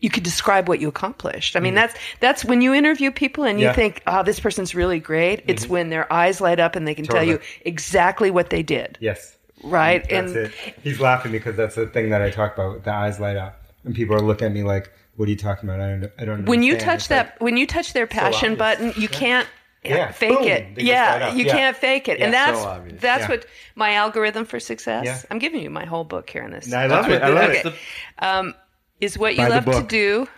You 0.00 0.10
could 0.10 0.22
describe 0.24 0.68
what 0.68 0.78
you 0.78 0.88
accomplished. 0.88 1.56
I 1.56 1.60
mean, 1.60 1.74
that's 1.74 1.94
that's 2.20 2.44
when 2.44 2.60
you 2.60 2.74
interview 2.74 3.10
people 3.10 3.44
and 3.44 3.58
you 3.58 3.66
Yeah. 3.66 3.72
think, 3.72 4.02
"Oh, 4.06 4.22
this 4.22 4.38
person's 4.38 4.74
really 4.74 5.00
great." 5.00 5.42
It's 5.48 5.66
when 5.68 5.88
their 5.88 6.10
eyes 6.12 6.40
light 6.40 6.60
up 6.60 6.76
and 6.76 6.86
they 6.86 6.94
can 6.94 7.06
tell 7.06 7.24
you 7.24 7.40
exactly 7.64 8.30
what 8.30 8.50
they 8.50 8.62
did, 8.62 8.98
Yes. 9.00 9.36
right? 9.62 10.02
That's 10.08 10.32
and 10.32 10.36
it. 10.36 10.52
He's 10.82 11.00
laughing 11.00 11.32
because 11.32 11.56
that's 11.56 11.76
the 11.76 11.86
thing 11.86 12.10
that 12.10 12.20
I 12.20 12.28
talk 12.30 12.54
about. 12.54 12.84
The 12.84 12.92
eyes 12.92 13.18
light 13.18 13.36
up, 13.38 13.62
and 13.84 13.94
people 13.94 14.14
are 14.14 14.20
looking 14.20 14.46
at 14.46 14.52
me 14.52 14.62
like, 14.62 14.90
"What 15.16 15.28
are 15.28 15.30
you 15.30 15.36
talking 15.36 15.66
about?" 15.68 15.80
I 15.80 15.88
don't. 15.88 16.12
I 16.18 16.24
don't. 16.26 16.44
when 16.44 16.62
you 16.62 16.76
touch 16.76 16.96
It's 16.96 17.06
that 17.08 17.26
like, 17.26 17.40
when 17.40 17.56
you 17.56 17.66
touch 17.66 17.94
their 17.94 18.06
passion 18.06 18.52
obvious. 18.52 18.58
button 18.92 19.02
you 19.02 19.08
can't 19.08 19.48
Yeah, 19.82 20.10
fake 20.12 20.38
boom, 20.38 20.42
it 20.48 20.74
they 20.74 20.82
yeah 20.82 21.32
you 21.32 21.46
Yeah. 21.46 21.52
can't 21.52 21.76
fake 21.76 22.08
it 22.08 22.20
and 22.20 22.34
that's 22.34 22.60
so 22.60 22.82
that's 23.00 23.22
Yeah. 23.22 23.28
what 23.28 23.46
my 23.76 23.94
algorithm 23.94 24.44
for 24.44 24.58
success 24.58 25.04
Yeah. 25.06 25.18
i'm 25.30 25.38
giving 25.38 25.60
you 25.62 25.70
my 25.70 25.84
whole 25.84 26.02
book 26.02 26.28
here 26.28 26.42
in 26.42 26.50
this 26.50 26.72
I 26.72 26.86
love 26.86 27.08
it. 27.08 27.22
I 27.22 27.28
love 27.28 27.50
Okay. 27.50 27.62
it. 27.68 27.74
um, 28.18 28.54
is 29.00 29.18
what 29.18 29.36
you 29.36 29.48
love 29.48 29.64
to 29.66 29.82
do 29.82 30.28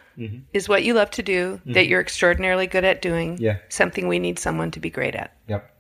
is 0.53 0.69
what 0.69 0.83
you 0.83 0.95
love 0.95 1.11
to 1.13 1.23
do 1.23 1.61
that 1.67 1.87
you're 1.87 2.01
extraordinarily 2.01 2.67
good 2.67 2.85
at 2.85 3.01
doing 3.01 3.35
Mm-hmm. 3.35 3.45
Yeah. 3.45 3.59
something 3.69 4.09
we 4.09 4.19
need 4.19 4.39
someone 4.39 4.71
to 4.73 4.81
be 4.81 4.91
great 4.91 5.15
at 5.15 5.37
Yep. 5.49 5.71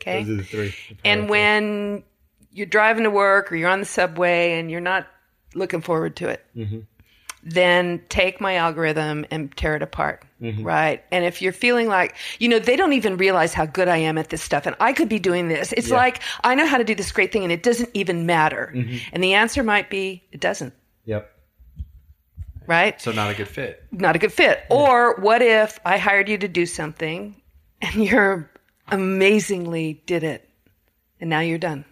okay 0.00 0.22
Those 0.22 0.32
are 0.34 0.36
the 0.36 0.44
three. 0.44 0.74
and 1.04 1.28
when 1.28 2.04
you're 2.52 2.66
driving 2.66 3.04
to 3.04 3.10
work 3.10 3.50
or 3.50 3.56
you're 3.56 3.68
on 3.70 3.80
the 3.80 3.86
subway 3.86 4.58
and 4.58 4.70
you're 4.70 4.80
not 4.80 5.06
looking 5.54 5.80
forward 5.80 6.14
to 6.16 6.28
it, 6.28 6.44
Mm-hmm. 6.56 6.80
then 7.42 8.02
take 8.08 8.40
my 8.40 8.56
algorithm 8.56 9.24
and 9.30 9.56
tear 9.56 9.76
it 9.76 9.82
apart. 9.82 10.24
Mm-hmm. 10.42 10.62
Right. 10.64 11.04
And 11.10 11.24
if 11.24 11.40
you're 11.42 11.52
feeling 11.52 11.88
like, 11.88 12.14
you 12.38 12.48
know, 12.48 12.58
they 12.58 12.76
don't 12.76 12.92
even 12.92 13.16
realize 13.16 13.54
how 13.54 13.64
good 13.66 13.88
I 13.88 13.96
am 13.98 14.18
at 14.18 14.28
this 14.28 14.42
stuff 14.42 14.66
and 14.66 14.76
I 14.80 14.92
could 14.92 15.08
be 15.08 15.18
doing 15.18 15.48
this. 15.48 15.72
It's 15.72 15.90
like, 15.90 16.20
I 16.44 16.54
know 16.54 16.66
how 16.66 16.78
to 16.78 16.84
do 16.84 16.94
this 16.94 17.10
great 17.12 17.32
thing 17.32 17.42
and 17.44 17.52
it 17.52 17.62
doesn't 17.62 17.90
even 17.94 18.26
matter. 18.26 18.72
Mm-hmm. 18.74 18.96
And 19.12 19.22
the 19.24 19.34
answer 19.34 19.62
might 19.62 19.88
be, 19.90 20.22
it 20.32 20.40
doesn't. 20.40 20.74
Yep. 21.06 21.32
Right. 22.68 23.00
So 23.00 23.10
not 23.12 23.30
a 23.30 23.34
good 23.34 23.48
fit. 23.48 23.82
not 23.90 24.14
a 24.14 24.18
good 24.18 24.32
fit. 24.32 24.60
Or 24.70 25.16
what 25.16 25.40
if 25.42 25.80
I 25.84 25.96
hired 25.98 26.28
you 26.28 26.36
to 26.38 26.48
do 26.48 26.66
something 26.66 27.34
and 27.80 27.94
you're 28.08 28.50
amazingly 28.88 30.02
did 30.06 30.22
it 30.22 30.46
and 31.20 31.30
now 31.30 31.40
you're 31.40 31.58
done? 31.58 31.84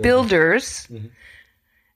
Builders 0.00 0.86
Mm-hmm. 0.90 1.06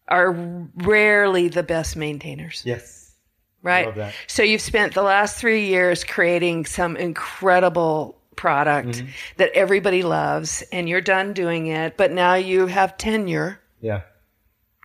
are 0.08 0.30
rarely 0.76 1.48
the 1.48 1.62
best 1.64 1.96
maintainers, 1.96 2.62
Yes. 2.64 3.14
right? 3.62 4.12
So 4.28 4.42
you've 4.44 4.60
spent 4.60 4.94
the 4.94 5.02
last 5.02 5.36
three 5.38 5.66
years 5.66 6.04
creating 6.04 6.66
some 6.66 6.96
incredible 6.96 8.18
product 8.36 8.88
Mm-hmm. 8.98 9.06
that 9.38 9.50
everybody 9.54 10.02
loves 10.02 10.62
and 10.72 10.88
you're 10.88 11.00
done 11.00 11.32
doing 11.32 11.66
it, 11.66 11.96
but 11.96 12.12
now 12.12 12.34
you 12.34 12.66
have 12.66 12.96
tenure 12.96 13.58
Yeah. 13.80 14.02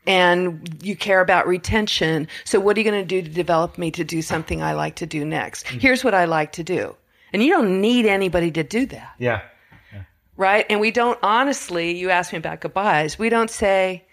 And 0.07 0.79
you 0.81 0.95
care 0.95 1.21
about 1.21 1.45
retention. 1.45 2.27
So 2.45 2.59
what 2.59 2.75
are 2.77 2.79
you 2.79 2.89
going 2.89 3.01
to 3.01 3.07
do 3.07 3.21
to 3.21 3.29
develop 3.29 3.77
me 3.77 3.91
to 3.91 4.03
do 4.03 4.21
something 4.21 4.63
I 4.63 4.73
like 4.73 4.95
to 4.95 5.05
do 5.05 5.25
next? 5.25 5.65
Mm-hmm. 5.65 5.79
Here's 5.79 6.03
what 6.03 6.13
I 6.15 6.25
like 6.25 6.53
to 6.53 6.63
do. 6.63 6.95
And 7.33 7.43
you 7.43 7.49
don't 7.51 7.81
need 7.81 8.05
anybody 8.05 8.49
to 8.51 8.63
do 8.63 8.85
that, 8.87 9.13
Yeah. 9.19 9.41
right? 10.37 10.65
And 10.69 10.79
we 10.79 10.91
don't 10.91 11.19
honestly, 11.21 11.97
you 11.97 12.09
asked 12.09 12.31
me 12.31 12.39
about 12.39 12.61
goodbyes. 12.61 13.19
We 13.19 13.27
don't 13.27 13.49
say, 13.51 14.05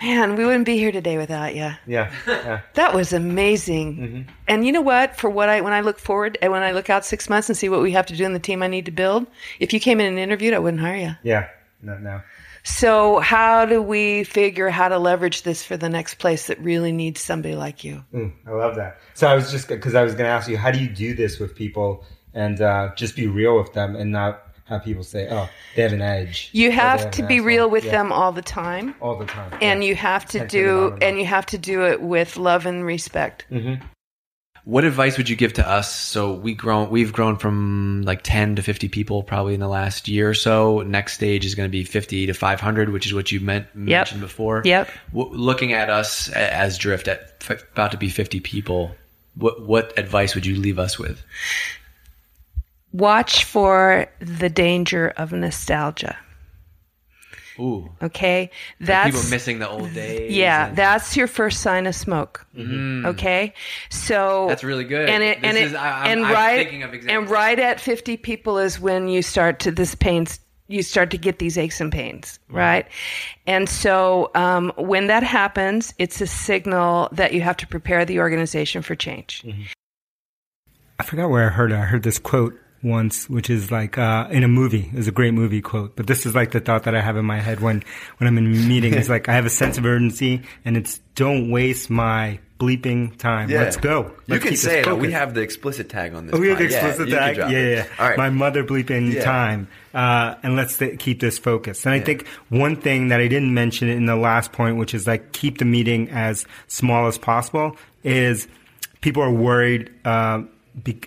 man, 0.00 0.36
we 0.36 0.44
wouldn't 0.44 0.64
be 0.64 0.78
here 0.78 0.92
today 0.92 1.18
without 1.18 1.56
you. 1.56 1.72
Yeah. 1.86 2.12
Yeah. 2.26 2.60
That 2.74 2.94
was 2.94 3.12
amazing. 3.12 3.96
Mm-hmm. 3.96 4.30
And 4.46 4.64
you 4.64 4.70
know 4.70 4.80
what? 4.80 5.16
For 5.16 5.28
what 5.28 5.48
I, 5.48 5.60
when 5.60 5.72
I 5.72 5.80
look 5.80 5.98
forward 5.98 6.38
and 6.40 6.52
when 6.52 6.62
I 6.62 6.70
look 6.70 6.88
out 6.88 7.04
six 7.04 7.28
months 7.28 7.48
and 7.48 7.58
see 7.58 7.68
what 7.68 7.82
we 7.82 7.90
have 7.92 8.06
to 8.06 8.16
do 8.16 8.24
in 8.24 8.32
the 8.32 8.38
team 8.38 8.62
I 8.62 8.68
need 8.68 8.84
to 8.86 8.92
build, 8.92 9.26
if 9.58 9.72
you 9.72 9.80
came 9.80 9.98
in 9.98 10.06
and 10.06 10.18
interviewed, 10.20 10.54
I 10.54 10.60
wouldn't 10.60 10.80
hire 10.82 10.96
you. 10.96 11.16
Yeah. 11.24 11.48
No, 11.82 11.98
now. 11.98 12.22
So 12.64 13.20
how 13.20 13.66
do 13.66 13.82
we 13.82 14.24
figure 14.24 14.70
how 14.70 14.88
to 14.88 14.98
leverage 14.98 15.42
this 15.42 15.62
for 15.62 15.76
the 15.76 15.88
next 15.88 16.14
place 16.14 16.46
that 16.46 16.58
really 16.60 16.92
needs 16.92 17.20
somebody 17.20 17.54
like 17.54 17.84
you? 17.84 18.02
Mm, 18.12 18.32
I 18.46 18.50
love 18.52 18.76
that. 18.76 18.98
So 19.12 19.28
I 19.28 19.34
was 19.34 19.50
just 19.50 19.68
because 19.68 19.94
I 19.94 20.02
was 20.02 20.14
going 20.14 20.24
to 20.24 20.30
ask 20.30 20.48
you, 20.48 20.56
how 20.56 20.70
do 20.70 20.78
you 20.80 20.88
do 20.88 21.14
this 21.14 21.38
with 21.38 21.54
people 21.54 22.04
and 22.32 22.60
uh, 22.60 22.92
just 22.96 23.16
be 23.16 23.26
real 23.26 23.56
with 23.58 23.74
them 23.74 23.94
and 23.94 24.10
not 24.10 24.40
have 24.64 24.82
people 24.82 25.04
say, 25.04 25.28
"Oh, 25.30 25.48
they 25.76 25.82
have 25.82 25.92
an 25.92 26.00
edge." 26.00 26.48
You 26.52 26.72
have 26.72 27.10
to 27.12 27.22
be 27.22 27.34
asshole." 27.34 27.46
real 27.46 27.70
with 27.70 27.84
Yeah. 27.84 27.92
them 27.92 28.12
all 28.12 28.32
the 28.32 28.40
time. 28.42 28.94
all 29.00 29.16
the 29.16 29.26
time, 29.26 29.52
And 29.60 29.82
Yeah. 29.84 29.88
you 29.90 29.94
have 29.96 30.24
to 30.26 30.38
Can't 30.38 30.50
turn 30.50 30.60
it 30.60 30.68
on 30.68 30.74
do 30.88 30.92
and 30.94 31.02
and 31.02 31.18
you 31.18 31.26
have 31.26 31.46
to 31.46 31.58
do 31.58 31.84
it 31.84 32.00
with 32.00 32.36
love 32.38 32.64
and 32.64 32.84
respect. 32.84 33.44
What 34.64 34.84
advice 34.84 35.18
would 35.18 35.28
you 35.28 35.36
give 35.36 35.52
to 35.54 35.68
us? 35.68 35.94
So 35.94 36.32
we 36.32 36.54
grown, 36.54 36.88
we've 36.88 37.12
grown 37.12 37.36
from 37.36 38.02
like 38.02 38.22
10 38.22 38.56
to 38.56 38.62
50 38.62 38.88
people 38.88 39.22
probably 39.22 39.52
in 39.52 39.60
the 39.60 39.68
last 39.68 40.08
year 40.08 40.30
or 40.30 40.34
so. 40.34 40.80
Next 40.80 41.12
stage 41.12 41.44
is 41.44 41.54
going 41.54 41.68
to 41.68 41.70
be 41.70 41.84
50 41.84 42.26
to 42.26 42.32
500, 42.32 42.88
which 42.88 43.04
is 43.04 43.12
what 43.12 43.30
you 43.30 43.40
meant, 43.40 43.66
mentioned 43.74 44.22
before. 44.22 44.62
Yep. 44.64 44.88
W- 45.12 45.36
looking 45.36 45.74
at 45.74 45.90
us 45.90 46.30
as 46.30 46.78
Drift 46.78 47.08
at 47.08 47.34
f- 47.42 47.62
about 47.72 47.90
to 47.90 47.98
be 47.98 48.08
50 48.08 48.40
people, 48.40 48.94
what, 49.34 49.66
what 49.66 49.98
advice 49.98 50.34
would 50.34 50.46
you 50.46 50.56
leave 50.56 50.78
us 50.78 50.98
with? 50.98 51.22
Watch 52.92 53.44
for 53.44 54.06
the 54.20 54.48
danger 54.48 55.08
of 55.16 55.32
nostalgia. 55.32 56.16
Ooh. 57.58 57.90
Okay? 58.02 58.50
That's 58.80 59.14
People 59.14 59.30
missing 59.30 59.58
the 59.60 59.68
old 59.68 59.92
days. 59.94 60.34
Yeah, 60.34 60.68
and- 60.68 60.76
that's 60.76 61.16
your 61.16 61.26
first 61.26 61.60
sign 61.60 61.86
of 61.86 61.94
smoke. 61.94 62.46
Mm-hmm. 62.56 63.06
Okay, 63.06 63.54
so 63.90 64.46
That's 64.48 64.64
really 64.64 64.84
good. 64.84 65.08
And 65.08 65.22
it 65.22 65.40
This 65.40 65.48
and 65.48 65.56
it 65.58 65.64
is- 65.64 65.74
I- 65.74 65.90
I'm- 65.90 66.06
and 66.18 66.26
I'm 66.26 66.32
right 66.32 66.56
thinking 66.68 66.82
of 66.82 66.94
and 67.08 67.30
right 67.30 67.58
at 67.58 67.80
fifty 67.80 68.16
people 68.16 68.58
is 68.58 68.80
when 68.80 69.08
you 69.08 69.22
start 69.22 69.60
to 69.60 69.70
this 69.70 69.94
pains. 69.94 70.40
You 70.66 70.82
start 70.82 71.10
to 71.10 71.18
get 71.18 71.40
these 71.40 71.58
aches 71.58 71.78
and 71.82 71.92
pains, 71.92 72.38
mm-hmm. 72.48 72.56
right? 72.56 72.86
And 73.46 73.68
so 73.68 74.30
um, 74.34 74.72
when 74.76 75.08
that 75.08 75.22
happens, 75.22 75.92
it's 75.98 76.22
a 76.22 76.26
signal 76.26 77.10
that 77.12 77.34
you 77.34 77.42
have 77.42 77.58
to 77.58 77.66
prepare 77.66 78.06
the 78.06 78.18
organization 78.18 78.80
for 78.80 78.94
change. 78.94 79.42
Mm-hmm. 79.44 79.64
I 80.98 81.04
forgot 81.04 81.28
where 81.28 81.44
I 81.44 81.50
heard 81.50 81.70
it. 81.70 81.74
I 81.74 81.82
heard 81.84 82.02
this 82.02 82.18
quote 82.18 82.58
once, 82.84 83.28
which 83.28 83.50
is 83.50 83.70
like 83.70 83.98
uh, 83.98 84.28
in 84.30 84.44
a 84.44 84.48
movie. 84.48 84.90
It 84.92 84.96
was 84.96 85.08
a 85.08 85.12
great 85.12 85.34
movie 85.34 85.60
quote, 85.62 85.96
but 85.96 86.06
this 86.06 86.26
is 86.26 86.34
like 86.34 86.52
the 86.52 86.60
thought 86.60 86.84
that 86.84 86.94
I 86.94 87.00
have 87.00 87.16
in 87.16 87.24
my 87.24 87.40
head 87.40 87.60
when 87.60 87.82
when 88.18 88.28
I'm 88.28 88.38
in 88.38 88.46
a 88.46 88.48
meeting. 88.48 88.94
It's 88.94 89.08
like 89.08 89.28
I 89.28 89.32
have 89.32 89.46
a 89.46 89.50
sense 89.50 89.78
of 89.78 89.86
urgency, 89.86 90.42
and 90.64 90.76
it's 90.76 91.00
don't 91.14 91.50
waste 91.50 91.90
my 91.90 92.38
bleeping 92.60 93.16
time. 93.18 93.50
Yeah. 93.50 93.62
Let's 93.62 93.76
go. 93.76 94.02
You 94.26 94.34
Let's 94.34 94.44
can 94.44 94.56
say 94.56 94.80
it. 94.80 94.98
We 94.98 95.10
have 95.12 95.34
the 95.34 95.40
explicit 95.40 95.88
tag 95.88 96.14
on 96.14 96.26
this. 96.26 96.36
Oh, 96.36 96.40
we 96.40 96.48
have 96.48 96.58
the 96.58 96.64
pod. 96.64 96.72
Yeah, 96.72 96.86
explicit 96.88 97.10
tag. 97.12 97.36
Yeah, 97.36 97.48
yeah. 97.50 97.86
All 97.98 98.08
right. 98.08 98.16
My 98.16 98.30
mother 98.30 98.62
bleeping 98.62 99.12
Yeah. 99.12 99.24
time. 99.24 99.68
Uh, 99.92 100.36
and 100.42 100.56
let's 100.56 100.78
th- 100.78 100.98
keep 100.98 101.20
this 101.20 101.38
focused. 101.38 101.84
And 101.84 101.94
I 101.94 102.00
think 102.00 102.26
one 102.48 102.76
thing 102.76 103.08
that 103.08 103.20
I 103.20 103.28
didn't 103.28 103.52
mention 103.54 103.88
in 103.88 104.06
the 104.06 104.16
last 104.16 104.52
point, 104.52 104.76
which 104.76 104.94
is 104.94 105.06
like 105.06 105.32
keep 105.32 105.58
the 105.58 105.64
meeting 105.64 106.10
as 106.10 106.46
small 106.68 107.06
as 107.06 107.18
possible, 107.18 107.76
is 108.02 108.46
people 109.00 109.22
are 109.22 109.32
worried, 109.32 109.90
uh, 110.04 110.42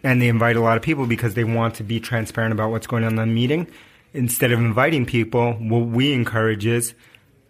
and 0.04 0.22
they 0.22 0.28
invite 0.28 0.56
a 0.56 0.62
lot 0.62 0.78
of 0.78 0.84
people 0.84 1.06
because 1.06 1.34
they 1.34 1.44
want 1.44 1.76
to 1.76 1.84
be 1.84 2.00
transparent 2.00 2.54
about 2.54 2.72
what's 2.72 2.88
going 2.88 3.04
on 3.04 3.12
in 3.12 3.16
the 3.16 3.26
meeting. 3.26 3.68
Instead 4.14 4.52
of 4.52 4.60
inviting 4.60 5.06
people, 5.06 5.54
what 5.54 5.88
we 5.88 6.14
encourage 6.14 6.66
is 6.66 6.94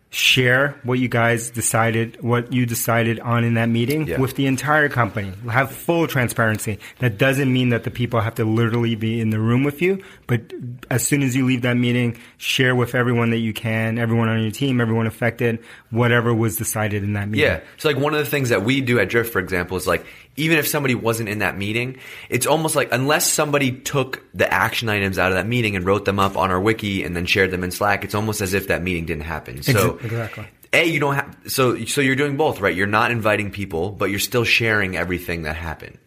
share 0.09 0.79
what 0.83 0.99
you 0.99 1.09
guys 1.09 1.49
decided, 1.49 2.17
what 2.21 2.53
you 2.53 2.65
decided 2.65 3.19
on 3.19 3.43
in 3.43 3.55
that 3.55 3.67
meeting 3.67 4.07
Yeah. 4.07 4.19
with 4.19 4.35
the 4.35 4.45
entire 4.47 4.87
company. 4.87 5.33
Have 5.51 5.69
full 5.71 6.07
transparency. 6.07 6.79
That 6.99 7.17
doesn't 7.17 7.51
mean 7.51 7.69
that 7.69 7.83
the 7.83 7.91
people 7.91 8.21
have 8.21 8.35
to 8.35 8.45
literally 8.45 8.95
be 8.95 9.19
in 9.19 9.31
the 9.31 9.39
room 9.39 9.63
with 9.63 9.81
you, 9.81 10.01
but 10.25 10.41
as 10.89 11.05
soon 11.05 11.23
as 11.23 11.35
you 11.35 11.45
leave 11.45 11.61
that 11.63 11.75
meeting, 11.75 12.17
share 12.37 12.73
with 12.73 12.95
everyone 12.95 13.31
that 13.31 13.39
you 13.39 13.51
can, 13.53 13.97
everyone 13.97 14.29
on 14.29 14.41
your 14.41 14.51
team, 14.51 14.79
everyone 14.79 15.07
affected, 15.07 15.59
whatever 15.89 16.33
was 16.33 16.55
decided 16.55 17.03
in 17.03 17.13
that 17.13 17.27
meeting. 17.27 17.45
Yeah. 17.45 17.59
So 17.75 17.89
like 17.89 17.97
one 17.97 18.13
of 18.13 18.19
the 18.19 18.25
things 18.31 18.49
that 18.49 18.63
we 18.63 18.79
do 18.79 18.99
at 18.99 19.09
Drift, 19.09 19.33
for 19.33 19.39
example, 19.39 19.75
is 19.75 19.87
like 19.87 20.05
even 20.37 20.57
if 20.57 20.67
somebody 20.67 20.95
wasn't 20.95 21.27
in 21.27 21.39
that 21.39 21.57
meeting, 21.57 21.97
it's 22.29 22.45
almost 22.45 22.75
like 22.75 22.89
unless 22.91 23.29
somebody 23.29 23.71
took 23.71 24.23
the 24.33 24.51
action 24.53 24.87
items 24.87 25.17
out 25.17 25.31
of 25.31 25.35
that 25.35 25.47
meeting 25.47 25.75
and 25.75 25.83
wrote 25.85 26.05
them 26.05 26.19
up 26.19 26.37
on 26.37 26.51
our 26.51 26.59
wiki 26.59 27.03
and 27.03 27.15
then 27.15 27.25
shared 27.25 27.49
them 27.51 27.63
in 27.63 27.71
Slack, 27.71 28.03
it's 28.05 28.13
almost 28.15 28.39
as 28.39 28.53
if 28.53 28.67
that 28.67 28.83
meeting 28.83 29.05
didn't 29.05 29.23
happen. 29.23 29.63
So 29.63 29.96
Exa- 29.99 30.05
exactly. 30.05 30.47
A, 30.73 30.85
you 30.85 30.99
don't 30.99 31.15
have 31.15 31.37
so 31.47 31.85
so 31.85 32.01
you're 32.01 32.15
doing 32.15 32.35
both, 32.37 32.59
right? 32.59 32.75
You're 32.75 32.87
not 32.87 33.11
inviting 33.11 33.51
people, 33.51 33.91
but 33.91 34.09
you're 34.09 34.19
still 34.19 34.43
sharing 34.43 34.97
everything 34.97 35.43
that 35.43 35.55
happened. 35.55 35.97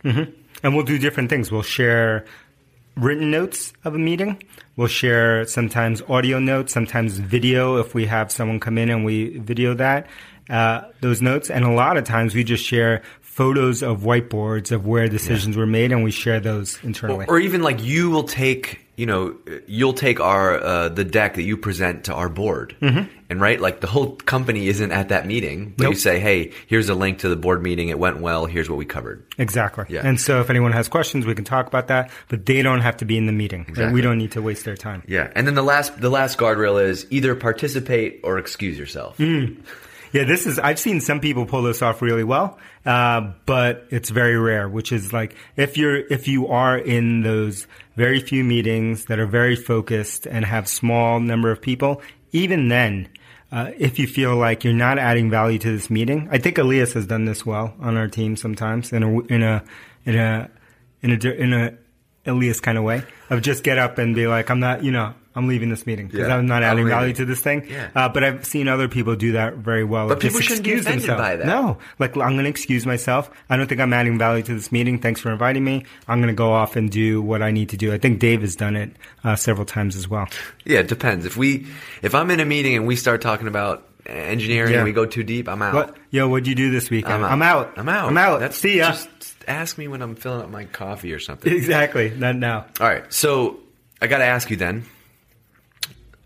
And 0.62 0.76
we'll 0.76 0.84
do 0.84 0.99
different 0.99 1.30
things. 1.30 1.51
We'll 1.51 1.62
share 1.62 2.26
written 2.97 3.30
notes 3.30 3.72
of 3.84 3.95
a 3.95 3.99
meeting. 3.99 4.43
We'll 4.76 4.88
share 4.88 5.47
sometimes 5.47 6.03
audio 6.03 6.38
notes, 6.38 6.72
sometimes 6.74 7.18
video 7.18 7.78
if 7.78 7.95
we 7.95 8.05
have 8.07 8.30
someone 8.30 8.61
come 8.61 8.76
in 8.76 8.91
and 8.91 9.05
we 9.05 9.38
video 9.38 9.72
that, 9.74 10.07
uh, 10.51 10.82
those 11.01 11.22
notes. 11.22 11.49
And 11.51 11.64
a 11.64 11.70
lot 11.70 11.97
of 11.97 12.05
times 12.05 12.34
we 12.34 12.45
just 12.45 12.64
share 12.64 13.03
photos 13.41 13.82
of 13.82 14.01
whiteboards 14.03 14.70
of 14.70 14.86
where 14.86 15.09
decisions 15.09 15.57
were 15.57 15.64
made 15.64 15.93
and 15.93 16.05
we 16.05 16.11
share 16.11 16.41
those 16.41 16.78
internally. 16.84 17.24
Or 17.26 17.38
even 17.41 17.62
like 17.62 17.82
you 17.82 18.11
will 18.11 18.24
take, 18.24 18.80
you 18.97 19.07
know, 19.07 19.34
you'll 19.66 19.95
take 19.95 20.20
our 20.20 20.62
uh, 20.62 20.88
the 20.91 21.05
deck 21.05 21.36
that 21.36 21.45
you 21.45 21.57
present 21.57 22.05
to 22.05 22.12
our 22.12 22.28
board, 22.28 22.76
and 22.82 23.41
right, 23.41 23.59
like 23.59 23.80
the 23.80 23.86
whole 23.86 24.16
company 24.16 24.68
isn't 24.68 24.93
at 24.93 25.09
that 25.09 25.26
meeting, 25.26 25.72
but 25.78 25.88
you 25.88 25.95
say, 25.95 26.20
hey, 26.20 26.53
here's 26.66 26.91
a 26.91 26.95
link 26.95 27.20
to 27.20 27.30
the 27.30 27.36
board 27.36 27.62
meeting. 27.62 27.88
It 27.88 27.99
went 27.99 28.20
well. 28.20 28.45
Here's 28.45 28.68
what 28.68 28.76
we 28.76 28.84
covered. 28.84 29.24
Exactly. 29.38 29.86
Yeah. 29.88 30.03
And 30.07 30.20
so 30.20 30.43
if 30.43 30.51
anyone 30.51 30.72
has 30.72 30.88
questions, 30.88 31.24
we 31.24 31.34
can 31.34 31.47
talk 31.47 31.66
about 31.66 31.88
that, 31.88 32.11
but 32.28 32.45
they 32.45 32.61
don't 32.61 32.82
have 32.82 32.99
to 32.99 33.07
be 33.07 33.16
in 33.16 33.24
the 33.24 33.32
meeting. 33.32 33.61
right? 33.61 33.68
Exactly. 33.70 33.95
We 33.95 34.03
don't 34.03 34.18
need 34.18 34.32
to 34.32 34.43
waste 34.43 34.66
their 34.66 34.76
time. 34.76 35.03
Yeah, 35.09 35.32
and 35.34 35.47
then 35.47 35.55
the 35.55 35.62
last 35.62 35.99
the 35.99 36.11
last 36.11 36.36
guardrail 36.36 36.76
is 36.84 37.07
either 37.09 37.34
participate 37.34 38.20
or 38.22 38.36
excuse 38.36 38.78
yourself. 38.78 39.18
Yeah, 40.12 40.24
this 40.24 40.45
is. 40.45 40.59
I've 40.59 40.80
seen 40.80 41.01
some 41.01 41.20
people 41.20 41.47
pull 41.47 41.62
this 41.62 41.82
off 41.82 42.03
really 42.03 42.24
well, 42.24 42.59
uh, 42.87 43.33
but 43.47 43.87
it's 43.91 44.11
very 44.11 44.39
rare. 44.39 44.68
Which 44.68 44.93
is 44.93 45.12
like 45.12 45.37
if 45.57 45.76
you're 45.76 45.97
if 45.97 46.28
you 46.28 46.49
are 46.49 46.78
in 46.78 47.22
those 47.22 47.66
very 47.97 48.20
few 48.20 48.45
meetings 48.45 49.07
that 49.07 49.18
are 49.18 49.26
very 49.26 49.57
focused 49.57 50.26
and 50.26 50.45
have 50.45 50.68
small 50.68 51.20
number 51.20 51.51
of 51.51 51.61
people, 51.61 52.01
even 52.33 52.68
then, 52.68 53.09
uh, 53.53 53.70
if 53.78 53.99
you 53.99 54.07
feel 54.07 54.37
like 54.37 54.64
you're 54.64 54.72
not 54.72 54.99
adding 54.99 55.31
value 55.31 55.59
to 55.59 55.70
this 55.70 55.91
meeting, 55.91 56.28
I 56.31 56.39
think 56.39 56.59
Elias 56.59 56.95
has 56.95 57.07
done 57.07 57.24
this 57.24 57.45
well 57.45 57.74
on 57.81 57.97
our 57.97 58.09
team 58.09 58.37
sometimes 58.37 58.93
in 58.93 59.03
a 59.03 59.20
in 59.22 59.43
a 59.43 59.64
in 60.07 60.16
a 60.16 60.51
in 61.03 61.11
a 61.11 61.31
in 61.31 61.53
a 61.53 61.78
Elias 62.26 62.61
kind 62.61 62.78
of 62.78 62.85
way 62.85 63.03
of 63.31 63.43
just 63.43 63.64
get 63.64 63.78
up 63.78 63.99
and 63.99 64.14
be 64.14 64.26
like, 64.26 64.51
I'm 64.51 64.61
not, 64.61 64.85
you 64.85 64.93
know. 64.93 65.14
I'm 65.41 65.49
leaving 65.49 65.70
this 65.70 65.86
meeting 65.86 66.07
because 66.07 66.28
Yeah. 66.28 66.36
I'm 66.36 66.47
not 66.47 66.62
adding 66.62 66.84
I'm 66.84 66.91
value 66.91 67.12
to 67.14 67.24
this 67.24 67.41
thing. 67.41 67.66
Yeah. 67.68 67.91
Uh, 67.95 68.09
but 68.09 68.22
I've 68.22 68.45
seen 68.45 68.68
other 68.68 68.88
people 68.88 69.16
do 69.16 69.32
that 69.32 69.55
very 69.57 69.84
well. 69.84 70.09
But 70.09 70.20
people 70.20 70.41
shouldn't 70.41 70.64
be 70.64 70.70
excuse 70.72 70.86
offended 70.86 71.03
themselves. 71.09 71.20
by 71.20 71.36
that. 71.36 71.47
No, 71.47 71.78
like 71.99 72.16
I'm 72.16 72.32
going 72.34 72.45
to 72.45 72.51
excuse 72.51 72.86
myself. 72.86 73.30
I 73.49 73.57
don't 73.57 73.66
think 73.66 73.80
I'm 73.80 73.93
adding 73.93 74.18
value 74.18 74.43
to 74.45 74.55
this 74.55 74.70
meeting. 74.70 74.99
Thanks 75.01 75.20
for 75.20 75.32
inviting 75.32 75.64
me. 75.64 75.84
I'm 76.07 76.18
going 76.20 76.28
to 76.28 76.34
go 76.38 76.53
off 76.53 76.76
and 76.76 76.91
do 76.91 77.20
what 77.22 77.43
I 77.43 77.51
need 77.51 77.70
to 77.70 77.76
do. 77.76 77.93
I 77.93 77.99
think 77.99 78.18
Dave 78.20 78.43
has 78.43 78.55
done 78.57 78.76
it 78.76 78.91
uh, 79.24 79.36
several 79.36 79.64
times 79.66 79.97
as 79.97 80.07
well. 80.09 80.28
Yeah, 80.64 80.80
it 80.80 80.88
depends. 80.88 81.24
If 81.26 81.36
we 81.36 81.66
if 82.03 82.14
I'm 82.14 82.30
in 82.30 82.41
a 82.41 82.45
meeting 82.45 82.76
and 82.76 82.86
we 82.86 82.97
start 82.97 83.20
talking 83.22 83.47
about 83.49 83.86
engineering 84.07 84.72
Yeah. 84.72 84.78
and 84.78 84.84
we 84.86 84.93
go 84.93 85.07
too 85.07 85.22
deep, 85.22 85.49
I'm 85.49 85.62
out. 85.62 85.74
What? 85.74 85.97
Yo, 86.11 86.28
what'd 86.28 86.47
you 86.47 86.55
do 86.55 86.70
this 86.70 86.91
weekend? 86.91 87.24
I'm 87.24 87.24
out. 87.24 87.30
I'm 87.32 87.43
out. 87.43 87.78
I'm 87.78 87.88
out. 87.88 88.09
I'm 88.09 88.18
out. 88.18 88.41
That's, 88.41 88.57
See 88.59 88.78
ya. 88.78 88.91
Just 88.93 89.09
ask 89.49 89.78
me 89.78 89.88
when 89.88 90.03
I'm 90.03 90.16
filling 90.16 90.43
up 90.43 90.51
my 90.51 90.64
coffee 90.64 91.12
or 91.12 91.18
something. 91.18 91.53
exactly. 91.57 92.11
Not 92.11 92.36
now. 92.36 92.66
All 92.80 92.86
right. 92.88 93.05
So 93.12 93.61
I 94.03 94.07
got 94.07 94.18
to 94.18 94.24
ask 94.24 94.51
you 94.51 94.57
then 94.57 94.84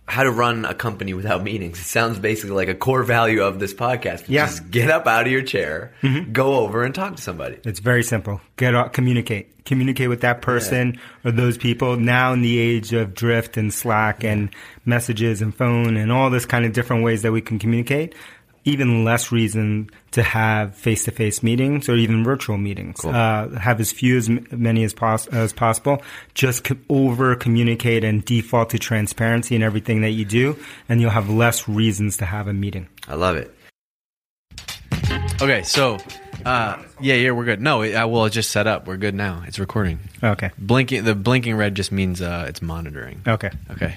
how 0.06 0.22
to 0.22 0.30
run 0.30 0.64
a 0.64 0.74
company 0.74 1.14
without 1.14 1.42
meetings. 1.42 1.80
It 1.80 1.84
sounds 1.84 2.18
basically 2.18 2.54
like 2.54 2.68
a 2.68 2.74
core 2.74 3.02
value 3.02 3.42
of 3.42 3.58
this 3.58 3.72
podcast. 3.72 4.24
Yeah. 4.28 4.46
Just 4.46 4.70
get 4.70 4.90
up 4.90 5.06
out 5.06 5.26
of 5.26 5.32
your 5.32 5.42
chair, 5.42 5.94
mm-hmm. 6.02 6.32
go 6.32 6.56
over 6.58 6.84
and 6.84 6.94
talk 6.94 7.16
to 7.16 7.22
somebody. 7.22 7.58
It's 7.64 7.80
very 7.80 8.02
simple. 8.02 8.40
Get 8.56 8.74
out, 8.74 8.92
communicate. 8.92 9.64
Communicate 9.64 10.10
with 10.10 10.20
that 10.20 10.42
person 10.42 11.00
or 11.24 11.30
those 11.30 11.56
people. 11.56 11.96
Now 11.96 12.34
in 12.34 12.42
the 12.42 12.58
age 12.58 12.92
of 12.92 13.14
drift 13.14 13.56
and 13.56 13.72
Slack 13.72 14.22
and 14.22 14.50
messages 14.84 15.40
and 15.40 15.54
phone 15.54 15.96
and 15.96 16.12
all 16.12 16.28
this 16.28 16.44
kind 16.44 16.66
of 16.66 16.74
different 16.74 17.02
ways 17.02 17.22
that 17.22 17.32
we 17.32 17.40
can 17.40 17.58
communicate, 17.58 18.14
even 18.64 19.04
less 19.04 19.30
reason 19.30 19.90
to 20.12 20.22
have 20.22 20.74
face-to-face 20.74 21.42
meetings 21.42 21.88
or 21.88 21.96
even 21.96 22.24
virtual 22.24 22.56
meetings. 22.56 23.04
Uh, 23.04 23.48
have 23.60 23.80
as 23.80 23.92
few 23.92 24.16
as 24.16 24.28
many 24.28 24.84
as, 24.84 24.94
pos- 24.94 25.26
as 25.28 25.52
possible. 25.52 26.02
Just 26.34 26.64
co- 26.64 26.76
over 26.88 27.36
communicate 27.36 28.04
and 28.04 28.24
default 28.24 28.70
to 28.70 28.78
transparency 28.78 29.54
in 29.54 29.62
everything 29.62 30.00
that 30.00 30.10
you 30.10 30.24
do, 30.24 30.56
and 30.88 31.00
you'll 31.00 31.10
have 31.10 31.28
less 31.28 31.68
reasons 31.68 32.16
to 32.18 32.24
have 32.24 32.48
a 32.48 32.52
meeting. 32.54 32.88
I 33.06 33.14
love 33.14 33.36
it. 33.36 33.54
Okay, 35.42 35.62
so 35.62 35.98
uh, 36.46 36.82
yeah, 37.00 37.14
yeah, 37.14 37.32
we're 37.32 37.44
good. 37.44 37.60
No, 37.60 37.82
it, 37.82 37.92
uh, 37.92 38.06
well, 38.06 38.24
it's 38.24 38.34
just 38.34 38.50
set 38.50 38.66
up. 38.66 38.86
We're 38.86 38.96
good 38.96 39.14
now. 39.14 39.42
It's 39.46 39.58
recording. 39.58 39.98
Okay. 40.22 40.50
Blinking. 40.58 41.04
The 41.04 41.14
blinking 41.14 41.56
red 41.56 41.74
just 41.74 41.92
means 41.92 42.22
uh, 42.22 42.46
it's 42.48 42.62
monitoring. 42.62 43.20
Okay. 43.26 43.50
Okay. 43.72 43.96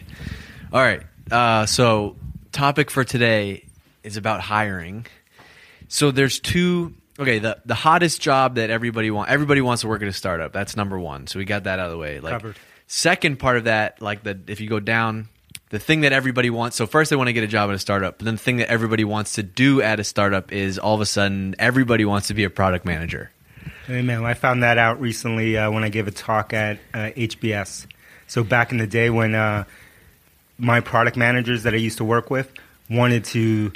All 0.74 0.82
right. 0.82 1.04
Uh, 1.32 1.66
so, 1.66 2.16
topic 2.52 2.90
for 2.90 3.04
today 3.04 3.67
is 4.08 4.18
about 4.18 4.42
hiring. 4.42 5.06
So 5.88 6.12
there's 6.12 6.40
two. 6.40 6.96
Okay, 7.20 7.40
the 7.40 7.60
the 7.66 7.76
hottest 7.76 8.22
job 8.22 8.56
that 8.56 8.70
everybody 8.70 9.12
want 9.12 9.30
everybody 9.30 9.62
wants 9.62 9.82
to 9.82 9.88
work 9.88 10.02
at 10.02 10.08
a 10.08 10.14
startup. 10.14 10.54
That's 10.54 10.76
number 10.76 11.00
one. 11.00 11.28
So 11.28 11.40
we 11.40 11.46
got 11.46 11.64
that 11.66 11.80
out 11.80 11.86
of 11.86 11.92
the 11.92 11.98
way. 11.98 12.20
Like 12.20 12.34
Covered. 12.34 12.58
second 12.88 13.38
part 13.38 13.58
of 13.58 13.64
that, 13.66 14.02
like 14.02 14.24
the 14.24 14.40
if 14.48 14.62
you 14.62 14.70
go 14.70 14.80
down, 14.80 15.30
the 15.70 15.80
thing 15.80 16.02
that 16.02 16.14
everybody 16.14 16.50
wants. 16.50 16.78
So 16.78 16.86
first 16.88 17.10
they 17.10 17.16
want 17.16 17.28
to 17.28 17.34
get 17.34 17.44
a 17.44 17.48
job 17.48 17.70
at 17.70 17.76
a 17.76 17.80
startup, 17.80 18.20
but 18.20 18.26
then 18.26 18.36
the 18.36 18.42
thing 18.42 18.58
that 18.58 18.70
everybody 18.70 19.04
wants 19.04 19.34
to 19.34 19.44
do 19.44 19.82
at 19.82 20.00
a 20.00 20.04
startup 20.04 20.52
is 20.52 20.78
all 20.78 20.96
of 20.96 21.02
a 21.02 21.06
sudden 21.06 21.56
everybody 21.60 22.06
wants 22.06 22.28
to 22.28 22.34
be 22.34 22.44
a 22.44 22.50
product 22.50 22.86
manager. 22.86 23.32
Amen. 23.90 24.24
I 24.24 24.34
found 24.34 24.64
that 24.64 24.78
out 24.78 25.00
recently 25.02 25.58
uh, 25.58 25.72
when 25.72 25.84
I 25.84 25.90
gave 25.90 26.08
a 26.08 26.12
talk 26.12 26.54
at 26.54 26.78
uh, 26.94 27.12
HBS. 27.16 27.88
So 28.28 28.44
back 28.44 28.72
in 28.72 28.78
the 28.78 28.88
day 28.88 29.10
when 29.10 29.34
uh, 29.34 29.64
my 30.58 30.82
product 30.82 31.18
managers 31.18 31.64
that 31.64 31.74
I 31.74 31.78
used 31.78 31.98
to 31.98 32.04
work 32.04 32.30
with 32.30 32.52
wanted 32.90 33.26
to 33.26 33.72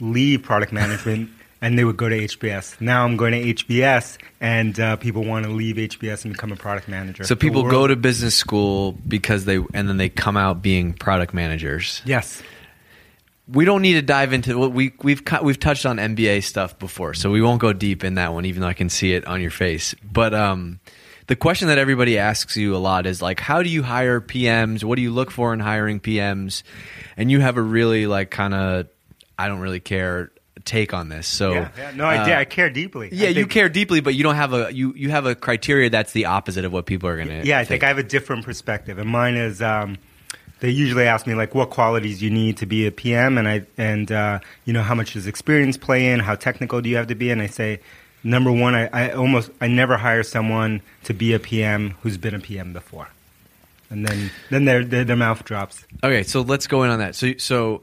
leave 0.00 0.42
product 0.42 0.72
management 0.72 1.30
and 1.60 1.78
they 1.78 1.84
would 1.84 1.96
go 1.96 2.08
to 2.08 2.16
HBS. 2.16 2.80
Now 2.80 3.04
I'm 3.04 3.16
going 3.16 3.32
to 3.32 3.54
HBS 3.54 4.18
and 4.40 4.78
uh, 4.80 4.96
people 4.96 5.24
want 5.24 5.44
to 5.44 5.52
leave 5.52 5.76
HBS 5.76 6.24
and 6.24 6.32
become 6.32 6.52
a 6.52 6.56
product 6.56 6.88
manager. 6.88 7.24
So 7.24 7.36
people 7.36 7.62
go 7.68 7.86
to 7.86 7.96
business 7.96 8.34
school 8.34 8.92
because 9.06 9.44
they 9.44 9.56
and 9.74 9.88
then 9.88 9.96
they 9.96 10.08
come 10.08 10.36
out 10.36 10.62
being 10.62 10.92
product 10.94 11.34
managers. 11.34 12.02
Yes. 12.04 12.42
we 13.48 13.64
don't 13.64 13.82
need 13.82 13.94
to 13.94 14.02
dive 14.02 14.32
into 14.32 14.56
what 14.58 14.72
we 14.72 14.92
we've 15.02 15.22
we've 15.42 15.60
touched 15.60 15.86
on 15.86 15.96
MBA 15.96 16.44
stuff 16.44 16.78
before, 16.78 17.14
so 17.14 17.30
we 17.30 17.42
won't 17.42 17.60
go 17.60 17.72
deep 17.72 18.04
in 18.04 18.14
that 18.14 18.32
one, 18.32 18.44
even 18.46 18.62
though 18.62 18.68
I 18.68 18.74
can 18.74 18.88
see 18.88 19.12
it 19.12 19.26
on 19.26 19.40
your 19.40 19.50
face. 19.50 19.94
But 20.02 20.32
um, 20.34 20.80
the 21.26 21.36
question 21.36 21.68
that 21.68 21.78
everybody 21.78 22.18
asks 22.18 22.56
you 22.56 22.74
a 22.74 22.78
lot 22.78 23.06
is 23.06 23.20
like, 23.20 23.40
how 23.40 23.62
do 23.62 23.68
you 23.68 23.82
hire 23.82 24.20
PMs? 24.20 24.82
What 24.82 24.96
do 24.96 25.02
you 25.02 25.12
look 25.12 25.30
for 25.30 25.52
in 25.52 25.60
hiring 25.60 26.00
PMs? 26.00 26.62
And 27.16 27.30
you 27.30 27.40
have 27.40 27.56
a 27.56 27.62
really 27.62 28.06
like 28.06 28.30
kind 28.30 28.54
of 28.54 28.88
I 29.40 29.48
don't 29.48 29.60
really 29.60 29.80
care 29.80 30.30
take 30.64 30.92
on 30.92 31.08
this. 31.08 31.26
So 31.26 31.52
Yeah, 31.52 31.68
yeah. 31.76 31.90
No, 31.94 32.04
I, 32.04 32.18
uh. 32.18 32.40
I 32.40 32.44
care 32.44 32.70
deeply. 32.70 33.08
Yeah, 33.12 33.28
you 33.28 33.46
care 33.46 33.68
deeply, 33.68 34.00
but 34.00 34.14
you 34.14 34.22
don't 34.22 34.36
have 34.36 34.52
a 34.52 34.72
you 34.72 34.92
you 34.94 35.10
have 35.10 35.26
a 35.26 35.34
criteria 35.34 35.90
that's 35.90 36.12
the 36.12 36.26
opposite 36.26 36.64
of 36.64 36.72
what 36.72 36.86
people 36.86 37.08
are 37.08 37.16
gonna. 37.16 37.42
Yeah, 37.44 37.58
I 37.58 37.64
think 37.64 37.82
I 37.82 37.88
have 37.88 37.98
a 37.98 38.02
different 38.02 38.44
perspective, 38.44 38.98
and 38.98 39.08
mine 39.08 39.36
is 39.36 39.62
um, 39.62 39.98
they 40.60 40.70
usually 40.70 41.06
ask 41.06 41.26
me 41.26 41.34
like 41.34 41.54
what 41.54 41.70
qualities 41.70 42.22
you 42.22 42.30
need 42.30 42.58
to 42.58 42.66
be 42.66 42.86
a 42.86 42.92
PM, 42.92 43.38
and 43.38 43.48
I 43.48 43.66
and 43.78 44.10
uh, 44.12 44.40
you 44.64 44.72
know 44.72 44.82
how 44.82 44.94
much 44.94 45.14
does 45.14 45.26
experience 45.26 45.76
play 45.76 46.12
in, 46.12 46.20
how 46.20 46.34
technical 46.34 46.80
do 46.80 46.88
you 46.88 46.96
have 46.96 47.08
to 47.08 47.14
be, 47.14 47.30
and 47.30 47.40
I 47.40 47.46
say 47.46 47.80
number 48.22 48.52
one, 48.52 48.74
I, 48.74 48.88
I 48.92 49.10
almost 49.12 49.50
I 49.60 49.66
never 49.66 49.96
hire 49.96 50.22
someone 50.22 50.82
to 51.04 51.14
be 51.14 51.32
a 51.32 51.38
PM 51.38 51.96
who's 52.02 52.18
been 52.18 52.34
a 52.34 52.40
PM 52.40 52.72
before, 52.72 53.08
and 53.88 54.06
then 54.06 54.30
then 54.50 54.64
their 54.66 54.84
their, 54.84 55.04
their 55.04 55.16
mouth 55.16 55.44
drops. 55.44 55.84
Okay, 56.04 56.22
so 56.22 56.42
let's 56.42 56.66
go 56.66 56.82
in 56.82 56.90
on 56.90 56.98
that. 56.98 57.14
So, 57.14 57.32
so 57.38 57.82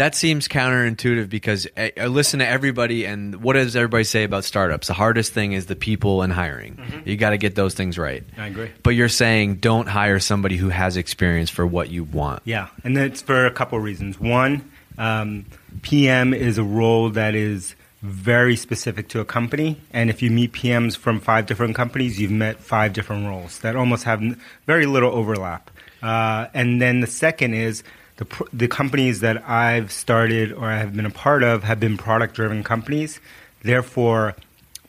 that 0.00 0.14
seems 0.14 0.48
counterintuitive 0.48 1.28
because 1.28 1.66
I, 1.76 1.92
I 2.00 2.06
listen 2.06 2.40
to 2.40 2.48
everybody, 2.48 3.04
and 3.04 3.42
what 3.42 3.52
does 3.52 3.76
everybody 3.76 4.04
say 4.04 4.24
about 4.24 4.44
startups? 4.44 4.86
The 4.86 4.94
hardest 4.94 5.34
thing 5.34 5.52
is 5.52 5.66
the 5.66 5.76
people 5.76 6.22
and 6.22 6.32
hiring. 6.32 7.02
You 7.04 7.18
got 7.18 7.30
to 7.30 7.36
get 7.36 7.54
those 7.54 7.74
things 7.74 7.98
right. 7.98 8.24
I 8.38 8.46
agree. 8.46 8.70
But 8.82 8.90
you're 8.90 9.10
saying 9.10 9.56
don't 9.56 9.86
hire 9.86 10.18
somebody 10.18 10.56
who 10.56 10.70
has 10.70 10.96
experience 10.96 11.50
for 11.50 11.66
what 11.66 11.90
you 11.90 12.04
want. 12.04 12.40
Yeah, 12.46 12.68
and 12.82 12.96
it's 12.96 13.20
for 13.20 13.44
a 13.44 13.50
couple 13.50 13.76
of 13.76 13.84
reasons. 13.84 14.18
One, 14.18 14.70
um, 14.96 15.44
PM 15.82 16.32
is 16.32 16.56
a 16.56 16.64
role 16.64 17.10
that 17.10 17.34
is 17.34 17.74
very 18.00 18.56
specific 18.56 19.08
to 19.10 19.20
a 19.20 19.26
company, 19.26 19.78
and 19.92 20.08
if 20.08 20.22
you 20.22 20.30
meet 20.30 20.52
PMs 20.52 20.96
from 20.96 21.20
five 21.20 21.44
different 21.44 21.76
companies, 21.76 22.18
you've 22.18 22.30
met 22.30 22.58
five 22.58 22.94
different 22.94 23.26
roles 23.26 23.58
that 23.58 23.76
almost 23.76 24.04
have 24.04 24.22
very 24.66 24.86
little 24.86 25.12
overlap. 25.12 25.70
Uh, 26.02 26.46
and 26.54 26.80
then 26.80 27.00
the 27.00 27.06
second 27.06 27.52
is 27.52 27.84
the 28.20 28.46
the 28.52 28.68
companies 28.68 29.20
that 29.20 29.48
I've 29.48 29.90
started 29.90 30.52
or 30.52 30.66
I 30.66 30.76
have 30.78 30.94
been 30.94 31.06
a 31.06 31.10
part 31.10 31.42
of 31.42 31.64
have 31.64 31.80
been 31.80 31.96
product 31.96 32.34
driven 32.34 32.62
companies. 32.62 33.18
Therefore, 33.62 34.36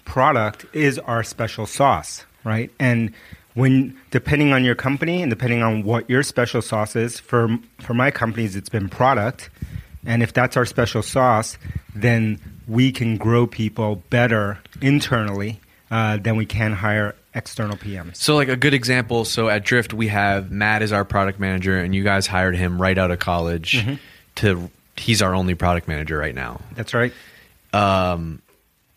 product 0.03 0.66
is 0.74 0.99
our 0.99 1.24
special 1.24 1.66
sauce, 1.66 2.26
right? 2.44 2.70
And 2.78 3.14
when 3.53 3.98
depending 4.12 4.52
on 4.52 4.66
your 4.66 4.76
company 4.76 5.22
and 5.22 5.30
depending 5.30 5.64
on 5.64 5.84
what 5.84 6.10
your 6.10 6.24
special 6.24 6.62
sauce 6.62 6.95
is, 6.95 7.20
for 7.20 7.58
for 7.80 7.94
my 7.94 8.12
companies, 8.12 8.58
it's 8.58 8.70
been 8.70 8.90
product, 8.90 9.49
and 10.06 10.22
if 10.22 10.34
that's 10.34 10.58
our 10.58 10.66
special 10.66 11.02
sauce, 11.02 11.58
then 11.95 12.38
we 12.68 12.91
can 12.91 13.16
grow 13.16 13.48
people 13.48 14.03
better 14.10 14.60
internally 14.82 15.62
uh, 15.90 16.18
than 16.18 16.36
we 16.36 16.45
can 16.45 16.74
hire 16.74 17.16
external 17.34 17.78
PMs. 17.78 18.18
So, 18.18 18.36
like 18.36 18.49
a 18.49 18.56
good 18.56 18.74
example. 18.74 19.26
So 19.26 19.49
at 19.49 19.64
Drift, 19.64 19.94
we 19.94 20.08
have 20.08 20.52
Matt 20.52 20.82
as 20.82 20.91
our 20.91 21.06
product 21.06 21.40
manager, 21.40 21.78
and 21.78 21.94
you 21.95 22.03
guys 22.03 22.28
hired 22.28 22.56
him 22.56 22.82
right 22.82 22.98
out 22.98 23.12
of 23.12 23.20
college. 23.20 23.74
Mm-hmm. 23.74 23.95
To 24.36 24.72
he's 24.98 25.22
our 25.22 25.36
only 25.36 25.56
product 25.56 25.88
manager 25.88 26.18
right 26.18 26.36
now. 26.36 26.62
That's 26.76 26.94
right. 26.94 27.14
Um, 27.74 28.41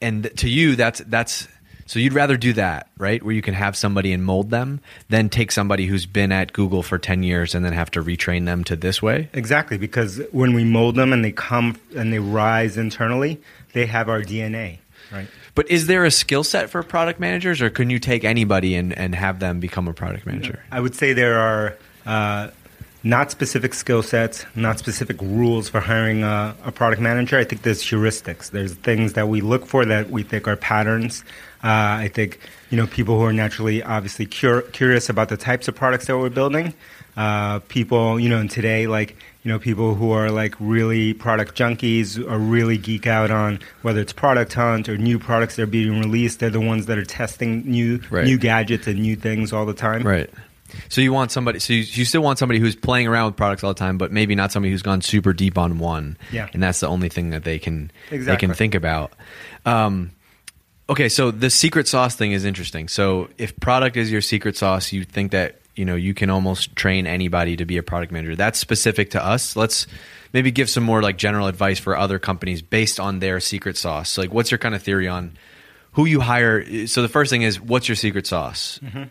and 0.01 0.31
to 0.39 0.49
you, 0.49 0.77
that's 0.77 1.01
that's 1.01 1.49
so 1.87 1.99
you'd 1.99 2.13
rather 2.13 2.37
do 2.37 2.53
that, 2.55 2.89
right? 2.97 3.23
Where 3.23 3.35
you 3.35 3.43
can 3.43 3.55
have 3.55 3.77
somebody 3.77 4.13
and 4.13 4.25
mold 4.25 4.51
them, 4.51 4.81
than 5.09 5.29
take 5.29 5.53
somebody 5.53 5.87
who's 5.87 6.07
been 6.07 6.33
at 6.33 6.53
Google 6.53 6.83
for 6.83 6.99
ten 6.99 7.23
years 7.23 7.55
and 7.55 7.65
then 7.65 7.73
have 7.73 7.91
to 7.93 8.03
retrain 8.03 8.47
them 8.47 8.65
to 8.65 8.77
this 8.77 9.03
way. 9.03 9.29
Exactly, 9.33 9.79
because 9.79 10.21
when 10.33 10.55
we 10.55 10.65
mold 10.65 10.95
them 10.95 11.13
and 11.13 11.25
they 11.25 11.33
come 11.33 11.79
and 11.97 12.13
they 12.13 12.19
rise 12.19 12.77
internally, 12.77 13.41
they 13.73 13.87
have 13.87 14.09
our 14.09 14.23
DNA, 14.23 14.79
right? 15.13 15.29
But 15.55 15.71
is 15.71 15.87
there 15.87 16.05
a 16.05 16.11
skill 16.11 16.43
set 16.43 16.71
for 16.71 16.83
product 16.83 17.21
managers, 17.21 17.63
or 17.63 17.71
can 17.71 17.91
you 17.91 17.99
take 17.99 18.25
anybody 18.25 18.75
and, 18.75 18.97
and 18.97 19.15
have 19.15 19.39
them 19.39 19.61
become 19.61 19.87
a 19.87 19.93
product 19.93 20.27
manager? 20.27 20.65
I 20.71 20.81
would 20.81 20.97
say 20.97 21.13
there 21.13 21.39
are 21.39 21.77
uh, 22.07 22.51
not 23.05 23.31
specific 23.31 23.75
skill 23.75 24.03
sets, 24.03 24.47
not 24.57 24.79
specific 24.79 25.21
rules 25.21 25.69
for 25.69 25.79
hiring 25.79 26.25
a, 26.25 26.57
a, 26.65 26.73
product 26.73 27.01
manager. 27.01 27.39
I 27.39 27.45
think 27.45 27.63
there's 27.63 27.83
heuristics. 27.83 28.51
There's 28.51 28.75
things 28.75 29.13
that 29.13 29.29
we 29.29 29.43
look 29.43 29.67
for 29.67 29.85
that 29.85 30.11
we 30.11 30.23
think 30.23 30.49
are 30.49 30.57
patterns. 30.57 31.23
Uh, 31.63 32.01
I 32.01 32.11
think 32.13 32.41
you 32.71 32.77
know 32.77 32.87
people 32.87 33.19
who 33.19 33.25
are 33.25 33.33
naturally 33.33 33.83
obviously 33.83 34.27
cur- 34.27 34.63
curious 34.63 35.09
about 35.09 35.29
the 35.29 35.37
types 35.37 35.69
of 35.69 35.75
products 35.77 36.07
that 36.07 36.19
we're 36.19 36.31
building. 36.31 36.75
Uh, 37.17 37.61
people, 37.69 38.19
you 38.19 38.29
know, 38.29 38.39
in 38.39 38.49
today, 38.49 38.87
like 38.87 39.17
you 39.45 39.53
know, 39.53 39.59
people 39.59 39.95
who 39.95 40.11
are 40.11 40.31
like 40.31 40.55
really 40.59 41.13
product 41.13 41.55
junkies 41.57 42.19
or 42.19 42.39
really 42.39 42.79
geek 42.79 43.07
out 43.07 43.31
on 43.31 43.61
whether 43.83 44.01
it's 44.01 44.13
product 44.13 44.55
hunt 44.55 44.89
or 44.89 44.97
new 44.97 45.19
products 45.19 45.57
that 45.57 45.63
are 45.63 45.67
being 45.67 46.01
released. 46.01 46.41
They're 46.41 46.49
the 46.51 46.61
ones 46.61 46.87
that 46.87 46.97
are 46.99 47.05
testing 47.05 47.63
new 47.71 48.01
Right. 48.11 48.25
new 48.25 48.39
gadgets 48.39 48.87
and 48.87 48.99
new 48.99 49.15
things 49.17 49.53
all 49.53 49.67
the 49.67 49.75
time. 49.75 50.03
Right. 50.03 50.31
So 50.89 51.03
you 51.03 51.13
want 51.13 51.31
somebody. 51.31 51.59
So 51.61 51.73
you, 51.75 51.81
you 51.81 52.05
still 52.05 52.23
want 52.23 52.39
somebody 52.39 52.59
who's 52.59 52.75
playing 52.75 53.07
around 53.07 53.27
with 53.27 53.37
products 53.37 53.63
all 53.63 53.73
the 53.75 53.79
time, 53.79 53.99
but 53.99 54.11
maybe 54.11 54.35
not 54.35 54.51
somebody 54.51 54.73
who's 54.73 54.83
gone 54.83 55.03
super 55.03 55.33
deep 55.35 55.59
on 55.59 55.79
one. 55.79 56.17
Yeah. 56.33 56.49
And 56.53 56.63
that's 56.63 56.81
the 56.81 56.89
only 56.89 57.11
thing 57.11 57.31
that 57.31 57.45
they 57.45 57.59
can 57.59 57.93
they 58.11 58.37
can 58.37 58.55
think 58.55 58.75
about. 58.75 59.13
Um, 59.67 60.11
okay, 60.89 61.09
so 61.11 61.31
the 61.31 61.51
secret 61.51 61.87
sauce 61.87 62.17
thing 62.17 62.33
is 62.33 62.45
interesting. 62.45 62.89
So 62.89 63.29
if 63.39 63.55
product 63.61 63.97
is 63.97 64.11
your 64.11 64.21
secret 64.23 64.57
sauce, 64.57 64.91
you 64.91 65.05
think 65.05 65.33
that 65.33 65.61
you 65.77 65.85
know 65.85 65.95
you 65.95 66.15
can 66.15 66.31
almost 66.31 66.75
train 66.77 67.07
anybody 67.07 67.57
to 67.57 67.65
be 67.65 67.77
a 67.77 67.83
product 67.83 68.13
manager. 68.13 68.37
That's 68.37 68.59
specific 68.59 69.11
to 69.11 69.25
us. 69.25 69.57
Let's 69.57 69.87
maybe 70.33 70.51
give 70.51 70.69
some 70.69 70.85
more 70.85 71.03
like 71.03 71.17
general 71.17 71.47
advice 71.47 71.79
for 71.79 71.97
other 71.97 72.19
companies 72.19 72.63
based 72.63 73.01
on 73.01 73.21
their 73.21 73.41
secret 73.41 73.77
sauce. 73.77 74.19
Like, 74.19 74.33
what's 74.33 74.51
your 74.51 74.59
kind 74.59 74.75
of 74.75 74.83
theory 74.83 75.09
on 75.09 75.37
who 75.93 76.05
you 76.05 76.21
hire? 76.21 76.87
So 76.87 77.03
the 77.03 77.09
first 77.09 77.31
thing 77.31 77.43
is, 77.43 77.61
what's 77.61 77.89
your 77.89 77.97
secret 77.97 78.27
sauce? 78.27 78.79
Mm-hmm. 78.83 79.05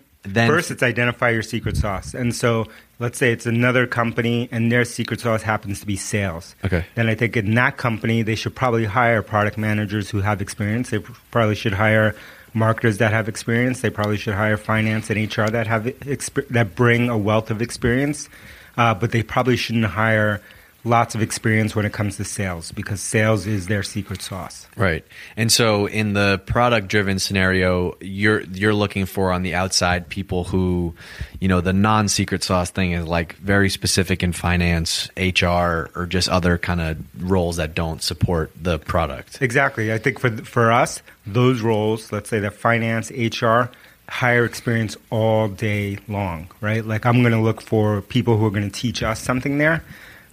First, 0.48 0.72
it's 0.72 0.84
identify 0.84 1.32
your 1.32 1.42
secret 1.42 1.76
sauce. 1.76 2.14
And 2.14 2.34
so, 2.34 2.68
let's 3.00 3.18
say 3.18 3.34
it's 3.34 3.46
another 3.46 3.86
company 3.86 4.48
and 4.54 4.72
their 4.72 4.86
secret 4.86 5.20
sauce 5.20 5.42
happens 5.42 5.82
to 5.82 5.86
be 5.86 5.98
sales. 5.98 6.56
Okay. 6.64 6.86
Then 6.96 7.10
I 7.10 7.16
think 7.16 7.36
in 7.36 7.54
that 7.56 7.76
company, 7.76 8.22
they 8.22 8.36
should 8.36 8.56
probably 8.56 8.86
hire 8.86 9.22
product 9.22 9.58
managers 9.58 10.10
who 10.10 10.22
have 10.22 10.42
experience. 10.42 10.92
They 10.92 11.00
probably 11.00 11.56
should 11.56 11.74
hire 11.74 12.16
marketers 12.54 12.98
that 13.00 13.12
have 13.12 13.28
experience. 13.28 13.82
They 13.82 13.90
probably 13.90 14.18
should 14.18 14.34
hire 14.34 14.58
finance 14.58 15.10
and 15.10 15.20
HR 15.20 15.46
that 15.46 15.68
have 15.68 15.84
exp- 15.86 16.48
that 16.50 16.76
bring 16.76 17.10
a 17.10 17.18
wealth 17.18 17.52
of 17.52 17.62
experience. 17.62 18.30
Uh, 18.76 18.94
but 18.94 19.12
they 19.12 19.22
probably 19.22 19.56
shouldn't 19.56 19.86
hire 19.86 20.42
lots 20.86 21.16
of 21.16 21.22
experience 21.22 21.76
when 21.76 21.86
it 21.86 21.94
comes 21.94 22.18
to 22.18 22.26
sales 22.26 22.72
because 22.72 23.00
sales 23.00 23.48
is 23.48 23.68
their 23.68 23.84
secret 23.84 24.22
sauce. 24.22 24.68
Right. 24.76 25.06
And 25.38 25.52
so 25.52 25.86
in 25.86 26.14
the 26.14 26.42
product 26.46 26.88
driven 26.88 27.20
scenario, 27.20 27.96
you're 28.02 28.42
you're 28.42 28.74
looking 28.74 29.06
for 29.06 29.32
on 29.32 29.44
the 29.44 29.56
outside 29.56 30.10
people 30.10 30.44
who, 30.44 30.94
you 31.40 31.48
know, 31.48 31.62
the 31.62 31.74
non 31.74 32.10
secret 32.10 32.44
sauce 32.44 32.70
thing 32.72 32.92
is 32.92 33.08
like 33.08 33.36
very 33.38 33.70
specific 33.70 34.24
in 34.24 34.34
finance, 34.34 35.10
HR, 35.18 35.90
or 35.96 36.08
just 36.08 36.30
other 36.30 36.58
kind 36.58 36.82
of 36.82 36.98
roles 37.32 37.58
that 37.58 37.76
don't 37.76 38.02
support 38.02 38.52
the 38.62 38.80
product. 38.80 39.42
Exactly. 39.42 39.94
I 39.94 39.98
think 39.98 40.20
for 40.20 40.36
for 40.38 40.72
us, 40.72 41.02
those 41.26 41.62
roles, 41.62 42.12
let's 42.12 42.30
say 42.30 42.40
that 42.40 42.54
finance, 42.54 43.12
HR, 43.12 43.70
hire 44.10 44.46
experience 44.46 44.98
all 45.10 45.48
day 45.48 45.98
long, 46.08 46.48
right? 46.62 46.86
Like 46.86 47.06
I'm 47.06 47.22
going 47.22 47.34
to 47.34 47.42
look 47.42 47.62
for 47.62 48.02
people 48.02 48.38
who 48.38 48.46
are 48.46 48.52
going 48.52 48.70
to 48.70 48.80
teach 48.80 49.02
us 49.02 49.20
something 49.20 49.58
there. 49.58 49.84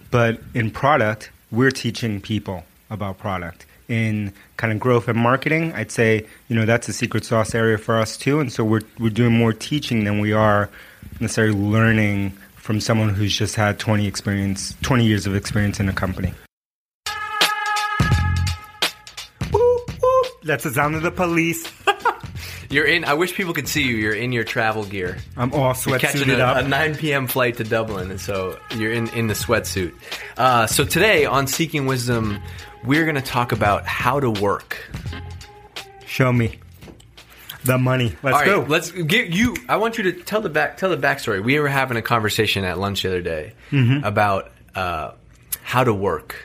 But 0.09 0.41
in 0.53 0.71
product, 0.71 1.31
we're 1.51 1.71
teaching 1.71 2.21
people 2.21 2.65
about 2.89 3.17
product. 3.17 3.65
In 3.87 4.33
kind 4.57 4.71
of 4.71 4.79
growth 4.79 5.07
and 5.07 5.17
marketing, 5.17 5.73
I'd 5.73 5.91
say, 5.91 6.25
you 6.47 6.55
know, 6.55 6.65
that's 6.65 6.87
a 6.87 6.93
secret 6.93 7.25
sauce 7.25 7.55
area 7.55 7.77
for 7.77 7.97
us 7.97 8.15
too. 8.15 8.39
And 8.39 8.51
so 8.51 8.63
we're 8.63 8.83
we're 8.99 9.09
doing 9.09 9.33
more 9.33 9.51
teaching 9.51 10.05
than 10.05 10.19
we 10.19 10.31
are 10.31 10.69
necessarily 11.19 11.55
learning 11.57 12.31
from 12.55 12.79
someone 12.79 13.09
who's 13.09 13.35
just 13.35 13.55
had 13.55 13.79
20 13.79 14.07
experience 14.07 14.75
20 14.81 15.05
years 15.05 15.25
of 15.25 15.35
experience 15.35 15.79
in 15.79 15.89
a 15.89 15.93
company. 15.93 16.33
That's 20.43 20.63
the 20.63 20.71
sound 20.71 20.95
of 20.95 21.03
the 21.03 21.11
police. 21.11 21.71
You're 22.69 22.85
in. 22.85 23.03
I 23.03 23.13
wish 23.15 23.35
people 23.35 23.53
could 23.53 23.67
see 23.67 23.83
you. 23.83 23.95
You're 23.97 24.13
in 24.15 24.31
your 24.31 24.45
travel 24.45 24.85
gear. 24.85 25.17
I'm 25.35 25.53
all 25.53 25.73
catching 25.73 25.91
sweatsuited 26.21 26.37
a, 26.39 26.45
up. 26.45 26.65
a 26.65 26.67
9 26.67 26.95
p.m. 26.95 27.27
flight 27.27 27.57
to 27.57 27.65
Dublin, 27.65 28.09
and 28.11 28.19
so 28.19 28.57
you're 28.77 28.93
in 28.93 29.09
in 29.09 29.27
the 29.27 29.33
sweatsuit. 29.33 29.93
Uh, 30.37 30.67
so 30.67 30.85
today 30.85 31.25
on 31.25 31.47
Seeking 31.47 31.85
Wisdom, 31.85 32.41
we're 32.85 33.03
going 33.03 33.15
to 33.15 33.21
talk 33.21 33.51
about 33.51 33.85
how 33.85 34.21
to 34.21 34.31
work. 34.31 34.77
Show 36.05 36.31
me 36.31 36.59
the 37.65 37.77
money. 37.77 38.15
Let's 38.23 38.35
All 38.35 38.41
right, 38.41 38.45
go. 38.45 38.65
let's 38.67 38.91
get 38.91 39.27
you. 39.31 39.55
I 39.67 39.75
want 39.75 39.97
you 39.97 40.05
to 40.05 40.13
tell 40.13 40.39
the 40.39 40.49
back 40.49 40.77
tell 40.77 40.89
the 40.89 40.97
backstory. 40.97 41.43
We 41.43 41.59
were 41.59 41.67
having 41.67 41.97
a 41.97 42.01
conversation 42.01 42.63
at 42.63 42.79
lunch 42.79 43.01
the 43.03 43.09
other 43.09 43.21
day 43.21 43.53
Mm-hmm. 43.71 44.05
about 44.05 44.49
uh, 44.75 45.11
how 45.61 45.83
to 45.83 45.93
work. 45.93 46.35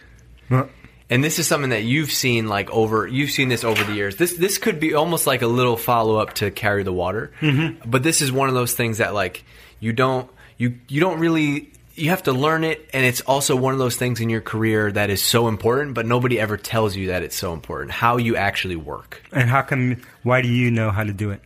Well, 0.51 0.69
And 1.09 1.23
this 1.23 1.39
is 1.39 1.47
something 1.47 1.71
that 1.71 1.85
you've 1.85 2.11
seen 2.11 2.49
like 2.49 2.71
over 2.71 3.07
you've 3.07 3.31
seen 3.31 3.49
this 3.49 3.65
over 3.65 3.83
the 3.85 3.95
years. 3.95 4.17
This 4.17 4.37
this 4.37 4.59
could 4.59 4.81
be 4.81 4.95
almost 4.95 5.27
like 5.27 5.43
a 5.43 5.47
little 5.47 5.77
follow 5.77 6.17
up 6.17 6.35
to 6.35 6.51
carry 6.51 6.83
the 6.83 6.93
water. 6.93 7.33
Mm-hmm. 7.41 7.89
But 7.89 8.03
this 8.03 8.23
is 8.23 8.33
one 8.33 8.49
of 8.49 8.55
those 8.55 8.75
things 8.75 8.99
that 8.99 9.15
like 9.15 9.45
you 9.79 9.93
don't 9.93 10.29
you 10.59 10.79
you 10.89 11.01
don't 11.01 11.21
really 11.21 11.71
you 11.95 12.11
have 12.11 12.25
to 12.25 12.33
learn 12.33 12.63
it 12.65 12.91
and 12.93 13.07
it's 13.07 13.23
also 13.23 13.57
one 13.57 13.73
of 13.73 13.79
those 13.79 13.97
things 13.97 14.21
in 14.21 14.29
your 14.29 14.43
career 14.43 14.93
that 14.93 15.09
is 15.09 15.23
so 15.23 15.49
important 15.49 15.95
but 15.95 16.05
nobody 16.05 16.39
ever 16.39 16.59
tells 16.59 16.95
you 16.95 17.07
that 17.07 17.23
it's 17.23 17.37
so 17.37 17.55
important 17.55 17.91
how 17.91 18.19
you 18.19 18.37
actually 18.37 18.77
work 18.77 19.23
And 19.33 19.49
how 19.49 19.63
come? 19.63 20.03
Why 20.23 20.43
do 20.43 20.49
you 20.49 20.71
know 20.71 20.91
how 20.91 21.05
to 21.05 21.13
do 21.13 21.31
it? 21.31 21.41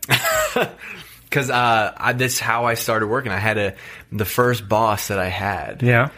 because 1.31 1.49
uh, 1.49 1.93
I, 1.95 2.13
that's 2.13 2.39
how 2.39 2.65
I 2.65 2.73
started 2.73 3.07
working. 3.07 3.31
I 3.31 3.37
had 3.37 3.57
a 3.57 3.75
the 4.11 4.25
first 4.25 4.67
boss 4.67 5.07
that 5.07 5.19
I 5.19 5.29
had. 5.29 5.81
Yeah. 5.81 6.09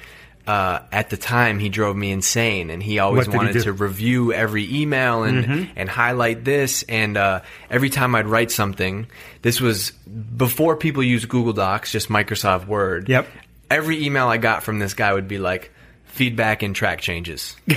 Uh, 0.45 0.79
at 0.91 1.09
the 1.09 1.17
time, 1.17 1.57
he 1.57 1.69
drove 1.69 1.95
me 1.95 2.11
insane, 2.11 2.69
and 2.69 2.83
he 2.83 2.99
always 2.99 3.25
did 3.25 3.31
he 3.31 3.37
wanted 3.37 3.63
to 3.63 3.71
review 3.71 4.33
every 4.33 4.81
email 4.81 5.23
and 5.23 5.69
and 5.75 5.89
highlight 5.89 6.43
this. 6.43 6.83
And 6.83 7.15
uh, 7.15 7.41
every 7.69 7.89
time 7.89 8.13
I'd 8.13 8.27
write 8.27 8.51
something, 8.51 9.07
this 9.41 9.61
was 9.61 9.91
before 9.91 10.75
people 10.75 11.01
used 11.01 11.29
Google 11.29 11.53
Docs, 11.53 11.91
just 11.91 12.09
Microsoft 12.09 12.67
Word. 12.67 13.07
Yep. 13.07 13.27
Every 13.69 14.05
email 14.05 14.27
I 14.27 14.37
got 14.37 14.63
from 14.63 14.79
this 14.79 14.93
guy 14.93 15.13
would 15.13 15.27
be 15.27 15.39
like 15.39 15.71
feedback 16.13 16.61
and 16.63 16.75
track 16.75 17.01
changes. 17.01 17.55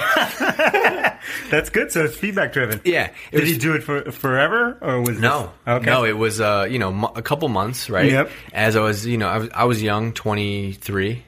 That's 1.51 1.71
good. 1.71 1.91
So 1.93 2.05
it's 2.05 2.17
feedback 2.17 2.53
driven. 2.53 2.81
Yeah. 2.85 3.11
Did 3.33 3.41
was- 3.43 3.51
he 3.51 3.59
do 3.59 3.75
it 3.75 3.83
for 3.83 4.11
forever, 4.13 4.79
or 4.81 5.01
was 5.01 5.19
No, 5.19 5.53
This, 5.65 5.75
okay. 5.77 5.87
no, 5.87 6.05
it 6.05 6.17
was 6.17 6.41
uh, 6.41 6.67
you 6.71 6.79
know 6.79 7.13
a 7.15 7.23
couple 7.23 7.49
months, 7.49 7.89
right? 7.91 8.11
Yep. 8.11 8.31
As 8.53 8.77
I 8.77 8.81
was, 8.81 9.07
you 9.07 9.19
know, 9.19 9.29
I 9.29 9.39
was, 9.39 9.49
I 9.55 9.65
was 9.65 9.83
young, 9.83 10.13
twenty 10.13 10.77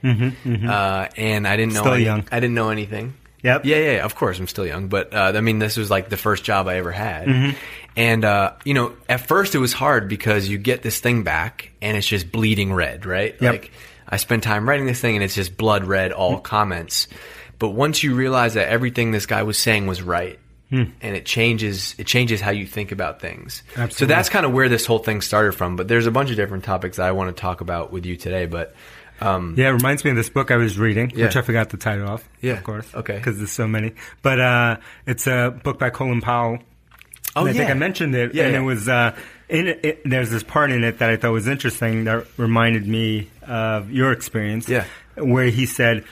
uh, 0.04 1.08
and 1.16 1.46
I 1.48 1.56
didn't 1.56 1.72
know 1.74 1.78
Mm-hmm, 1.78 1.86
Still 1.88 1.92
any- 1.94 2.04
young. 2.04 2.24
I 2.30 2.40
didn't 2.40 2.54
know 2.54 2.70
anything. 2.70 3.14
Yep. 3.42 3.64
Yeah, 3.66 3.76
yeah, 3.76 4.04
of 4.04 4.16
course, 4.16 4.38
I'm 4.40 4.48
still 4.48 4.66
young, 4.66 4.88
but 4.88 5.14
uh, 5.14 5.32
I 5.34 5.40
mean, 5.40 5.60
this 5.60 5.76
was 5.76 5.88
like 5.90 6.08
the 6.08 6.16
first 6.16 6.42
job 6.42 6.66
I 6.66 6.76
ever 6.78 6.90
had, 6.90 7.28
Mm-hmm. 7.28 7.56
and 7.96 8.24
uh, 8.24 8.52
you 8.64 8.74
know, 8.74 8.94
at 9.08 9.20
first 9.28 9.54
it 9.54 9.58
was 9.58 9.72
hard 9.72 10.08
because 10.08 10.48
you 10.48 10.58
get 10.58 10.82
this 10.82 10.98
thing 10.98 11.22
back 11.22 11.70
and 11.80 11.96
it's 11.96 12.06
just 12.06 12.32
bleeding 12.32 12.72
red, 12.72 13.06
right? 13.06 13.36
Yep. 13.40 13.52
Like 13.52 13.70
I 14.08 14.16
spend 14.16 14.42
time 14.42 14.68
writing 14.68 14.86
this 14.86 15.00
thing 15.00 15.14
and 15.16 15.22
it's 15.24 15.34
just 15.34 15.56
blood 15.56 15.84
red, 15.84 16.12
all 16.12 16.34
Mm-hmm. 16.34 16.42
comments. 16.42 17.08
But 17.58 17.70
once 17.70 18.02
you 18.02 18.14
realize 18.14 18.54
that 18.54 18.68
everything 18.68 19.10
this 19.10 19.26
guy 19.26 19.42
was 19.42 19.58
saying 19.58 19.86
was 19.86 20.02
right, 20.02 20.38
Hmm. 20.70 20.82
and 21.00 21.16
it 21.16 21.24
changes 21.24 21.94
it 21.96 22.06
changes 22.06 22.42
how 22.42 22.50
you 22.50 22.66
think 22.66 22.92
about 22.92 23.20
things. 23.22 23.62
So 23.88 24.04
that's 24.04 24.28
kind 24.28 24.44
of 24.44 24.52
where 24.52 24.68
this 24.68 24.84
whole 24.84 24.98
thing 24.98 25.22
started 25.22 25.52
from. 25.52 25.76
But 25.76 25.88
there's 25.88 26.06
a 26.06 26.10
bunch 26.10 26.28
of 26.30 26.36
different 26.36 26.62
topics 26.64 26.98
that 26.98 27.06
I 27.06 27.12
want 27.12 27.34
to 27.34 27.40
talk 27.40 27.62
about 27.62 27.90
with 27.90 28.04
you 28.04 28.16
today. 28.16 28.44
But 28.46 28.74
Um, 29.20 29.54
Yeah, 29.56 29.70
it 29.70 29.72
reminds 29.72 30.04
me 30.04 30.10
of 30.10 30.16
this 30.16 30.28
book 30.28 30.50
I 30.52 30.56
was 30.56 30.78
reading, 30.78 31.10
Yeah. 31.14 31.24
which 31.24 31.36
I 31.36 31.40
forgot 31.42 31.70
the 31.70 31.76
title 31.78 32.06
of. 32.08 32.22
Yeah. 32.42 32.52
of 32.52 32.64
course. 32.64 32.86
Okay. 32.94 33.16
because 33.16 33.38
there's 33.38 33.50
so 33.50 33.66
many. 33.66 33.94
But 34.22 34.38
uh, 34.40 34.76
it's 35.06 35.26
a 35.26 35.58
book 35.64 35.78
by 35.78 35.88
Colin 35.90 36.20
Powell. 36.20 36.58
Oh, 37.34 37.40
And 37.40 37.48
I 37.50 37.52
think. 37.54 37.70
I 37.70 37.74
mentioned 37.74 38.14
it, 38.14 38.34
Yeah, 38.34 38.44
and 38.44 38.52
yeah. 38.52 38.60
it 38.60 38.62
was 38.62 38.88
uh, 38.88 39.16
in 39.48 39.66
it, 39.68 40.02
There's 40.04 40.30
this 40.30 40.42
part 40.42 40.70
in 40.70 40.84
it 40.84 40.98
that 40.98 41.10
I 41.10 41.16
thought 41.16 41.32
was 41.32 41.48
interesting 41.48 42.04
that 42.04 42.26
reminded 42.36 42.86
me 42.86 43.28
of 43.42 43.90
your 43.90 44.12
experience. 44.12 44.68
Yeah. 44.68 44.84
where 45.16 45.46
he 45.46 45.66
said 45.66 46.04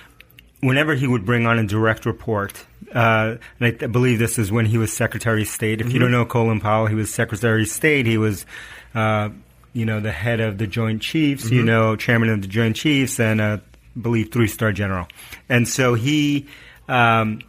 whenever 0.60 0.94
he 0.94 1.06
would 1.06 1.24
bring 1.24 1.46
on 1.46 1.58
a 1.58 1.66
direct 1.66 2.06
report. 2.06 2.64
Uh, 2.92 3.36
and 3.60 3.66
I 3.66 3.70
th- 3.72 3.92
believe 3.92 4.18
this 4.18 4.38
is 4.38 4.50
when 4.50 4.64
he 4.66 4.78
was 4.78 4.92
Secretary 4.92 5.42
of 5.42 5.48
State. 5.48 5.80
If 5.80 5.88
you 5.88 5.92
Mm-hmm. 5.94 6.00
don't 6.02 6.10
know 6.12 6.24
Colin 6.24 6.60
Powell, 6.60 6.86
he 6.86 6.94
was 6.94 7.12
Secretary 7.12 7.62
of 7.62 7.68
State. 7.68 8.06
He 8.06 8.16
was, 8.18 8.46
uh, 8.94 9.28
you 9.74 9.84
know, 9.84 10.00
the 10.00 10.12
head 10.12 10.40
of 10.40 10.56
the 10.58 10.66
Joint 10.66 11.02
Chiefs. 11.02 11.50
You 11.50 11.58
Mm-hmm. 11.58 11.66
know, 11.66 11.96
chairman 11.96 12.30
of 12.30 12.40
the 12.42 12.48
Joint 12.48 12.74
Chiefs, 12.76 13.20
and 13.20 13.40
uh, 13.40 13.58
I 13.60 14.00
believe 14.00 14.32
three 14.32 14.48
star 14.48 14.72
general. 14.72 15.06
And 15.48 15.68
so 15.68 15.94
he 15.94 16.46
um, 16.88 17.42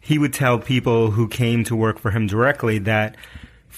he 0.00 0.18
would 0.18 0.32
tell 0.32 0.58
people 0.58 1.10
who 1.10 1.28
came 1.28 1.64
to 1.64 1.76
work 1.76 1.98
for 1.98 2.10
him 2.10 2.26
directly 2.26 2.78
that 2.80 3.16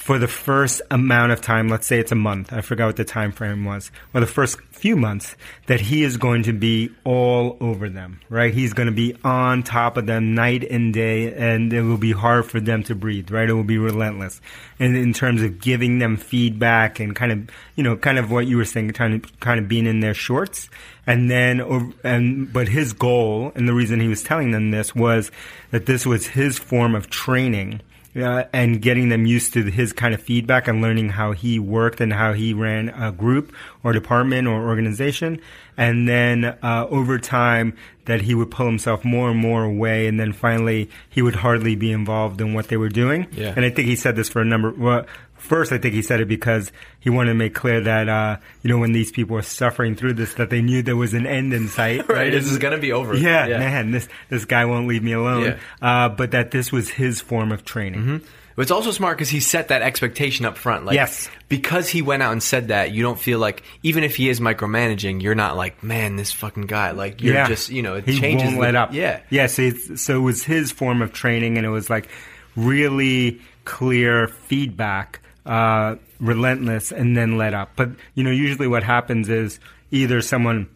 for 0.05 0.19
the 0.19 0.29
first 0.29 0.83
amount 0.91 1.33
of 1.33 1.41
time, 1.41 1.71
let's 1.71 1.87
say 1.87 1.99
it's 1.99 2.13
a 2.13 2.15
month, 2.15 2.53
I 2.53 2.61
forgot 2.61 2.89
what 2.89 2.97
the 2.97 3.07
time 3.07 3.33
frame 3.33 3.65
was, 3.65 3.91
or 4.13 4.21
the 4.21 4.27
first 4.27 4.61
few 4.71 4.97
months, 4.97 5.35
that 5.67 5.81
he 5.81 6.03
is 6.03 6.19
going 6.19 6.43
to 6.43 6.53
be 6.53 6.91
all 7.05 7.57
over 7.59 7.89
them, 7.89 8.21
right? 8.29 8.53
He's 8.53 8.75
going 8.75 8.89
to 8.89 8.93
be 8.93 9.17
on 9.25 9.63
top 9.63 9.97
of 9.97 10.05
them 10.05 10.35
night 10.35 10.63
and 10.63 10.93
day, 10.93 11.33
and 11.33 11.73
it 11.73 11.81
will 11.81 11.97
be 11.97 12.13
hard 12.13 12.45
for 12.45 12.61
them 12.61 12.83
to 12.83 12.95
breathe, 12.95 13.31
right? 13.31 13.49
It 13.49 13.55
will 13.55 13.65
be 13.65 13.79
relentless. 13.79 14.43
And 14.79 14.95
in 14.95 15.15
terms 15.15 15.41
of 15.41 15.59
giving 15.59 16.01
them 16.01 16.19
feedback 16.19 17.01
and 17.01 17.17
kind 17.17 17.33
of, 17.33 17.49
you 17.75 17.83
know, 17.83 17.97
kind 17.97 18.19
of 18.19 18.31
what 18.31 18.47
you 18.47 18.59
were 18.59 18.67
saying, 18.67 18.91
kind 18.91 19.25
of, 19.25 19.41
kind 19.41 19.59
of 19.59 19.69
being 19.69 19.87
in 19.87 20.01
their 20.01 20.13
shorts. 20.13 20.69
And 21.07 21.31
then, 21.31 21.95
and, 22.05 22.53
but 22.53 22.69
his 22.69 22.93
goal, 22.93 23.53
and 23.55 23.67
the 23.67 23.73
reason 23.73 24.01
he 24.01 24.09
was 24.09 24.23
telling 24.23 24.51
them 24.51 24.71
this 24.71 24.95
was 24.95 25.31
that 25.71 25.87
this 25.87 26.05
was 26.05 26.27
his 26.27 26.59
form 26.59 26.95
of 26.95 27.09
training 27.09 27.81
uh, 28.17 28.45
and 28.53 28.81
getting 28.81 29.09
them 29.09 29.27
used 29.27 29.53
to 29.55 29.65
his 29.65 29.93
kind 29.93 30.15
of 30.15 30.23
feedback 30.23 30.69
and 30.69 30.81
learning 30.81 31.11
how 31.11 31.33
he 31.33 31.59
worked 31.59 32.01
and 32.01 32.13
how 32.13 32.33
he 32.33 32.55
ran 32.55 32.89
a 32.91 33.11
group 33.11 33.53
or 33.83 33.93
department 33.93 34.47
or 34.47 34.69
organization. 34.69 35.41
And 35.77 36.09
then 36.09 36.45
uh, 36.45 36.87
over 36.89 37.19
time, 37.19 37.77
that 38.05 38.21
he 38.21 38.35
would 38.35 38.51
pull 38.51 38.67
himself 38.67 39.05
more 39.05 39.31
and 39.31 39.39
more 39.39 39.65
away, 39.65 40.07
and 40.07 40.21
then 40.21 40.33
finally 40.33 40.91
he 41.09 41.23
would 41.23 41.37
hardly 41.37 41.75
be 41.75 41.91
involved 41.91 42.41
in 42.41 42.55
what 42.55 42.69
they 42.69 42.77
were 42.77 42.89
doing. 42.89 43.27
Yeah. 43.33 43.53
And 43.57 43.65
I 43.65 43.71
think 43.71 43.89
he 43.89 43.97
said 43.97 44.15
this 44.17 44.29
for 44.29 44.43
a 44.43 44.45
number. 44.45 44.71
Well, 44.71 45.07
first, 45.45 45.73
I 45.73 45.79
think 45.79 45.95
he 45.95 46.03
said 46.03 46.21
it 46.21 46.27
because 46.29 46.73
he 47.01 47.11
wanted 47.11 47.31
to 47.31 47.35
make 47.35 47.55
clear 47.55 47.81
that 47.81 48.09
uh, 48.09 48.37
you 48.63 48.71
know 48.71 48.79
when 48.79 48.93
these 48.93 49.13
people 49.13 49.35
were 49.37 49.43
suffering 49.43 49.95
through 49.95 50.15
this, 50.15 50.35
that 50.35 50.51
they 50.51 50.63
knew 50.63 50.83
there 50.83 50.97
was 50.97 51.15
an 51.15 51.27
end 51.27 51.53
in 51.53 51.69
sight. 51.69 52.09
Right, 52.15 52.31
this 52.31 52.51
is 52.51 52.59
gonna 52.59 52.79
be 52.79 52.93
over. 52.93 53.15
Yeah, 53.15 53.47
Yeah. 53.47 53.59
man, 53.59 53.91
this 53.91 54.09
this 54.29 54.45
guy 54.45 54.65
won't 54.65 54.89
leave 54.89 55.03
me 55.03 55.13
alone. 55.13 55.45
Yeah. 55.45 55.59
Uh, 55.81 56.09
but 56.09 56.33
that 56.33 56.51
this 56.51 56.71
was 56.73 56.89
his 56.89 57.21
form 57.21 57.53
of 57.53 57.65
training. 57.65 58.23
But 58.57 58.63
it's 58.63 58.71
also 58.71 58.93
smart 58.93 59.17
because 59.19 59.31
he 59.31 59.41
set 59.41 59.67
that 59.69 59.83
expectation 59.83 60.45
up 60.47 60.57
front. 60.57 60.85
Like, 60.87 60.95
Yes. 60.95 61.29
Because 61.49 61.89
he 61.89 62.03
went 62.03 62.23
out 62.23 62.31
and 62.31 62.41
said 62.41 62.69
that, 62.69 62.93
you 62.93 63.03
don't 63.03 63.19
feel 63.19 63.41
like, 63.41 63.65
even 63.83 64.05
if 64.05 64.15
he 64.15 64.29
is 64.29 64.39
micromanaging, 64.39 65.23
you're 65.23 65.35
not 65.35 65.57
like, 65.57 65.83
man, 65.83 66.15
this 66.15 66.31
fucking 66.31 66.67
guy. 66.67 66.93
Like, 66.93 67.21
you're 67.21 67.35
yeah. 67.35 67.49
just, 67.49 67.69
you 67.69 67.83
know, 67.83 67.97
it 67.97 68.05
he 68.05 68.21
changes. 68.21 68.45
won't 68.45 68.55
the- 68.55 68.61
let 68.63 68.77
up. 68.77 68.93
Yeah. 68.95 69.19
yeah. 69.29 69.47
So, 69.49 69.71
so 69.97 70.19
it 70.19 70.23
was 70.23 70.45
his 70.45 70.71
form 70.71 71.03
of 71.03 71.13
training, 71.13 71.57
and 71.57 71.67
it 71.67 71.71
was 71.71 71.91
like 71.91 72.09
really 72.55 73.41
clear 73.65 74.29
feedback, 74.29 75.21
uh, 75.47 75.97
relentless, 76.21 76.93
and 76.93 77.17
then 77.17 77.37
let 77.39 77.55
up. 77.55 77.71
But 77.77 77.91
you 78.15 78.25
know, 78.25 78.31
usually 78.31 78.69
what 78.69 78.83
happens 78.83 79.29
is 79.29 79.61
either 79.91 80.21
someone 80.23 80.69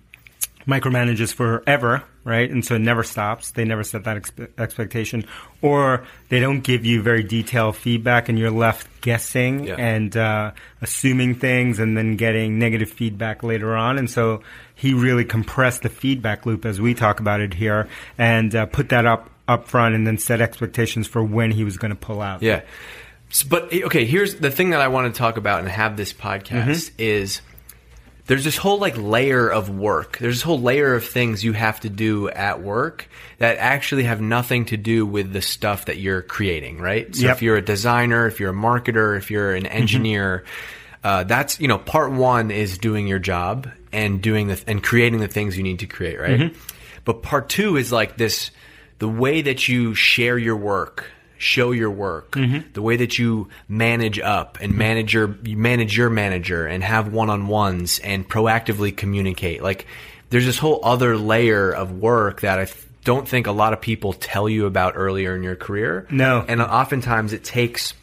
micromanages 0.67 1.33
forever, 1.33 2.03
right? 2.25 2.51
And 2.51 2.63
so 2.65 2.75
it 2.75 2.81
never 2.81 3.03
stops. 3.03 3.53
They 3.53 3.65
never 3.65 3.83
set 3.83 4.05
that 4.05 4.17
expe- 4.19 4.49
expectation, 4.59 5.25
or 5.63 6.05
they 6.29 6.41
don't 6.41 6.61
give 6.61 6.85
you 6.85 7.01
very 7.01 7.23
detailed 7.23 7.77
feedback, 7.77 8.29
and 8.29 8.39
you're 8.39 8.51
left 8.51 8.87
guessing 9.01 9.65
Yeah. 9.65 9.77
and 9.79 10.15
uh, 10.17 10.53
assuming 10.83 11.37
things, 11.37 11.79
and 11.79 11.97
then 11.97 12.17
getting 12.17 12.59
negative 12.59 12.91
feedback 12.91 13.43
later 13.43 13.75
on. 13.75 13.97
And 13.99 14.11
so 14.11 14.43
he 14.75 14.93
really 14.93 15.25
compressed 15.25 15.83
the 15.83 15.89
feedback 15.89 16.45
loop, 16.45 16.67
as 16.67 16.81
we 16.81 16.93
talk 16.93 17.21
about 17.21 17.41
it 17.41 17.55
here, 17.55 17.89
and 18.19 18.55
uh, 18.55 18.67
put 18.67 18.91
that 18.91 19.07
up 19.07 19.31
up 19.49 19.67
front, 19.67 19.95
and 19.95 20.07
then 20.07 20.19
set 20.19 20.43
expectations 20.43 21.07
for 21.07 21.23
when 21.25 21.51
he 21.51 21.65
was 21.65 21.79
going 21.79 21.91
to 21.91 21.97
pull 21.97 22.21
out. 22.21 22.43
Yeah. 22.43 22.61
But 23.49 23.73
eh, 23.73 23.83
okay, 23.85 24.05
here's 24.05 24.37
the 24.37 24.51
thing 24.51 24.71
that 24.71 24.81
I 24.81 24.89
want 24.89 25.13
to 25.13 25.19
talk 25.19 25.37
about 25.37 25.61
and 25.61 25.69
have 25.69 25.97
this 25.97 26.13
podcast 26.13 26.91
is 26.99 27.41
there's 28.27 28.45
this 28.45 28.57
whole 28.57 28.79
like 28.79 28.97
layer 28.97 29.49
of 29.51 29.71
work. 29.71 30.19
There's 30.19 30.37
this 30.37 30.43
whole 30.43 30.61
layer 30.61 30.95
of 30.95 31.05
things 31.05 31.43
you 31.45 31.53
have 31.53 31.81
to 31.81 31.89
do 31.91 32.29
at 32.29 32.63
work 32.63 33.09
that 33.39 33.57
actually 33.59 34.05
have 34.05 34.21
nothing 34.21 34.67
to 34.67 34.77
do 34.77 35.07
with 35.07 35.33
the 35.33 35.41
stuff 35.43 35.87
that 35.87 35.99
you're 35.99 36.23
creating, 36.23 36.79
right? 36.79 37.15
So 37.15 37.27
Yep. 37.27 37.37
if 37.37 37.43
you're 37.43 37.57
a 37.57 37.63
designer, 37.63 38.27
if 38.27 38.39
you're 38.41 38.51
a 38.51 38.55
marketer, 38.55 39.17
if 39.17 39.31
you're 39.31 39.55
an 39.55 39.67
engineer, 39.67 40.45
uh, 41.05 41.25
that's 41.25 41.61
you 41.61 41.69
know 41.69 41.79
part 41.79 42.13
one 42.13 42.51
is 42.51 42.77
doing 42.79 43.07
your 43.07 43.19
job 43.19 43.71
and 43.93 44.21
doing 44.21 44.49
the 44.49 44.63
and 44.67 44.83
creating 44.83 45.21
the 45.21 45.29
things 45.29 45.57
you 45.57 45.63
need 45.63 45.79
to 45.81 45.87
create, 45.87 46.19
right? 46.21 46.55
But 47.05 47.23
part 47.23 47.49
two 47.49 47.77
is 47.77 47.93
like 47.93 48.17
this 48.17 48.51
the 48.99 49.09
way 49.09 49.41
that 49.43 49.69
you 49.69 49.95
share 49.95 50.37
your 50.37 50.57
work 50.57 51.05
show 51.39 51.71
your 51.71 51.91
work 51.91 52.37
the 52.73 52.83
way 52.83 52.97
that 52.97 53.19
you 53.19 53.49
manage 53.69 54.19
up 54.19 54.59
and 54.61 54.75
manage 54.77 55.15
your 55.15 55.37
you 55.45 55.57
manage 55.57 55.97
your 55.97 56.11
manager 56.11 56.67
and 56.67 56.83
have 56.83 57.13
one-on-ones 57.13 58.01
and 58.01 58.29
proactively 58.29 58.95
communicate 58.97 59.63
like 59.63 59.87
there's 60.31 60.45
this 60.45 60.59
whole 60.59 60.81
other 60.83 61.17
layer 61.17 61.71
of 61.73 61.93
work 61.93 62.41
that 62.43 62.59
i 62.59 62.65
th- 62.65 62.77
don't 63.05 63.27
think 63.29 63.47
a 63.47 63.53
lot 63.53 63.73
of 63.73 63.81
people 63.81 64.13
tell 64.13 64.49
you 64.49 64.67
about 64.67 64.95
earlier 64.97 65.35
in 65.37 65.43
your 65.43 65.57
career 65.57 66.07
No. 66.11 66.45
and 66.47 66.61
oftentimes 66.61 67.33
it 67.33 67.45
takes 67.45 67.95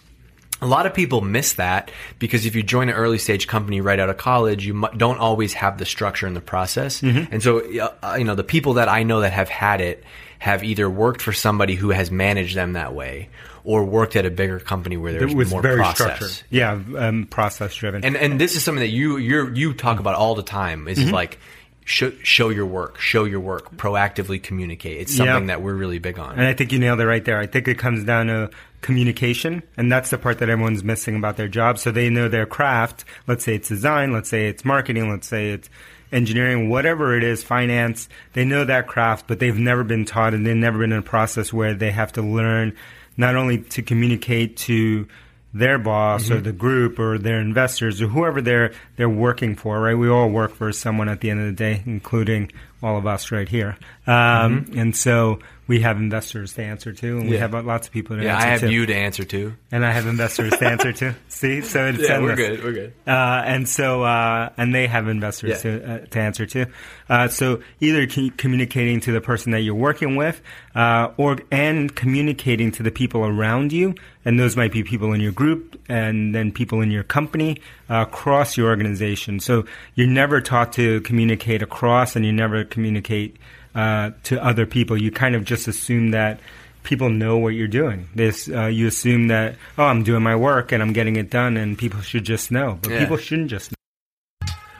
a 0.61 0.65
lot 0.67 0.85
of 0.85 0.93
people 0.93 1.19
miss 1.19 1.53
that 1.53 1.91
because 2.17 2.45
if 2.45 2.55
you 2.55 2.63
join 2.63 2.87
an 2.87 2.95
early 2.95 3.17
stage 3.17 3.45
company 3.45 3.81
right 3.81 3.99
out 3.99 4.09
of 4.09 4.15
college, 4.17 4.65
you 4.65 4.87
don't 4.95 5.17
always 5.19 5.51
have 5.53 5.77
the 5.77 5.85
structure 5.85 6.25
and 6.27 6.35
the 6.35 6.39
process. 6.41 7.01
And 7.03 7.43
so, 7.43 7.59
uh, 8.01 8.15
you 8.17 8.23
know, 8.23 8.35
the 8.35 8.43
people 8.45 8.75
that 8.75 8.87
I 8.87 9.03
know 9.03 9.19
that 9.19 9.33
have 9.33 9.49
had 9.49 9.81
it 9.81 10.03
have 10.45 10.63
either 10.63 10.87
worked 10.87 11.23
for 11.23 11.33
somebody 11.33 11.73
who 11.73 11.89
has 11.89 12.11
managed 12.11 12.55
them 12.55 12.73
that 12.73 12.93
way 12.93 13.29
or 13.63 13.83
worked 13.83 14.15
at 14.15 14.27
a 14.27 14.29
bigger 14.29 14.59
company 14.59 14.95
where 14.95 15.11
there's 15.13 15.33
was 15.33 15.49
more 15.49 15.59
very 15.59 15.77
process. 15.77 16.15
structured. 16.17 16.43
Yeah, 16.51 16.79
um, 16.97 17.25
process 17.25 17.73
driven. 17.73 18.05
And 18.05 18.15
and 18.15 18.39
this 18.39 18.55
is 18.55 18.63
something 18.63 18.81
that 18.81 18.91
you 18.93 19.17
you 19.17 19.51
you 19.55 19.73
talk 19.73 19.99
about 19.99 20.13
all 20.13 20.35
the 20.35 20.43
time. 20.43 20.87
Is 20.87 20.99
Mm-hmm. 20.99 21.09
like 21.15 21.39
show, 21.83 22.11
show 22.21 22.49
your 22.49 22.67
work, 22.67 22.99
show 22.99 23.23
your 23.25 23.39
work, 23.39 23.75
proactively 23.75 24.41
communicate. 24.41 25.01
It's 25.01 25.17
Yeah. 25.17 25.25
something 25.25 25.47
that 25.47 25.63
we're 25.63 25.73
really 25.73 25.97
big 25.97 26.19
on. 26.19 26.33
And 26.37 26.45
I 26.45 26.53
think 26.53 26.71
you 26.71 26.77
nailed 26.77 26.99
it 26.99 27.07
right 27.07 27.25
there. 27.25 27.39
I 27.39 27.47
think 27.47 27.67
it 27.67 27.79
comes 27.79 28.03
down 28.03 28.27
to 28.27 28.51
communication, 28.81 29.63
and 29.77 29.91
that's 29.91 30.11
the 30.11 30.17
part 30.19 30.37
that 30.39 30.49
everyone's 30.49 30.83
missing 30.83 31.15
about 31.15 31.37
their 31.37 31.47
job. 31.47 31.79
So 31.79 31.91
they 31.91 32.11
know 32.11 32.29
their 32.29 32.45
craft. 32.45 33.03
Let's 33.25 33.43
say 33.43 33.55
it's 33.55 33.67
design, 33.67 34.13
let's 34.13 34.29
say 34.29 34.47
it's 34.47 34.63
marketing, 34.63 35.09
let's 35.09 35.27
say 35.27 35.49
it's 35.49 35.69
engineering, 36.11 36.69
whatever 36.69 37.15
it 37.17 37.23
is, 37.23 37.43
finance. 37.43 38.09
They 38.33 38.45
know 38.45 38.65
that 38.65 38.87
craft, 38.87 39.27
but 39.27 39.39
they've 39.39 39.57
never 39.57 39.83
been 39.83 40.05
taught 40.05 40.33
and 40.33 40.45
they've 40.45 40.55
never 40.55 40.79
been 40.79 40.91
in 40.91 40.99
a 40.99 41.03
process 41.03 41.51
where 41.51 41.73
they 41.73 41.91
have 41.91 42.13
to 42.13 42.21
learn 42.21 42.75
not 43.17 43.35
only 43.35 43.59
to 43.59 43.81
communicate 43.81 44.57
to 44.57 45.07
their 45.53 45.77
boss 45.77 46.29
or 46.29 46.35
mm-hmm. 46.35 46.43
the 46.43 46.51
group 46.51 46.99
or 46.99 47.17
their 47.17 47.39
investors 47.39 48.01
or 48.01 48.07
whoever 48.07 48.41
they're 48.41 48.73
they're 48.97 49.09
working 49.09 49.55
for, 49.55 49.79
right? 49.79 49.97
We 49.97 50.09
all 50.09 50.29
work 50.29 50.51
for 50.51 50.71
someone 50.73 51.07
at 51.07 51.21
the 51.21 51.29
end 51.29 51.39
of 51.39 51.45
the 51.45 51.53
day, 51.53 51.81
including 51.85 52.51
all 52.85 52.97
of 52.97 53.07
us 53.07 53.31
right 53.31 53.49
here. 53.49 53.75
Um, 54.07 54.65
And 54.75 54.95
so 54.95 55.39
we 55.67 55.79
have 55.81 55.97
investors 55.97 56.53
to 56.53 56.61
answer 56.61 56.93
to, 56.93 57.17
and 57.17 57.27
we 57.27 57.35
Yeah. 57.37 57.47
have 57.47 57.65
lots 57.65 57.87
of 57.87 57.93
people 57.93 58.15
to 58.17 58.23
yeah, 58.23 58.35
answer 58.35 58.47
I 58.47 58.51
have 58.51 58.59
to. 58.61 58.71
you 58.71 58.85
to 58.85 58.95
answer 58.95 59.23
to. 59.23 59.53
and 59.71 59.83
I 59.83 59.91
have 59.91 60.05
investors 60.05 60.53
to 60.59 60.65
answer 60.67 60.93
to. 60.93 61.15
See, 61.27 61.61
so 61.61 61.87
it's 61.87 62.07
Yeah, 62.07 62.19
we're 62.19 62.35
good. 62.35 62.63
We're 62.63 62.73
good. 62.73 62.93
Uh, 63.07 63.41
and 63.45 63.67
so, 63.67 64.03
uh, 64.03 64.49
and 64.57 64.75
they 64.75 64.85
have 64.85 65.07
investors 65.07 65.65
Yeah. 65.65 65.71
to, 65.79 65.91
uh, 65.91 65.97
to 66.11 66.19
answer 66.19 66.45
to. 66.45 66.65
Uh, 67.09 67.27
so 67.29 67.59
either 67.81 68.07
c- 68.07 68.31
communicating 68.37 68.99
to 69.01 69.11
the 69.11 69.21
person 69.21 69.51
that 69.53 69.61
you're 69.61 69.73
working 69.89 70.15
with, 70.15 70.39
uh, 70.75 71.07
or 71.17 71.37
and 71.51 71.95
communicating 71.95 72.71
to 72.73 72.83
the 72.83 72.91
people 72.91 73.25
around 73.25 73.73
you, 73.73 73.95
and 74.23 74.39
those 74.39 74.55
might 74.55 74.71
be 74.71 74.83
people 74.83 75.13
in 75.13 75.21
your 75.21 75.31
group, 75.31 75.79
and 75.89 76.33
then 76.35 76.51
people 76.51 76.81
in 76.81 76.91
your 76.91 77.03
company, 77.03 77.57
uh, 77.89 78.05
across 78.07 78.55
your 78.57 78.67
organization. 78.69 79.39
So 79.39 79.65
you're 79.95 80.07
never 80.07 80.41
taught 80.41 80.73
to 80.73 81.01
communicate 81.01 81.61
across, 81.63 82.15
and 82.15 82.23
you 82.25 82.31
never 82.31 82.63
communicate 82.75 83.37
uh, 83.73 84.11
to 84.23 84.43
other 84.43 84.65
people. 84.65 85.01
You 85.01 85.11
kind 85.11 85.33
of 85.35 85.45
just 85.45 85.67
assume 85.67 86.11
that 86.11 86.39
people 86.83 87.09
know 87.09 87.37
what 87.37 87.49
you're 87.55 87.67
doing. 87.67 88.07
This 88.13 88.47
uh, 88.49 88.65
you 88.67 88.87
assume 88.87 89.29
that 89.29 89.55
oh, 89.77 89.85
I'm 89.85 90.03
doing 90.03 90.21
my 90.21 90.35
work 90.35 90.71
and 90.71 90.83
I'm 90.83 90.93
getting 90.93 91.15
it 91.15 91.29
done, 91.29 91.57
and 91.57 91.77
people 91.77 92.01
should 92.01 92.25
just 92.25 92.51
know. 92.51 92.77
But 92.81 92.91
Yeah. 92.91 92.99
people 92.99 93.17
shouldn't 93.17 93.49
just 93.49 93.71
know. 93.71 93.75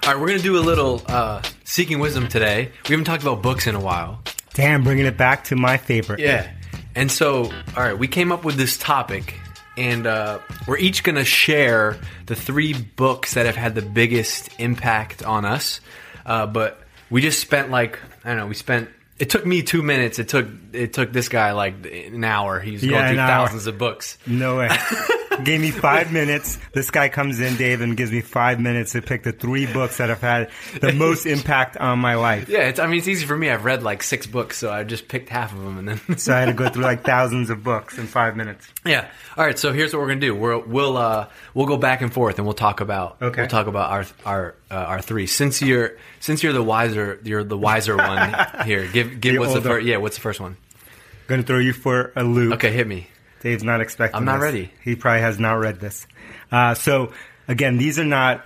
All 0.04 0.12
right, 0.14 0.20
we're 0.22 0.28
gonna 0.28 0.40
do 0.40 0.58
a 0.58 0.62
little 0.72 1.02
uh, 1.08 1.42
seeking 1.64 2.00
wisdom 2.00 2.28
today. 2.28 2.70
We 2.88 2.92
haven't 2.92 3.06
talked 3.06 3.24
about 3.24 3.42
books 3.42 3.66
in 3.66 3.74
a 3.76 3.80
while. 3.80 4.22
Damn, 4.54 4.84
bringing 4.84 5.06
it 5.06 5.18
back 5.18 5.46
to 5.46 5.56
my 5.56 5.78
favorite. 5.78 6.20
Yeah. 6.20 6.48
And 6.96 7.12
so, 7.12 7.46
all 7.76 7.84
right, 7.84 7.98
we 7.98 8.08
came 8.08 8.32
up 8.32 8.46
with 8.46 8.56
this 8.56 8.78
topic, 8.78 9.34
and 9.78 10.06
uh, 10.08 10.40
we're 10.68 10.78
each 10.78 11.04
going 11.04 11.16
to 11.18 11.26
share 11.26 11.98
the 12.28 12.36
three 12.36 12.72
books 12.74 13.34
that 13.34 13.46
have 13.48 13.58
had 13.58 13.76
the 13.76 13.82
biggest 13.82 14.50
impact 14.60 15.22
on 15.24 15.44
us. 15.44 15.82
Uh, 16.26 16.46
but 16.46 16.80
we 17.10 17.22
just 17.22 17.40
spent 17.40 17.70
like 17.72 18.00
I 18.24 18.30
don't 18.30 18.38
know. 18.38 18.48
We 18.48 18.56
spent. 18.56 18.90
It 19.18 19.30
took 19.30 19.46
me 19.46 19.62
two 19.64 19.82
minutes. 19.82 20.20
It 20.20 20.28
took 20.28 20.48
it 20.74 20.92
took 20.94 21.14
this 21.14 21.30
guy 21.30 21.54
like 21.54 21.86
an 21.86 22.24
hour. 22.24 22.60
He 22.60 22.72
was 22.74 22.84
Yeah, 22.84 22.92
going 22.92 23.04
through 23.06 23.14
an 23.14 23.20
hour. 23.20 23.46
thousands 23.48 23.68
of 23.68 23.78
books. 23.78 24.18
No 24.28 24.58
way. 24.58 24.70
Gave 25.44 25.60
me 25.62 25.72
five 25.72 26.12
minutes. 26.12 26.58
This 26.74 26.90
guy 26.92 27.10
comes 27.10 27.40
in, 27.40 27.56
Dave, 27.58 27.82
and 27.82 27.96
gives 27.98 28.12
me 28.12 28.22
five 28.22 28.60
minutes 28.60 28.94
to 28.94 29.02
pick 29.02 29.24
the 29.24 29.32
three 29.32 29.66
books 29.66 29.98
that 29.98 30.10
have 30.10 30.22
had 30.22 30.50
the 30.82 30.94
most 30.94 31.26
impact 31.26 31.78
on 31.78 32.00
my 32.00 32.16
life. 32.16 32.48
Yeah, 32.50 32.68
it's, 32.68 32.80
I 32.80 32.88
mean 32.88 32.98
it's 33.00 33.08
easy 33.08 33.26
for 33.26 33.38
me. 33.38 33.50
I've 33.50 33.66
read 33.66 33.84
like 33.84 34.02
six 34.04 34.26
books, 34.28 34.58
so 34.58 34.72
I 34.72 34.84
just 34.84 35.08
picked 35.08 35.30
half 35.30 35.52
of 35.54 35.60
them, 35.62 35.78
and 35.78 35.88
then 36.00 36.18
So 36.18 36.34
I 36.34 36.40
had 36.40 36.46
to 36.46 36.54
go 36.54 36.70
through 36.70 36.84
like 36.84 37.04
thousands 37.06 37.50
of 37.50 37.64
books 37.64 37.98
in 37.98 38.08
five 38.08 38.36
minutes. 38.38 38.68
Yeah. 38.86 39.10
All 39.38 39.46
right. 39.46 39.58
So 39.60 39.74
here's 39.74 39.94
what 39.94 40.00
we're 40.02 40.08
gonna 40.08 40.20
do. 40.22 40.34
We're, 40.36 40.58
we'll 40.60 40.98
uh, 40.98 41.30
we'll 41.54 41.66
go 41.68 41.78
back 41.78 42.02
and 42.02 42.14
forth, 42.14 42.38
and 42.38 42.46
we'll 42.46 42.54
talk 42.54 42.80
about 42.82 43.18
Okay. 43.22 43.42
we'll 43.42 43.50
talk 43.50 43.68
about 43.68 43.92
our 43.92 44.06
our 44.26 44.56
uh, 44.72 44.76
our 44.76 45.02
three. 45.02 45.28
Since 45.28 45.62
you're 45.62 45.98
since 46.20 46.44
you're 46.44 46.54
the 46.54 46.64
wiser 46.64 47.20
you're 47.24 47.44
the 47.44 47.58
wiser 47.58 47.98
one 47.98 48.34
here. 48.66 48.88
Give 48.88 49.20
give 49.20 49.34
The 49.34 49.40
what's 49.40 49.52
the 49.54 49.58
older. 49.60 49.70
first? 49.70 49.86
Yeah. 49.86 49.98
What's 49.98 50.16
the 50.16 50.22
first 50.22 50.40
one? 50.40 50.58
Going 51.28 51.42
to 51.42 51.48
throw 51.48 51.58
you 51.60 51.74
for 51.74 52.12
a 52.16 52.24
loop. 52.24 52.54
Okay, 52.54 52.72
hit 52.72 52.86
me. 52.88 53.08
Dave's 53.42 53.64
not 53.64 53.82
expecting. 53.82 54.18
I'm 54.18 54.26
not 54.26 54.38
this. 54.38 54.44
ready. 54.44 54.72
He 54.84 54.96
probably 54.96 55.22
has 55.22 55.40
not 55.40 55.54
read 55.54 55.80
this. 55.80 56.08
Uh, 56.52 56.74
so 56.74 57.12
again, 57.48 57.78
these 57.78 58.00
are 58.00 58.06
not. 58.06 58.46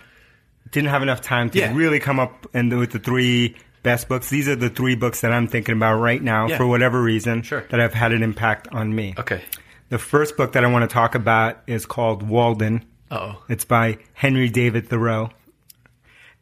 Didn't 0.72 0.90
have 0.90 1.02
enough 1.02 1.22
time 1.22 1.50
to 1.52 1.58
Yeah. 1.60 1.74
really 1.74 2.00
come 2.00 2.20
up 2.20 2.46
and 2.54 2.72
with 2.78 2.92
the 2.92 3.00
three 3.00 3.56
best 3.82 4.08
books. 4.08 4.30
These 4.30 4.48
are 4.48 4.56
the 4.56 4.70
three 4.70 4.96
books 4.96 5.22
that 5.22 5.32
I'm 5.32 5.48
thinking 5.48 5.74
about 5.76 5.96
right 6.00 6.22
now 6.22 6.48
Yeah. 6.48 6.58
for 6.58 6.68
whatever 6.68 7.02
reason 7.02 7.42
Sure. 7.42 7.64
that 7.70 7.80
have 7.80 7.94
had 7.94 8.12
an 8.14 8.22
impact 8.22 8.68
on 8.72 8.94
me. 8.94 9.16
Okay. 9.18 9.42
The 9.88 9.98
first 9.98 10.38
book 10.38 10.52
that 10.54 10.64
I 10.64 10.68
want 10.68 10.88
to 10.88 10.94
talk 10.94 11.16
about 11.16 11.60
is 11.66 11.86
called 11.88 12.22
Walden. 12.22 12.84
Oh. 13.10 13.42
It's 13.50 13.66
by 13.66 13.98
Henry 14.14 14.50
David 14.50 14.90
Thoreau. 14.90 15.32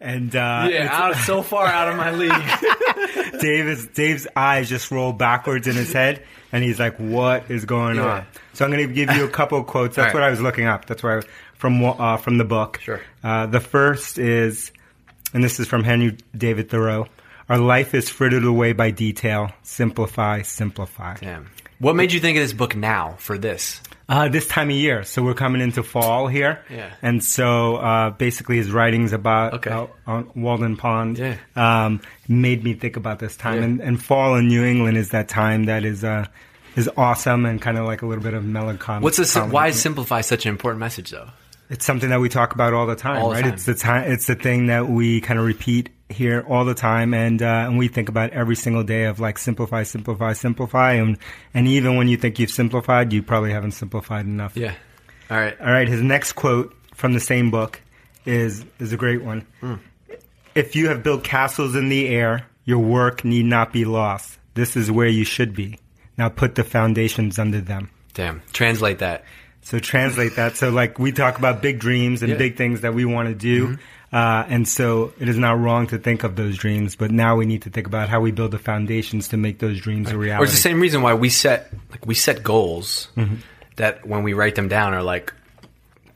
And 0.01 0.35
uh, 0.35 0.67
Yeah. 0.71 0.89
Out 0.91 1.15
so 1.15 1.41
far 1.41 1.65
out 1.67 1.87
of 1.87 1.95
my 1.95 2.11
league. 2.11 2.31
Dave 3.39 3.67
is, 3.67 3.87
Dave's 3.87 4.27
eyes 4.35 4.69
just 4.69 4.91
roll 4.91 5.13
backwards 5.13 5.67
in 5.67 5.75
his 5.75 5.93
head, 5.93 6.23
and 6.51 6.63
he's 6.63 6.79
like, 6.79 6.97
"What 6.97 7.49
is 7.51 7.65
going 7.65 7.95
Yeah. 7.97 8.05
on?" 8.05 8.25
So 8.53 8.65
I'm 8.65 8.71
going 8.71 8.87
to 8.87 8.93
give 8.93 9.11
you 9.15 9.23
a 9.25 9.29
couple 9.29 9.59
of 9.59 9.67
quotes. 9.67 9.95
That's 9.95 10.07
right. 10.07 10.13
what 10.13 10.23
I 10.23 10.29
was 10.29 10.41
looking 10.41 10.65
up. 10.65 10.85
That's 10.85 11.03
why 11.03 11.21
from 11.55 11.83
uh, 11.83 12.17
from 12.17 12.37
the 12.37 12.45
book. 12.45 12.79
Sure. 12.81 13.01
Uh, 13.23 13.45
the 13.45 13.59
first 13.59 14.17
is, 14.17 14.71
and 15.33 15.43
this 15.43 15.59
is 15.59 15.67
from 15.67 15.83
Henry 15.83 16.17
David 16.35 16.69
Thoreau. 16.69 17.07
Our 17.49 17.57
life 17.59 17.93
is 17.93 18.09
frittered 18.09 18.43
away 18.43 18.73
by 18.73 18.91
detail. 18.91 19.51
Simplify, 19.63 20.41
simplify. 20.41 21.15
Damn. 21.15 21.49
What 21.79 21.95
made 21.95 22.11
you 22.11 22.19
think 22.19 22.37
of 22.37 22.43
this 22.43 22.53
book 22.53 22.75
now 22.75 23.15
for 23.19 23.37
this? 23.37 23.79
Uh, 24.09 24.29
this 24.29 24.47
time 24.47 24.69
of 24.69 24.75
year, 24.75 25.03
so 25.03 25.21
we're 25.21 25.33
coming 25.33 25.61
into 25.61 25.83
fall 25.83 26.27
here, 26.27 26.63
Yeah. 26.69 26.89
and 27.01 27.21
so 27.21 27.75
uh, 27.75 28.09
basically 28.11 28.55
his 28.55 28.71
writings 28.71 29.11
about 29.11 29.55
Okay. 29.55 29.69
uh, 29.69 29.87
on 30.05 30.31
Walden 30.33 30.77
Pond 30.77 31.17
Yeah. 31.17 31.35
um, 31.57 31.99
made 32.27 32.63
me 32.63 32.73
think 32.73 32.95
about 32.95 33.19
this 33.19 33.35
time. 33.35 33.57
Yeah. 33.57 33.63
And, 33.65 33.81
and 33.81 34.01
fall 34.03 34.35
in 34.35 34.47
New 34.47 34.63
England 34.63 34.95
is 34.97 35.09
that 35.09 35.27
time 35.27 35.65
that 35.65 35.83
is 35.83 36.05
uh, 36.05 36.25
is 36.77 36.89
awesome 36.95 37.45
and 37.45 37.61
kind 37.61 37.77
of 37.77 37.85
like 37.85 38.01
a 38.01 38.05
little 38.05 38.23
bit 38.23 38.33
of 38.33 38.45
melancholy. 38.45 39.03
What's 39.03 39.33
comedy. 39.33 39.51
Why 39.51 39.71
simplify 39.71 40.21
such 40.21 40.45
an 40.45 40.51
important 40.51 40.79
message 40.79 41.11
though? 41.11 41.27
It's 41.69 41.85
something 41.85 42.09
that 42.09 42.19
we 42.19 42.29
talk 42.29 42.53
about 42.53 42.73
all 42.73 42.87
the 42.87 42.95
time, 42.95 43.21
All 43.21 43.29
the 43.29 43.35
right? 43.35 43.43
time. 43.43 43.53
It's 43.53 43.65
the 43.65 43.75
time. 43.75 44.09
It's 44.11 44.27
the 44.27 44.35
thing 44.35 44.67
that 44.67 44.87
we 44.87 45.19
kind 45.21 45.37
of 45.39 45.45
repeat 45.45 45.89
here 46.09 46.45
all 46.47 46.63
the 46.63 46.73
time, 46.73 47.13
and 47.13 47.41
uh, 47.41 47.65
and 47.67 47.77
we 47.77 47.89
think 47.89 48.07
about 48.07 48.29
every 48.31 48.55
single 48.55 48.83
day 48.83 49.05
of 49.05 49.19
like 49.19 49.37
simplify, 49.37 49.83
simplify, 49.83 50.31
simplify, 50.33 50.93
and 50.93 51.17
and 51.53 51.67
even 51.67 51.97
when 51.97 52.07
you 52.07 52.15
think 52.15 52.39
you've 52.39 52.51
simplified, 52.51 53.11
you 53.11 53.21
probably 53.21 53.51
haven't 53.51 53.71
simplified 53.71 54.25
enough. 54.25 54.55
Yeah. 54.55 54.73
All 55.29 55.37
right. 55.37 55.59
All 55.59 55.67
right, 55.67 55.87
his 55.89 56.01
next 56.01 56.33
quote 56.33 56.73
from 56.95 57.13
the 57.13 57.19
same 57.19 57.51
book 57.51 57.81
is 58.25 58.63
is 58.79 58.93
a 58.93 58.97
great 58.97 59.21
one. 59.23 59.45
If 60.55 60.75
you 60.75 60.87
have 60.87 61.03
built 61.03 61.23
castles 61.23 61.75
in 61.75 61.89
the 61.89 62.07
air, 62.07 62.47
your 62.65 62.79
work 62.79 63.23
need 63.25 63.45
not 63.45 63.73
be 63.73 63.85
lost. 63.85 64.39
This 64.53 64.75
is 64.75 64.89
where 64.89 65.07
you 65.07 65.23
should 65.25 65.53
be. 65.53 65.79
Now 66.17 66.29
put 66.29 66.55
the 66.55 66.63
foundations 66.63 67.37
under 67.37 67.61
them. 67.61 67.91
Damn. 68.13 68.41
Translate 68.53 68.99
that. 68.99 69.23
So 69.67 69.79
translate 69.79 70.37
that. 70.37 70.55
So 70.55 70.69
like 70.69 70.97
we 70.97 71.11
talk 71.11 71.37
about 71.37 71.61
big 71.61 71.79
dreams 71.79 72.21
and 72.21 72.29
Yeah. 72.29 72.35
Mm-hmm. 72.35 72.39
big 72.39 72.55
things 72.57 72.81
that 72.81 72.93
we 72.93 73.03
want 73.05 73.27
to 73.27 73.35
do. 73.35 73.77
Uh, 74.13 74.45
and 74.47 74.65
so 74.65 75.11
it 75.19 75.27
is 75.27 75.37
not 75.37 75.59
wrong 75.59 75.87
to 75.87 75.97
think 75.97 76.23
of 76.23 76.37
those 76.37 76.57
dreams, 76.57 76.95
but 76.95 77.11
now 77.11 77.35
we 77.35 77.45
need 77.45 77.63
to 77.63 77.69
think 77.69 77.85
about 77.87 78.07
how 78.07 78.21
we 78.21 78.31
build 78.31 78.51
the 78.51 78.57
foundations 78.59 79.27
to 79.29 79.37
make 79.37 79.59
those 79.59 79.81
dreams 79.81 80.09
a 80.09 80.17
reality. 80.17 80.41
Or 80.41 80.45
it's 80.45 80.53
the 80.53 80.61
same 80.61 80.79
reason 80.79 81.01
why 81.01 81.13
we 81.15 81.27
set 81.29 81.73
like 81.91 82.05
we 82.05 82.15
set 82.15 82.41
goals 82.43 83.09
Mm-hmm. 83.17 83.35
that 83.75 84.07
when 84.07 84.23
we 84.23 84.31
write 84.31 84.55
them 84.55 84.69
down 84.69 84.93
are 84.93 85.03
like 85.03 85.33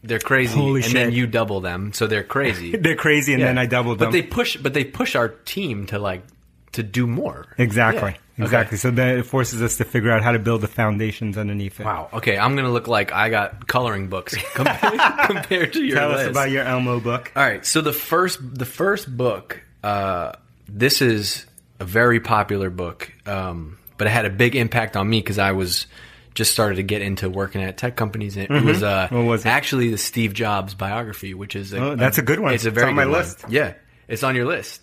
they're 0.04 0.20
crazy, 0.20 0.56
Holy 0.58 0.82
and 0.84 0.94
then 0.94 1.12
you 1.12 1.28
double 1.28 1.60
them, 1.60 1.92
so 1.94 2.08
they're 2.08 2.24
crazy. 2.24 2.76
They're 2.84 2.96
crazy, 2.96 3.34
and 3.34 3.42
Yeah. 3.42 3.48
then 3.48 3.58
I 3.60 3.66
doubled 3.68 4.00
them. 4.00 4.08
But 4.08 4.14
they 4.14 4.24
push, 4.24 4.56
but 4.58 4.74
they 4.74 4.84
push 4.86 5.16
our 5.16 5.28
team 5.28 5.86
to 5.88 6.00
like 6.00 6.24
to 6.72 6.82
do 6.84 7.06
more. 7.06 7.46
exactly, 7.60 8.12
Yeah. 8.14 8.18
Exactly. 8.38 8.76
Okay. 8.76 8.76
So 8.78 8.92
then 8.92 9.18
it 9.20 9.24
forces 9.26 9.62
us 9.62 9.78
to 9.78 9.86
figure 9.86 10.12
out 10.12 10.24
how 10.24 10.32
to 10.32 10.40
build 10.40 10.62
the 10.62 10.68
foundations 10.68 11.38
underneath 11.38 11.80
it. 11.80 11.86
Wow. 11.86 12.10
Okay, 12.14 12.38
I'm 12.38 12.56
gonna 12.56 12.72
look 12.72 12.88
like 12.88 13.12
I 13.12 13.30
got 13.30 13.68
coloring 13.68 14.08
books 14.08 14.36
compared, 14.54 15.00
compared 15.26 15.74
to 15.74 15.84
your 15.84 15.98
Tell 15.98 16.10
list. 16.10 16.22
us 16.26 16.28
about 16.32 16.52
your 16.52 16.64
Elmo 16.64 17.00
book. 17.00 17.32
All 17.36 17.44
right. 17.44 17.66
So 17.66 17.82
the 17.82 17.94
first 17.94 18.40
the 18.58 18.66
first 18.66 19.16
book, 19.16 19.62
uh, 19.84 20.34
this 20.68 21.02
is 21.02 21.46
a 21.80 21.86
very 21.86 22.20
popular 22.20 22.70
book, 22.70 23.12
um, 23.26 23.78
but 23.98 24.08
it 24.08 24.12
had 24.12 24.26
a 24.26 24.30
big 24.30 24.56
impact 24.56 24.96
on 24.96 25.10
me 25.10 25.20
because 25.20 25.38
I 25.40 25.52
was 25.52 25.88
just 26.34 26.54
started 26.54 26.76
to 26.76 26.84
get 26.84 27.02
into 27.02 27.30
working 27.30 27.62
at 27.62 27.76
tech 27.78 27.98
companies. 27.98 28.38
And 28.38 28.50
It 28.50 28.64
was, 28.64 28.82
uh, 28.82 29.08
Mm-hmm. 29.10 29.26
Was 29.26 29.46
it? 29.46 29.50
actually 29.50 29.90
the 29.92 29.98
Steve 29.98 30.34
Jobs 30.34 30.74
biography, 30.74 31.34
which 31.34 31.58
is 31.58 31.74
a, 31.74 31.78
Oh, 31.84 31.96
that's 31.96 32.18
a 32.20 32.22
good 32.22 32.40
one. 32.40 32.54
It's 32.54 32.64
a 32.64 32.70
It's 32.70 32.76
very 32.76 32.88
on 32.90 32.96
my 32.96 33.04
good 33.04 33.12
one. 33.12 33.20
list. 33.20 33.44
Yeah, 33.50 33.74
it's 34.08 34.24
on 34.24 34.36
your 34.38 34.46
list 34.46 34.80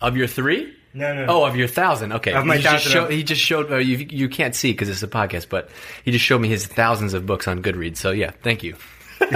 of 0.00 0.16
your 0.16 0.26
three. 0.26 0.74
No, 0.92 1.14
no. 1.14 1.26
Oh, 1.28 1.44
of 1.44 1.54
your 1.56 1.68
thousand. 1.68 2.12
Okay. 2.14 2.32
Of 2.32 2.44
my 2.46 2.56
he 2.56 2.62
just 2.62 2.84
thousand 2.84 2.92
showed, 2.92 3.04
of- 3.04 3.10
he 3.10 3.22
just 3.22 3.40
showed. 3.40 3.70
Uh, 3.72 3.76
you, 3.76 3.96
you 4.10 4.28
can't 4.28 4.54
see 4.54 4.72
because 4.72 4.88
it's 4.88 5.02
a 5.02 5.08
podcast, 5.08 5.48
but 5.48 5.70
he 6.04 6.10
just 6.10 6.24
showed 6.24 6.40
me 6.40 6.48
his 6.48 6.66
thousands 6.66 7.14
of 7.14 7.26
books 7.26 7.46
on 7.46 7.62
Goodreads. 7.62 7.98
So 7.98 8.10
yeah, 8.10 8.32
thank 8.42 8.62
you. 8.62 8.76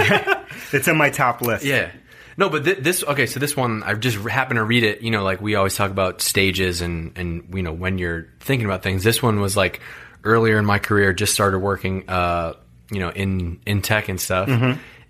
It's 0.71 0.87
in 0.87 0.97
my 0.97 1.09
top 1.09 1.41
list. 1.41 1.63
Yeah. 1.65 1.91
No, 2.37 2.49
but 2.49 2.65
thi- 2.65 2.73
this 2.73 3.03
okay. 3.03 3.25
So 3.27 3.39
this 3.39 3.55
one, 3.55 3.83
I 3.83 3.93
just 3.93 4.17
happened 4.17 4.57
to 4.57 4.63
read 4.63 4.83
it. 4.83 5.01
You 5.01 5.11
know, 5.11 5.23
like 5.23 5.41
we 5.41 5.55
always 5.55 5.75
talk 5.75 5.91
about 5.91 6.21
stages 6.21 6.81
and 6.81 7.17
and 7.17 7.47
you 7.53 7.63
know 7.63 7.71
when 7.71 7.97
you're 7.97 8.27
thinking 8.39 8.65
about 8.65 8.83
things. 8.83 9.03
This 9.03 9.21
one 9.23 9.39
was 9.39 9.55
like 9.55 9.79
earlier 10.23 10.57
in 10.57 10.65
my 10.65 10.79
career. 10.79 11.13
Just 11.13 11.33
started 11.33 11.59
working, 11.59 12.09
uh, 12.09 12.53
you 12.91 12.99
know, 12.99 13.09
in 13.09 13.59
in 13.65 13.81
tech 13.81 14.09
and 14.09 14.19
stuff, 14.19 14.49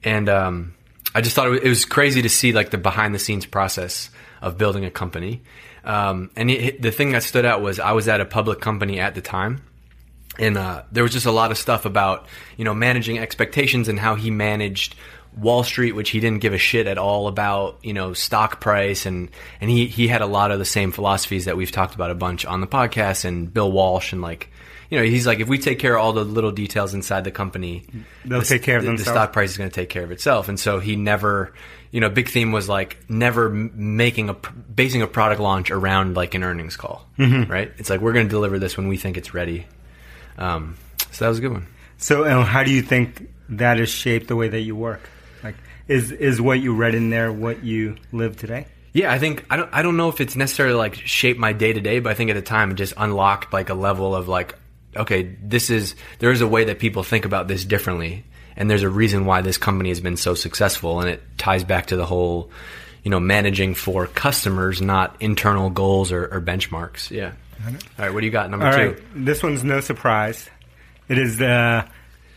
and 0.03 0.29
um, 0.29 0.75
I 1.15 1.21
just 1.21 1.35
thought 1.35 1.51
it 1.53 1.63
was 1.63 1.85
crazy 1.85 2.21
to 2.21 2.29
see 2.29 2.51
like 2.53 2.69
the 2.69 2.77
behind 2.77 3.15
the 3.15 3.19
scenes 3.19 3.45
process 3.47 4.09
of 4.41 4.57
building 4.57 4.85
a 4.85 4.91
company. 4.91 5.41
Um, 5.85 6.31
and 6.35 6.49
it, 6.49 6.81
the 6.81 6.91
thing 6.91 7.11
that 7.11 7.23
stood 7.23 7.45
out 7.45 7.61
was 7.61 7.79
I 7.79 7.91
was 7.91 8.07
at 8.07 8.19
a 8.19 8.25
public 8.25 8.59
company 8.59 8.99
at 8.99 9.15
the 9.15 9.21
time 9.21 9.61
and 10.39 10.57
uh, 10.57 10.83
there 10.91 11.03
was 11.03 11.13
just 11.13 11.25
a 11.25 11.31
lot 11.31 11.51
of 11.51 11.57
stuff 11.57 11.85
about 11.85 12.27
you 12.57 12.65
know 12.65 12.73
managing 12.73 13.19
expectations 13.19 13.87
and 13.87 13.99
how 13.99 14.15
he 14.15 14.31
managed 14.31 14.95
Wall 15.37 15.63
Street, 15.63 15.93
which 15.93 16.11
he 16.11 16.19
didn't 16.19 16.39
give 16.39 16.53
a 16.53 16.57
shit 16.57 16.87
at 16.87 16.97
all 16.97 17.27
about 17.27 17.79
you 17.83 17.93
know 17.93 18.13
stock 18.13 18.59
price. 18.59 19.05
And 19.05 19.29
and 19.61 19.69
he 19.69 19.87
he 19.87 20.07
had 20.07 20.21
a 20.21 20.25
lot 20.25 20.51
of 20.51 20.59
the 20.59 20.65
same 20.65 20.91
philosophies 20.91 21.45
that 21.45 21.57
we've 21.57 21.71
talked 21.71 21.95
about 21.95 22.11
a 22.11 22.15
bunch 22.15 22.45
on 22.45 22.61
the 22.61 22.67
podcast 22.67 23.25
and 23.25 23.53
Bill 23.53 23.71
Walsh 23.71 24.13
and 24.13 24.21
like 24.21 24.49
you 24.89 24.97
know 24.97 25.03
he's 25.03 25.25
like 25.25 25.39
if 25.39 25.47
we 25.47 25.57
take 25.57 25.79
care 25.79 25.97
of 25.97 26.03
all 26.03 26.13
the 26.13 26.23
little 26.23 26.51
details 26.51 26.93
inside 26.93 27.23
the 27.23 27.31
company 27.31 27.85
They'll 28.23 28.39
the- 28.39 28.45
take 28.45 28.63
care 28.63 28.77
of 28.77 28.85
the, 28.85 28.91
the 28.91 28.97
stock 28.99 29.33
price 29.33 29.51
is 29.51 29.57
going 29.57 29.69
to 29.69 29.75
take 29.75 29.89
care 29.89 30.03
of 30.03 30.11
itself. 30.11 30.49
And 30.49 30.59
so 30.59 30.79
he 30.79 30.95
never 30.95 31.53
you 31.95 32.01
know 32.01 32.09
big 32.09 32.27
theme 32.27 32.51
was 32.51 32.67
like 32.67 32.97
never 33.09 33.49
making 33.49 34.27
a 34.29 34.33
basing 34.33 35.01
a 35.01 35.07
product 35.07 35.39
launch 35.39 35.71
around 35.71 36.15
like 36.15 36.35
an 36.35 36.43
earnings 36.43 36.75
call 36.75 37.07
Mm-hmm. 37.17 37.49
right 37.49 37.71
it's 37.77 37.89
like 37.89 38.01
we're 38.01 38.11
going 38.13 38.27
to 38.27 38.29
deliver 38.29 38.59
this 38.59 38.75
when 38.75 38.89
we 38.89 38.97
think 38.97 39.15
it's 39.17 39.33
ready 39.33 39.65
um, 40.37 40.75
so 41.11 41.23
that 41.23 41.29
was 41.29 41.37
a 41.37 41.41
good 41.41 41.53
one. 41.53 41.67
So, 41.97 42.41
how 42.41 42.63
do 42.63 42.71
you 42.71 42.81
think 42.81 43.29
that 43.47 43.79
has 43.79 43.89
shaped 43.89 44.27
the 44.27 44.35
way 44.35 44.49
that 44.49 44.59
you 44.59 44.75
work? 44.75 44.99
Like, 45.43 45.55
is 45.87 46.11
is 46.11 46.41
what 46.41 46.59
you 46.59 46.75
read 46.75 46.93
in 46.93 47.09
there 47.09 47.31
what 47.31 47.63
you 47.63 47.95
live 48.11 48.35
today? 48.35 48.67
Yeah, 48.91 49.13
I 49.13 49.19
think 49.19 49.45
I 49.49 49.55
don't 49.55 49.69
I 49.71 49.81
don't 49.81 49.95
know 49.95 50.09
if 50.09 50.19
it's 50.19 50.35
necessarily 50.35 50.75
like 50.75 50.95
shaped 50.95 51.39
my 51.39 51.53
day 51.53 51.71
to 51.71 51.79
day, 51.79 51.99
but 51.99 52.11
I 52.11 52.15
think 52.15 52.29
at 52.31 52.33
the 52.33 52.41
time 52.41 52.71
it 52.71 52.75
just 52.75 52.93
unlocked 52.97 53.53
like 53.53 53.69
a 53.69 53.73
level 53.73 54.13
of 54.13 54.27
like, 54.27 54.55
okay, 54.95 55.37
this 55.41 55.69
is 55.69 55.95
there 56.19 56.31
is 56.31 56.41
a 56.41 56.47
way 56.47 56.65
that 56.65 56.79
people 56.79 57.03
think 57.03 57.23
about 57.23 57.47
this 57.47 57.63
differently, 57.63 58.25
and 58.55 58.69
there's 58.69 58.83
a 58.83 58.89
reason 58.89 59.25
why 59.25 59.41
this 59.41 59.57
company 59.57 59.89
has 59.89 59.99
been 59.99 60.17
so 60.17 60.33
successful, 60.35 60.99
and 61.01 61.09
it 61.09 61.21
ties 61.37 61.63
back 61.63 61.87
to 61.87 61.95
the 61.95 62.05
whole, 62.05 62.49
you 63.03 63.11
know, 63.11 63.19
managing 63.19 63.75
for 63.75 64.07
customers, 64.07 64.81
not 64.81 65.15
internal 65.19 65.69
goals 65.69 66.11
or, 66.11 66.25
or 66.25 66.41
benchmarks. 66.41 67.11
Yeah. 67.11 67.31
All 67.67 67.73
right, 67.97 68.13
what 68.13 68.19
do 68.19 68.25
you 68.25 68.31
got? 68.31 68.49
Number 68.49 68.65
All 68.67 68.73
two. 68.73 68.77
right, 68.91 68.97
this 69.15 69.41
one's 69.41 69.63
no 69.63 69.79
surprise. 69.79 70.49
It 71.07 71.17
is 71.17 71.41
uh, 71.41 71.87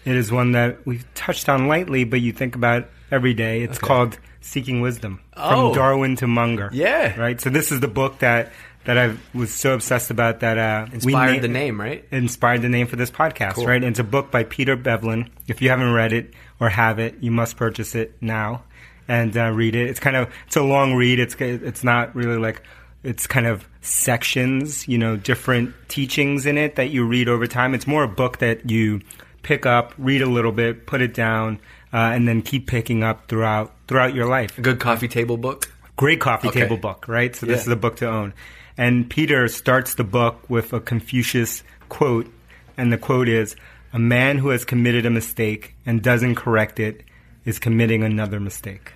it 0.04 0.16
is 0.16 0.30
one 0.32 0.52
that 0.52 0.86
we've 0.86 1.04
touched 1.14 1.48
on 1.48 1.68
lightly, 1.68 2.04
but 2.04 2.20
you 2.20 2.32
think 2.32 2.54
about 2.54 2.88
every 3.10 3.34
day. 3.34 3.62
It's 3.62 3.78
called 3.78 4.18
Seeking 4.40 4.80
Wisdom 4.80 5.20
Oh. 5.36 5.68
from 5.70 5.74
Darwin 5.78 6.16
to 6.16 6.26
Munger. 6.26 6.70
Yeah. 6.72 7.18
right. 7.20 7.40
So 7.40 7.50
this 7.50 7.72
is 7.72 7.80
the 7.80 7.88
book 7.88 8.20
that 8.20 8.52
that 8.84 8.96
I 8.98 9.16
was 9.34 9.52
so 9.54 9.74
obsessed 9.74 10.10
about 10.10 10.40
that 10.40 10.56
uh, 10.58 10.86
Inspired 10.92 11.36
na- 11.36 11.42
the 11.42 11.48
name, 11.48 11.80
right? 11.80 12.04
inspired 12.10 12.62
the 12.62 12.68
name 12.68 12.86
for 12.86 12.96
this 12.96 13.10
podcast, 13.10 13.54
Cool. 13.54 13.66
right? 13.66 13.76
And 13.76 13.86
it's 13.86 13.98
a 13.98 14.04
book 14.04 14.30
by 14.30 14.44
Peter 14.44 14.76
Bevlin. 14.76 15.28
If 15.46 15.60
you 15.60 15.68
haven't 15.70 15.92
read 15.92 16.12
it 16.12 16.32
or 16.60 16.68
have 16.70 16.98
it, 16.98 17.16
you 17.20 17.30
must 17.30 17.56
purchase 17.56 17.94
it 17.94 18.14
now 18.20 18.62
and 19.06 19.36
uh, 19.36 19.50
read 19.50 19.74
it. 19.74 19.88
It's 19.90 20.00
kind 20.00 20.16
of 20.16 20.32
it's 20.46 20.56
a 20.56 20.62
long 20.62 20.94
read. 20.94 21.18
It's 21.20 21.34
it's 21.38 21.84
not 21.84 22.14
really 22.14 22.38
like 22.38 22.62
it's 23.04 23.26
kind 23.26 23.46
of 23.46 23.66
sections, 23.80 24.88
you 24.88 24.96
know, 24.98 25.16
different 25.16 25.74
teachings 25.88 26.46
in 26.46 26.56
it 26.58 26.76
that 26.76 26.90
you 26.90 27.04
read 27.04 27.28
over 27.28 27.46
time. 27.46 27.74
It's 27.74 27.86
more 27.86 28.02
a 28.04 28.08
book 28.08 28.38
that 28.38 28.70
you 28.70 29.00
pick 29.42 29.66
up, 29.66 29.94
read 29.98 30.22
a 30.22 30.26
little 30.26 30.52
bit, 30.52 30.86
put 30.86 31.00
it 31.02 31.14
down, 31.14 31.60
uh, 31.92 31.96
and 31.96 32.26
then 32.26 32.42
keep 32.42 32.66
picking 32.66 33.02
up 33.04 33.28
throughout 33.28 33.72
throughout 33.86 34.14
your 34.14 34.26
life. 34.26 34.56
A 34.58 34.62
good 34.62 34.80
coffee 34.80 35.08
table 35.08 35.36
book. 35.36 35.70
Great 35.96 36.20
coffee 36.20 36.48
Okay. 36.48 36.60
table 36.62 36.76
book, 36.76 37.06
right? 37.08 37.34
So 37.36 37.46
this 37.46 37.58
Yeah. 37.58 37.62
is 37.62 37.68
a 37.68 37.76
book 37.76 37.96
to 37.96 38.08
own. 38.08 38.32
And 38.78 39.10
Peter 39.10 39.48
starts 39.48 39.94
the 39.94 40.04
book 40.04 40.48
with 40.48 40.72
a 40.72 40.80
Confucius 40.80 41.62
quote, 41.88 42.32
and 42.76 42.92
the 42.92 42.96
quote 42.98 43.28
is, 43.28 43.56
"A 43.92 43.98
man 43.98 44.38
who 44.38 44.50
has 44.50 44.64
committed 44.64 45.04
a 45.04 45.10
mistake 45.10 45.74
and 45.84 46.00
doesn't 46.00 46.36
correct 46.36 46.78
it 46.78 47.02
is 47.44 47.58
committing 47.58 48.02
another 48.04 48.38
mistake." 48.40 48.92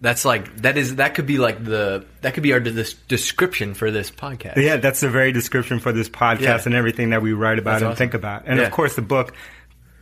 That's 0.00 0.24
like 0.24 0.58
that 0.58 0.76
is 0.78 0.96
that 0.96 1.14
could 1.14 1.26
be 1.26 1.38
like 1.38 1.64
the 1.64 2.04
that 2.20 2.34
could 2.34 2.42
be 2.42 2.52
our 2.52 2.60
des- 2.60 2.94
description 3.08 3.74
for 3.74 3.90
this 3.90 4.10
podcast. 4.10 4.56
Yeah, 4.56 4.76
that's 4.76 5.00
the 5.00 5.08
very 5.08 5.32
description 5.32 5.80
for 5.80 5.90
this 5.90 6.08
podcast 6.08 6.40
Yeah. 6.40 6.62
and 6.66 6.74
everything 6.74 7.10
that 7.10 7.22
we 7.22 7.32
write 7.32 7.58
about 7.58 7.72
That's 7.72 7.82
and 7.82 7.88
awesome. 7.92 7.98
think 7.98 8.14
about. 8.14 8.42
And 8.46 8.58
Yeah. 8.60 8.66
of 8.66 8.72
course, 8.72 8.94
the 8.94 9.02
book 9.02 9.32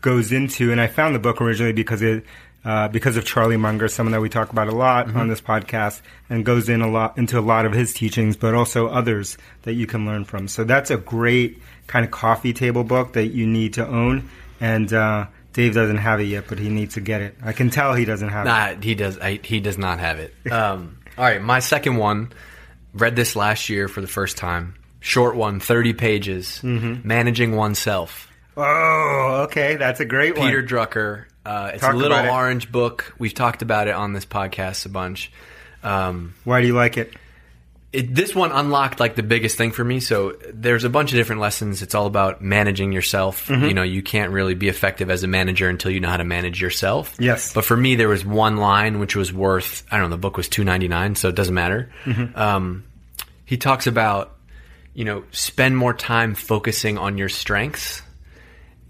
goes 0.03 0.33
into, 0.33 0.71
and 0.73 0.81
I 0.81 0.87
found 0.89 1.15
the 1.15 1.19
book 1.21 1.41
originally 1.41 1.73
because 1.73 2.03
it. 2.03 2.25
Uh, 2.65 2.89
because 2.89 3.17
of 3.19 3.27
Charlie 3.27 3.59
Munger, 3.59 3.89
someone 3.89 4.13
that 4.13 4.21
we 4.23 4.31
talk 4.31 4.51
about 4.51 4.69
a 4.69 4.75
lot 4.75 5.07
Mm-hmm. 5.09 5.19
on 5.19 5.29
this 5.29 5.41
podcast, 5.43 6.01
and 6.31 6.45
goes 6.47 6.69
in 6.71 6.81
a 6.81 6.89
lot 6.91 7.19
into 7.19 7.39
a 7.39 7.43
lot 7.43 7.67
of 7.67 7.73
his 7.73 7.93
teachings, 7.93 8.37
but 8.37 8.55
also 8.55 8.89
others 8.89 9.37
that 9.63 9.75
you 9.75 9.87
can 9.87 10.07
learn 10.07 10.25
from. 10.25 10.49
So 10.49 10.65
that's 10.65 10.91
a 10.91 10.97
great 10.97 11.61
kind 11.87 12.05
of 12.07 12.11
coffee 12.11 12.55
table 12.55 12.83
book 12.85 13.13
that 13.15 13.27
you 13.29 13.47
need 13.47 13.75
to 13.75 13.87
own. 13.87 14.31
And 14.61 14.91
uh, 14.93 15.27
Dave 15.53 15.75
doesn't 15.75 15.99
have 15.99 16.21
it 16.21 16.25
yet, 16.25 16.45
but 16.49 16.59
he 16.59 16.71
needs 16.71 16.95
to 16.95 17.01
get 17.03 17.21
it. 17.21 17.37
I 17.43 17.53
can 17.53 17.69
tell 17.69 17.93
he 17.93 18.07
doesn't 18.07 18.31
have 18.31 18.47
it. 18.47 18.83
He 18.85 18.95
does. 18.95 19.19
I, 19.19 19.41
he 19.43 19.61
does 19.61 19.77
not 19.77 19.99
have 20.01 20.19
it. 20.19 20.35
Um, 20.51 20.99
all 21.19 21.25
right, 21.25 21.43
my 21.43 21.61
second 21.61 21.97
one. 21.97 22.33
Read 22.95 23.15
this 23.17 23.35
last 23.37 23.69
year 23.69 23.89
for 23.89 24.01
the 24.01 24.07
first 24.07 24.37
time. 24.39 24.75
Short 25.01 25.37
one, 25.37 25.61
30 25.61 25.93
pages. 25.93 26.61
Mm-hmm. 26.63 27.07
Managing 27.07 27.57
oneself. 27.57 28.29
Oh, 28.57 29.43
okay, 29.49 29.77
that's 29.77 30.01
a 30.01 30.05
great 30.05 30.35
Peter 30.35 30.41
one. 30.41 30.51
Peter 30.51 30.63
Drucker. 30.63 31.25
Uh, 31.45 31.73
it's 31.75 31.83
Talk 31.83 31.95
a 31.95 31.97
little 31.97 32.19
orange 32.19 32.73
book. 32.73 33.15
We've 33.19 33.35
talked 33.35 33.63
about 33.63 33.89
it 33.89 33.95
on 33.95 34.13
this 34.13 34.25
podcast 34.25 34.87
a 34.87 34.89
bunch. 34.89 35.31
Um, 35.83 36.35
Why 36.45 36.61
do 36.61 36.67
you 36.67 36.75
like 36.75 36.97
it? 36.97 37.13
it, 37.95 38.13
this 38.13 38.35
one 38.35 38.51
unlocked 38.51 38.99
like 38.99 39.15
the 39.15 39.23
biggest 39.23 39.57
thing 39.57 39.71
for 39.71 39.85
me. 39.85 40.01
So 40.01 40.37
there's 40.53 40.83
a 40.83 40.91
bunch 40.91 41.13
of 41.13 41.17
different 41.17 41.41
lessons. 41.41 41.81
It's 41.81 41.95
all 41.95 42.07
about 42.07 42.43
managing 42.43 42.91
yourself. 42.91 43.47
Mm-hmm. 43.47 43.65
You 43.67 43.75
know, 43.75 43.83
you 43.85 44.03
can't 44.03 44.33
really 44.33 44.55
be 44.55 44.69
effective 44.69 45.11
as 45.11 45.23
a 45.23 45.29
manager 45.29 45.69
until 45.69 45.93
you 45.93 46.01
know 46.01 46.09
how 46.09 46.17
to 46.17 46.25
manage 46.25 46.61
yourself. 46.61 47.15
Yes. 47.21 47.55
But 47.55 47.65
for 47.65 47.77
me, 47.77 47.95
there 47.95 48.09
was 48.09 48.25
one 48.25 48.57
line 48.57 48.99
which 48.99 49.15
was 49.15 49.33
worth 49.33 49.85
I 49.93 49.99
don't 49.99 50.11
know. 50.11 50.17
The 50.17 50.21
book 50.21 50.37
was 50.37 50.49
two 50.49 50.65
ninety 50.65 50.89
nine, 50.89 51.15
so 51.15 51.29
it 51.29 51.37
doesn't 51.37 51.55
matter. 51.55 51.93
Mm-hmm. 52.05 52.37
Um, 52.37 52.85
he 53.45 53.57
talks 53.59 53.87
about 53.87 54.35
you 54.93 55.05
know 55.05 55.23
spend 55.31 55.77
more 55.77 55.95
time 55.95 56.35
focusing 56.35 56.99
on 56.99 57.17
your 57.17 57.29
strengths 57.29 58.03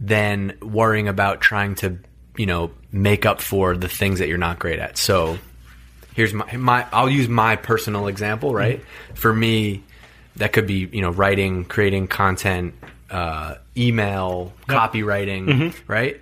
than 0.00 0.56
worrying 0.62 1.08
about 1.08 1.42
trying 1.42 1.74
to 1.76 1.98
you 2.36 2.46
know 2.46 2.70
make 2.92 3.24
up 3.26 3.40
for 3.40 3.76
the 3.76 3.88
things 3.88 4.18
that 4.18 4.28
you're 4.28 4.38
not 4.38 4.58
great 4.58 4.78
at. 4.78 4.96
So 4.98 5.38
here's 6.14 6.32
my 6.34 6.56
my 6.56 6.86
I'll 6.92 7.10
use 7.10 7.28
my 7.28 7.56
personal 7.56 8.06
example, 8.08 8.54
right? 8.54 8.80
For 9.14 9.32
me, 9.32 9.82
that 10.36 10.52
could 10.52 10.66
be 10.66 10.88
you 10.92 11.00
know 11.02 11.10
writing, 11.10 11.64
creating 11.64 12.08
content, 12.08 12.74
uh, 13.10 13.54
email, 13.76 14.52
copywriting, 14.68 15.74
right? 15.88 16.20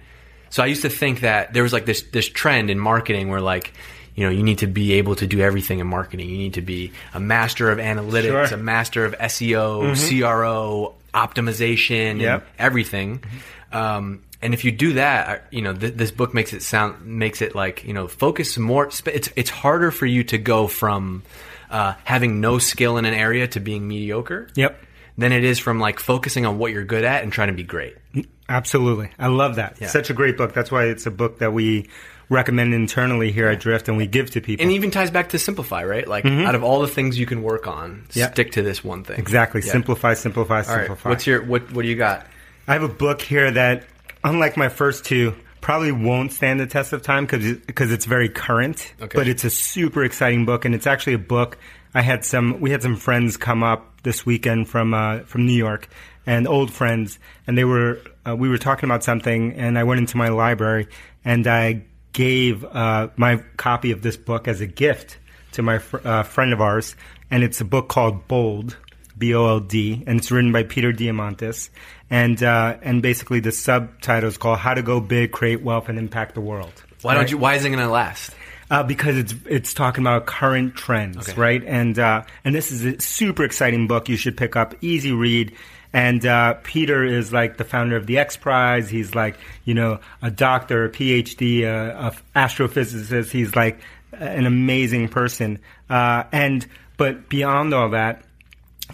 So 0.51 0.63
I 0.63 0.67
used 0.67 0.83
to 0.83 0.91
think 0.91 1.21
that 1.21 1.53
there 1.55 1.63
was 1.63 1.73
like 1.73 1.87
this 1.87 2.03
this 2.03 2.29
trend 2.29 2.69
in 2.71 2.79
marketing 2.79 3.29
where 3.31 3.41
like 3.41 3.73
you 4.15 4.25
know 4.25 4.31
you 4.31 4.43
need 4.43 4.59
to 4.59 4.67
be 4.67 4.93
able 4.95 5.15
to 5.17 5.27
do 5.27 5.41
everything 5.41 5.79
in 5.79 5.87
marketing. 5.87 6.29
You 6.29 6.37
need 6.37 6.55
to 6.55 6.63
be 6.63 6.93
a 7.15 7.21
master 7.21 7.71
of 7.71 7.79
analytics, 7.79 8.49
Sure. 8.49 8.59
a 8.59 8.63
master 8.63 9.07
of 9.07 9.15
SEO, 9.19 9.95
CRO, 9.97 10.95
optimization, 11.15 12.21
Yep. 12.21 12.43
and 12.43 12.43
everything. 12.59 13.23
Um, 13.73 14.21
and 14.43 14.55
if 14.55 14.65
you 14.65 14.73
do 14.73 14.95
that, 14.95 15.29
uh, 15.29 15.43
you 15.51 15.63
know 15.63 15.73
th- 15.75 15.95
this 15.95 16.11
book 16.11 16.35
makes 16.35 16.53
it 16.53 16.63
sound 16.63 17.05
makes 17.07 17.41
it 17.43 17.55
like 17.55 17.85
you 17.85 17.93
know 17.95 18.09
focus 18.09 18.59
more. 18.59 18.91
sp- 18.93 19.15
It's 19.15 19.29
it's 19.37 19.51
harder 19.51 19.91
for 19.91 20.07
you 20.07 20.25
to 20.25 20.39
go 20.39 20.67
from 20.67 21.23
uh, 21.71 21.95
having 22.05 22.41
no 22.41 22.59
skill 22.59 22.97
in 22.99 23.05
an 23.05 23.15
area 23.15 23.47
to 23.49 23.61
being 23.61 23.87
mediocre. 23.89 24.49
Yep. 24.55 24.79
Than 25.19 25.33
it 25.33 25.45
is 25.45 25.59
from 25.59 25.79
like 25.79 26.01
focusing 26.01 26.47
on 26.47 26.57
what 26.59 26.73
you're 26.73 26.85
good 26.85 27.05
at 27.05 27.23
and 27.23 27.31
trying 27.33 27.49
to 27.49 27.55
be 27.55 27.63
great. 27.63 27.97
Absolutely. 28.49 29.11
I 29.19 29.27
love 29.29 29.57
that. 29.57 29.77
Yeah. 29.81 29.89
Such 29.89 30.11
a 30.11 30.15
great 30.15 30.37
book. 30.37 30.53
That's 30.55 30.71
why 30.71 30.85
it's 30.87 31.07
a 31.07 31.11
book 31.11 31.39
that 31.39 31.53
we 31.53 31.89
recommend 32.31 32.73
internally 32.73 33.31
here 33.31 33.47
at 33.49 33.61
Drift 33.61 33.89
and 33.89 33.97
we 33.99 34.07
give 34.07 34.31
to 34.31 34.41
people. 34.41 34.63
And 34.63 34.73
even 34.73 34.91
ties 34.91 35.11
back 35.11 35.29
to 35.31 35.39
simplify, 35.39 35.85
right? 35.85 36.09
Like 36.09 36.25
out 36.25 36.55
of 36.55 36.65
all 36.65 36.81
the 36.81 36.89
things 36.89 37.19
you 37.19 37.27
can 37.27 37.43
work 37.43 37.67
on, 37.67 38.07
Mm-hmm. 38.09 38.33
Stick 38.33 38.53
to 38.53 38.63
this 38.63 38.83
one 38.83 39.05
thing. 39.05 39.19
exactly. 39.19 39.61
Yeah. 39.65 39.73
Simplify, 39.73 40.15
simplify, 40.15 40.63
All 40.63 40.69
right. 40.77 40.79
simplify. 40.87 41.09
What's 41.11 41.27
your 41.27 41.43
what? 41.45 41.71
What 41.73 41.83
do 41.83 41.89
you 41.89 41.97
got? 41.97 42.27
I 42.67 42.73
have 42.73 42.83
a 42.83 42.89
book 42.89 43.21
here 43.21 43.51
that, 43.51 43.85
unlike 44.25 44.57
my 44.57 44.69
first 44.69 45.05
two, 45.05 45.35
probably 45.61 45.93
won't 45.93 46.33
stand 46.33 46.61
the 46.61 46.67
test 46.67 46.93
of 46.93 47.03
time 47.03 47.27
because 47.27 47.93
it's 47.93 48.05
very 48.05 48.29
current. 48.29 48.93
Okay. 49.01 49.17
But 49.17 49.29
it's 49.29 49.45
a 49.45 49.51
super 49.51 50.05
exciting 50.05 50.45
book, 50.45 50.65
and 50.65 50.75
it's 50.75 50.87
actually 50.87 51.15
a 51.15 51.19
book. 51.19 51.59
I 51.95 52.03
had 52.03 52.25
some. 52.25 52.61
We 52.61 52.71
had 52.71 52.83
some 52.83 52.97
friends 52.97 53.37
come 53.37 53.63
up 53.63 54.03
this 54.03 54.27
weekend 54.27 54.69
from 54.69 54.95
uh, 54.95 55.21
from 55.21 55.47
New 55.47 55.53
York, 55.53 55.89
and 56.27 56.49
old 56.49 56.73
friends, 56.73 57.19
and 57.47 57.57
they 57.57 57.65
were. 57.65 58.01
Uh, 58.27 58.37
we 58.37 58.49
were 58.49 58.59
talking 58.59 58.89
about 58.89 59.05
something, 59.05 59.55
and 59.55 59.79
I 59.79 59.85
went 59.85 60.01
into 60.01 60.17
my 60.17 60.29
library, 60.29 60.89
and 61.25 61.47
I 61.47 61.83
gave 62.13 62.65
uh, 62.65 63.09
my 63.17 63.43
copy 63.57 63.91
of 63.91 64.03
this 64.03 64.17
book 64.17 64.49
as 64.49 64.61
a 64.61 64.67
gift 64.67 65.19
to 65.53 65.63
my 65.63 65.79
fr- 65.79 66.07
uh, 66.07 66.23
friend 66.23 66.53
of 66.53 66.61
ours, 66.61 66.97
and 67.31 67.43
it's 67.43 67.61
a 67.61 67.65
book 67.65 67.89
called 67.89 68.29
Bold, 68.29 68.77
B 69.19 69.35
O 69.35 69.47
L 69.47 69.61
D, 69.61 70.03
and 70.07 70.19
it's 70.19 70.31
written 70.31 70.53
by 70.53 70.63
Peter 70.63 70.93
Diamandis, 70.93 71.69
and 72.13 72.41
uh, 72.43 72.77
and 72.83 73.01
basically 73.03 73.41
the 73.41 73.51
subtitle 73.51 74.29
is 74.29 74.37
called 74.37 74.59
"How 74.59 74.75
to 74.75 74.83
Go 74.83 75.01
Big, 75.01 75.33
Create 75.33 75.63
Wealth, 75.63 75.89
and 75.89 75.99
Impact 75.99 76.35
the 76.35 76.43
World." 76.43 76.85
Why 77.01 77.15
don't 77.15 77.29
you? 77.31 77.39
Why 77.39 77.55
isn't 77.55 77.67
it 77.67 77.75
going 77.75 77.85
to 77.89 77.93
last? 77.93 78.31
Uh, 78.71 78.83
because 78.83 79.17
it's 79.17 79.35
it's 79.47 79.75
talking 79.75 80.05
about 80.05 80.27
current 80.27 80.75
trends, 80.75 81.29
Okay. 81.31 81.41
right? 81.41 81.65
And 81.65 81.99
uh, 81.99 82.23
and 82.45 82.55
this 82.55 82.71
is 82.71 82.85
a 82.85 83.01
super 83.01 83.45
exciting 83.45 83.89
book 83.89 84.09
you 84.09 84.17
should 84.17 84.37
pick 84.37 84.55
up. 84.55 84.75
Easy 84.83 85.11
read. 85.11 85.57
And 85.95 86.25
uh, 86.25 86.55
Peter 86.63 87.05
is 87.05 87.33
like 87.35 87.59
the 87.59 87.65
founder 87.65 87.97
of 87.97 88.07
the 88.07 88.19
X 88.19 88.37
Prize. 88.37 88.89
He's 88.89 89.15
like 89.15 89.37
you 89.65 89.75
know 89.75 89.99
a 90.21 90.31
doctor, 90.31 90.85
a 90.85 90.91
PhD, 90.91 91.65
uh, 91.65 92.11
a 92.13 92.39
astrophysicist. 92.39 93.31
He's 93.31 93.57
like 93.57 93.79
an 94.13 94.47
amazing 94.47 95.09
person. 95.09 95.59
Uh, 95.91 96.25
and 96.33 96.67
but 96.97 97.29
beyond 97.29 97.75
all 97.75 97.91
that, 97.91 98.23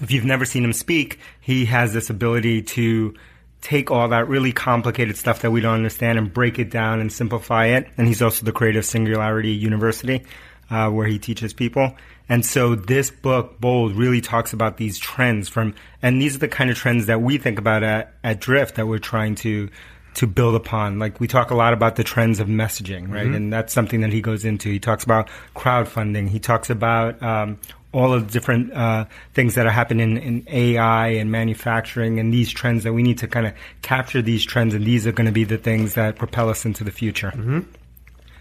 if 0.01 0.11
you've 0.11 0.25
never 0.25 0.45
seen 0.45 0.65
him 0.65 0.73
speak, 0.73 1.19
he 1.41 1.65
has 1.67 1.93
this 1.93 2.11
ability 2.11 2.63
to 2.63 3.15
take 3.61 3.91
all 3.91 4.09
that 4.09 4.29
really 4.29 4.53
complicated 4.53 5.17
stuff 5.17 5.43
that 5.43 5.51
we 5.51 5.61
don't 5.61 5.75
understand 5.75 6.19
and 6.19 6.33
break 6.33 6.59
it 6.59 6.71
down 6.71 7.01
and 7.01 7.13
simplify 7.13 7.67
it. 7.67 7.89
And 7.97 8.07
he's 8.07 8.23
also 8.23 8.45
the 8.45 8.53
creator 8.53 8.79
of 8.79 8.85
Singularity 8.85 9.51
University, 9.51 10.25
uh, 10.71 10.91
where 10.91 11.07
he 11.07 11.19
teaches 11.19 11.53
people. 11.53 11.97
And 12.29 12.45
so 12.45 12.75
this 12.75 13.11
book, 13.11 13.61
Bold, 13.61 13.93
really 13.97 14.21
talks 14.21 14.53
about 14.53 14.77
these 14.77 14.99
trends 14.99 15.49
from, 15.49 15.75
and 16.03 16.21
these 16.21 16.37
are 16.37 16.41
the 16.41 16.49
kind 16.49 16.71
of 16.71 16.77
trends 16.77 17.07
that 17.07 17.21
we 17.23 17.39
think 17.39 17.59
about 17.59 17.83
at, 17.83 18.15
at 18.23 18.41
Drift 18.41 18.77
that 18.77 18.87
we're 18.87 18.99
trying 18.99 19.35
to 19.37 19.71
to 20.15 20.27
build 20.27 20.57
upon. 20.57 20.99
Like 20.99 21.21
we 21.21 21.29
talk 21.29 21.53
a 21.53 21.55
lot 21.55 21.73
about 21.73 21.95
the 21.95 22.03
trends 22.03 22.41
of 22.41 22.49
messaging, 22.49 23.09
right? 23.09 23.27
And 23.27 23.53
that's 23.53 23.73
something 23.73 24.01
that 24.01 24.13
he 24.13 24.21
goes 24.21 24.45
into. 24.45 24.69
He 24.69 24.81
talks 24.81 25.05
about 25.05 25.29
crowdfunding. 25.55 26.29
He 26.29 26.41
talks 26.41 26.71
about 26.71 27.23
um, 27.23 27.61
all 27.99 28.13
of 28.13 28.27
the 28.27 28.33
different 28.33 28.73
uh, 28.73 29.07
things 29.35 29.57
that 29.57 29.67
are 29.67 29.73
happening 29.73 30.17
in 30.17 30.47
AI 30.49 31.09
and 31.09 31.33
manufacturing 31.33 32.21
and 32.21 32.33
these 32.33 32.51
trends 32.51 32.85
that 32.85 32.93
we 32.93 33.03
need 33.03 33.19
to 33.19 33.27
kind 33.27 33.47
of 33.47 33.53
capture 33.83 34.23
these 34.23 34.45
trends. 34.45 34.73
And 34.73 34.85
these 34.85 35.07
are 35.07 35.13
going 35.13 35.27
to 35.27 35.33
be 35.33 35.45
the 35.45 35.59
things 35.59 35.95
that 35.95 36.17
propel 36.17 36.49
us 36.49 36.65
into 36.65 36.85
the 36.85 36.93
future. 36.93 37.33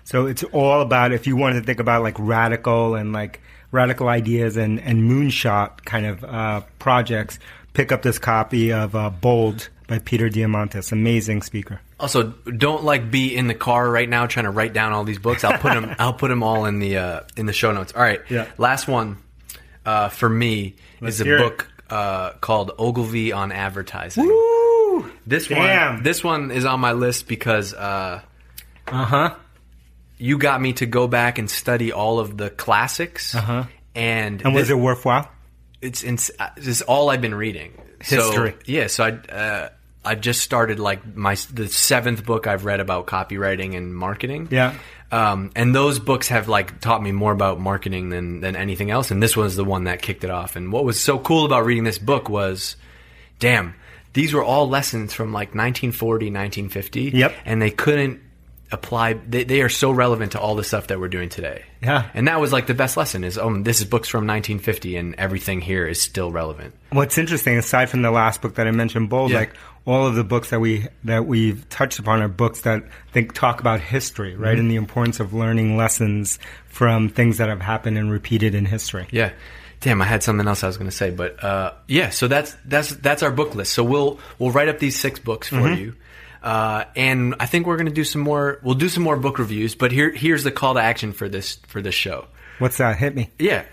So 0.03 0.27
it's 0.27 0.43
all 0.43 0.81
about 0.81 1.11
if 1.11 1.25
you 1.25 1.35
wanted 1.35 1.61
to 1.61 1.65
think 1.65 1.79
about 1.79 2.03
like 2.03 2.15
radical 2.19 2.95
and 2.95 3.11
like 3.13 3.41
radical 3.71 4.07
ideas 4.07 4.57
and, 4.57 4.79
and 4.79 5.09
moonshot 5.09 5.83
kind 5.85 6.05
of 6.05 6.23
uh, 6.23 6.61
projects, 6.77 7.39
pick 7.73 7.91
up 7.91 8.03
this 8.03 8.19
copy 8.19 8.71
of 8.71 8.95
uh, 8.95 9.09
Bold 9.09 9.69
by 9.87 9.99
Peter 9.99 10.29
Diamandis. 10.29 10.91
Amazing 10.91 11.41
speaker. 11.41 11.81
Also, 11.99 12.27
don't 12.57 12.83
like 12.83 13.09
be 13.09 13.35
in 13.35 13.47
the 13.47 13.55
car 13.55 13.89
right 13.89 14.07
now 14.07 14.27
trying 14.27 14.45
to 14.45 14.51
write 14.51 14.71
down 14.71 14.93
all 14.93 15.03
these 15.03 15.17
books. 15.17 15.43
I'll 15.43 15.57
put 15.57 15.73
them. 15.73 15.95
I'll 15.99 16.13
put 16.13 16.27
them 16.27 16.43
all 16.43 16.65
in 16.65 16.79
the 16.79 16.97
uh, 16.97 17.21
in 17.35 17.47
the 17.47 17.53
show 17.53 17.71
notes. 17.71 17.91
All 17.95 18.01
right. 18.03 18.21
Yeah. 18.29 18.47
Last 18.59 18.87
one 18.87 19.17
uh, 19.87 20.09
for 20.09 20.29
me 20.29 20.75
Let's 21.01 21.15
is 21.15 21.21
a 21.21 21.25
book 21.37 21.67
uh, 21.89 22.33
called 22.41 22.71
Ogilvy 22.77 23.31
on 23.31 23.51
Advertising. 23.51 24.25
Woo! 24.27 25.11
This 25.25 25.47
Damn. 25.47 25.95
one. 25.95 26.03
This 26.03 26.23
one 26.23 26.51
is 26.51 26.65
on 26.65 26.79
my 26.79 26.91
list 26.93 27.27
because 27.27 27.73
uh, 27.73 28.21
Uh 28.87 29.05
huh. 29.05 29.35
you 30.17 30.37
got 30.37 30.61
me 30.61 30.73
to 30.73 30.85
go 30.85 31.07
back 31.07 31.37
and 31.39 31.49
study 31.49 31.91
all 31.91 32.19
of 32.19 32.37
the 32.37 32.49
classics. 32.49 33.33
Uh-huh. 33.35 33.63
And 33.95 34.41
And 34.43 34.53
was 34.53 34.63
this- 34.67 34.71
it 34.71 34.79
worthwhile? 34.79 35.31
it's 35.81 36.03
ins- 36.03 36.31
uh, 36.39 36.49
this 36.57 36.81
all 36.81 37.09
I've 37.09 37.21
been 37.21 37.35
reading. 37.35 37.71
History. 38.01 38.51
So, 38.51 38.57
yeah, 38.65 38.87
so 38.87 39.03
I 39.05 39.09
uh, 39.33 39.69
I 40.05 40.15
just 40.15 40.41
started 40.41 40.79
like 40.79 41.15
my 41.15 41.35
the 41.53 41.67
seventh 41.67 42.25
book 42.25 42.45
I've 42.47 42.63
read 42.65 42.79
about 42.79 43.07
copywriting 43.07 43.75
and 43.75 43.95
marketing. 43.95 44.47
Yeah. 44.51 44.73
Um, 45.11 45.51
and 45.55 45.73
those 45.73 45.99
books 45.99 46.27
have 46.27 46.47
like 46.49 46.81
taught 46.81 47.01
me 47.01 47.11
more 47.13 47.31
about 47.31 47.59
marketing 47.59 48.09
than 48.09 48.41
than 48.41 48.55
anything 48.55 48.91
else. 48.91 49.09
And 49.11 49.23
this 49.23 49.37
was 49.37 49.55
the 49.55 49.63
one 49.63 49.85
that 49.85 50.01
kicked 50.01 50.23
it 50.23 50.29
off. 50.29 50.55
And 50.55 50.71
what 50.71 50.83
was 50.83 50.99
so 50.99 51.17
cool 51.17 51.45
about 51.45 51.65
reading 51.65 51.85
this 51.85 51.97
book 51.99 52.27
was, 52.29 52.75
damn, 53.39 53.73
these 54.13 54.33
were 54.33 54.43
all 54.43 54.67
lessons 54.67 55.13
from 55.13 55.31
like 55.31 55.49
1940, 55.55 56.25
1950. 56.25 57.01
Yep. 57.17 57.33
And 57.45 57.61
they 57.61 57.69
couldn't 57.71 58.19
apply. 58.69 59.13
They, 59.13 59.45
they 59.45 59.61
are 59.61 59.69
so 59.69 59.91
relevant 59.91 60.33
to 60.33 60.41
all 60.41 60.55
the 60.55 60.63
stuff 60.65 60.87
that 60.87 60.99
we're 60.99 61.07
doing 61.07 61.29
today. 61.29 61.63
Yeah. 61.81 62.09
And 62.13 62.27
that 62.27 62.41
was 62.41 62.51
like 62.51 62.67
the 62.67 62.73
best 62.73 62.97
lesson 62.97 63.23
is, 63.23 63.37
oh, 63.37 63.61
this 63.61 63.79
is 63.79 63.85
books 63.85 64.09
from 64.09 64.27
1950, 64.27 64.97
and 64.97 65.15
everything 65.15 65.61
here 65.61 65.87
is 65.87 66.01
still 66.01 66.31
relevant. 66.33 66.73
What's 66.91 67.17
interesting, 67.17 67.55
aside 67.57 67.89
from 67.89 68.01
the 68.01 68.11
last 68.11 68.41
book 68.41 68.55
that 68.55 68.67
I 68.67 68.71
mentioned, 68.71 69.09
Bold, 69.09 69.31
Yeah. 69.31 69.37
like 69.39 69.53
all 69.87 70.05
of 70.05 70.13
the 70.15 70.23
books 70.23 70.51
that 70.51 70.59
we 70.59 70.85
that 71.05 71.25
we've 71.25 71.67
touched 71.69 71.97
upon 71.97 72.21
are 72.21 72.27
books 72.27 72.61
that 72.61 72.83
think 73.13 73.33
talk 73.33 73.59
about 73.61 73.79
history, 73.79 74.35
right, 74.35 74.51
Mm-hmm. 74.51 74.59
and 74.59 74.71
the 74.71 74.75
importance 74.75 75.19
of 75.19 75.33
learning 75.33 75.77
lessons 75.77 76.37
from 76.67 77.09
things 77.09 77.37
that 77.37 77.49
have 77.49 77.61
happened 77.61 77.97
and 77.97 78.11
repeated 78.11 78.53
in 78.53 78.65
history. 78.65 79.07
Yeah. 79.11 79.31
Damn, 79.79 80.01
I 80.01 80.05
had 80.05 80.23
something 80.23 80.47
else 80.47 80.63
I 80.63 80.67
was 80.67 80.75
going 80.77 80.89
to 80.89 80.95
say, 80.95 81.11
but 81.11 81.43
uh, 81.43 81.73
yeah. 81.87 82.09
So 82.09 82.27
that's 82.27 82.55
that's 82.65 82.89
that's 82.95 83.23
our 83.23 83.31
book 83.31 83.55
list. 83.55 83.73
So 83.73 83.83
we'll 83.83 84.19
we'll 84.39 84.51
write 84.51 84.69
up 84.69 84.79
these 84.79 84.99
six 84.99 85.19
books 85.19 85.47
for 85.49 85.69
you, 85.71 85.93
uh, 86.41 86.85
and 86.95 87.35
I 87.39 87.45
think 87.45 87.67
we're 87.67 87.77
going 87.77 87.87
to 87.87 87.93
do 87.93 88.03
some 88.03 88.21
more. 88.21 88.59
We'll 88.63 88.73
do 88.75 88.89
some 88.89 89.03
more 89.03 89.17
book 89.17 89.37
reviews. 89.37 89.75
But 89.75 89.91
here 89.91 90.09
here's 90.11 90.43
the 90.43 90.51
call 90.51 90.73
to 90.73 90.79
action 90.81 91.13
for 91.13 91.29
this 91.29 91.57
for 91.67 91.79
this 91.81 91.93
show. 91.93 92.25
What's 92.57 92.77
that? 92.77 92.97
Hit 92.97 93.15
me. 93.15 93.29
Yeah. 93.37 93.65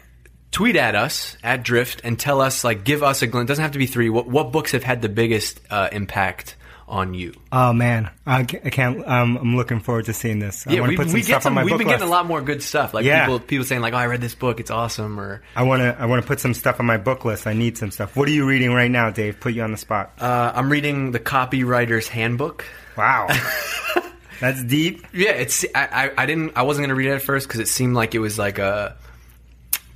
Tweet 0.55 0.77
at 0.77 0.95
us 0.95 1.37
at 1.43 1.65
Drift 1.65 2.03
and 2.05 2.17
tell 2.19 2.41
us 2.41 2.63
like 2.63 2.85
give 2.85 3.03
us 3.03 3.23
a 3.23 3.27
glimpse. 3.27 3.49
Doesn't 3.49 3.63
have 3.63 3.73
to 3.73 3.79
be 3.79 3.87
three. 3.87 4.09
What 4.09 4.29
what 4.29 4.53
books 4.53 4.71
have 4.73 4.85
had 4.85 5.03
the 5.03 5.09
biggest 5.09 5.61
uh, 5.69 5.89
impact 5.91 6.55
on 6.87 7.13
you? 7.13 7.35
Oh 7.51 7.73
man, 7.73 8.11
I 8.25 8.45
ca- 8.45 8.61
I 8.65 8.71
can't. 8.71 9.05
Um, 9.05 9.37
I'm 9.37 9.57
looking 9.57 9.81
forward 9.81 10.05
to 10.05 10.13
seeing 10.13 10.39
this. 10.39 10.65
I 10.65 10.75
Yeah, 10.75 10.81
want 10.83 10.91
we, 10.91 10.97
to 10.97 11.03
put 11.03 11.11
some 11.11 11.21
stuff 11.23 11.29
get 11.29 11.35
on 11.37 11.43
some. 11.43 11.55
my 11.55 11.65
We've 11.65 11.71
book 11.73 11.79
been 11.79 11.89
getting 11.89 12.07
a 12.07 12.11
lot 12.11 12.27
more 12.27 12.41
good 12.41 12.63
stuff. 12.63 12.95
Like 12.95 13.05
Yeah. 13.05 13.25
people 13.25 13.41
people 13.41 13.65
saying 13.65 13.81
like, 13.83 13.95
oh, 13.95 13.97
I 13.97 14.07
read 14.07 14.21
this 14.21 14.37
book. 14.37 14.61
It's 14.61 14.71
awesome. 14.71 15.19
Or 15.19 15.43
I 15.57 15.65
want 15.65 15.81
to. 15.83 15.97
I 16.01 16.07
want 16.07 16.23
to 16.23 16.29
put 16.29 16.39
some 16.39 16.55
stuff 16.55 16.79
on 16.79 16.87
my 16.87 16.99
book 16.99 17.25
list. 17.25 17.49
I 17.49 17.53
need 17.53 17.77
some 17.77 17.91
stuff. 17.91 18.15
What 18.17 18.29
are 18.29 18.33
you 18.33 18.47
reading 18.47 18.73
right 18.73 18.91
now, 18.91 19.11
Dave? 19.11 19.41
Put 19.41 19.55
you 19.55 19.63
on 19.63 19.73
the 19.73 19.77
spot. 19.77 20.13
uh, 20.21 20.53
I'm 20.55 20.71
reading 20.71 21.11
the 21.11 21.19
Copywriter's 21.21 22.07
Handbook. 22.07 22.65
Wow, 22.97 23.27
that's 24.41 24.63
deep. 24.63 25.05
Yeah, 25.13 25.31
it's 25.33 25.65
I, 25.75 25.89
I, 26.17 26.23
I 26.23 26.27
didn't 26.27 26.53
I 26.57 26.63
wasn't 26.63 26.85
gonna 26.85 26.95
read 26.95 27.09
it 27.09 27.15
at 27.15 27.23
first 27.23 27.49
because 27.49 27.59
it 27.59 27.67
seemed 27.67 27.95
like 27.97 28.15
it 28.15 28.21
was 28.21 28.39
like 28.39 28.59
a 28.61 28.97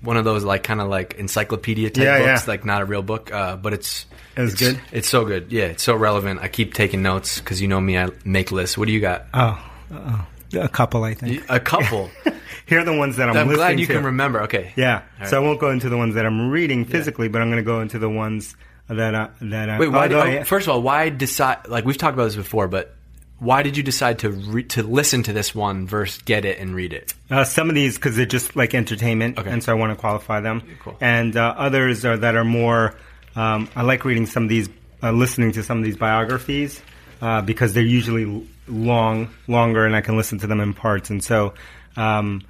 one 0.00 0.16
of 0.16 0.24
those 0.24 0.44
like 0.44 0.62
kind 0.62 0.80
of 0.80 0.88
like 0.88 1.14
encyclopedia 1.14 1.90
type 1.90 2.04
Yeah, 2.04 2.18
books, 2.18 2.46
yeah. 2.46 2.50
like 2.50 2.64
not 2.64 2.82
a 2.82 2.84
real 2.84 3.02
book. 3.02 3.32
Uh, 3.32 3.56
but 3.56 3.72
it's 3.72 4.06
It 4.36 4.42
it's, 4.44 4.54
good? 4.54 4.80
It's 4.92 5.08
so 5.08 5.24
good. 5.24 5.50
Yeah, 5.52 5.64
it's 5.64 5.82
so 5.82 5.94
relevant. 5.96 6.40
I 6.40 6.48
keep 6.48 6.74
taking 6.74 7.02
notes 7.02 7.38
because 7.40 7.60
you 7.60 7.68
know 7.68 7.80
me. 7.80 7.98
I 7.98 8.08
make 8.24 8.52
lists. 8.52 8.78
What 8.78 8.86
do 8.86 8.92
you 8.92 9.00
got? 9.00 9.26
Oh, 9.34 9.70
uh, 9.92 10.24
a 10.54 10.68
couple, 10.68 11.04
I 11.04 11.14
think. 11.14 11.44
A 11.48 11.58
couple. 11.60 12.10
Here 12.66 12.80
are 12.80 12.84
the 12.84 12.96
ones 12.96 13.16
that 13.16 13.28
I'm, 13.28 13.36
I'm 13.36 13.48
listening 13.48 13.56
glad 13.56 13.80
you 13.80 13.86
to. 13.86 13.92
can 13.94 14.04
remember. 14.04 14.42
Okay. 14.42 14.72
Yeah. 14.76 15.02
All 15.20 15.26
So 15.26 15.36
I 15.36 15.40
won't 15.44 15.58
go 15.58 15.70
into 15.70 15.88
the 15.88 15.96
ones 15.96 16.14
that 16.16 16.26
I'm 16.26 16.50
reading 16.50 16.84
physically, 16.84 17.28
but 17.28 17.40
I'm 17.40 17.48
going 17.48 17.56
to 17.62 17.66
go 17.66 17.80
into 17.80 17.98
the 17.98 18.10
ones 18.10 18.54
that 18.88 19.14
I, 19.14 19.30
that 19.42 19.70
I. 19.70 19.78
Wait, 19.78 19.88
why? 19.88 20.02
although 20.02 20.24
Did, 20.24 20.34
I- 20.34 20.38
oh, 20.40 20.44
first 20.44 20.66
of 20.66 20.74
all, 20.74 20.82
why 20.82 21.08
decide? 21.08 21.66
Like 21.68 21.84
we've 21.86 21.96
talked 21.98 22.14
about 22.14 22.24
this 22.24 22.36
before, 22.36 22.68
but 22.68 22.94
why 23.38 23.62
did 23.62 23.76
you 23.76 23.82
decide 23.82 24.18
to 24.20 24.30
re- 24.30 24.64
to 24.64 24.82
listen 24.82 25.22
to 25.24 25.32
this 25.32 25.54
one 25.54 25.86
versus 25.86 26.20
get 26.22 26.44
it 26.44 26.58
and 26.58 26.74
read 26.74 26.92
it? 26.92 27.14
Uh, 27.30 27.44
some 27.44 27.68
of 27.68 27.74
these 27.74 27.96
because 27.96 28.16
they're 28.16 28.26
just 28.26 28.56
like 28.56 28.74
entertainment, 28.74 29.38
Okay. 29.38 29.50
and 29.50 29.62
so 29.62 29.72
I 29.72 29.74
want 29.76 29.92
to 29.92 29.96
qualify 29.96 30.40
them. 30.40 30.62
Cool. 30.80 30.96
And 31.00 31.36
uh, 31.36 31.54
others 31.56 32.04
are 32.04 32.16
that 32.16 32.34
are 32.36 32.44
more. 32.44 32.96
Um, 33.36 33.68
I 33.76 33.82
like 33.82 34.04
reading 34.04 34.26
some 34.26 34.42
of 34.44 34.48
these, 34.48 34.68
uh, 35.02 35.12
listening 35.12 35.52
to 35.52 35.62
some 35.62 35.78
of 35.78 35.84
these 35.84 35.96
biographies 35.96 36.82
uh, 37.22 37.40
because 37.42 37.72
they're 37.74 37.84
usually 37.84 38.48
long, 38.66 39.30
longer, 39.46 39.86
and 39.86 39.94
I 39.94 40.00
can 40.00 40.16
listen 40.16 40.38
to 40.40 40.46
them 40.48 40.60
in 40.60 40.74
parts. 40.74 41.10
And 41.10 41.22
so, 41.22 41.54
um, 41.96 42.42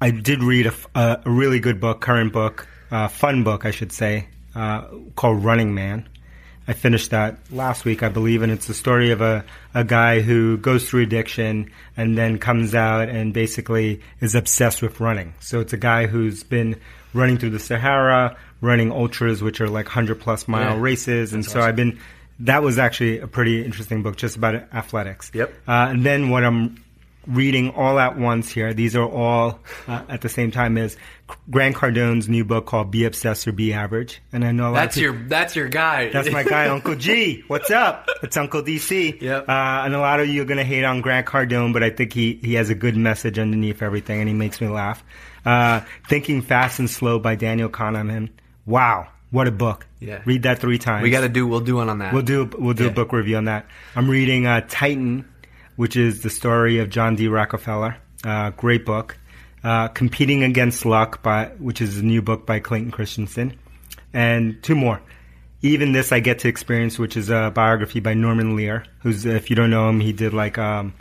I 0.00 0.10
did 0.10 0.42
read 0.42 0.70
a 0.94 1.22
really 1.24 1.60
good 1.60 1.80
book, 1.80 2.02
current 2.02 2.32
book, 2.32 2.68
uh, 2.90 3.08
fun 3.08 3.42
book, 3.44 3.64
I 3.64 3.70
should 3.70 3.92
say, 3.92 4.28
uh, 4.54 4.88
called 5.16 5.42
Running 5.42 5.74
Man. 5.74 6.06
I 6.66 6.72
finished 6.72 7.10
that 7.10 7.36
last 7.50 7.84
week, 7.84 8.02
I 8.02 8.08
believe, 8.08 8.42
and 8.42 8.50
it's 8.50 8.66
the 8.66 8.74
story 8.74 9.10
of 9.10 9.20
a, 9.20 9.44
a 9.74 9.84
guy 9.84 10.20
who 10.22 10.56
goes 10.56 10.88
through 10.88 11.02
addiction 11.02 11.70
and 11.96 12.16
then 12.16 12.38
comes 12.38 12.74
out 12.74 13.08
and 13.08 13.34
basically 13.34 14.00
is 14.20 14.34
obsessed 14.34 14.80
with 14.80 14.98
running. 15.00 15.34
So 15.40 15.60
it's 15.60 15.72
a 15.72 15.76
guy 15.78 16.06
who's 16.06 16.42
been 16.42 16.80
running 17.12 17.36
through 17.38 17.50
the 17.50 17.58
Sahara, 17.58 18.36
running 18.60 18.90
ultras, 18.92 19.42
which 19.42 19.60
are 19.60 19.68
like 19.68 19.86
100 19.86 20.20
plus 20.20 20.48
mile 20.48 20.76
Yeah. 20.76 20.80
races. 20.80 21.32
And 21.32 21.44
so 21.44 21.60
I've 21.60 21.76
been, 21.76 21.98
that 22.40 22.62
was 22.62 22.78
actually 22.78 23.18
a 23.20 23.26
pretty 23.26 23.64
interesting 23.64 24.02
book 24.02 24.16
just 24.16 24.36
about 24.36 24.54
athletics. 24.74 25.30
Yep. 25.34 25.52
Uh, 25.68 25.88
and 25.90 26.04
then 26.04 26.30
what 26.30 26.44
I'm 26.44 26.82
reading 27.26 27.70
all 27.70 27.98
at 27.98 28.18
once 28.18 28.50
here, 28.50 28.74
these 28.74 28.94
are 28.96 29.08
all 29.08 29.60
uh, 29.88 30.02
at 30.08 30.20
the 30.20 30.28
same 30.28 30.50
time, 30.50 30.76
as 30.78 30.96
Grant 31.50 31.74
Cardone's 31.76 32.28
new 32.28 32.44
book 32.44 32.66
called 32.66 32.90
Be 32.90 33.04
Obsessed 33.04 33.48
or 33.48 33.52
Be 33.52 33.72
Average. 33.72 34.20
And 34.32 34.44
I 34.44 34.52
know 34.52 34.64
a 34.64 34.70
lot 34.70 34.74
That's 34.74 34.96
of 34.96 35.00
people, 35.02 35.16
your 35.16 35.28
that's 35.28 35.56
your 35.56 35.68
guy. 35.68 36.10
that's 36.10 36.30
my 36.30 36.42
guy, 36.42 36.68
Uncle 36.68 36.94
G. 36.94 37.42
What's 37.48 37.70
up? 37.70 38.08
It's 38.22 38.36
Uncle 38.36 38.62
DC. 38.62 39.20
Yep. 39.20 39.48
Uh, 39.48 39.52
and 39.52 39.94
a 39.94 39.98
lot 40.00 40.20
of 40.20 40.28
you 40.28 40.42
are 40.42 40.44
going 40.46 40.58
to 40.58 40.64
hate 40.64 40.84
on 40.84 41.00
Grant 41.00 41.26
Cardone, 41.26 41.72
but 41.72 41.82
I 41.82 41.90
think 41.90 42.12
he, 42.12 42.34
he 42.42 42.54
has 42.54 42.70
a 42.70 42.74
good 42.74 42.96
message 42.96 43.38
underneath 43.38 43.82
everything, 43.82 44.20
and 44.20 44.28
he 44.28 44.34
makes 44.34 44.60
me 44.60 44.68
laugh. 44.68 45.02
Uh, 45.44 45.80
Thinking 46.08 46.42
Fast 46.42 46.78
and 46.78 46.88
Slow 46.88 47.18
by 47.18 47.34
Daniel 47.36 47.68
Kahneman. 47.68 48.30
Wow, 48.66 49.08
what 49.30 49.46
a 49.46 49.50
book! 49.52 49.86
Yeah. 50.00 50.20
Read 50.24 50.42
that 50.44 50.58
three 50.58 50.78
times. 50.78 51.02
we 51.02 51.10
got 51.10 51.20
to 51.22 51.28
do. 51.28 51.46
We'll 51.46 51.60
do 51.60 51.76
one 51.76 51.88
on 51.90 51.98
that. 51.98 52.12
We'll 52.14 52.22
do 52.22 52.48
we'll 52.58 52.72
do 52.74 52.84
Yeah. 52.84 52.90
a 52.90 52.94
book 52.94 53.12
review 53.12 53.36
on 53.36 53.44
that. 53.46 53.66
I'm 53.96 54.08
reading 54.08 54.46
uh, 54.46 54.62
Titan, 54.68 55.28
which 55.76 55.96
is 55.96 56.22
the 56.22 56.30
story 56.30 56.78
of 56.78 56.90
John 56.90 57.16
D. 57.16 57.28
Rockefeller. 57.28 57.96
Uh, 58.24 58.50
great 58.50 58.84
book. 58.84 59.16
Uh, 59.62 59.88
Competing 59.88 60.42
Against 60.42 60.84
Luck, 60.84 61.22
by 61.22 61.46
which 61.58 61.80
is 61.80 61.98
a 61.98 62.04
new 62.04 62.20
book 62.20 62.44
by 62.44 62.60
Clayton 62.60 62.90
Christensen, 62.90 63.58
and 64.12 64.62
two 64.62 64.74
more. 64.74 65.00
Even 65.62 65.92
this 65.92 66.12
I 66.12 66.20
get 66.20 66.40
to 66.40 66.48
experience, 66.48 66.98
which 66.98 67.16
is 67.16 67.30
a 67.30 67.50
biography 67.54 68.00
by 68.00 68.12
Norman 68.12 68.56
Lear, 68.56 68.84
who's 69.00 69.24
if 69.24 69.48
you 69.48 69.56
don't 69.56 69.70
know 69.70 69.88
him, 69.88 70.00
he 70.00 70.12
did 70.12 70.34
like 70.34 70.58
um, 70.58 70.92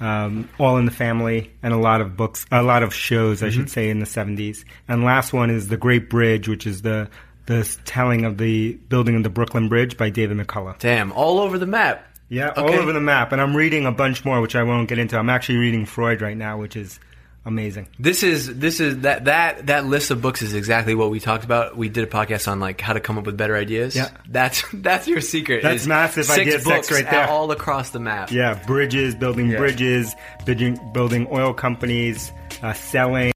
um, 0.00 0.48
All 0.58 0.76
in 0.78 0.84
the 0.84 0.90
Family 0.90 1.52
and 1.62 1.72
a 1.72 1.76
lot 1.76 2.00
of 2.00 2.16
books, 2.16 2.44
a 2.50 2.62
lot 2.62 2.82
of 2.82 2.92
shows, 2.92 3.44
I 3.44 3.50
should 3.50 3.70
say, 3.70 3.88
in 3.88 4.00
the 4.00 4.06
70s. 4.06 4.64
And 4.88 5.04
last 5.04 5.32
one 5.32 5.50
is 5.50 5.68
The 5.68 5.76
Great 5.76 6.10
Bridge, 6.10 6.48
which 6.48 6.66
is 6.66 6.82
the 6.82 7.08
the 7.46 7.76
telling 7.84 8.24
of 8.24 8.38
the 8.38 8.74
building 8.74 9.16
of 9.16 9.22
the 9.24 9.30
Brooklyn 9.30 9.68
Bridge 9.68 9.96
by 9.96 10.10
David 10.10 10.36
McCullough. 10.38 10.78
Damn, 10.78 11.12
all 11.12 11.40
over 11.40 11.58
the 11.58 11.66
map. 11.66 12.06
Yeah, 12.32 12.48
all 12.56 12.70
over 12.70 12.92
the 12.92 13.00
map. 13.00 13.32
And 13.32 13.40
I'm 13.40 13.54
reading 13.54 13.84
a 13.84 13.92
bunch 13.92 14.24
more, 14.24 14.40
which 14.40 14.56
I 14.56 14.62
won't 14.62 14.88
get 14.88 14.98
into. 14.98 15.18
I'm 15.18 15.28
actually 15.28 15.58
reading 15.58 15.84
Freud 15.84 16.22
right 16.22 16.36
now, 16.36 16.56
which 16.58 16.76
is 16.76 16.98
amazing. 17.44 17.88
This 17.98 18.22
is 18.22 18.58
this 18.58 18.80
is 18.80 19.00
that 19.00 19.26
that 19.26 19.66
that 19.66 19.84
list 19.84 20.10
of 20.10 20.22
books 20.22 20.40
is 20.40 20.54
exactly 20.54 20.94
what 20.94 21.10
we 21.10 21.20
talked 21.20 21.44
about. 21.44 21.76
We 21.76 21.88
did 21.90 22.04
a 22.04 22.06
podcast 22.06 22.46
on 22.50 22.58
like 22.58 22.80
how 22.80 22.94
to 22.94 23.00
come 23.00 23.18
up 23.18 23.26
with 23.26 23.36
better 23.36 23.54
ideas. 23.56 23.94
Yeah. 23.94 24.08
that's 24.28 24.64
that's 24.72 25.06
your 25.06 25.20
secret. 25.20 25.62
That's 25.62 25.86
massive 25.86 26.24
six 26.24 26.38
idea 26.38 26.58
books 26.60 26.90
right 26.90 27.08
there. 27.10 27.28
all 27.28 27.50
across 27.50 27.90
the 27.90 28.00
map. 28.00 28.30
Yeah, 28.30 28.54
bridges, 28.66 29.14
building 29.14 29.50
Yeah. 29.50 29.58
bridges, 29.58 30.14
building, 30.46 30.78
building 30.94 31.26
oil 31.30 31.52
companies, 31.52 32.32
uh, 32.62 32.72
selling. 32.72 33.31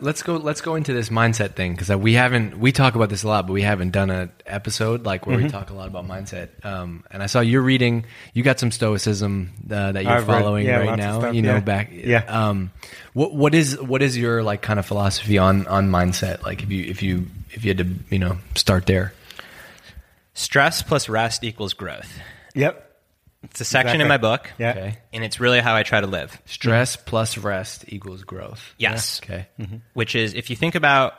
Let's 0.00 0.22
go. 0.22 0.36
Let's 0.36 0.60
go 0.60 0.74
into 0.74 0.92
this 0.92 1.08
mindset 1.08 1.54
thing 1.54 1.72
because 1.74 1.88
we 1.96 2.14
haven't. 2.14 2.58
We 2.58 2.72
talk 2.72 2.94
about 2.94 3.08
this 3.08 3.22
a 3.22 3.28
lot, 3.28 3.46
but 3.46 3.52
we 3.52 3.62
haven't 3.62 3.90
done 3.90 4.10
an 4.10 4.30
episode 4.46 5.04
like 5.04 5.26
where 5.26 5.36
Mm-hmm. 5.36 5.46
we 5.46 5.50
talk 5.50 5.70
a 5.70 5.74
lot 5.74 5.88
about 5.88 6.06
mindset. 6.06 6.64
Um, 6.64 7.04
and 7.10 7.22
I 7.22 7.26
saw 7.26 7.40
you're 7.40 7.62
reading. 7.62 8.04
You 8.34 8.42
got 8.42 8.58
some 8.60 8.70
stoicism 8.70 9.52
uh, 9.70 9.92
that 9.92 10.04
you're 10.04 10.12
I've 10.12 10.28
read- 10.28 10.42
following 10.42 10.66
yeah, 10.66 10.78
right 10.78 10.96
now. 10.98 11.18
stuff, 11.20 11.34
you 11.34 11.42
know, 11.42 11.54
yeah. 11.54 11.60
back. 11.60 11.90
Yeah. 11.92 12.24
Um, 12.28 12.70
what 13.12 13.34
what 13.34 13.54
is 13.54 13.80
what 13.80 14.02
is 14.02 14.16
your 14.16 14.42
like 14.42 14.62
kind 14.62 14.78
of 14.78 14.86
philosophy 14.86 15.38
on 15.38 15.66
on 15.66 15.90
mindset? 15.90 16.42
Like 16.42 16.62
if 16.62 16.70
you 16.70 16.84
if 16.84 17.02
you 17.02 17.26
if 17.50 17.64
you 17.64 17.70
had 17.70 17.78
to 17.78 17.88
you 18.10 18.18
know 18.18 18.38
start 18.54 18.86
there. 18.86 19.12
Stress 20.34 20.82
plus 20.82 21.08
rest 21.08 21.42
equals 21.42 21.74
growth. 21.74 22.18
Yep. 22.54 22.87
It's 23.50 23.60
a 23.60 23.64
section 23.64 23.96
Exactly. 23.96 24.02
in 24.02 24.08
my 24.08 24.16
book, 24.18 24.50
Yeah. 24.58 24.70
Okay. 24.70 24.98
and 25.12 25.24
it's 25.24 25.40
really 25.40 25.60
how 25.60 25.74
I 25.74 25.82
try 25.82 26.00
to 26.00 26.06
live. 26.06 26.40
Stress 26.46 26.96
plus 26.96 27.38
rest 27.38 27.84
equals 27.88 28.22
growth. 28.24 28.74
Yes. 28.78 29.20
Okay. 29.22 29.46
Mm-hmm. 29.58 29.76
Which 29.94 30.14
is, 30.14 30.34
if 30.34 30.50
you 30.50 30.56
think 30.56 30.74
about, 30.74 31.14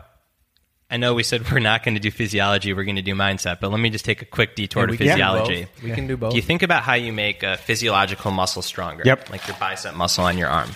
I 0.89 0.97
know 0.97 1.14
we 1.14 1.23
said 1.23 1.51
we're 1.51 1.60
not 1.60 1.84
going 1.84 1.95
to 1.95 1.99
do 1.99 2.11
physiology, 2.11 2.73
we're 2.73 2.84
going 2.84 2.95
to 2.95 3.01
do 3.01 3.15
mindset, 3.15 3.60
but 3.60 3.72
let 3.72 3.80
me 3.80 3.89
just 3.89 4.06
take 4.06 4.22
a 4.22 4.26
quick 4.26 4.56
detour 4.56 4.85
to 4.85 4.91
we 4.91 4.97
can 4.97 5.07
do 5.07 5.11
physiology. 5.11 5.61
both. 5.64 5.84
We 5.84 5.91
can 5.91 6.07
do 6.07 6.18
both. 6.18 6.31
Do 6.31 6.35
you 6.38 6.41
think 6.41 6.64
about 6.64 6.84
how 6.84 6.93
you 6.93 7.11
make 7.11 7.43
a 7.43 7.57
physiological 7.57 8.31
muscle 8.31 8.61
stronger? 8.61 9.03
Yep. 9.06 9.30
Like 9.30 9.47
your 9.47 9.57
bicep 9.60 9.95
muscle 9.95 10.23
on 10.26 10.38
your 10.38 10.49
arm. 10.49 10.69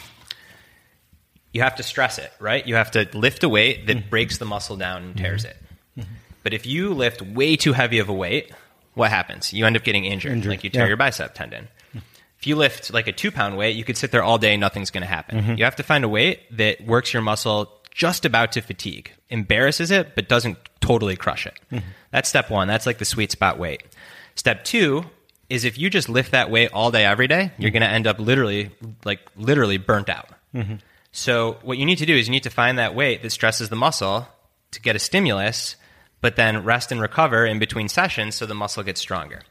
You 1.53 1.61
have 1.61 1.75
to 1.75 1.83
stress 1.83 2.17
it, 2.17 2.31
right? 2.39 2.65
You 2.65 2.75
have 2.75 2.91
to 2.91 3.07
lift 3.13 3.43
a 3.43 3.49
weight 3.49 3.85
that 3.87 3.97
mm-hmm. 3.97 4.09
breaks 4.09 4.39
the 4.39 4.45
muscle 4.45 4.75
down 4.75 5.03
and 5.03 5.15
tears 5.15 5.43
mm-hmm. 5.43 5.51
it. 5.51 5.57
But 6.43 6.53
if 6.53 6.65
you 6.65 6.93
lift 6.93 7.21
way 7.21 7.55
too 7.55 7.73
heavy 7.73 7.99
of 7.99 8.09
a 8.09 8.13
weight, 8.13 8.51
what 8.93 9.09
happens? 9.09 9.53
You 9.53 9.65
end 9.65 9.75
up 9.75 9.83
getting 9.83 10.05
injured, 10.05 10.33
Injured, 10.33 10.49
like 10.49 10.63
you 10.63 10.69
tear 10.69 10.83
yeah. 10.83 10.89
your 10.89 10.97
bicep 10.97 11.33
tendon. 11.33 11.67
If 12.39 12.47
you 12.47 12.57
lift 12.57 12.93
like 12.93 13.07
a 13.07 13.13
two 13.13 13.31
pound 13.31 13.57
weight, 13.57 13.77
you 13.77 13.85
could 13.85 13.95
sit 13.95 14.11
there 14.11 14.21
all 14.21 14.37
day, 14.37 14.57
nothing's 14.57 14.91
going 14.91 15.03
to 15.03 15.07
happen. 15.07 15.39
Mm-hmm. 15.39 15.53
You 15.55 15.63
have 15.63 15.77
to 15.77 15.83
find 15.83 16.03
a 16.03 16.09
weight 16.09 16.41
that 16.57 16.85
works 16.85 17.13
your 17.13 17.21
muscle 17.21 17.71
just 17.91 18.25
about 18.25 18.51
to 18.53 18.61
fatigue, 18.61 19.13
embarrasses 19.29 19.91
it, 19.91 20.13
but 20.13 20.27
doesn't 20.27 20.57
totally 20.81 21.15
crush 21.15 21.45
it. 21.45 21.57
Mm-hmm. 21.71 21.87
That's 22.11 22.27
step 22.27 22.49
one. 22.49 22.67
That's 22.67 22.85
like 22.85 22.97
the 22.97 23.05
sweet 23.05 23.31
spot 23.31 23.57
weight. 23.57 23.83
Step 24.35 24.65
two 24.65 25.05
is 25.49 25.63
if 25.63 25.77
you 25.77 25.89
just 25.89 26.09
lift 26.09 26.31
that 26.31 26.49
weight 26.49 26.71
all 26.73 26.91
day 26.91 27.05
every 27.05 27.27
day, 27.27 27.51
you're 27.57 27.71
going 27.71 27.81
to 27.81 27.87
end 27.87 28.07
up 28.07 28.19
literally 28.19 28.71
like 29.05 29.21
literally 29.37 29.77
burnt 29.77 30.09
out. 30.09 30.29
So 31.11 31.59
what 31.61 31.77
you 31.77 31.85
need 31.85 31.99
to 31.99 32.05
do 32.05 32.15
is 32.15 32.27
you 32.27 32.31
need 32.31 32.43
to 32.43 32.49
find 32.49 32.77
that 32.77 32.93
weight 32.93 33.21
that 33.21 33.29
stresses 33.29 33.69
the 33.69 33.75
muscle 33.75 34.27
to 34.71 34.81
get 34.81 34.95
a 34.95 34.99
stimulus, 34.99 35.75
but 36.23 36.37
then 36.37 36.63
rest 36.63 36.89
and 36.93 37.01
recover 37.01 37.45
in 37.45 37.59
between 37.59 37.89
sessions 37.89 38.33
so 38.35 38.45
the 38.45 38.55
muscle 38.55 38.81
gets 38.81 39.01
stronger. 39.01 39.41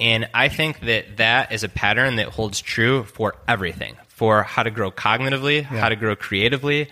And 0.00 0.28
I 0.34 0.48
think 0.48 0.80
that 0.80 1.18
that 1.18 1.52
is 1.52 1.62
a 1.62 1.68
pattern 1.68 2.16
that 2.16 2.28
holds 2.28 2.60
true 2.60 3.04
for 3.04 3.36
everything 3.46 3.94
for 4.08 4.42
how 4.42 4.64
to 4.64 4.70
grow 4.70 4.90
cognitively, 4.90 5.62
how 5.62 5.88
to 5.88 5.96
grow 5.96 6.16
creatively, 6.16 6.88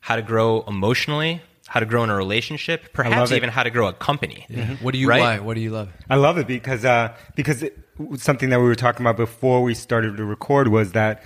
how 0.00 0.14
to 0.16 0.22
grow 0.22 0.62
emotionally, 0.68 1.42
how 1.66 1.80
to 1.80 1.86
grow 1.86 2.04
in 2.04 2.10
a 2.10 2.14
relationship, 2.16 2.92
perhaps 2.92 3.16
love 3.16 3.32
it. 3.32 3.36
even 3.36 3.50
how 3.50 3.64
to 3.64 3.70
grow 3.70 3.88
a 3.88 3.92
company. 3.92 4.46
What 4.80 4.92
do 4.92 4.98
you 4.98 5.08
Right? 5.08 5.20
why? 5.20 5.38
What 5.40 5.54
do 5.54 5.60
you 5.60 5.70
love? 5.70 5.88
I 6.08 6.16
love 6.16 6.38
it 6.38 6.46
because 6.46 6.84
uh, 6.84 7.16
because 7.34 7.62
it, 7.64 7.76
something 8.16 8.50
that 8.50 8.60
we 8.60 8.66
were 8.66 8.76
talking 8.76 9.02
about 9.04 9.16
before 9.16 9.62
we 9.62 9.74
started 9.74 10.16
to 10.18 10.24
record 10.24 10.68
was 10.68 10.92
that 10.92 11.22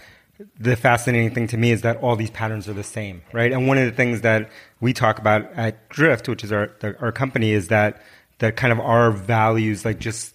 the 0.59 0.77
fascinating 0.77 1.35
thing 1.35 1.47
to 1.49 1.57
me 1.57 1.71
is 1.71 1.83
that 1.83 1.97
all 1.99 2.17
these 2.17 2.31
patterns 2.31 2.69
are 2.69 2.75
the 2.75 2.83
same, 2.83 3.23
right? 3.33 3.53
And 3.53 3.67
one 3.67 3.79
of 3.79 3.87
the 3.87 3.93
things 3.93 4.21
that 4.23 4.51
we 4.81 4.93
talk 4.93 5.19
about 5.19 5.51
at 5.53 5.89
Drift, 5.89 6.29
which 6.29 6.45
is 6.45 6.53
our 6.53 6.71
the, 6.81 6.99
our 7.01 7.13
company, 7.13 7.53
is 7.53 7.69
that 7.69 8.03
that 8.39 8.57
kind 8.57 8.73
of 8.73 8.81
our 8.81 9.11
values, 9.11 9.85
like 9.85 9.99
just 9.99 10.35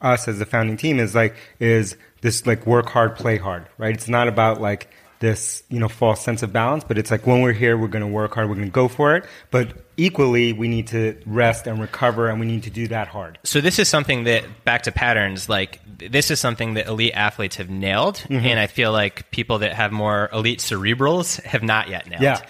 us 0.00 0.28
as 0.28 0.38
the 0.38 0.46
founding 0.46 0.76
team, 0.76 1.00
is 1.00 1.14
like 1.14 1.34
is 1.58 1.96
this 2.20 2.46
like 2.46 2.66
work 2.66 2.88
hard, 2.88 3.16
play 3.16 3.36
hard, 3.36 3.66
right? 3.78 3.94
It's 3.94 4.08
not 4.08 4.28
about 4.28 4.60
like 4.60 4.88
this 5.18 5.62
you 5.68 5.78
know 5.78 5.88
false 5.88 6.20
sense 6.20 6.42
of 6.42 6.52
balance, 6.52 6.84
but 6.84 6.98
it's 6.98 7.10
like 7.10 7.26
when 7.26 7.42
we're 7.42 7.52
here, 7.52 7.76
we're 7.76 7.88
going 7.88 8.04
to 8.04 8.12
work 8.12 8.34
hard, 8.34 8.48
we're 8.48 8.56
going 8.56 8.68
to 8.68 8.72
go 8.72 8.88
for 8.88 9.16
it, 9.16 9.24
but 9.50 9.72
equally 9.96 10.52
we 10.52 10.68
need 10.68 10.88
to 10.88 11.20
rest 11.26 11.66
and 11.66 11.80
recover, 11.80 12.28
and 12.28 12.38
we 12.40 12.46
need 12.46 12.64
to 12.64 12.70
do 12.70 12.88
that 12.88 13.08
hard. 13.08 13.38
So 13.44 13.60
this 13.60 13.78
is 13.78 13.88
something 13.88 14.24
that 14.24 14.64
back 14.64 14.82
to 14.82 14.92
patterns 14.92 15.48
like 15.48 15.80
this 16.10 16.30
is 16.30 16.40
something 16.40 16.74
that 16.74 16.86
elite 16.86 17.12
athletes 17.14 17.56
have 17.56 17.68
nailed 17.70 18.16
Mm-hmm. 18.16 18.44
and 18.46 18.58
I 18.58 18.66
feel 18.66 18.92
like 18.92 19.30
people 19.30 19.58
that 19.60 19.72
have 19.74 19.92
more 19.92 20.28
elite 20.32 20.58
cerebrals 20.60 21.40
have 21.42 21.62
not 21.62 21.88
yet 21.88 22.08
nailed. 22.08 22.22
Yeah. 22.22 22.40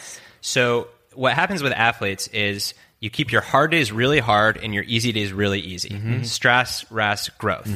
So 0.41 0.89
what 1.15 1.35
happens 1.35 1.63
with 1.63 1.73
athletes 1.73 2.27
is 2.29 2.75
you 3.01 3.11
keep 3.11 3.33
your 3.33 3.41
hard 3.43 3.71
days 3.71 3.91
really 3.93 4.21
hard 4.21 4.57
and 4.57 4.73
your 4.73 4.85
easy 4.85 5.13
days 5.13 5.33
really 5.33 5.61
easy. 5.61 5.91
Mm-hmm. 5.91 6.23
Stress, 6.23 6.91
rest, 6.91 7.37
growth. 7.39 7.69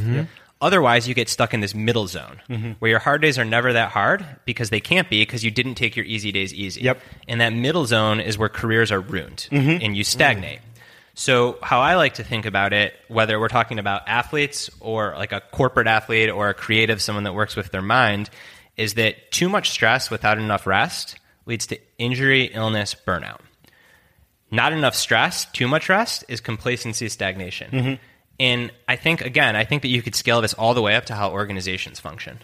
Otherwise, 0.59 1.07
you 1.07 1.13
get 1.15 1.29
stuck 1.29 1.53
in 1.53 1.61
this 1.61 1.75
middle 1.75 2.07
zone 2.07 2.41
Mm-hmm. 2.49 2.73
where 2.79 2.89
your 2.91 2.99
hard 3.01 3.21
days 3.21 3.39
are 3.39 3.45
never 3.45 3.73
that 3.75 3.91
hard 3.91 4.25
because 4.47 4.71
they 4.71 4.81
can't 4.81 5.11
be 5.11 5.21
because 5.21 5.45
you 5.45 5.51
didn't 5.51 5.75
take 5.75 5.97
your 5.97 6.07
easy 6.07 6.33
days 6.33 6.55
easy. 6.55 6.81
Yep. 6.83 7.01
And 7.29 7.41
that 7.43 7.53
middle 7.53 7.85
zone 7.85 8.21
is 8.21 8.39
where 8.39 8.49
careers 8.49 8.91
are 8.91 9.01
ruined 9.01 9.49
and 9.51 9.97
you 9.97 10.03
stagnate. 10.05 10.61
So, 11.19 11.57
how 11.63 11.81
I 11.81 11.95
like 11.95 12.15
to 12.15 12.25
think 12.25 12.45
about 12.45 12.75
it, 12.75 12.95
whether 13.09 13.41
we're 13.41 13.49
talking 13.49 13.79
about 13.79 14.07
athletes 14.07 14.69
or 14.81 15.15
like 15.17 15.33
a 15.33 15.41
corporate 15.41 15.87
athlete 15.87 16.29
or 16.29 16.51
a 16.51 16.55
creative, 16.55 17.01
someone 17.01 17.25
that 17.25 17.33
works 17.33 17.57
with 17.57 17.71
their 17.71 17.81
mind, 17.81 18.29
is 18.77 18.95
that 18.95 19.33
too 19.33 19.49
much 19.49 19.71
stress 19.71 20.11
without 20.11 20.37
enough 20.37 20.67
rest 20.67 21.19
leads 21.47 21.67
to 21.69 21.79
injury, 21.97 22.45
illness, 22.53 22.95
burnout. 22.95 23.41
Not 24.51 24.75
enough 24.75 24.95
stress, 24.95 25.47
too 25.47 25.67
much 25.67 25.89
rest 25.89 26.25
is 26.29 26.43
complacency, 26.43 27.09
stagnation. 27.09 27.71
Mm-hmm. 27.71 27.95
And 28.39 28.71
I 28.87 28.97
think, 28.97 29.23
again, 29.23 29.57
I 29.57 29.65
think 29.65 29.81
that 29.83 29.89
you 29.89 30.03
could 30.03 30.15
scale 30.15 30.43
this 30.43 30.53
all 30.53 30.75
the 30.75 30.83
way 30.83 30.97
up 30.97 31.07
to 31.07 31.15
how 31.15 31.31
organizations 31.31 31.99
function. 31.99 32.41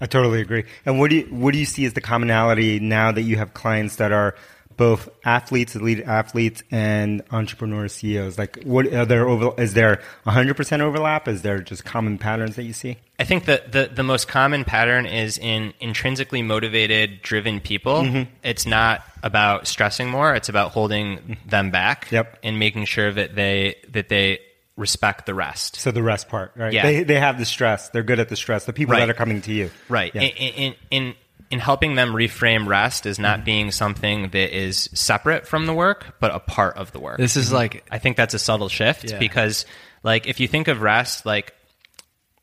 I 0.00 0.06
totally 0.06 0.40
agree. 0.40 0.64
And 0.84 0.98
what 0.98 1.10
do 1.10 1.18
you 1.18 1.22
what 1.26 1.52
do 1.52 1.60
you 1.60 1.64
see 1.64 1.84
as 1.84 1.92
the 1.92 2.00
commonality 2.00 2.80
now 2.80 3.12
that 3.12 3.22
you 3.22 3.36
have 3.36 3.54
clients 3.54 3.96
that 3.96 4.10
are 4.10 4.34
both 4.76 5.08
athletes, 5.24 5.74
elite 5.76 6.02
athletes, 6.04 6.62
and 6.70 7.22
entrepreneur 7.30 7.88
CEOs? 7.88 8.38
Like, 8.38 8.62
what 8.64 8.86
are 8.92 9.04
there 9.04 9.28
over? 9.28 9.60
Is 9.60 9.74
there 9.74 10.00
hundred 10.26 10.56
percent 10.56 10.82
overlap? 10.82 11.28
Is 11.28 11.42
there 11.42 11.60
just 11.60 11.84
common 11.84 12.18
patterns 12.18 12.56
that 12.56 12.64
you 12.64 12.72
see? 12.72 12.98
I 13.18 13.24
think 13.24 13.44
that 13.44 13.72
the, 13.72 13.90
the 13.92 14.02
most 14.02 14.26
common 14.28 14.64
pattern 14.64 15.06
is 15.06 15.38
in 15.38 15.74
intrinsically 15.80 16.42
motivated, 16.42 17.22
driven 17.22 17.60
people. 17.60 18.02
Mm-hmm. 18.02 18.30
It's 18.42 18.66
not 18.66 19.02
about 19.22 19.66
stressing 19.66 20.08
more; 20.08 20.34
it's 20.34 20.48
about 20.48 20.72
holding 20.72 21.36
them 21.46 21.70
back 21.70 22.10
Yep. 22.10 22.38
and 22.42 22.58
making 22.58 22.86
sure 22.86 23.12
that 23.12 23.34
they 23.34 23.76
that 23.90 24.08
they 24.08 24.40
respect 24.76 25.26
the 25.26 25.34
rest. 25.34 25.76
So 25.76 25.90
the 25.90 26.02
rest 26.02 26.28
part, 26.30 26.52
right? 26.56 26.72
Yeah. 26.72 26.82
They 26.82 27.02
they 27.02 27.20
have 27.20 27.38
the 27.38 27.44
stress. 27.44 27.90
They're 27.90 28.02
good 28.02 28.18
at 28.18 28.28
the 28.30 28.36
stress. 28.36 28.64
The 28.64 28.72
people 28.72 28.92
Right. 28.94 29.00
that 29.00 29.10
are 29.10 29.14
coming 29.14 29.42
to 29.42 29.52
you, 29.52 29.70
Right. 29.88 30.12
Yeah. 30.14 30.22
In, 30.22 30.30
in, 30.30 30.74
in, 30.90 31.14
in 31.52 31.58
helping 31.58 31.94
them 31.94 32.12
reframe 32.14 32.66
rest 32.66 33.04
as 33.06 33.16
Mm-hmm. 33.16 33.22
not 33.22 33.44
being 33.44 33.70
something 33.70 34.30
that 34.30 34.56
is 34.56 34.88
separate 34.94 35.46
from 35.46 35.66
the 35.66 35.74
work, 35.74 36.16
but 36.18 36.34
a 36.34 36.40
part 36.40 36.78
of 36.78 36.90
the 36.92 36.98
work. 36.98 37.18
This 37.18 37.36
is 37.36 37.46
mm-hmm. 37.46 37.56
like 37.56 37.84
I 37.90 37.98
think 37.98 38.16
that's 38.16 38.32
a 38.32 38.38
subtle 38.38 38.70
shift 38.70 39.10
Yeah. 39.10 39.18
because, 39.18 39.66
like, 40.02 40.26
if 40.26 40.40
you 40.40 40.48
think 40.48 40.68
of 40.68 40.80
rest, 40.80 41.26
like, 41.26 41.54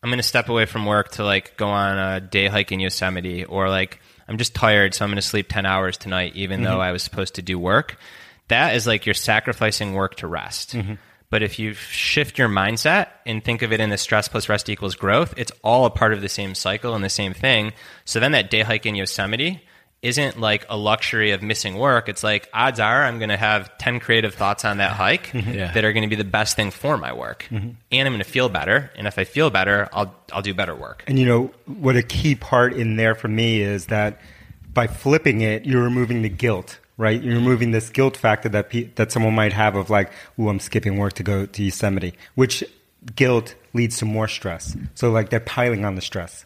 I'm 0.04 0.10
going 0.10 0.20
to 0.20 0.24
step 0.24 0.48
away 0.48 0.66
from 0.66 0.86
work 0.86 1.10
to 1.14 1.26
like 1.26 1.58
go 1.58 1.68
on 1.68 1.98
a 1.98 2.22
day 2.22 2.48
hike 2.48 2.72
in 2.72 2.80
Yosemite, 2.80 3.46
or 3.46 3.68
like 3.68 4.00
I'm 4.28 4.38
just 4.38 4.54
tired, 4.54 4.94
so 4.94 5.04
I'm 5.04 5.10
going 5.10 5.16
to 5.16 5.22
sleep 5.24 5.48
10 5.50 5.66
hours 5.66 5.98
tonight, 5.98 6.36
even 6.36 6.62
though 6.62 6.74
mm-hmm. 6.74 6.82
I 6.82 6.92
was 6.92 7.02
supposed 7.02 7.36
to 7.36 7.42
do 7.42 7.58
work. 7.58 7.98
That 8.48 8.76
is 8.76 8.86
like 8.86 9.08
you're 9.08 9.16
sacrificing 9.16 9.94
work 9.96 10.16
to 10.18 10.28
rest. 10.28 10.76
Mm-hmm. 10.76 10.94
But 11.32 11.44
if 11.44 11.60
you 11.60 11.74
shift 11.74 12.38
your 12.40 12.50
mindset 12.50 13.08
and 13.26 13.44
think 13.44 13.62
of 13.62 13.72
it 13.72 13.80
in 13.80 13.90
the 13.90 13.98
stress 13.98 14.28
plus 14.28 14.50
rest 14.50 14.68
equals 14.70 14.96
growth, 14.96 15.34
it's 15.38 15.52
all 15.64 15.86
a 15.86 15.92
part 15.92 16.14
of 16.14 16.22
the 16.22 16.30
same 16.30 16.56
cycle 16.56 16.96
and 16.96 17.04
the 17.04 17.10
same 17.10 17.34
thing. 17.34 17.74
So 18.06 18.20
then 18.20 18.32
that 18.32 18.50
day 18.50 18.62
hike 18.62 18.86
in 18.88 18.96
Yosemite 18.96 19.62
isn't 20.02 20.40
like 20.40 20.66
a 20.70 20.78
luxury 20.78 21.32
of 21.32 21.44
missing 21.44 21.76
work. 21.78 22.08
It's 22.10 22.24
like 22.24 22.50
odds 22.54 22.80
are 22.80 23.04
I'm 23.04 23.20
going 23.20 23.30
to 23.30 23.38
have 23.38 23.78
10 23.80 24.00
creative 24.00 24.34
thoughts 24.34 24.64
on 24.66 24.78
that 24.78 24.94
hike 24.94 25.32
Yeah. 25.34 25.72
that 25.74 25.84
are 25.84 25.92
going 25.94 26.04
to 26.04 26.10
be 26.10 26.16
the 26.16 26.24
best 26.24 26.56
thing 26.56 26.72
for 26.72 26.98
my 26.98 27.12
work. 27.14 27.46
Mm-hmm. 27.52 27.72
And 27.92 28.08
I'm 28.08 28.14
going 28.14 28.24
to 28.24 28.30
feel 28.30 28.48
better. 28.50 28.90
And 28.96 29.08
if 29.08 29.20
I 29.20 29.24
feel 29.26 29.50
better, 29.50 29.90
I'll, 29.94 30.16
I'll 30.32 30.42
do 30.42 30.54
better 30.54 30.74
work. 30.74 31.04
And 31.06 31.20
you 31.20 31.26
know 31.26 31.52
what 31.66 31.96
a 31.98 32.02
key 32.04 32.36
part 32.36 32.74
in 32.74 32.96
there 32.96 33.14
for 33.14 33.28
me 33.28 33.62
is 33.62 33.88
that 33.88 34.20
by 34.74 34.88
flipping 34.88 35.42
it, 35.42 35.66
you're 35.66 35.84
removing 35.84 36.22
the 36.22 36.30
guilt, 36.30 36.80
right? 37.00 37.24
You're 37.24 37.36
removing 37.36 37.72
this 37.72 37.90
guilt 37.90 38.18
factor 38.18 38.50
that 38.50 38.70
pe- 38.70 38.90
that 38.96 39.12
someone 39.12 39.34
might 39.34 39.54
have 39.54 39.76
of 39.76 39.90
like, 39.90 40.12
"Ooh, 40.38 40.50
I'm 40.50 40.60
skipping 40.60 40.98
work 40.98 41.14
to 41.14 41.24
go 41.24 41.48
to 41.48 41.64
Yosemite," 41.64 42.14
which 42.36 42.64
guilt 43.16 43.56
leads 43.74 43.98
to 44.00 44.06
more 44.06 44.28
stress. 44.28 44.76
So 44.94 45.10
like 45.10 45.30
they're 45.30 45.40
piling 45.40 45.86
on 45.86 45.96
the 45.96 46.02
stress. 46.02 46.46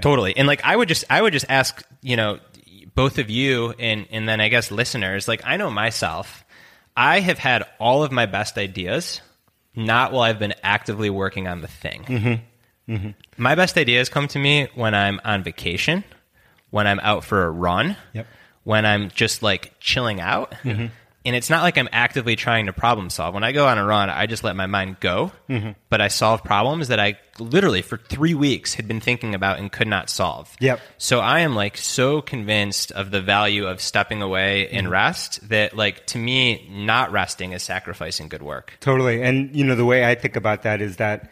Totally. 0.00 0.36
And 0.36 0.46
like 0.46 0.60
I 0.62 0.76
would 0.76 0.88
just 0.88 1.04
I 1.10 1.20
would 1.20 1.32
just 1.32 1.46
ask, 1.48 1.82
you 2.02 2.16
know, 2.16 2.38
both 2.94 3.18
of 3.18 3.30
you 3.30 3.74
and 3.78 4.06
and 4.10 4.28
then 4.28 4.40
I 4.40 4.48
guess 4.48 4.70
listeners, 4.70 5.26
like 5.26 5.40
I 5.44 5.56
know 5.56 5.70
myself, 5.70 6.44
I 6.96 7.20
have 7.20 7.38
had 7.38 7.64
all 7.80 8.04
of 8.04 8.12
my 8.12 8.26
best 8.26 8.58
ideas 8.58 9.22
not 9.74 10.12
while 10.12 10.22
I've 10.22 10.38
been 10.38 10.54
actively 10.62 11.08
working 11.08 11.48
on 11.48 11.62
the 11.62 11.68
thing. 11.68 12.04
Mm-hmm. 12.04 12.92
Mm-hmm. 12.92 13.10
My 13.36 13.54
best 13.54 13.78
ideas 13.78 14.08
come 14.08 14.28
to 14.28 14.38
me 14.38 14.68
when 14.74 14.94
I'm 14.94 15.20
on 15.24 15.42
vacation, 15.42 16.04
when 16.70 16.86
I'm 16.86 17.00
out 17.00 17.24
for 17.24 17.44
a 17.44 17.50
run, 17.50 17.96
Yep. 18.12 18.26
When 18.68 18.84
I'm 18.84 19.08
just 19.08 19.42
like 19.42 19.72
chilling 19.80 20.20
out. 20.20 20.50
Mm-hmm. 20.62 20.88
And 21.24 21.36
it's 21.36 21.48
not 21.48 21.62
like 21.62 21.78
I'm 21.78 21.88
actively 21.90 22.36
trying 22.36 22.66
to 22.66 22.74
problem 22.74 23.08
solve. 23.08 23.32
When 23.32 23.42
I 23.42 23.52
go 23.52 23.66
on 23.66 23.78
a 23.78 23.84
run, 23.84 24.10
I 24.10 24.26
just 24.26 24.44
let 24.44 24.56
my 24.56 24.66
mind 24.66 25.00
go, 25.00 25.32
mm-hmm. 25.48 25.70
but 25.88 26.02
I 26.02 26.08
solve 26.08 26.44
problems 26.44 26.88
that 26.88 27.00
I 27.00 27.18
literally 27.38 27.80
for 27.80 27.96
three 27.96 28.34
weeks 28.34 28.74
had 28.74 28.86
been 28.86 29.00
thinking 29.00 29.34
about 29.34 29.58
and 29.58 29.72
could 29.72 29.88
not 29.88 30.10
solve. 30.10 30.54
Yep. 30.60 30.80
So 30.98 31.20
I 31.20 31.40
am 31.40 31.54
like 31.54 31.78
so 31.78 32.20
convinced 32.20 32.92
of 32.92 33.10
the 33.10 33.22
value 33.22 33.66
of 33.66 33.80
stepping 33.80 34.20
away 34.20 34.68
and 34.68 34.84
mm-hmm. 34.84 34.92
rest 34.92 35.48
that 35.48 35.74
like 35.74 36.04
to 36.08 36.18
me, 36.18 36.68
not 36.70 37.10
resting 37.10 37.52
is 37.52 37.62
sacrificing 37.62 38.28
good 38.28 38.42
work. 38.42 38.76
Totally. 38.80 39.22
And 39.22 39.56
you 39.56 39.64
know, 39.64 39.76
the 39.76 39.86
way 39.86 40.04
I 40.04 40.14
think 40.14 40.36
about 40.36 40.64
that 40.64 40.82
is 40.82 40.98
that, 40.98 41.30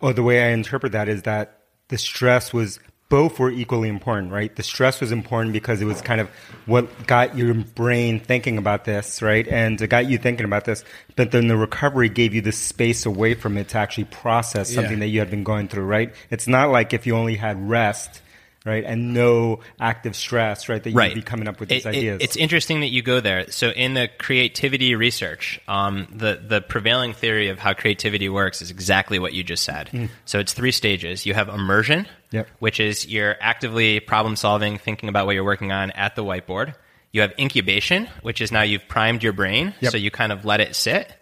or 0.00 0.12
the 0.12 0.22
way 0.22 0.44
I 0.44 0.48
interpret 0.48 0.92
that 0.92 1.08
is 1.08 1.22
that 1.22 1.60
the 1.88 1.96
stress 1.96 2.52
was 2.52 2.78
both 3.14 3.38
were 3.38 3.48
equally 3.48 3.88
important, 3.88 4.32
right? 4.32 4.56
The 4.56 4.64
stress 4.64 5.00
was 5.00 5.12
important 5.12 5.52
because 5.52 5.80
it 5.80 5.84
was 5.84 6.02
kind 6.02 6.20
of 6.20 6.28
what 6.66 7.06
got 7.06 7.38
your 7.38 7.54
brain 7.54 8.18
thinking 8.18 8.58
about 8.58 8.86
this, 8.86 9.22
right? 9.22 9.46
And 9.46 9.80
it 9.80 9.86
got 9.86 10.06
you 10.06 10.18
thinking 10.18 10.44
about 10.44 10.64
this. 10.64 10.82
But 11.14 11.30
then 11.30 11.46
the 11.46 11.56
recovery 11.56 12.08
gave 12.08 12.34
you 12.34 12.40
the 12.40 12.50
space 12.50 13.06
away 13.06 13.34
from 13.34 13.56
it 13.56 13.68
to 13.68 13.78
actually 13.78 14.06
process 14.06 14.74
something 14.74 14.98
that 14.98 15.06
you 15.06 15.20
had 15.20 15.30
been 15.30 15.44
going 15.44 15.68
through, 15.68 15.84
right? 15.84 16.12
It's 16.28 16.48
not 16.48 16.70
like 16.70 16.92
if 16.92 17.06
you 17.06 17.14
only 17.14 17.36
had 17.36 17.70
rest, 17.70 18.20
right, 18.64 18.84
and 18.84 19.12
no 19.14 19.60
active 19.78 20.16
stress, 20.16 20.68
right, 20.68 20.82
that 20.82 20.90
you'd 20.90 21.14
be 21.14 21.22
coming 21.22 21.48
up 21.48 21.60
with 21.60 21.68
these 21.68 21.84
It- 21.84 21.88
it- 21.94 21.98
ideas. 21.98 22.22
it's 22.22 22.36
interesting 22.36 22.80
that 22.80 22.88
you 22.90 23.02
go 23.02 23.20
there. 23.20 23.50
So 23.50 23.70
in 23.70 23.94
the 23.94 24.08
creativity 24.18 24.94
research, 24.94 25.60
um, 25.68 26.08
the 26.14 26.40
the 26.46 26.60
prevailing 26.60 27.12
theory 27.12 27.48
of 27.48 27.58
how 27.58 27.72
creativity 27.74 28.28
works 28.28 28.62
is 28.62 28.70
exactly 28.70 29.18
what 29.18 29.32
you 29.34 29.42
just 29.42 29.64
said. 29.64 30.08
So 30.24 30.38
it's 30.38 30.52
three 30.52 30.72
stages. 30.72 31.26
You 31.26 31.34
have 31.34 31.48
immersion, 31.48 32.06
Yep. 32.32 32.48
which 32.58 32.80
is 32.80 33.06
you're 33.06 33.36
actively 33.40 34.00
problem 34.00 34.36
solving, 34.36 34.78
thinking 34.78 35.08
about 35.08 35.26
what 35.26 35.34
you're 35.34 35.44
working 35.44 35.72
on 35.72 35.90
at 35.92 36.16
the 36.16 36.24
whiteboard. 36.24 36.74
You 37.12 37.20
have 37.20 37.32
incubation, 37.38 38.08
which 38.22 38.40
is 38.40 38.50
now 38.50 38.62
you've 38.62 38.88
primed 38.88 39.22
your 39.22 39.32
brain, 39.32 39.72
Yep. 39.80 39.92
so 39.92 39.98
you 39.98 40.10
kind 40.10 40.32
of 40.32 40.44
let 40.44 40.60
it 40.60 40.74
sit, 40.74 41.12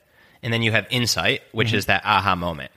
and 0.43 0.51
then 0.53 0.63
you 0.63 0.73
have 0.73 0.87
insight, 0.91 1.43
which 1.53 1.69
Mm-hmm. 1.69 1.77
is 1.77 1.87
that 1.87 2.03
aha 2.05 2.35
moment. 2.35 2.71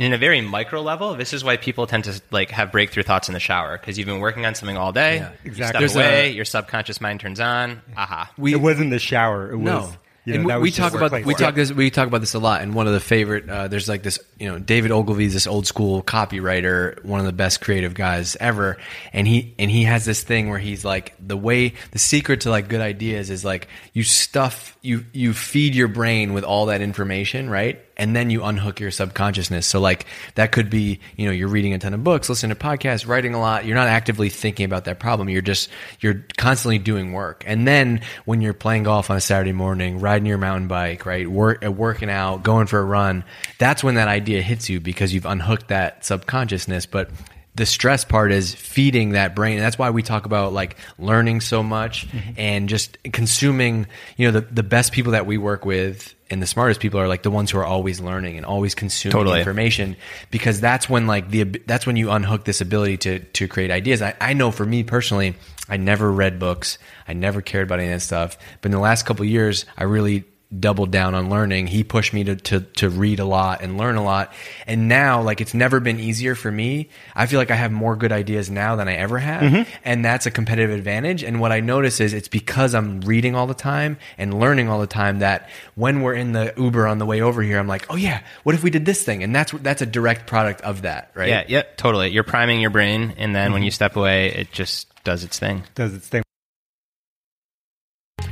And 0.00 0.06
in 0.06 0.12
a 0.14 0.18
very 0.18 0.40
micro 0.40 0.80
level, 0.80 1.14
this 1.14 1.34
is 1.34 1.44
why 1.44 1.58
people 1.58 1.86
tend 1.86 2.04
to 2.04 2.22
like 2.30 2.50
have 2.52 2.72
breakthrough 2.72 3.02
thoughts 3.02 3.28
in 3.28 3.34
the 3.34 3.38
shower 3.40 3.76
because 3.76 3.98
you've 3.98 4.06
been 4.06 4.20
working 4.20 4.46
on 4.46 4.54
something 4.54 4.78
all 4.78 4.92
day. 4.92 5.16
Yeah, 5.16 5.30
You 5.44 5.50
exactly. 5.50 5.88
step 5.88 5.96
away, 6.02 6.30
a- 6.30 6.32
your 6.32 6.46
subconscious 6.46 7.02
mind 7.02 7.20
turns 7.20 7.38
on. 7.38 7.82
Aha. 7.98 8.32
we 8.38 8.54
it 8.54 8.62
wasn't 8.62 8.90
the 8.92 8.98
shower. 8.98 9.52
It 9.52 9.58
was 9.58 9.64
No. 9.66 9.92
You 10.26 10.38
know, 10.38 10.56
we, 10.58 10.64
we 10.64 10.70
talk 10.70 10.94
about 10.94 11.24
we 11.24 11.34
talk 11.34 11.54
this 11.54 11.72
we 11.72 11.90
talk 11.90 12.06
about 12.06 12.20
this 12.20 12.34
a 12.34 12.38
lot. 12.38 12.60
And 12.62 12.74
one 12.74 12.86
of 12.86 12.92
the 12.92 13.00
favorite 13.00 13.48
uh, 13.48 13.68
there's 13.68 13.88
like 13.88 14.02
this 14.02 14.18
you 14.38 14.48
know 14.48 14.58
David 14.58 14.90
Ogilvy's 14.90 15.32
this 15.32 15.46
old 15.46 15.66
school 15.66 16.02
copywriter, 16.02 17.02
one 17.04 17.20
of 17.20 17.26
the 17.26 17.32
best 17.32 17.60
creative 17.60 17.94
guys 17.94 18.36
ever. 18.38 18.76
And 19.12 19.26
he 19.26 19.54
and 19.58 19.70
he 19.70 19.84
has 19.84 20.04
this 20.04 20.22
thing 20.22 20.48
where 20.50 20.58
he's 20.58 20.84
like 20.84 21.14
the 21.26 21.36
way 21.38 21.72
the 21.92 21.98
secret 21.98 22.42
to 22.42 22.50
like 22.50 22.68
good 22.68 22.82
ideas 22.82 23.30
is 23.30 23.44
like 23.44 23.68
you 23.92 24.02
stuff 24.02 24.76
you 24.82 25.04
you 25.12 25.32
feed 25.32 25.74
your 25.74 25.88
brain 25.88 26.32
with 26.34 26.44
all 26.44 26.66
that 26.66 26.80
information 26.82 27.48
right 27.50 27.80
and 28.00 28.16
then 28.16 28.30
you 28.30 28.42
unhook 28.42 28.80
your 28.80 28.90
subconsciousness. 28.90 29.66
So 29.66 29.78
like 29.78 30.06
that 30.34 30.52
could 30.52 30.70
be, 30.70 31.00
you 31.16 31.26
know, 31.26 31.32
you're 31.32 31.48
reading 31.48 31.74
a 31.74 31.78
ton 31.78 31.92
of 31.92 32.02
books, 32.02 32.30
listening 32.30 32.56
to 32.56 32.60
podcasts, 32.60 33.06
writing 33.06 33.34
a 33.34 33.40
lot. 33.40 33.66
You're 33.66 33.76
not 33.76 33.88
actively 33.88 34.30
thinking 34.30 34.64
about 34.64 34.86
that 34.86 34.98
problem. 34.98 35.28
You're 35.28 35.42
just 35.42 35.68
you're 36.00 36.24
constantly 36.38 36.78
doing 36.78 37.12
work. 37.12 37.44
And 37.46 37.68
then 37.68 38.00
when 38.24 38.40
you're 38.40 38.54
playing 38.54 38.84
golf 38.84 39.10
on 39.10 39.18
a 39.18 39.20
Saturday 39.20 39.52
morning, 39.52 40.00
riding 40.00 40.24
your 40.24 40.38
mountain 40.38 40.66
bike, 40.66 41.04
right, 41.04 41.30
work, 41.30 41.62
uh, 41.64 41.70
working 41.70 42.08
out, 42.08 42.42
going 42.42 42.66
for 42.66 42.78
a 42.78 42.84
run, 42.84 43.22
that's 43.58 43.84
when 43.84 43.96
that 43.96 44.08
idea 44.08 44.40
hits 44.40 44.70
you 44.70 44.80
because 44.80 45.12
you've 45.12 45.26
unhooked 45.26 45.68
that 45.68 46.02
subconsciousness. 46.02 46.86
But 46.86 47.10
the 47.54 47.66
stress 47.66 48.04
part 48.04 48.32
is 48.32 48.54
feeding 48.54 49.10
that 49.10 49.34
brain. 49.34 49.54
And 49.56 49.62
that's 49.62 49.78
why 49.78 49.90
we 49.90 50.02
talk 50.02 50.26
about 50.26 50.52
like 50.52 50.76
learning 50.98 51.40
so 51.40 51.62
much 51.62 52.08
mm-hmm. 52.08 52.32
and 52.36 52.68
just 52.68 52.98
consuming 53.12 53.86
you 54.16 54.30
know 54.30 54.40
the, 54.40 54.46
the 54.46 54.62
best 54.62 54.92
people 54.92 55.12
that 55.12 55.26
we 55.26 55.36
work 55.38 55.64
with 55.64 56.14
and 56.30 56.40
the 56.40 56.46
smartest 56.46 56.80
people 56.80 57.00
are 57.00 57.08
like 57.08 57.22
the 57.22 57.30
ones 57.30 57.50
who 57.50 57.58
are 57.58 57.64
always 57.64 58.00
learning 58.00 58.36
and 58.36 58.46
always 58.46 58.74
consuming 58.74 59.12
Totally. 59.12 59.40
information 59.40 59.96
because 60.30 60.60
that's 60.60 60.88
when 60.88 61.08
like 61.08 61.28
the 61.30 61.42
that's 61.42 61.86
when 61.86 61.96
you 61.96 62.10
unhook 62.10 62.44
this 62.44 62.60
ability 62.60 62.98
to 62.98 63.18
to 63.18 63.48
create 63.48 63.70
ideas. 63.70 64.00
I, 64.00 64.14
I 64.20 64.32
know 64.32 64.50
for 64.50 64.64
me 64.64 64.82
personally 64.84 65.34
i 65.68 65.76
never 65.76 66.10
read 66.10 66.38
books. 66.38 66.78
I 67.06 67.12
never 67.14 67.42
cared 67.42 67.68
about 67.68 67.80
any 67.80 67.88
of 67.88 67.96
that 67.96 68.04
stuff. 68.04 68.38
But 68.60 68.66
in 68.68 68.72
the 68.72 68.80
last 68.80 69.04
couple 69.06 69.24
of 69.24 69.28
years 69.28 69.64
i 69.76 69.84
really 69.84 70.24
doubled 70.58 70.90
down 70.90 71.14
on 71.14 71.30
learning. 71.30 71.68
He 71.68 71.84
pushed 71.84 72.12
me 72.12 72.24
to, 72.24 72.36
to, 72.36 72.60
to 72.60 72.88
read 72.88 73.20
a 73.20 73.24
lot 73.24 73.62
and 73.62 73.78
learn 73.78 73.96
a 73.96 74.02
lot. 74.02 74.32
And 74.66 74.88
now, 74.88 75.22
like, 75.22 75.40
it's 75.40 75.54
never 75.54 75.78
been 75.78 76.00
easier 76.00 76.34
for 76.34 76.50
me. 76.50 76.88
I 77.14 77.26
feel 77.26 77.38
like 77.38 77.52
I 77.52 77.54
have 77.54 77.70
more 77.70 77.94
good 77.94 78.10
ideas 78.10 78.50
now 78.50 78.74
than 78.74 78.88
I 78.88 78.94
ever 78.94 79.18
have. 79.18 79.42
Mm-hmm. 79.42 79.70
And 79.84 80.04
that's 80.04 80.26
a 80.26 80.30
competitive 80.30 80.70
advantage. 80.70 81.22
And 81.22 81.40
what 81.40 81.52
I 81.52 81.60
notice 81.60 82.00
is 82.00 82.12
it's 82.12 82.28
because 82.28 82.74
I'm 82.74 83.00
reading 83.02 83.36
all 83.36 83.46
the 83.46 83.54
time 83.54 83.96
and 84.18 84.40
learning 84.40 84.68
all 84.68 84.80
the 84.80 84.88
time 84.88 85.20
that 85.20 85.48
when 85.76 86.02
we're 86.02 86.14
in 86.14 86.32
the 86.32 86.52
Uber 86.56 86.86
on 86.86 86.98
the 86.98 87.06
way 87.06 87.20
over 87.20 87.42
here, 87.42 87.58
I'm 87.58 87.68
like, 87.68 87.86
oh 87.88 87.96
yeah, 87.96 88.22
what 88.42 88.54
if 88.54 88.64
we 88.64 88.70
did 88.70 88.84
this 88.84 89.04
thing? 89.04 89.22
And 89.22 89.34
that's, 89.34 89.52
that's 89.52 89.82
a 89.82 89.86
direct 89.86 90.26
product 90.26 90.62
of 90.62 90.82
that, 90.82 91.12
right? 91.14 91.28
Yeah, 91.28 91.44
yeah, 91.46 91.62
totally. 91.76 92.08
You're 92.08 92.24
priming 92.24 92.60
your 92.60 92.70
brain, 92.70 93.14
and 93.18 93.34
then 93.34 93.52
when 93.52 93.60
mm-hmm. 93.60 93.66
you 93.66 93.70
step 93.70 93.94
away, 93.96 94.32
it 94.32 94.50
just 94.50 94.88
does 95.04 95.22
its 95.22 95.38
thing. 95.38 95.62
Does 95.74 95.94
its 95.94 96.08
thing. 96.08 96.22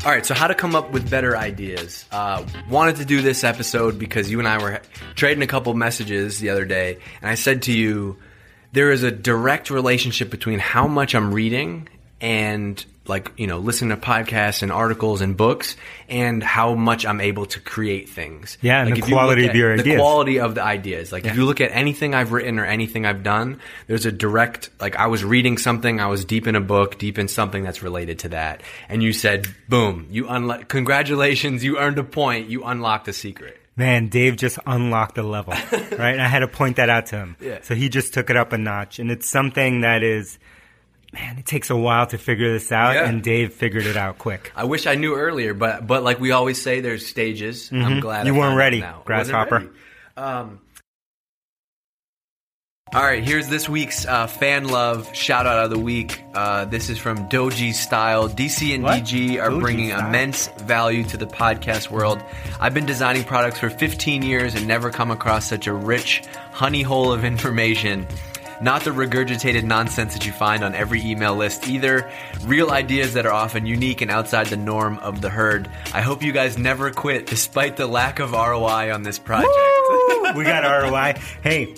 All 0.09 0.14
right, 0.14 0.24
so 0.24 0.32
how 0.32 0.47
to 0.47 0.55
come 0.55 0.74
up 0.74 0.90
with 0.90 1.10
better 1.10 1.36
ideas. 1.36 2.06
Uh, 2.10 2.43
wanted 2.70 2.97
to 2.97 3.05
do 3.05 3.20
this 3.20 3.44
episode 3.44 3.98
because 3.98 4.30
you 4.30 4.39
and 4.39 4.48
I 4.48 4.56
were 4.56 4.80
trading 5.14 5.43
a 5.43 5.47
couple 5.47 5.74
messages 5.74 6.40
the 6.40 6.48
other 6.48 6.64
day, 6.64 6.97
and 7.20 7.28
I 7.30 7.35
said 7.35 7.64
to 7.64 7.72
you, 7.74 8.16
there 8.72 8.90
is 8.90 9.02
a 9.02 9.10
direct 9.10 9.68
relationship 9.68 10.30
between 10.30 10.60
how 10.60 10.86
much 10.86 11.14
I'm 11.14 11.35
reading 11.35 11.90
and 12.22 12.82
like 13.09 13.32
you 13.36 13.47
know 13.47 13.59
listening 13.59 13.90
to 13.90 13.97
podcasts 13.97 14.62
and 14.62 14.70
articles 14.70 15.20
and 15.20 15.36
books 15.36 15.76
and 16.09 16.43
how 16.43 16.74
much 16.74 17.06
I'm 17.06 17.20
able 17.20 17.47
to 17.47 17.60
create 17.60 18.09
things. 18.09 18.59
Yeah, 18.60 18.80
and 18.80 18.90
Like, 18.90 19.01
the 19.01 19.05
if 19.05 19.09
you 19.09 19.14
quality 19.14 19.47
of 19.48 19.55
your 19.56 19.76
the 19.76 19.82
ideas. 19.82 19.98
quality 20.01 20.40
of 20.40 20.55
the 20.55 20.62
ideas. 20.62 21.12
Like 21.12 21.24
if 21.26 21.36
you 21.36 21.44
look 21.44 21.60
at 21.60 21.70
anything 21.72 22.14
I've 22.14 22.32
written 22.32 22.59
or 22.59 22.64
anything 22.64 23.06
I've 23.06 23.22
done, 23.22 23.60
there's 23.86 24.06
a 24.06 24.12
direct 24.12 24.70
like 24.80 24.97
I 24.97 25.06
was 25.06 25.24
reading 25.24 25.59
something, 25.59 26.01
I 26.01 26.06
was 26.06 26.24
deep 26.24 26.47
in 26.47 26.55
a 26.56 26.60
book, 26.60 26.98
deep 26.98 27.18
in 27.18 27.28
something 27.28 27.62
that's 27.62 27.82
related 27.82 28.20
to 28.20 28.28
that, 28.30 28.62
and 28.89 29.02
you 29.02 29.12
said, 29.12 29.47
"Boom! 29.68 30.06
You 30.10 30.28
unlock. 30.28 30.68
Congratulations, 30.68 31.62
you 31.64 31.78
earned 31.78 31.98
a 31.98 32.05
point. 32.05 32.48
You 32.48 32.64
unlocked 32.64 33.09
a 33.09 33.12
secret." 33.12 33.56
Man, 33.76 34.09
Dave 34.09 34.36
just 34.36 34.59
unlocked 34.66 35.14
the 35.14 35.22
level, 35.22 35.52
right? 35.72 36.12
And 36.12 36.20
I 36.20 36.26
had 36.26 36.40
to 36.40 36.48
point 36.48 36.76
that 36.76 36.90
out 36.90 37.06
to 37.06 37.16
him. 37.16 37.36
Yeah. 37.40 37.60
So 37.62 37.76
he 37.76 37.89
just 37.89 38.12
took 38.12 38.28
it 38.28 38.36
up 38.36 38.52
a 38.52 38.59
notch. 38.59 38.98
And 38.98 39.09
it's 39.09 39.30
something 39.30 39.82
that 39.82 40.02
is, 40.02 40.36
man, 41.12 41.39
it 41.39 41.47
takes 41.47 41.70
a 41.70 41.76
while 41.76 42.06
to 42.09 42.18
figure 42.18 42.52
this 42.52 42.70
out. 42.72 42.94
Yeah. 42.94 43.09
And 43.09 43.22
Dave 43.22 43.52
figured 43.55 43.86
it 43.86 43.97
out 43.97 44.18
quick. 44.18 44.52
I 44.55 44.64
wish 44.64 44.86
I 44.86 44.94
knew 44.94 45.14
earlier, 45.14 45.55
but 45.55 45.86
but 45.86 46.02
like 46.02 46.20
we 46.20 46.30
always 46.32 46.60
say, 46.60 46.80
there's 46.80 47.06
stages. 47.06 47.70
I'm 47.72 48.01
glad 48.01 48.26
Mm-hmm. 48.26 48.35
You 48.35 48.40
I 48.43 48.47
weren't 48.47 48.56
ready. 48.59 48.85
Grasshopper. 49.05 49.70
Um, 50.16 50.60
all 52.94 53.02
right, 53.02 53.22
here's 53.22 53.48
this 53.48 53.68
week's 53.68 54.06
uh, 54.06 54.26
fan 54.26 54.66
love 54.66 55.14
shout 55.14 55.47
out 55.47 55.62
of 55.62 55.68
the 55.70 55.78
week. 55.78 56.22
Uh, 56.32 56.64
this 56.64 56.89
is 56.89 56.97
from 56.97 57.28
Doji 57.28 57.74
Style. 57.74 58.30
DC 58.30 58.74
and 58.74 58.82
What? 58.82 59.02
DG 59.02 59.39
are 59.43 59.51
Doji 59.51 59.60
bringing 59.60 59.90
Style? 59.90 60.09
immense 60.09 60.47
value 60.62 61.05
to 61.05 61.18
the 61.18 61.26
podcast 61.26 61.90
world. 61.90 62.22
I've 62.59 62.72
been 62.72 62.86
designing 62.86 63.24
products 63.24 63.59
for 63.59 63.68
15 63.68 64.22
years 64.22 64.55
and 64.55 64.66
never 64.66 64.90
come 64.90 65.10
across 65.10 65.47
such 65.47 65.66
a 65.66 65.72
rich 65.74 66.22
honey 66.52 66.80
hole 66.80 67.12
of 67.12 67.26
information. 67.26 68.06
Not 68.60 68.82
the 68.82 68.90
regurgitated 68.90 69.62
nonsense 69.62 70.14
that 70.14 70.26
you 70.26 70.32
find 70.32 70.64
on 70.64 70.74
every 70.74 71.01
email 71.02 71.35
list 71.36 71.68
either. 71.68 72.10
Real 72.44 72.70
ideas 72.70 73.14
that 73.14 73.24
are 73.26 73.32
often 73.32 73.66
unique 73.66 74.01
and 74.01 74.10
outside 74.10 74.47
the 74.48 74.56
norm 74.56 74.98
of 74.98 75.20
the 75.20 75.30
herd. 75.30 75.70
I 75.94 76.01
hope 76.01 76.22
you 76.22 76.32
guys 76.32 76.59
never 76.59 76.90
quit 76.90 77.26
despite 77.26 77.76
the 77.76 77.86
lack 77.86 78.18
of 78.18 78.32
ROI 78.32 78.93
on 78.93 79.02
this 79.02 79.18
project. 79.18 79.48
we 80.36 80.44
got 80.44 80.64
ROI. 80.82 81.14
Hey, 81.43 81.74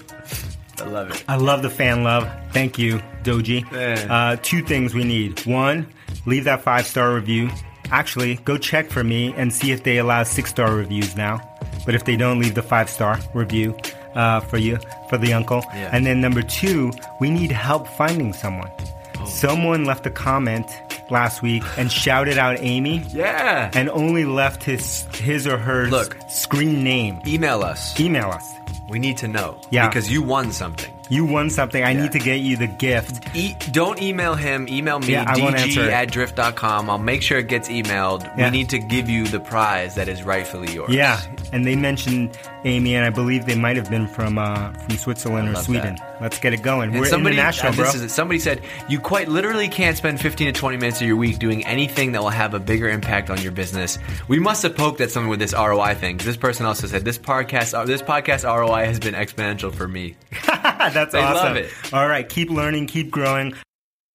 I 0.81 0.85
love 0.85 1.11
it. 1.11 1.23
I 1.29 1.37
love 1.37 1.63
the 1.63 1.71
fan 1.71 2.03
love. 2.03 2.31
Thank 2.53 2.79
you, 2.79 3.03
Doji. 3.23 3.65
Uh, 4.11 4.37
two 4.43 4.63
things 4.65 4.95
we 4.95 5.05
need. 5.05 5.45
One, 5.47 5.87
leave 6.25 6.45
that 6.45 6.63
five 6.63 6.87
star 6.87 7.15
review. 7.15 7.51
Actually, 7.91 8.37
go 8.37 8.57
check 8.57 8.89
for 8.89 9.05
me 9.05 9.35
and 9.37 9.53
see 9.53 9.73
if 9.73 9.83
they 9.83 9.99
allow 9.99 10.23
six 10.23 10.49
star 10.49 10.75
reviews 10.75 11.17
now. 11.17 11.47
But 11.85 11.95
if 11.95 12.05
they 12.05 12.17
don't, 12.17 12.39
leave 12.39 12.55
the 12.55 12.63
five 12.63 12.89
star 12.89 13.19
review 13.35 13.77
uh, 14.15 14.41
for 14.41 14.59
you, 14.59 14.79
for 15.09 15.19
the 15.19 15.33
uncle. 15.33 15.63
Yeah. 15.75 15.91
And 15.93 16.05
then 16.07 16.21
number 16.21 16.43
two, 16.43 16.93
we 17.21 17.31
need 17.31 17.51
help 17.53 17.87
finding 17.87 18.33
someone. 18.33 18.71
Oh. 19.19 19.25
Someone 19.27 19.85
left 19.85 20.07
a 20.07 20.11
comment 20.11 20.67
last 21.11 21.43
week 21.43 21.63
and 21.77 21.91
shouted 21.91 22.39
out 22.39 22.57
Amy 22.61 22.99
Yeah. 23.09 23.71
and 23.75 23.91
only 23.91 24.25
left 24.25 24.63
his 24.63 25.05
his 25.15 25.47
or 25.47 25.59
her 25.59 25.87
Look. 25.89 26.17
screen 26.29 26.83
name. 26.85 27.21
Email 27.27 27.63
us. 27.63 27.99
Email 27.99 28.29
us. 28.31 28.55
We 28.89 28.99
need 28.99 29.17
to 29.19 29.29
know. 29.29 29.61
Yeah. 29.71 29.89
Because 29.89 30.11
you 30.11 30.23
won 30.23 30.53
something. 30.53 30.93
You 31.11 31.25
won 31.25 31.51
something. 31.51 31.83
I 31.83 31.93
need 31.93 32.13
to 32.13 32.19
get 32.19 32.41
you 32.41 32.57
the 32.57 32.69
gift. 32.69 33.37
E- 33.37 33.55
don't 33.73 34.01
email 34.01 34.35
him. 34.35 34.69
Email 34.69 35.01
me, 35.01 35.13
Yeah, 35.13 35.25
I 35.27 35.39
won't 35.41 35.57
answer 35.57 35.83
dg 35.83 35.91
at 35.93 36.11
drift.com. 36.13 36.89
I'll 36.89 36.99
make 36.99 37.23
sure 37.23 37.39
it 37.39 37.49
gets 37.49 37.69
emailed. 37.69 38.23
Yeah. 38.39 38.47
We 38.47 38.57
need 38.59 38.69
to 38.71 38.79
give 38.79 39.09
you 39.11 39.27
the 39.27 39.41
prize 39.41 39.97
that 39.97 40.09
is 40.09 40.23
rightfully 40.23 40.73
yours. 40.73 40.93
Yeah, 40.95 41.21
and 41.53 41.67
they 41.67 41.77
mentioned 41.77 42.39
Amy, 42.65 42.95
and 42.95 43.05
I 43.05 43.11
believe 43.11 43.47
they 43.47 43.57
might 43.57 43.77
have 43.77 43.91
been 43.91 44.07
from 44.07 44.39
uh, 44.39 44.73
from 44.73 44.97
Switzerland 44.97 45.49
or 45.49 45.57
Sweden. 45.57 45.99
Let's 46.21 46.39
get 46.39 46.53
it 46.53 46.63
going. 46.63 46.91
And 46.91 47.01
We're 47.01 47.07
somebody, 47.07 47.37
international, 47.37 47.73
uh, 47.73 47.77
bro. 47.77 47.91
is 47.91 48.13
somebody 48.13 48.39
said 48.39 48.63
you 48.89 49.01
quite 49.01 49.29
literally 49.29 49.69
can't 49.69 49.97
spend 49.97 50.21
15 50.21 50.53
to 50.53 50.61
20 50.61 50.77
minutes 50.77 51.01
of 51.01 51.07
your 51.07 51.17
week 51.17 51.39
doing 51.39 51.67
anything 51.67 52.13
that 52.13 52.23
will 52.23 52.29
have 52.29 52.53
a 52.53 52.61
bigger 52.61 52.89
impact 52.89 53.31
on 53.31 53.41
your 53.41 53.53
business. 53.53 53.99
We 54.29 54.39
must 54.39 54.63
have 54.63 54.77
poked 54.77 55.01
at 55.01 55.11
someone 55.11 55.31
with 55.31 55.41
this 55.41 55.55
ROI 55.55 55.95
thing. 55.95 56.19
This 56.19 56.37
person 56.37 56.67
also 56.67 56.87
said 56.87 57.05
this 57.05 57.19
podcast, 57.19 57.73
uh, 57.73 57.85
this 57.87 58.03
podcast 58.03 58.45
ROI 58.45 58.85
has 58.85 59.01
been 59.01 59.15
exponential 59.15 59.75
for 59.75 59.89
me. 59.89 60.15
That's 60.93 61.13
They 61.13 61.21
awesome. 61.21 61.35
love 61.47 61.57
it. 61.57 61.71
All 61.93 62.09
right, 62.09 62.29
keep 62.29 62.51
learning, 62.51 62.87
keep 62.87 63.11
growing. 63.11 63.55